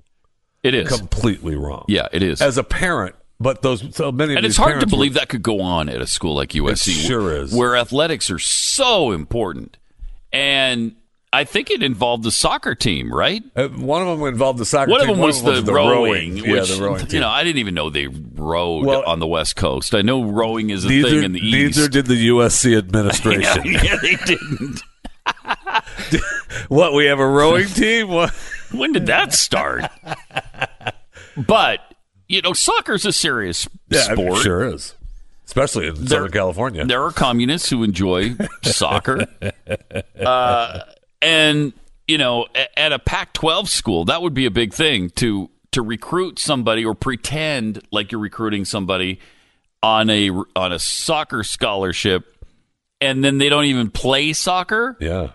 It 0.63 0.75
is. 0.75 0.89
Completely 0.89 1.55
wrong. 1.57 1.87
Yeah, 1.89 2.09
it 2.13 2.23
is. 2.23 2.43
As 2.43 2.59
a 2.59 2.65
parent, 2.65 3.15
but 3.41 3.63
those 3.63 3.83
so 3.97 4.13
many. 4.13 4.35
Of 4.35 4.39
and 4.39 4.45
it's 4.47 4.59
hard 4.59 4.81
to 4.81 4.87
believe 4.87 5.15
were- 5.15 5.21
that 5.21 5.31
could 5.31 5.43
go 5.43 5.61
on 5.63 5.89
at 5.89 6.03
a 6.03 6.07
school 6.07 6.35
like 6.35 6.55
USC. 6.55 6.93
sure 7.07 7.35
is. 7.35 7.55
Where 7.55 7.75
athletics 7.77 8.31
are 8.31 8.39
so 8.39 9.13
important. 9.13 9.79
And 10.31 10.97
I 11.33 11.45
think 11.45 11.71
it 11.71 11.83
involved 11.83 12.25
the 12.25 12.31
soccer 12.31 12.75
team, 12.75 13.13
right? 13.13 13.43
Uh, 13.55 13.69
one 13.69 14.01
of 14.01 14.19
them 14.19 14.27
involved 14.27 14.59
the 14.59 14.65
soccer. 14.65 14.87
Team. 14.87 14.93
One 14.93 15.01
of 15.03 15.07
team, 15.09 15.17
them 15.17 15.25
was 15.27 15.43
the, 15.43 15.73
rowing. 15.73 16.39
Yeah, 16.39 16.53
which, 16.53 16.71
the 16.77 16.83
rowing. 16.83 17.07
Team. 17.07 17.17
You 17.17 17.21
know, 17.21 17.29
I 17.29 17.45
didn't 17.45 17.59
even 17.59 17.75
know 17.75 17.91
they 17.91 18.07
rowed 18.07 18.87
Well- 18.87 19.05
on 19.07 19.19
the 19.19 19.27
West 19.27 19.57
Coast. 19.57 19.95
I 19.95 20.03
know 20.03 20.25
rowing 20.25 20.71
is 20.71 20.85
a 20.85 20.89
neither, 20.89 21.11
thing 21.11 21.23
in 21.25 21.33
the 21.33 21.41
East. 21.41 21.77
neither 21.77 21.89
did 21.89 22.07
the 22.07 22.29
USC 22.29 22.77
administration. 22.79 23.65
yeah, 23.65 23.81
yeah, 23.83 23.97
they 24.01 24.17
didn't. 24.17 24.83
what 26.69 26.95
we 26.95 27.07
have 27.07 27.19
a 27.19 27.27
rowing 27.27 27.67
team? 27.69 28.09
What? 28.09 28.31
When 28.73 28.93
did 28.93 29.07
that 29.07 29.35
start? 29.35 29.85
but 31.37 31.81
you 32.29 32.43
know, 32.43 32.53
soccer's 32.53 33.05
a 33.05 33.13
serious 33.13 33.69
Yeah, 33.89 34.01
sport. 34.03 34.39
sure 34.43 34.67
is, 34.67 34.95
especially 35.47 35.89
in 35.89 36.07
Southern 36.07 36.31
California. 36.31 36.85
There 36.85 37.03
are 37.03 37.13
communists 37.13 37.71
who 37.71 37.83
enjoy 37.83 38.37
soccer, 38.63 39.27
uh, 40.21 40.81
and 41.23 41.73
you 42.07 42.17
know, 42.17 42.47
at 42.77 42.93
a 42.93 42.99
Pac-12 42.99 43.69
school, 43.69 44.07
that 44.07 44.23
would 44.23 44.33
be 44.35 44.47
a 44.47 44.51
big 44.51 44.73
thing 44.73 45.11
to 45.11 45.51
to 45.73 45.83
recruit 45.83 46.39
somebody 46.39 46.85
or 46.85 46.95
pretend 46.95 47.83
like 47.91 48.11
you're 48.11 48.21
recruiting 48.21 48.65
somebody 48.65 49.21
on 49.83 50.09
a 50.09 50.31
on 50.57 50.73
a 50.73 50.79
soccer 50.79 51.43
scholarship, 51.45 52.45
and 53.01 53.23
then 53.23 53.39
they 53.39 53.49
don't 53.51 53.67
even 53.67 53.91
play 53.91 54.33
soccer. 54.33 54.97
Yeah, 55.01 55.33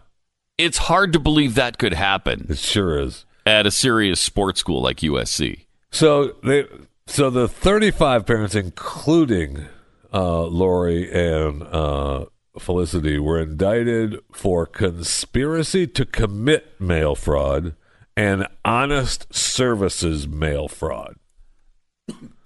It's 0.58 0.78
hard 0.80 1.14
to 1.14 1.20
believe 1.20 1.56
that 1.56 1.78
could 1.78 1.94
happen 1.94 2.48
it 2.50 2.58
sure 2.58 3.00
is. 3.00 3.26
at 3.46 3.68
a 3.68 3.72
serious 3.72 4.20
sports 4.20 4.60
school 4.60 4.82
like 4.82 4.98
USC. 4.98 5.66
So 5.92 6.36
they, 6.44 6.66
so 7.06 7.30
the 7.30 7.48
thirty-five 7.48 8.26
parents, 8.26 8.56
including 8.56 9.66
uh, 10.12 10.42
Lori 10.46 11.12
and 11.12 11.62
uh, 11.62 12.26
Felicity, 12.60 13.18
were 13.18 13.40
indicted 13.40 14.20
for 14.32 14.66
conspiracy 14.66 15.88
to 15.88 16.06
commit 16.06 16.80
mail 16.80 17.16
fraud 17.16 17.76
and 18.16 18.48
honest 18.64 19.34
services 19.34 20.28
mail 20.28 20.68
fraud. 20.68 21.16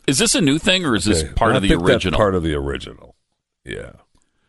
Is 0.08 0.18
this 0.20 0.34
a 0.36 0.40
new 0.42 0.58
thing 0.60 0.86
or 0.86 0.96
is 0.96 1.04
this 1.06 1.24
part 1.36 1.54
I 1.54 1.58
of 1.58 1.64
the 1.64 1.74
original? 1.74 2.18
part 2.18 2.36
of 2.36 2.44
the 2.44 2.54
original. 2.56 3.16
Yeah. 3.66 3.92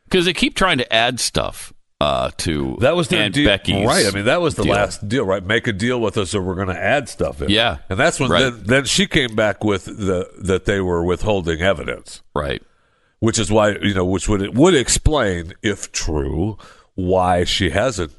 Because 0.04 0.26
they 0.26 0.32
keep 0.32 0.54
trying 0.54 0.78
to 0.78 0.92
add 0.92 1.18
stuff 1.18 1.72
uh, 2.00 2.30
to 2.38 2.76
That 2.80 2.94
was 2.94 3.08
their 3.08 3.24
Aunt 3.24 3.34
deal, 3.34 3.46
Becky's 3.46 3.84
right? 3.84 4.06
I 4.06 4.10
mean, 4.12 4.26
that 4.26 4.40
was 4.40 4.54
the 4.54 4.62
deal. 4.62 4.72
last 4.72 5.08
deal, 5.08 5.24
right? 5.24 5.44
Make 5.44 5.66
a 5.66 5.72
deal 5.72 6.00
with 6.00 6.16
us, 6.16 6.32
or 6.36 6.40
we're 6.42 6.54
going 6.54 6.68
to 6.68 6.80
add 6.80 7.08
stuff 7.08 7.42
in. 7.42 7.50
Yeah. 7.50 7.78
and 7.88 7.98
that's 7.98 8.20
when 8.20 8.30
Right. 8.30 8.42
then, 8.42 8.62
then 8.64 8.84
she 8.84 9.08
came 9.08 9.34
back 9.34 9.64
with 9.64 9.86
the 9.86 10.30
that 10.38 10.64
they 10.66 10.80
were 10.80 11.02
withholding 11.04 11.60
evidence, 11.60 12.22
Right. 12.32 12.62
Which 13.20 13.38
is 13.38 13.50
why 13.50 13.70
you 13.82 13.94
know, 13.94 14.04
which 14.04 14.28
would 14.28 14.56
would 14.56 14.74
explain, 14.74 15.54
if 15.62 15.90
true, 15.92 16.56
why 16.94 17.44
she 17.44 17.70
hasn't 17.70 18.12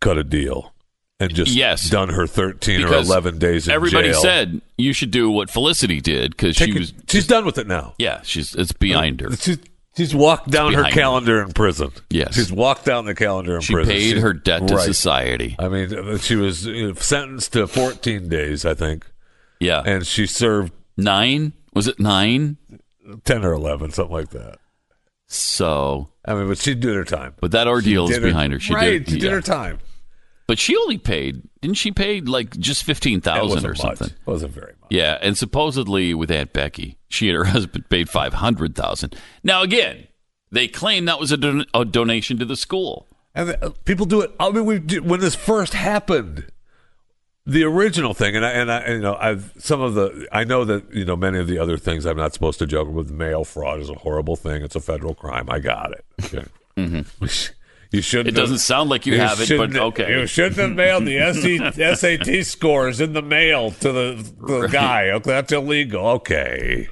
cut 0.00 0.16
a 0.18 0.24
deal 0.24 0.72
and 1.20 1.34
just 1.34 1.52
Yes. 1.52 1.90
done 1.90 2.10
her 2.10 2.26
thirteen 2.26 2.82
or 2.84 2.94
eleven 2.94 3.38
days 3.38 3.66
in 3.66 3.74
Everybody 3.74 4.10
jail. 4.10 4.20
said 4.20 4.60
you 4.76 4.92
should 4.92 5.10
do 5.10 5.30
what 5.30 5.50
Felicity 5.50 6.00
did 6.00 6.30
because 6.32 6.56
she 6.56 6.72
was. 6.72 6.92
she's 7.08 7.26
done 7.26 7.44
with 7.44 7.58
it 7.58 7.66
now. 7.66 7.94
Yeah, 7.98 8.20
she's 8.22 8.54
it's 8.54 8.72
behind 8.72 9.20
her. 9.20 9.32
She's, 9.36 9.58
she's 9.96 10.14
walked 10.14 10.50
down 10.50 10.74
her 10.74 10.84
calendar 10.84 11.42
in 11.42 11.50
prison. 11.52 11.90
Yes. 12.10 12.34
she's 12.36 12.52
walked 12.52 12.84
down 12.84 13.04
the 13.06 13.16
calendar 13.16 13.56
in 13.56 13.62
prison. 13.62 13.66
She 13.66 13.74
prison. 13.74 13.92
paid 13.92 14.10
She's- 14.10 14.22
her 14.22 14.32
debt 14.32 14.68
to 14.68 14.76
right. 14.76 14.84
society. 14.84 15.56
I 15.58 15.68
mean, 15.68 16.18
she 16.18 16.36
was 16.36 16.64
you 16.66 16.88
know, 16.88 16.94
sentenced 16.94 17.52
to 17.54 17.66
14 17.66 18.28
days, 18.28 18.64
I 18.64 18.74
think, 18.74 19.04
Yeah, 19.58 19.82
and 19.84 20.06
she 20.06 20.26
served 20.26 20.72
nine 20.96 21.52
was 21.74 21.88
it 21.88 21.98
nine? 22.00 22.56
10 23.24 23.44
or 23.44 23.52
11, 23.52 23.92
something 23.92 24.14
like 24.14 24.30
that. 24.30 24.58
So, 25.26 26.08
I 26.24 26.34
mean, 26.34 26.48
but 26.48 26.58
she 26.58 26.74
did 26.74 26.94
her 26.94 27.04
time. 27.04 27.34
but 27.40 27.50
that 27.52 27.68
ordeal 27.68 28.08
is 28.08 28.18
behind 28.18 28.52
her. 28.52 28.60
She 28.60 28.74
right, 28.74 29.04
did, 29.04 29.08
she 29.08 29.18
did 29.18 29.24
yeah. 29.24 29.30
her 29.32 29.42
time. 29.42 29.78
But 30.46 30.58
she 30.58 30.74
only 30.76 30.96
paid. 30.96 31.42
Didn't 31.60 31.76
she 31.76 31.92
pay 31.92 32.22
like 32.22 32.56
just 32.56 32.82
fifteen 32.82 33.20
thousand 33.20 33.66
or 33.66 33.70
much. 33.70 33.78
something? 33.80 34.08
It 34.08 34.26
wasn't 34.26 34.54
very 34.54 34.72
much. 34.80 34.88
Yeah, 34.88 35.18
and 35.20 35.36
supposedly 35.36 36.14
with 36.14 36.30
Aunt 36.30 36.54
Becky, 36.54 36.96
she 37.10 37.28
and 37.28 37.36
her 37.36 37.44
husband 37.52 37.90
paid 37.90 38.08
five 38.08 38.32
hundred 38.32 38.74
thousand. 38.74 39.14
Now 39.44 39.62
again, 39.62 40.08
they 40.50 40.66
claim 40.66 41.04
that 41.04 41.20
was 41.20 41.32
a, 41.32 41.36
don- 41.36 41.66
a 41.74 41.84
donation 41.84 42.38
to 42.38 42.46
the 42.46 42.56
school. 42.56 43.06
And 43.34 43.56
uh, 43.62 43.70
people 43.84 44.06
do 44.06 44.22
it. 44.22 44.32
I 44.40 44.50
mean, 44.50 44.64
we 44.64 44.78
when 45.00 45.20
this 45.20 45.34
first 45.34 45.74
happened, 45.74 46.50
the 47.48 47.64
original 47.64 48.12
thing, 48.12 48.36
and 48.36 48.44
I, 48.44 48.50
and 48.50 48.70
I, 48.70 48.88
you 48.88 48.98
know, 49.00 49.16
I've 49.18 49.52
some 49.58 49.80
of 49.80 49.94
the, 49.94 50.28
I 50.30 50.44
know 50.44 50.64
that 50.66 50.92
you 50.94 51.04
know 51.04 51.16
many 51.16 51.38
of 51.38 51.46
the 51.48 51.58
other 51.58 51.78
things 51.78 52.04
I'm 52.04 52.16
not 52.18 52.34
supposed 52.34 52.58
to 52.58 52.66
joke 52.66 52.88
with. 52.90 53.10
Mail 53.10 53.42
fraud 53.44 53.80
is 53.80 53.88
a 53.88 53.94
horrible 53.94 54.36
thing. 54.36 54.62
It's 54.62 54.76
a 54.76 54.80
federal 54.80 55.14
crime. 55.14 55.48
I 55.50 55.58
got 55.58 55.92
it. 55.92 56.04
Okay. 56.24 56.44
You 57.90 58.02
shouldn't. 58.02 58.28
Mm-hmm. 58.28 58.36
It 58.36 58.40
doesn't 58.40 58.56
have- 58.56 58.60
sound 58.60 58.90
like 58.90 59.06
you 59.06 59.18
have 59.18 59.40
it, 59.40 59.48
but 59.56 59.74
okay. 59.74 60.20
You 60.20 60.26
shouldn't 60.26 60.56
have 60.56 60.72
mailed 60.72 61.06
the 61.06 61.94
SAT 61.96 62.44
scores 62.46 63.00
in 63.00 63.14
the 63.14 63.22
mail 63.22 63.70
to 63.70 63.92
the, 63.92 64.32
the 64.46 64.66
guy. 64.66 65.08
Okay, 65.08 65.30
that's 65.30 65.50
illegal. 65.52 66.06
Okay, 66.06 66.86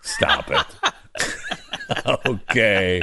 stop 0.00 0.50
it. 0.50 0.66
okay. 2.26 3.02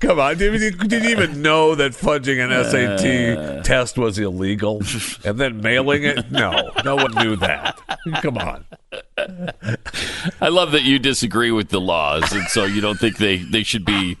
Come 0.00 0.20
on. 0.20 0.38
Did 0.38 0.60
you, 0.60 0.70
did 0.70 1.04
you 1.04 1.10
even 1.10 1.42
know 1.42 1.74
that 1.74 1.92
fudging 1.92 2.44
an 2.44 2.64
SAT 2.64 3.38
uh. 3.38 3.62
test 3.62 3.98
was 3.98 4.18
illegal 4.18 4.82
and 5.24 5.38
then 5.38 5.60
mailing 5.60 6.04
it? 6.04 6.30
No, 6.30 6.70
no 6.84 6.96
one 6.96 7.12
knew 7.14 7.36
that. 7.36 7.78
Come 8.22 8.38
on. 8.38 8.64
I 10.40 10.48
love 10.48 10.72
that 10.72 10.82
you 10.82 10.98
disagree 10.98 11.50
with 11.50 11.68
the 11.68 11.80
laws, 11.80 12.32
and 12.32 12.46
so 12.48 12.64
you 12.64 12.80
don't 12.80 12.98
think 12.98 13.18
they, 13.18 13.38
they 13.38 13.62
should 13.62 13.84
be 13.84 14.16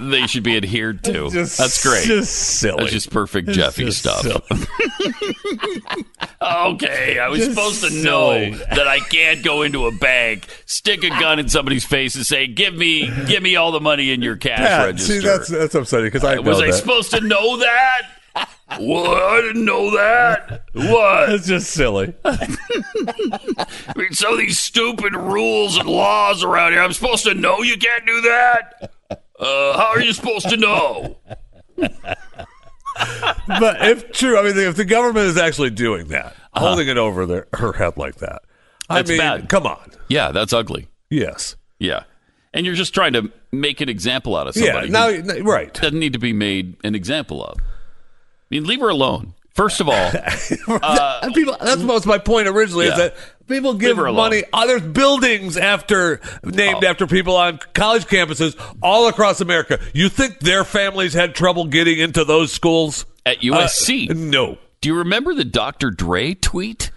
they 0.00 0.26
should 0.26 0.42
be 0.42 0.56
adhered 0.56 1.04
to. 1.04 1.30
Just- 1.30 1.58
That's 1.58 1.82
great. 1.82 2.06
just 2.06 2.32
silly. 2.32 2.78
That's 2.78 2.92
just 2.92 3.10
perfect 3.10 3.48
Jeffy 3.50 3.84
just 3.84 3.98
stuff. 3.98 4.24
okay, 6.44 7.18
I 7.18 7.28
was 7.28 7.38
Just 7.40 7.50
supposed 7.52 7.82
to 7.84 7.90
silly. 7.90 8.50
know 8.50 8.56
that 8.70 8.86
I 8.88 9.00
can't 9.00 9.42
go 9.44 9.62
into 9.62 9.86
a 9.86 9.92
bank, 9.92 10.46
stick 10.66 11.02
a 11.04 11.08
gun 11.08 11.38
in 11.38 11.48
somebody's 11.48 11.84
face, 11.84 12.14
and 12.14 12.26
say, 12.26 12.46
"Give 12.46 12.74
me, 12.74 13.10
give 13.26 13.42
me 13.42 13.56
all 13.56 13.72
the 13.72 13.80
money 13.80 14.10
in 14.12 14.22
your 14.22 14.36
cash 14.36 14.58
Pat, 14.58 14.86
register." 14.86 15.20
see, 15.20 15.26
that's 15.26 15.48
that's 15.48 15.74
upsetting 15.74 16.06
because 16.06 16.24
I 16.24 16.38
was 16.38 16.58
know 16.58 16.64
I 16.64 16.66
that. 16.68 16.74
supposed 16.74 17.10
to 17.12 17.20
know 17.20 17.56
that? 17.58 18.02
what? 18.78 19.22
I 19.22 19.40
didn't 19.42 19.64
know 19.64 19.90
that. 19.92 20.64
What? 20.72 21.26
That's 21.28 21.46
just 21.46 21.70
silly. 21.70 22.12
I 22.24 22.48
mean, 23.96 24.12
some 24.12 24.32
of 24.32 24.38
these 24.38 24.58
stupid 24.58 25.14
rules 25.14 25.76
and 25.76 25.88
laws 25.88 26.42
around 26.42 26.72
here. 26.72 26.82
I'm 26.82 26.92
supposed 26.92 27.24
to 27.24 27.34
know 27.34 27.62
you 27.62 27.76
can't 27.78 28.04
do 28.06 28.20
that. 28.22 28.90
Uh, 29.38 29.76
how 29.78 29.90
are 29.92 30.00
you 30.00 30.12
supposed 30.12 30.48
to 30.48 30.56
know? 30.56 31.16
But 33.46 33.88
if 33.88 34.12
true, 34.12 34.38
I 34.38 34.42
mean, 34.42 34.56
if 34.56 34.76
the 34.76 34.84
government 34.84 35.26
is 35.26 35.36
actually 35.36 35.70
doing 35.70 36.08
that, 36.08 36.26
uh-huh. 36.52 36.66
holding 36.66 36.88
it 36.88 36.96
over 36.96 37.26
their, 37.26 37.46
her 37.54 37.72
head 37.72 37.96
like 37.96 38.16
that, 38.16 38.42
I 38.88 38.96
That's 38.96 39.10
mean, 39.10 39.18
bad. 39.18 39.48
come 39.48 39.66
on. 39.66 39.90
Yeah, 40.08 40.32
that's 40.32 40.52
ugly. 40.52 40.88
Yes. 41.10 41.56
Yeah, 41.78 42.04
and 42.52 42.64
you're 42.64 42.74
just 42.74 42.94
trying 42.94 43.12
to 43.14 43.30
make 43.52 43.80
an 43.80 43.88
example 43.88 44.36
out 44.36 44.46
of 44.46 44.54
somebody. 44.54 44.86
who 44.86 44.92
now- 44.92 45.42
right. 45.42 45.72
doesn't 45.74 45.98
need 45.98 46.12
to 46.12 46.18
be 46.18 46.32
made 46.32 46.76
an 46.84 46.94
example 46.94 47.44
of. 47.44 47.56
I 47.58 47.62
mean, 48.50 48.64
leave 48.64 48.80
her 48.80 48.88
alone. 48.88 49.34
First 49.54 49.80
of 49.80 49.88
all, 49.88 49.94
uh, 50.82 51.30
people, 51.32 51.56
that's 51.60 51.80
most 51.82 52.06
my 52.06 52.18
point 52.18 52.48
originally 52.48 52.86
Yeah. 52.86 52.92
is 52.92 52.98
that 52.98 53.16
people 53.46 53.74
give 53.74 53.96
money. 53.96 54.42
Oh, 54.52 54.66
there's 54.66 54.82
buildings 54.82 55.56
after 55.56 56.20
named 56.42 56.82
after 56.82 57.06
people 57.06 57.36
on 57.36 57.60
college 57.72 58.06
campuses 58.06 58.56
all 58.82 59.06
across 59.06 59.40
America. 59.40 59.78
You 59.92 60.08
think 60.08 60.40
their 60.40 60.64
families 60.64 61.12
had 61.14 61.34
trouble 61.36 61.66
getting 61.66 61.98
into 62.00 62.24
those 62.24 62.52
schools 62.52 63.06
at 63.24 63.38
USC. 63.42 64.10
Uh, 64.10 64.14
no. 64.14 64.58
Do 64.80 64.88
you 64.88 64.98
remember 64.98 65.34
the 65.34 65.44
Dr. 65.44 65.90
Dre 65.92 66.34
tweet? 66.34 66.90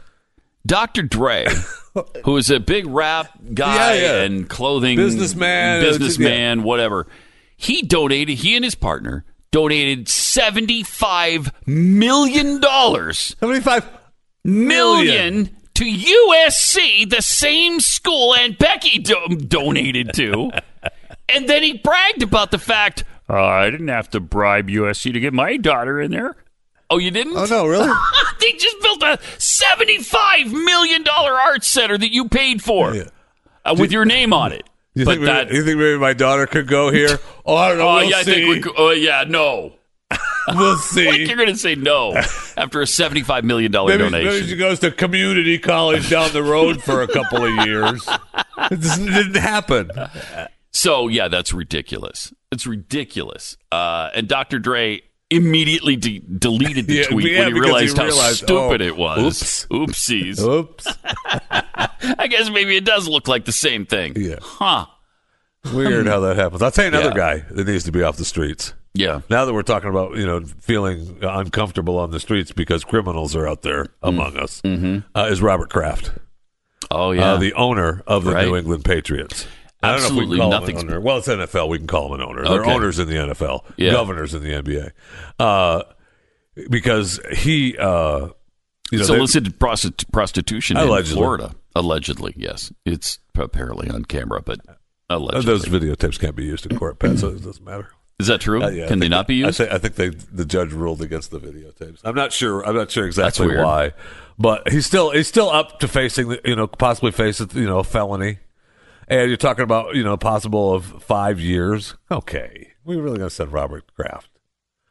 Dr. 0.65 1.03
Dre, 1.03 1.45
who 2.25 2.35
is 2.37 2.49
a 2.49 2.59
big 2.59 2.87
rap 2.87 3.31
guy 3.53 3.93
Yeah, 3.95 4.01
yeah. 4.17 4.23
and 4.23 4.49
clothing 4.49 4.97
Businessman, 4.97 5.81
businessman, 5.81 6.63
whatever. 6.63 7.07
He 7.55 7.83
donated. 7.83 8.39
He 8.39 8.55
and 8.55 8.65
his 8.65 8.75
partner 8.75 9.23
donated 9.51 10.07
seventy-five 10.09 11.51
million 11.67 12.59
dollars. 12.59 13.35
Seventy-five 13.39 13.87
million 14.43 15.49
to 15.75 15.83
USC, 15.83 17.09
the 17.09 17.21
same 17.21 17.79
school 17.79 18.33
Aunt 18.33 18.57
Becky 18.57 18.99
do- 18.99 19.37
donated 19.37 20.13
to. 20.15 20.51
and 21.29 21.47
then 21.47 21.63
he 21.63 21.77
bragged 21.77 22.23
about 22.23 22.51
the 22.51 22.57
fact, 22.57 23.03
"Uh, 23.29 23.43
I 23.43 23.69
didn't 23.69 23.89
have 23.89 24.09
to 24.11 24.19
bribe 24.19 24.69
USC 24.69 25.13
to 25.13 25.19
get 25.19 25.33
my 25.33 25.57
daughter 25.57 26.01
in 26.01 26.11
there. 26.11 26.35
Oh, 26.89 26.97
you 26.97 27.11
didn't? 27.11 27.35
Oh 27.35 27.45
no, 27.45 27.67
really? 27.67 27.91
they 28.39 28.53
just 28.53 28.81
built 28.81 29.03
a 29.03 29.19
$75 29.37 30.51
million 30.51 31.03
art 31.07 31.63
center 31.63 31.97
that 31.97 32.13
you 32.13 32.29
paid 32.29 32.61
for 32.61 32.95
uh, 33.65 33.75
with 33.77 33.91
your 33.91 34.05
name 34.05 34.31
on 34.31 34.53
it. 34.53 34.67
You 34.97 35.05
but 35.05 35.11
think, 35.11 35.25
maybe, 35.25 35.55
you 35.55 35.63
think 35.63 35.77
maybe 35.77 35.99
my 35.99 36.13
daughter 36.13 36.47
could 36.47 36.67
go 36.67 36.91
here? 36.91 37.19
Oh, 37.49 37.55
I 37.55 37.69
don't 37.69 37.77
know. 37.77 37.87
oh, 37.87 37.95
we'll 37.95 38.09
yeah, 38.09 38.17
I 38.17 38.23
think 38.25 38.49
we 38.49 38.59
could, 38.59 38.73
oh, 38.77 38.91
yeah, 38.91 39.23
no. 39.25 39.71
we'll 40.49 40.75
see. 40.79 41.07
Like 41.07 41.19
you're 41.19 41.37
going 41.37 41.47
to 41.47 41.55
say 41.55 41.75
no 41.75 42.13
after 42.57 42.81
a 42.81 42.85
$75 42.85 43.43
million 43.43 43.71
donation. 43.71 44.11
maybe 44.11 44.45
she 44.45 44.57
goes 44.57 44.79
to 44.79 44.91
community 44.91 45.57
college 45.57 46.09
down 46.09 46.33
the 46.33 46.43
road 46.43 46.83
for 46.83 47.03
a 47.03 47.07
couple 47.07 47.45
of 47.45 47.65
years. 47.65 48.05
It 48.69 48.81
didn't 48.81 49.37
happen. 49.37 49.91
So 50.71 51.07
yeah, 51.07 51.29
that's 51.29 51.53
ridiculous. 51.53 52.33
It's 52.51 52.67
ridiculous. 52.67 53.55
Uh, 53.71 54.09
and 54.13 54.27
Dr. 54.27 54.59
Dre 54.59 55.03
immediately 55.29 55.95
de- 55.95 56.19
deleted 56.19 56.87
the 56.87 56.93
Yeah, 56.95 57.03
tweet 57.07 57.31
yeah, 57.31 57.39
when 57.45 57.47
he 57.47 57.53
because 57.53 57.65
he 57.65 57.69
realized 57.69 57.97
how 57.97 58.09
stupid 58.31 58.81
oh, 58.81 58.85
it 58.85 58.95
was. 58.97 59.17
Oops. 59.25 59.65
Oopsies. 59.67 60.39
Oops. 60.39 60.87
I 62.19 62.27
guess 62.29 62.49
maybe 62.49 62.77
it 62.77 62.85
does 62.85 63.07
look 63.07 63.27
like 63.27 63.45
the 63.45 63.51
same 63.51 63.85
thing. 63.85 64.13
Yeah. 64.15 64.37
Huh. 64.41 64.85
Weird 65.73 66.07
how 66.07 66.21
that 66.21 66.37
happens. 66.37 66.61
I'll 66.61 66.71
tell 66.71 66.85
you 66.85 66.89
another 66.89 67.09
Yeah. 67.09 67.39
guy 67.39 67.45
that 67.51 67.67
needs 67.67 67.83
to 67.85 67.91
be 67.91 68.03
off 68.03 68.17
the 68.17 68.25
streets. 68.25 68.73
Yeah. 68.93 69.21
Now 69.29 69.45
that 69.45 69.53
we're 69.53 69.63
talking 69.63 69.89
about, 69.89 70.15
you 70.15 70.25
know, 70.25 70.43
feeling 70.61 71.19
uncomfortable 71.21 71.99
on 71.99 72.11
the 72.11 72.19
streets 72.19 72.51
because 72.51 72.83
criminals 72.83 73.35
are 73.35 73.47
out 73.47 73.61
there 73.61 73.87
among 74.01 74.37
us, 74.37 74.61
uh, 74.65 75.27
is 75.29 75.41
Robert 75.41 75.69
Kraft. 75.69 76.05
Mm. 76.05 76.09
Mm-hmm. 76.11 76.21
Oh 76.89 77.11
yeah. 77.11 77.33
Uh, 77.33 77.37
the 77.37 77.53
owner 77.53 78.01
of 78.07 78.23
the 78.23 78.31
Right. 78.31 78.45
New 78.47 78.55
England 78.55 78.85
Patriots. 78.85 79.45
I 79.83 79.91
don't 79.91 79.99
know 79.99 80.03
Absolutely 80.05 80.23
if 80.23 80.29
we 80.29 80.35
can 80.37 80.41
call 80.41 80.51
nothing's- 80.59 80.81
him 80.81 80.87
an 80.89 80.93
owner. 80.95 81.01
Well, 81.01 81.17
it's 81.17 81.27
NFL. 81.27 81.69
We 81.69 81.77
can 81.77 81.87
call 81.87 82.07
him 82.13 82.19
an 82.19 82.27
owner. 82.27 82.43
They're 82.43 82.65
owners 82.65 82.97
in 82.99 83.07
the 83.07 83.15
NFL, 83.15 83.63
Yeah. 83.77 83.91
governors 83.91 84.33
in 84.33 84.41
the 84.41 84.53
NBA. 84.53 84.91
Uh, 85.39 85.83
because 86.69 87.19
he, 87.35 87.77
uh, 87.77 88.29
you 88.91 88.99
know, 88.99 89.25
they- 89.27 89.49
prostitution 90.09 90.77
in 90.77 91.03
Florida. 91.05 91.51
Allegedly, 91.75 92.33
yes. 92.35 92.71
It's 92.85 93.19
apparently 93.37 93.89
on 93.89 94.05
camera, 94.05 94.41
but 94.41 94.59
allegedly. 95.09 95.45
those 95.45 95.65
videotapes 95.65 96.19
can't 96.19 96.35
be 96.35 96.45
used 96.45 96.65
in 96.69 96.75
court, 96.77 96.97
Pat, 96.97 97.19
so 97.19 97.27
it 97.29 97.43
doesn't 97.43 97.63
matter. 97.63 97.89
Is 98.19 98.25
that 98.27 98.41
true? 98.41 98.63
Uh, 98.63 98.69
yeah, 98.69 98.87
Can 98.87 98.97
they 98.97 99.07
not 99.09 99.27
be 99.27 99.43
I 99.43 99.47
used? 99.47 99.57
say- 99.57 99.69
I 99.69 99.77
think 99.77 99.93
they, 99.93 100.09
the 100.09 100.43
judge 100.45 100.73
ruled 100.73 101.03
against 101.03 101.29
the 101.29 101.39
videotapes. 101.39 101.99
I'm 102.03 102.15
not 102.15 102.33
sure. 102.33 102.65
I'm 102.65 102.75
not 102.75 102.89
sure 102.89 103.05
exactly 103.05 103.55
why, 103.55 103.93
but 104.39 104.71
he's 104.71 104.87
still 104.87 105.11
he's 105.11 105.27
still 105.27 105.51
up 105.51 105.79
to 105.81 105.87
facing, 105.87 106.29
the- 106.29 106.41
you 106.43 106.55
know, 106.55 106.65
possibly 106.65 107.11
face 107.11 107.39
you 107.53 107.65
know 107.67 107.77
a 107.77 107.83
felony. 107.83 108.39
And 109.07 109.29
you're 109.29 109.37
talking 109.37 109.63
about 109.63 109.95
you 109.95 110.03
know 110.03 110.17
possible 110.17 110.73
of 110.73 111.01
five 111.03 111.39
years. 111.39 111.95
Okay, 112.11 112.73
we 112.83 112.97
really 112.97 113.17
gonna 113.17 113.29
send 113.29 113.51
Robert 113.53 113.85
Kraft 113.95 114.29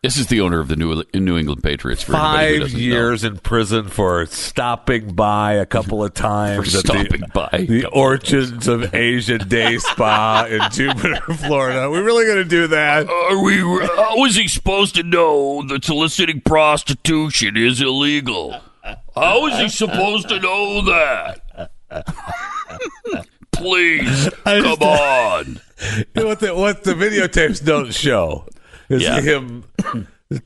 This 0.02 0.16
is 0.16 0.28
the 0.28 0.40
owner 0.40 0.59
of 0.60 0.68
the 0.68 0.76
New, 0.76 1.02
New 1.12 1.36
England 1.36 1.62
Patriots. 1.62 2.02
For 2.02 2.12
five 2.12 2.60
doesn't 2.60 2.78
know. 2.78 2.84
years 2.84 3.24
in 3.24 3.38
prison 3.38 3.88
for 3.88 4.24
stopping 4.26 5.14
by 5.14 5.55
a 5.55 5.66
couple 5.66 6.02
of 6.02 6.14
times 6.14 6.72
For 6.72 6.78
stopping 6.80 7.20
the, 7.22 7.28
by. 7.34 7.66
the 7.68 7.84
Orchids 7.86 8.68
of 8.68 8.94
Asia 8.94 9.36
Day 9.38 9.76
Spa 9.78 10.47
in 10.48 10.60
Jupiter, 10.70 11.20
Florida. 11.34 11.90
we 11.90 11.98
really 11.98 12.24
gonna 12.26 12.44
do 12.44 12.66
that? 12.68 13.09
Are 13.10 13.43
we? 13.43 13.59
How 13.59 14.24
is 14.24 14.36
he 14.36 14.48
supposed 14.48 14.94
to 14.94 15.02
know 15.02 15.62
that 15.68 15.84
soliciting 15.84 16.40
prostitution 16.40 17.56
is 17.59 17.82
illegal? 17.82 18.60
How 19.14 19.47
is 19.48 19.59
he 19.59 19.68
supposed 19.68 20.28
to 20.30 20.38
know 20.40 20.80
that? 20.82 21.70
Please, 23.52 24.31
come 24.44 24.82
on. 24.82 25.60
You 26.14 26.23
know 26.23 26.28
what 26.28 26.40
the 26.40 26.55
what 26.55 26.85
the 26.85 26.94
videotapes 26.94 27.62
don't 27.62 27.93
show 27.93 28.47
is 28.89 29.02
Yeah. 29.02 29.20
him 29.20 29.64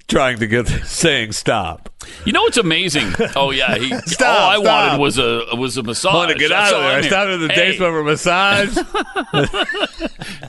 trying 0.09 0.41
to 0.41 0.47
get 0.49 0.67
saying 0.85 1.31
stop. 1.31 1.89
You 2.25 2.33
know 2.33 2.43
what's 2.43 2.57
amazing? 2.57 3.13
Oh 3.37 3.53
yeah, 3.53 3.77
he. 3.79 3.95
Stop, 4.07 4.29
all 4.41 4.51
I 4.51 4.55
stop. 4.57 4.65
wanted 4.65 5.01
was 5.01 5.19
a 5.19 5.45
was 5.57 5.77
a 5.77 5.85
massage. 5.85 6.13
I 6.13 6.17
want 6.17 6.31
to 6.33 6.37
get 6.39 6.49
That's 6.49 6.73
out 6.73 6.81
of 6.81 6.83
there. 6.83 6.99
I 6.99 7.01
stopped 7.03 7.31
at 7.31 7.37
the 7.37 7.49
Hey, 7.49 7.77
for 7.79 8.01
a 8.01 8.05
massage. 8.05 8.77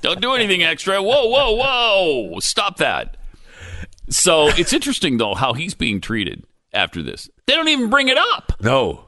Don't 0.02 0.20
do 0.20 0.34
anything 0.34 0.64
extra. 0.64 1.02
Whoa, 1.02 1.28
whoa, 1.28 1.52
whoa! 1.52 2.40
Stop 2.40 2.78
that. 2.78 3.18
So 4.10 4.48
it's 4.50 4.74
interesting 4.74 5.18
though 5.18 5.36
how 5.36 5.54
he's 5.54 5.74
being 5.76 6.02
treated 6.02 6.44
after 6.74 7.04
this. 7.04 7.30
They 7.46 7.54
don't 7.54 7.68
even 7.68 7.90
bring 7.92 8.08
it 8.10 8.18
up. 8.18 8.54
no, 8.62 9.06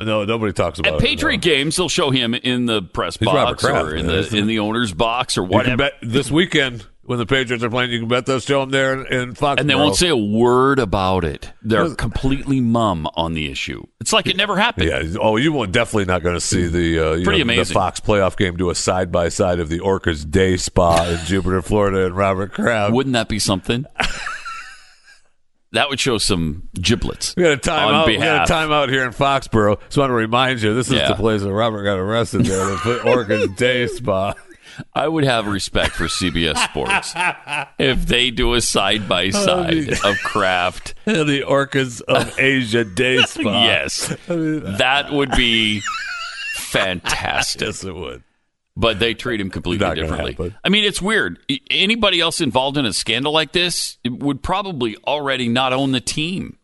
no, 0.00 0.24
nobody 0.24 0.52
talks 0.52 0.78
about 0.78 0.94
At 0.94 0.94
it. 0.94 1.02
At 1.04 1.08
Patriot 1.08 1.40
games, 1.40 1.76
they'll 1.76 1.88
show 1.88 2.10
him 2.10 2.34
in 2.34 2.66
the 2.66 2.82
press 2.82 3.16
He's 3.16 3.26
box 3.26 3.62
Kraft, 3.62 3.86
or 3.86 3.94
in 3.94 4.06
man. 4.06 4.22
the 4.22 4.36
in 4.36 4.46
the 4.46 4.58
owner's 4.58 4.92
box 4.92 5.38
or 5.38 5.44
whatever. 5.44 5.90
this 6.02 6.30
weekend 6.30 6.86
when 7.06 7.18
the 7.18 7.26
Patriots 7.26 7.62
are 7.62 7.70
playing, 7.70 7.90
you 7.90 7.98
can 8.00 8.08
bet 8.08 8.26
they'll 8.26 8.40
show 8.40 8.62
him 8.62 8.70
there 8.70 9.04
in, 9.04 9.12
in 9.12 9.34
Foxborough. 9.34 9.60
and 9.60 9.70
they 9.70 9.74
won't 9.74 9.96
say 9.96 10.08
a 10.08 10.16
word 10.16 10.78
about 10.78 11.24
it. 11.24 11.52
They're 11.62 11.94
completely 11.94 12.60
mum 12.60 13.06
on 13.14 13.34
the 13.34 13.50
issue. 13.50 13.84
It's 14.00 14.12
like 14.12 14.26
it 14.26 14.36
never 14.36 14.56
happened. 14.56 14.88
Yeah. 14.88 15.18
Oh, 15.20 15.36
you 15.36 15.52
won't 15.52 15.72
definitely 15.72 16.06
not 16.06 16.22
going 16.22 16.34
to 16.34 16.40
see 16.40 16.66
the 16.66 16.98
uh, 16.98 17.12
you 17.12 17.24
Pretty 17.24 17.40
know, 17.40 17.46
the 17.48 17.54
amazing. 17.54 17.74
Fox 17.74 18.00
playoff 18.00 18.36
game 18.36 18.56
do 18.56 18.70
a 18.70 18.74
side 18.74 19.12
by 19.12 19.28
side 19.28 19.60
of 19.60 19.68
the 19.68 19.80
Orchids 19.80 20.24
Day 20.24 20.56
Spa 20.56 21.04
in 21.08 21.24
Jupiter, 21.26 21.62
Florida, 21.62 22.06
and 22.06 22.16
Robert 22.16 22.52
Kraft. 22.52 22.94
Wouldn't 22.94 23.12
that 23.14 23.28
be 23.28 23.38
something? 23.38 23.84
that 25.74 25.88
would 25.90 26.00
show 26.00 26.18
some 26.18 26.68
giblets. 26.74 27.34
We 27.36 27.42
got 27.44 27.52
a 27.52 27.56
time 27.56 27.94
out. 27.94 28.06
We 28.06 28.16
got 28.16 28.44
a 28.44 28.52
time 28.52 28.72
out 28.72 28.88
here 28.88 29.04
in 29.04 29.10
Foxborough. 29.10 29.80
Just 29.84 29.96
want 29.98 30.10
to 30.10 30.14
remind 30.14 30.62
you, 30.62 30.74
this 30.74 30.88
is 30.88 30.94
Yeah. 30.94 31.08
the 31.08 31.14
place 31.14 31.42
where 31.42 31.54
Robert 31.54 31.84
got 31.84 31.98
arrested 31.98 32.46
there, 32.46 32.64
the 32.64 33.02
Orchids 33.04 33.54
Day 33.56 33.86
Spa. 33.86 34.34
I 34.92 35.06
would 35.06 35.22
have 35.22 35.46
respect 35.46 35.92
for 35.92 36.08
CBS 36.08 36.56
Sports 36.64 37.12
if 37.78 38.06
they 38.06 38.32
do 38.32 38.54
a 38.54 38.60
side 38.60 39.08
by 39.08 39.30
side 39.30 39.92
of 40.04 40.16
Kraft. 40.24 40.94
the 41.04 41.44
Orchids 41.44 42.00
of 42.00 42.36
Asia 42.40 42.82
Day 42.84 43.18
Spa. 43.22 43.64
Yes, 43.64 44.16
that 44.26 45.12
would 45.12 45.30
be 45.36 45.80
fantastic. 46.54 47.60
Yes, 47.62 47.84
it 47.84 47.94
would. 47.94 48.22
But 48.76 48.98
they 48.98 49.14
treat 49.14 49.40
him 49.40 49.50
completely 49.50 49.94
differently. 49.94 50.32
happen. 50.32 50.54
I 50.64 50.68
mean, 50.68 50.84
it's 50.84 51.00
weird. 51.00 51.38
Anybody 51.70 52.20
else 52.20 52.40
involved 52.40 52.76
in 52.76 52.86
a 52.86 52.92
scandal 52.92 53.32
like 53.32 53.52
this 53.52 53.98
would 54.04 54.42
probably 54.42 54.96
already 55.06 55.48
not 55.48 55.72
own 55.72 55.92
the 55.92 56.00
team, 56.00 56.58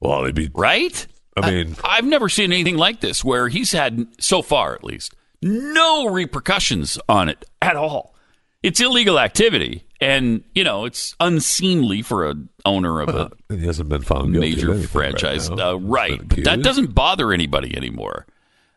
Well, 0.00 0.22
they'd 0.22 0.34
be 0.34 0.50
right? 0.54 1.06
I 1.36 1.50
mean, 1.50 1.76
I've 1.84 2.04
never 2.04 2.28
seen 2.28 2.52
anything 2.52 2.76
like 2.76 3.00
this 3.00 3.24
where 3.24 3.48
he's 3.48 3.72
had, 3.72 4.06
so 4.18 4.42
far 4.42 4.74
at 4.74 4.84
least, 4.84 5.14
no 5.42 6.08
repercussions 6.08 6.98
on 7.08 7.28
it 7.28 7.44
at 7.62 7.76
all. 7.76 8.14
It's 8.62 8.78
illegal 8.80 9.18
activity, 9.18 9.84
and 10.02 10.44
you 10.54 10.64
know 10.64 10.84
it's 10.84 11.14
unseemly 11.18 12.02
for 12.02 12.28
an 12.28 12.50
owner 12.66 13.00
of 13.00 13.08
a 13.08 13.30
he 13.54 13.64
hasn't 13.64 13.88
been 13.88 14.02
found 14.02 14.32
major 14.32 14.76
franchise, 14.82 15.48
Right, 15.48 15.60
uh, 15.60 15.78
right? 15.78 16.28
That 16.44 16.62
doesn't 16.62 16.94
bother 16.94 17.32
anybody 17.32 17.74
anymore. 17.74 18.26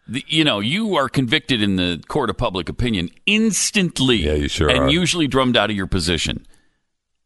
The, 0.07 0.23
you 0.27 0.43
know, 0.43 0.59
you 0.59 0.95
are 0.95 1.07
convicted 1.07 1.61
in 1.61 1.77
the 1.77 2.03
court 2.07 2.29
of 2.29 2.37
public 2.37 2.67
opinion 2.67 3.09
instantly, 3.25 4.17
Yeah, 4.17 4.33
you 4.33 4.47
sure 4.49 4.69
and 4.69 4.79
are. 4.79 4.89
usually 4.89 5.27
drummed 5.27 5.55
out 5.55 5.69
of 5.69 5.75
your 5.75 5.87
position. 5.87 6.45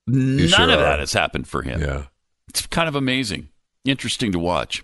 None 0.06 0.48
sure 0.48 0.62
of 0.64 0.80
that 0.80 0.96
are. 0.96 1.00
has 1.00 1.14
happened 1.14 1.48
for 1.48 1.64
him. 1.64 1.82
Yeah. 1.82 2.04
It's 2.50 2.66
kind 2.68 2.88
of 2.88 2.96
amazing, 2.96 3.50
interesting 3.84 4.32
to 4.32 4.40
watch. 4.40 4.84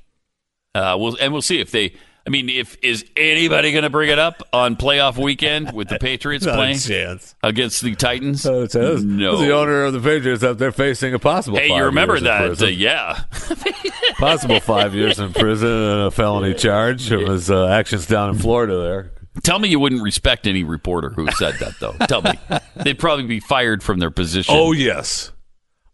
Uh, 0.76 0.98
we'll, 1.00 1.16
and 1.22 1.32
we'll 1.32 1.42
see 1.44 1.60
if 1.60 1.72
they. 1.72 1.94
I 2.26 2.30
mean, 2.30 2.48
if 2.48 2.78
is 2.82 3.04
anybody 3.18 3.74
going 3.74 3.84
to 3.84 3.90
bring 3.90 4.10
it 4.10 4.18
up 4.18 4.42
on 4.54 4.78
playoff 4.78 5.22
weekend 5.22 5.74
with 5.74 5.90
the 5.90 5.98
Patriots 6.02 6.46
playing 6.46 6.80
chance. 6.80 7.36
against 7.44 7.82
the 7.82 7.96
Titans? 7.96 8.46
It 8.46 8.72
says 8.72 9.04
no. 9.04 9.38
the 9.38 9.52
owner 9.52 9.84
of 9.84 9.92
the 9.94 10.00
Patriots 10.00 10.42
up 10.42 10.58
there 10.58 10.72
facing 10.72 11.14
a 11.14 11.20
possible. 11.20 11.58
Hey, 11.58 11.68
five 11.70 11.78
you 11.78 11.84
remember 11.84 12.14
years 12.16 12.60
that? 12.60 12.62
Uh, 12.62 12.68
yeah. 12.68 13.24
possible 14.20 14.60
five 14.62 14.96
years 14.96 15.20
in 15.20 15.34
prison 15.34 15.68
and 15.68 16.02
a 16.04 16.12
felony 16.12 16.54
charge 16.54 17.12
of 17.12 17.22
his 17.28 17.52
uh, 17.52 17.68
actions 17.68 18.06
down 18.08 18.30
in 18.30 18.38
Florida. 18.38 18.78
There, 18.80 19.12
Tell 19.44 19.60
me 19.60 19.68
you 19.68 19.80
wouldn't 19.80 20.04
respect 20.04 20.48
any 20.48 20.64
reporter 20.64 21.10
who 21.10 21.30
said 21.32 21.56
that, 21.56 21.74
though. 21.82 21.94
Tell 22.08 22.22
me. 22.22 22.34
They'd 22.78 23.00
probably 23.00 23.26
be 23.26 23.40
fired 23.42 23.84
from 23.84 24.00
their 24.00 24.12
position. 24.12 24.56
oh 24.58 24.72
yes, 24.72 25.32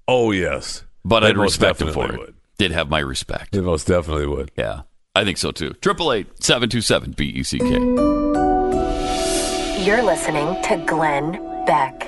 oh 0.07 0.29
yes, 0.31 0.83
but 1.03 1.21
They 1.21 1.27
I'd 1.29 1.37
respect 1.37 1.79
them 1.79 1.87
for 1.87 2.01
definitely 2.03 2.15
it. 2.23 2.27
would. 2.27 2.35
They'd 2.57 2.71
have 2.71 2.89
my 2.89 2.99
respect. 2.99 3.53
They 3.53 3.61
most 3.61 3.87
definitely 3.87 4.27
would. 4.27 4.51
Yeah, 4.57 4.81
I 5.15 5.23
think 5.23 5.37
so 5.37 5.51
too. 5.51 5.73
Triple 5.81 6.13
eight 6.13 6.27
seven 6.43 6.69
two 6.69 6.81
seven 6.81 7.11
B 7.11 7.25
E 7.25 7.43
C 7.43 7.59
K. 7.59 7.69
You're 9.83 10.03
listening 10.03 10.61
to 10.63 10.83
Glenn 10.85 11.33
Beck. 11.65 12.05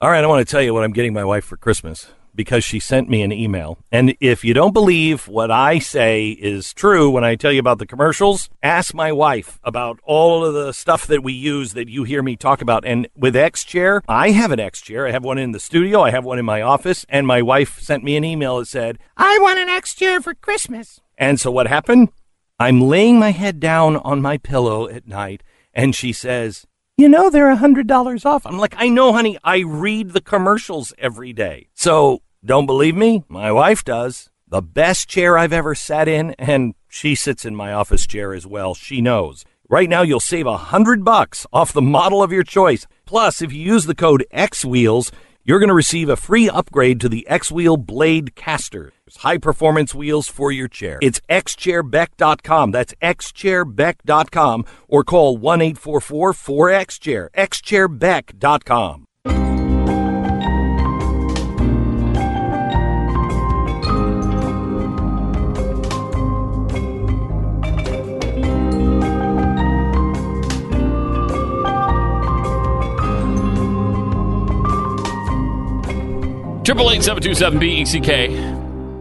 All 0.00 0.08
right, 0.10 0.22
I 0.22 0.26
want 0.28 0.46
to 0.46 0.50
tell 0.50 0.62
you 0.62 0.72
what 0.72 0.84
I'm 0.84 0.92
getting 0.92 1.12
my 1.12 1.24
wife 1.24 1.44
for 1.44 1.56
Christmas 1.56 2.08
because 2.38 2.62
she 2.62 2.78
sent 2.78 3.08
me 3.08 3.20
an 3.22 3.32
email. 3.32 3.78
And 3.90 4.14
if 4.20 4.44
you 4.44 4.54
don't 4.54 4.72
believe 4.72 5.26
what 5.26 5.50
I 5.50 5.80
say 5.80 6.28
is 6.28 6.72
true 6.72 7.10
when 7.10 7.24
I 7.24 7.34
tell 7.34 7.50
you 7.50 7.58
about 7.58 7.80
the 7.80 7.86
commercials, 7.86 8.48
ask 8.62 8.94
my 8.94 9.10
wife 9.10 9.58
about 9.64 9.98
all 10.04 10.44
of 10.44 10.54
the 10.54 10.72
stuff 10.72 11.04
that 11.08 11.24
we 11.24 11.32
use 11.32 11.72
that 11.72 11.88
you 11.88 12.04
hear 12.04 12.22
me 12.22 12.36
talk 12.36 12.62
about. 12.62 12.84
And 12.84 13.08
with 13.16 13.34
X 13.34 13.64
Chair, 13.64 14.02
I 14.08 14.30
have 14.30 14.52
an 14.52 14.60
X 14.60 14.80
Chair. 14.80 15.08
I 15.08 15.10
have 15.10 15.24
one 15.24 15.36
in 15.36 15.50
the 15.50 15.58
studio, 15.58 16.02
I 16.02 16.12
have 16.12 16.24
one 16.24 16.38
in 16.38 16.44
my 16.44 16.62
office, 16.62 17.04
and 17.08 17.26
my 17.26 17.42
wife 17.42 17.80
sent 17.80 18.04
me 18.04 18.16
an 18.16 18.24
email 18.24 18.58
that 18.60 18.66
said, 18.66 19.00
I 19.16 19.36
want 19.40 19.58
an 19.58 19.68
X 19.68 19.92
Chair 19.92 20.20
for 20.20 20.32
Christmas. 20.32 21.00
And 21.18 21.40
so 21.40 21.50
what 21.50 21.66
happened? 21.66 22.10
I'm 22.60 22.80
laying 22.80 23.18
my 23.18 23.32
head 23.32 23.58
down 23.58 23.96
on 23.96 24.22
my 24.22 24.38
pillow 24.38 24.88
at 24.88 25.08
night, 25.08 25.42
and 25.74 25.92
she 25.92 26.12
says, 26.12 26.68
you 26.98 27.08
know 27.08 27.30
they're 27.30 27.50
a 27.50 27.56
hundred 27.56 27.86
dollars 27.86 28.24
off. 28.24 28.44
I'm 28.44 28.58
like, 28.58 28.74
I 28.76 28.88
know, 28.88 29.12
honey. 29.12 29.38
I 29.44 29.60
read 29.60 30.10
the 30.10 30.20
commercials 30.20 30.92
every 30.98 31.32
day. 31.32 31.68
So 31.72 32.22
don't 32.44 32.66
believe 32.66 32.96
me? 32.96 33.24
My 33.28 33.50
wife 33.50 33.84
does. 33.84 34.30
The 34.46 34.62
best 34.62 35.08
chair 35.08 35.36
I've 35.36 35.52
ever 35.52 35.74
sat 35.74 36.08
in, 36.08 36.30
and 36.38 36.74
she 36.88 37.14
sits 37.14 37.44
in 37.44 37.54
my 37.54 37.72
office 37.72 38.06
chair 38.06 38.32
as 38.32 38.46
well. 38.46 38.74
She 38.74 39.00
knows. 39.00 39.44
Right 39.68 39.88
now, 39.88 40.02
you'll 40.02 40.20
save 40.20 40.46
a 40.46 40.56
hundred 40.56 41.04
bucks 41.04 41.46
off 41.52 41.72
the 41.72 41.82
model 41.82 42.22
of 42.22 42.32
your 42.32 42.44
choice. 42.44 42.86
Plus, 43.04 43.42
if 43.42 43.52
you 43.52 43.60
use 43.60 43.84
the 43.84 43.94
code 43.94 44.24
X 44.30 44.64
Wheels, 44.64 45.12
you're 45.44 45.58
going 45.58 45.68
to 45.68 45.74
receive 45.74 46.08
a 46.08 46.16
free 46.16 46.48
upgrade 46.48 47.00
to 47.00 47.08
the 47.08 47.26
X 47.28 47.50
Wheel 47.50 47.76
Blade 47.76 48.34
Caster. 48.34 48.92
It's 49.06 49.18
high 49.18 49.38
performance 49.38 49.94
wheels 49.94 50.28
for 50.28 50.52
your 50.52 50.68
chair. 50.68 50.98
It's 51.02 51.20
xchairbeck.com. 51.28 52.70
That's 52.70 52.94
xchairbeck.com 53.02 54.64
or 54.88 55.04
call 55.04 55.36
1 55.36 55.60
844 55.60 56.32
4XChair. 56.32 57.30
xchairbeck.com. 57.32 59.04
Triple 76.68 76.90
eight 76.90 77.02
seven 77.02 77.22
two 77.22 77.32
seven 77.32 77.58
B 77.58 77.80
E 77.80 77.86
C 77.86 77.98
K. 77.98 78.26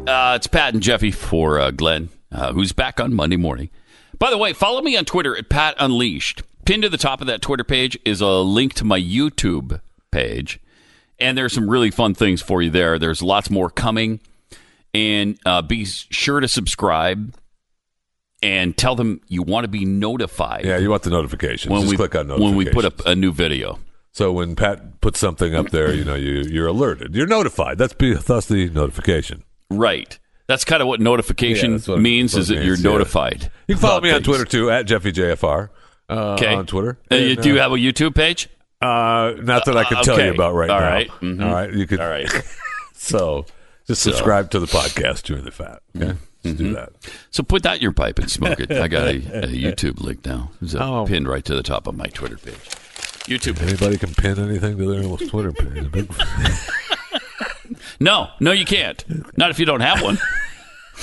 Uh, 0.08 0.36
it's 0.36 0.48
Pat 0.48 0.74
and 0.74 0.82
Jeffy 0.82 1.12
for 1.12 1.60
uh, 1.60 1.70
Glenn, 1.70 2.08
uh, 2.32 2.54
who's 2.54 2.72
back 2.72 2.98
on 3.02 3.14
Monday 3.14 3.36
morning. 3.36 3.70
By 4.18 4.30
the 4.30 4.38
way, 4.38 4.54
follow 4.54 4.82
me 4.82 4.96
on 4.96 5.04
Twitter 5.04 5.36
at 5.36 5.50
Pat 5.50 5.76
Unleashed. 5.78 6.44
Pinned 6.64 6.84
to 6.84 6.90
the 6.90 6.98
top 6.98 7.20
of 7.20 7.28
that 7.28 7.42
Twitter 7.42 7.66
page 7.66 8.00
is 8.06 8.22
a 8.22 8.38
link 8.38 8.74
to 8.76 8.86
my 8.86 8.98
YouTube 8.98 9.82
page, 10.12 10.62
and 11.20 11.38
there's 11.38 11.52
some 11.52 11.70
really 11.70 11.92
fun 11.92 12.14
things 12.14 12.42
for 12.42 12.62
you 12.62 12.70
there. 12.70 12.98
There's 12.98 13.22
lots 13.22 13.50
more 13.50 13.70
coming, 13.70 14.22
and 14.94 15.38
uh, 15.46 15.62
be 15.62 15.84
sure 15.84 16.40
to 16.40 16.48
subscribe 16.48 17.36
and 18.42 18.78
tell 18.78 18.96
them 18.96 19.20
you 19.28 19.44
want 19.44 19.66
to 19.66 19.68
be 19.68 19.84
notified. 19.84 20.64
Yeah, 20.64 20.78
you 20.78 20.90
want 20.90 21.04
the 21.04 21.10
notifications. 21.10 21.70
when 21.70 21.82
Just 21.82 21.92
we 21.92 21.98
click 21.98 22.16
on 22.16 22.30
when 22.30 22.56
we 22.56 22.70
put 22.70 22.86
up 22.86 23.06
a 23.06 23.14
new 23.14 23.34
video. 23.34 23.78
So 24.18 24.32
when 24.34 24.56
Pat 24.56 25.00
puts 25.00 25.20
something 25.20 25.54
up 25.54 25.70
there, 25.70 25.94
you 25.94 26.04
know 26.04 26.16
you 26.16 26.42
you're 26.50 26.66
alerted. 26.66 27.14
You're 27.14 27.28
notified. 27.28 27.78
That's 27.78 27.94
be 27.94 28.16
thus 28.16 28.48
the 28.48 28.68
notification. 28.72 29.44
Right. 29.70 30.18
That's 30.48 30.66
kind 30.66 30.82
of 30.82 30.88
what 30.88 31.00
notification 31.00 31.74
Yeah, 31.74 31.80
what- 31.86 32.00
means 32.02 32.36
is 32.36 32.48
that 32.48 32.64
you're 32.64 32.78
yeah. 32.78 32.82
notified. 32.84 33.52
You 33.68 33.76
can 33.76 33.82
follow 33.82 34.02
me 34.02 34.10
on 34.10 34.16
things. 34.24 34.26
Twitter 34.26 34.46
too 34.46 34.72
at 34.72 34.88
JeffyJFR. 34.88 35.70
Uh, 36.10 36.14
Okay. 36.34 36.52
on 36.56 36.66
Twitter. 36.66 36.98
Uh, 37.12 37.16
And, 37.16 37.42
do 37.44 37.50
you 37.50 37.60
uh, 37.60 37.62
have 37.62 37.74
a 37.74 37.76
YouTube 37.76 38.16
page? 38.16 38.50
Uh, 38.82 39.34
not 39.44 39.66
that 39.66 39.78
I 39.78 39.84
can 39.84 40.02
tell 40.04 40.16
okay. 40.16 40.28
you 40.28 40.34
about 40.34 40.56
right 40.56 40.70
All 40.72 40.80
now. 40.80 40.88
right. 40.90 41.10
Mhm. 41.22 41.46
All 41.46 41.54
right. 41.54 41.72
You 41.72 41.86
could. 41.86 42.00
All 42.00 42.10
right. 42.10 42.28
so 42.96 43.46
just 43.86 44.02
So- 44.02 44.10
subscribe 44.12 44.50
to 44.52 44.60
the 44.60 44.66
podcast, 44.68 45.24
Chewing 45.26 45.44
the 45.46 45.52
Fat. 45.52 45.84
Okay. 45.96 46.14
Just 46.44 46.58
do 46.58 46.74
that. 46.74 46.90
So 47.30 47.44
put 47.44 47.62
that 47.64 47.76
in 47.76 47.82
your 47.84 47.92
pipe 47.92 48.18
and 48.18 48.32
smoke 48.32 48.60
it. 48.60 48.72
I 48.72 48.88
got 48.88 49.08
a, 49.08 49.10
a 49.44 49.48
YouTube 49.48 50.02
link 50.02 50.26
now. 50.26 50.50
It's 50.62 50.74
uh, 50.74 50.80
Oh. 51.02 51.06
pinned 51.06 51.28
right 51.28 51.46
to 51.46 51.54
the 51.54 51.62
top 51.64 51.86
of 51.86 51.96
my 51.96 52.08
Twitter 52.08 52.38
page. 52.38 52.56
YouTube. 53.28 53.62
Anybody 53.62 53.98
can 53.98 54.14
pin 54.14 54.40
anything 54.40 54.78
to 54.78 54.86
their 55.18 55.28
Twitter 55.28 55.52
page. 55.52 55.92
Big- 55.92 56.12
No, 58.00 58.30
no, 58.40 58.52
you 58.52 58.64
can't. 58.66 59.04
Not 59.38 59.50
if 59.50 59.60
you 59.60 59.66
don't 59.66 59.82
have 59.82 60.02
one. 60.02 60.18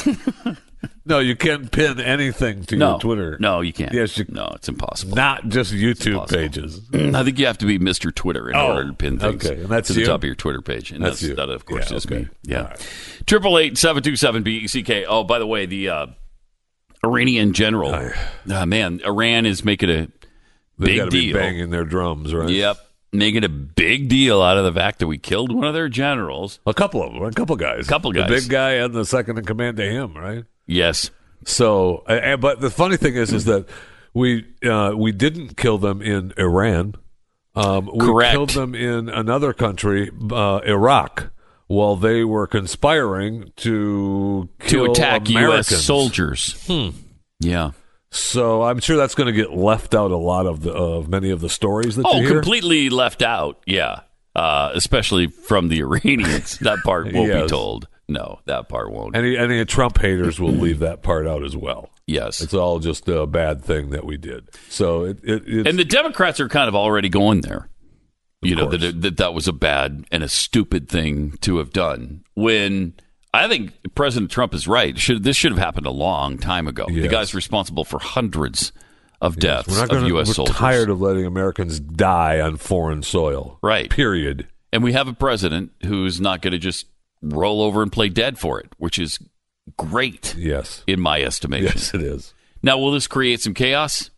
no, 1.04 1.18
you 1.18 1.36
can't 1.36 1.70
pin 1.70 2.00
anything 2.00 2.64
to 2.66 2.76
no, 2.76 2.90
your 2.92 2.98
Twitter. 3.00 3.36
No, 3.40 3.60
you 3.60 3.72
can't. 3.72 3.92
Yes, 3.92 4.16
you- 4.16 4.24
no, 4.28 4.50
it's 4.54 4.68
impossible. 4.68 5.14
Not 5.16 5.48
just 5.48 5.72
YouTube 5.72 6.28
pages. 6.28 6.80
I 6.94 7.22
think 7.22 7.38
you 7.38 7.46
have 7.46 7.58
to 7.58 7.66
be 7.66 7.78
Mr. 7.78 8.14
Twitter 8.14 8.48
in 8.48 8.56
Oh, 8.56 8.74
order 8.76 8.88
to 8.88 8.94
pin 8.94 9.18
things 9.18 9.44
okay. 9.44 9.60
And 9.62 9.68
that's 9.68 9.88
to 9.88 9.92
the 9.94 10.00
you? 10.00 10.06
top 10.06 10.20
of 10.20 10.24
your 10.24 10.34
Twitter 10.34 10.62
page. 10.62 10.90
And 10.90 11.04
That's 11.04 11.20
that's, 11.20 11.28
you. 11.30 11.34
that, 11.36 11.50
of 11.50 11.66
course, 11.66 11.90
Yeah, 11.90 11.96
is 11.96 12.06
okay. 12.06 12.18
me. 12.20 12.28
Yeah. 12.44 12.76
Triple 13.26 13.58
eight 13.58 13.76
seven 13.76 14.02
two 14.02 14.16
seven 14.16 14.42
B 14.42 14.58
E 14.58 14.66
C 14.66 14.82
K. 14.82 15.04
Oh, 15.04 15.24
by 15.24 15.38
the 15.38 15.46
way, 15.46 15.66
the 15.66 15.88
uh, 15.90 16.06
Iranian 17.04 17.52
general. 17.52 17.94
Ah, 18.50 18.64
man, 18.64 19.00
Iran 19.04 19.44
is 19.46 19.64
making 19.64 19.90
a 19.90 20.08
They 20.78 20.96
got 20.96 21.04
to 21.06 21.10
be 21.10 21.26
deal. 21.26 21.36
banging 21.36 21.70
their 21.70 21.84
drums, 21.84 22.34
right? 22.34 22.48
Yep. 22.48 22.76
Making 23.12 23.44
a 23.44 23.48
big 23.48 24.08
deal 24.08 24.42
out 24.42 24.56
of 24.58 24.64
the 24.64 24.72
fact 24.72 24.98
that 24.98 25.06
we 25.06 25.18
killed 25.18 25.54
one 25.54 25.64
of 25.64 25.74
their 25.74 25.88
generals. 25.88 26.58
A 26.66 26.74
couple 26.74 27.00
of 27.02 27.12
them, 27.12 27.22
a 27.22 27.30
couple 27.30 27.54
guys, 27.54 27.86
A 27.86 27.88
Couple 27.88 28.12
the 28.12 28.20
guys. 28.22 28.28
big 28.28 28.48
guy 28.50 28.72
and 28.72 28.92
the 28.92 29.04
second 29.04 29.38
in 29.38 29.44
command 29.44 29.76
to 29.76 29.84
him, 29.88 30.14
right? 30.16 30.44
Yes. 30.66 31.10
So, 31.44 31.98
uh, 32.08 32.36
but 32.38 32.60
the 32.60 32.70
funny 32.70 32.96
thing 32.96 33.14
is, 33.14 33.32
is 33.32 33.44
that 33.44 33.66
we 34.14 34.44
uh, 34.68 34.94
we 34.96 35.12
didn't 35.12 35.56
kill 35.56 35.78
them 35.78 36.02
in 36.02 36.32
Iran. 36.38 36.94
Um, 37.54 37.88
we 37.94 38.06
Correct. 38.06 38.32
killed 38.32 38.50
them 38.50 38.74
in 38.74 39.08
another 39.08 39.52
country, 39.52 40.10
uh, 40.32 40.60
Iraq, 40.66 41.30
while 41.68 41.94
they 41.94 42.24
were 42.24 42.48
conspiring 42.48 43.52
to 43.58 44.48
To 44.66 44.84
attack 44.86 45.28
Americans. 45.28 45.70
U.S. 45.70 45.84
soldiers. 45.84 46.66
Hmm. 46.66 46.88
Yeah. 47.38 47.70
So 48.14 48.62
I'm 48.62 48.78
sure 48.78 48.96
that's 48.96 49.14
going 49.14 49.26
to 49.26 49.32
get 49.32 49.52
left 49.52 49.94
out 49.94 50.10
a 50.12 50.16
lot 50.16 50.46
of 50.46 50.62
the 50.62 50.72
of 50.72 51.08
many 51.08 51.30
of 51.30 51.40
the 51.40 51.48
stories 51.48 51.96
that 51.96 52.06
Oh, 52.06 52.24
completely 52.26 52.88
left 52.88 53.22
out. 53.22 53.60
Yeah. 53.66 54.00
Uh, 54.36 54.70
especially 54.74 55.26
from 55.26 55.68
the 55.68 55.80
Iranians. 55.80 56.58
that 56.60 56.78
part 56.84 57.12
won't 57.12 57.32
be 57.32 57.46
told. 57.48 57.88
No, 58.08 58.40
that 58.46 58.68
part 58.68 58.90
won't. 58.92 59.16
Any 59.16 59.36
any 59.36 59.64
Trump 59.64 59.98
haters 59.98 60.38
will 60.38 60.52
leave 60.52 60.80
that 60.80 61.02
part 61.02 61.26
out 61.26 61.42
as 61.42 61.56
well. 61.56 61.90
yes. 62.06 62.40
It's 62.40 62.54
all 62.54 62.78
just 62.78 63.08
a 63.08 63.26
bad 63.26 63.62
thing 63.64 63.90
that 63.90 64.04
we 64.04 64.16
did. 64.16 64.48
So 64.68 65.04
it, 65.04 65.18
it 65.24 65.66
And 65.66 65.78
the 65.78 65.84
Democrats 65.84 66.38
are 66.40 66.48
kind 66.48 66.68
of 66.68 66.74
already 66.74 67.08
going 67.08 67.40
there. 67.40 67.68
You 68.42 68.56
know, 68.56 68.68
that, 68.68 69.00
that 69.00 69.16
that 69.16 69.32
was 69.34 69.48
a 69.48 69.54
bad 69.54 70.04
and 70.12 70.22
a 70.22 70.28
stupid 70.28 70.88
thing 70.88 71.32
to 71.40 71.56
have 71.58 71.70
done 71.70 72.24
when 72.34 72.92
I 73.34 73.48
think 73.48 73.72
President 73.94 74.30
Trump 74.30 74.54
is 74.54 74.68
right. 74.68 74.96
Should 74.98 75.24
this 75.24 75.36
should 75.36 75.52
have 75.52 75.58
happened 75.58 75.86
a 75.86 75.90
long 75.90 76.38
time 76.38 76.68
ago? 76.68 76.86
The 76.88 77.08
guy's 77.08 77.34
responsible 77.34 77.84
for 77.84 77.98
hundreds 77.98 78.72
of 79.20 79.38
deaths 79.38 79.68
We're 79.68 79.76
not 79.76 79.84
of 79.84 79.90
gonna, 79.90 80.06
U.S. 80.08 80.28
we're 80.28 80.34
soldiers. 80.34 80.56
tired 80.56 80.90
of 80.90 81.00
letting 81.00 81.26
Americans 81.26 81.80
die 81.80 82.40
on 82.40 82.56
foreign 82.56 83.02
soil. 83.02 83.58
Right. 83.62 83.90
Period. 83.90 84.46
And 84.72 84.82
we 84.82 84.92
have 84.92 85.08
a 85.08 85.12
president 85.14 85.72
who's 85.84 86.20
not 86.20 86.42
going 86.42 86.52
to 86.52 86.58
just 86.58 86.86
roll 87.22 87.62
over 87.62 87.82
and 87.82 87.90
play 87.90 88.08
dead 88.08 88.38
for 88.38 88.60
it, 88.60 88.68
which 88.78 88.98
is 88.98 89.18
great. 89.76 90.34
Yes. 90.36 90.84
In 90.86 91.00
my 91.00 91.22
estimation. 91.22 91.66
Yes, 91.66 91.94
it 91.94 92.02
is. 92.02 92.34
Now, 92.62 92.78
will 92.78 92.92
this 92.92 93.06
create 93.06 93.40
some 93.40 93.54
chaos? 93.54 94.10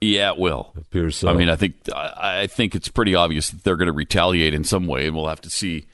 Yeah, 0.00 0.32
it 0.32 0.38
will. 0.38 0.72
Appears 0.76 1.16
so. 1.16 1.28
I 1.28 1.34
mean, 1.34 1.48
I 1.48 1.56
think 1.56 1.74
I, 1.94 2.42
I 2.42 2.46
think 2.46 2.74
it's 2.74 2.88
pretty 2.88 3.14
obvious 3.14 3.50
that 3.50 3.64
they're 3.64 3.76
going 3.76 3.86
to 3.86 3.92
retaliate 3.92 4.54
in 4.54 4.64
some 4.64 4.86
way, 4.86 5.06
and 5.06 5.16
we'll 5.16 5.28
have 5.28 5.40
to 5.42 5.50
see 5.50 5.86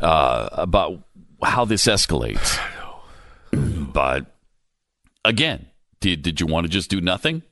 uh, 0.00 0.48
about 0.52 1.02
how 1.42 1.64
this 1.64 1.86
escalates. 1.86 2.58
but 3.52 4.26
again, 5.24 5.66
did 6.00 6.22
did 6.22 6.40
you 6.40 6.46
want 6.46 6.64
to 6.66 6.70
just 6.70 6.90
do 6.90 7.00
nothing? 7.00 7.42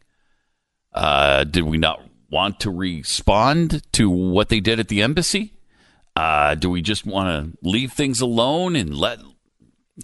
Uh, 0.92 1.44
did 1.44 1.64
we 1.64 1.78
not 1.78 2.02
want 2.30 2.60
to 2.60 2.70
respond 2.70 3.82
to 3.92 4.10
what 4.10 4.48
they 4.48 4.60
did 4.60 4.80
at 4.80 4.88
the 4.88 5.02
embassy? 5.02 5.54
Uh, 6.16 6.54
do 6.54 6.68
we 6.68 6.82
just 6.82 7.06
want 7.06 7.28
to 7.28 7.58
leave 7.68 7.92
things 7.92 8.20
alone 8.20 8.76
and 8.76 8.94
let 8.94 9.18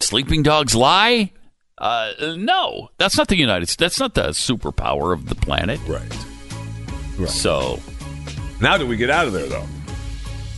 sleeping 0.00 0.42
dogs 0.42 0.74
lie? 0.74 1.32
Uh, 1.78 2.12
no, 2.38 2.88
that's 2.98 3.16
not 3.18 3.28
the 3.28 3.36
United 3.36 3.68
States. 3.68 3.76
That's 3.76 4.00
not 4.00 4.14
the 4.14 4.28
superpower 4.28 5.12
of 5.12 5.28
the 5.28 5.34
planet. 5.34 5.80
Right. 5.86 6.26
right. 7.18 7.28
So 7.28 7.80
now, 8.60 8.78
do 8.78 8.86
we 8.86 8.96
get 8.96 9.10
out 9.10 9.26
of 9.26 9.32
there 9.32 9.46
though? 9.46 9.66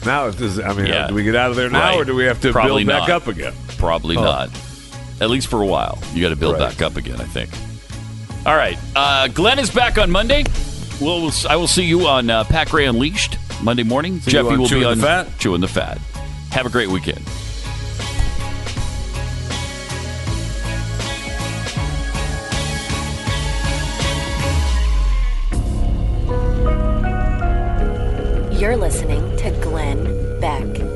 Now, 0.07 0.27
if 0.29 0.37
this, 0.37 0.59
I 0.59 0.73
mean, 0.75 0.87
Yeah. 0.87 1.09
do 1.09 1.15
we 1.15 1.25
get 1.25 1.35
out 1.35 1.51
of 1.51 1.57
there 1.57 1.69
now, 1.69 1.81
Right. 1.81 1.97
or 1.97 2.05
do 2.05 2.15
we 2.15 2.25
have 2.25 2.41
to 2.43 2.53
Probably 2.53 2.85
build 2.85 3.01
back 3.01 3.09
not. 3.09 3.23
up 3.23 3.27
again? 3.29 3.53
Probably 3.79 4.17
Oh. 4.17 4.23
not. 4.23 4.51
At 5.21 5.29
least 5.31 5.49
for 5.49 5.61
a 5.61 5.67
while. 5.67 5.99
You 6.15 6.23
got 6.23 6.29
to 6.31 6.37
build 6.37 6.59
Right. 6.59 6.69
back 6.71 6.83
up 6.83 6.97
again, 6.97 7.21
I 7.21 7.25
think. 7.25 7.51
All 8.47 8.57
right. 8.57 8.79
Uh, 8.95 9.27
Glenn 9.29 9.59
is 9.59 9.71
back 9.71 9.99
on 9.99 10.11
Monday. 10.11 10.45
We'll, 11.01 11.23
we'll- 11.23 11.33
I 11.49 11.57
will 11.57 11.69
see 11.69 11.85
you 11.85 12.07
on 12.07 12.31
uh, 12.31 12.45
Pat 12.45 12.71
Gray 12.71 12.87
Unleashed 12.87 13.37
Monday 13.63 13.83
morning. 13.83 14.21
See 14.21 14.31
Jeffy 14.31 14.57
will 14.57 14.69
Chewing 14.69 14.81
be 14.83 14.85
the 14.85 14.91
on 14.91 15.01
Fat. 15.01 15.39
Chewing 15.39 15.61
the 15.61 15.69
Fat. 15.69 15.99
Have 16.53 16.65
a 16.67 16.71
great 16.71 16.89
weekend. 16.89 17.25
You're 28.53 28.77
listening 28.77 29.21
to 29.21 29.28
back. 30.41 30.88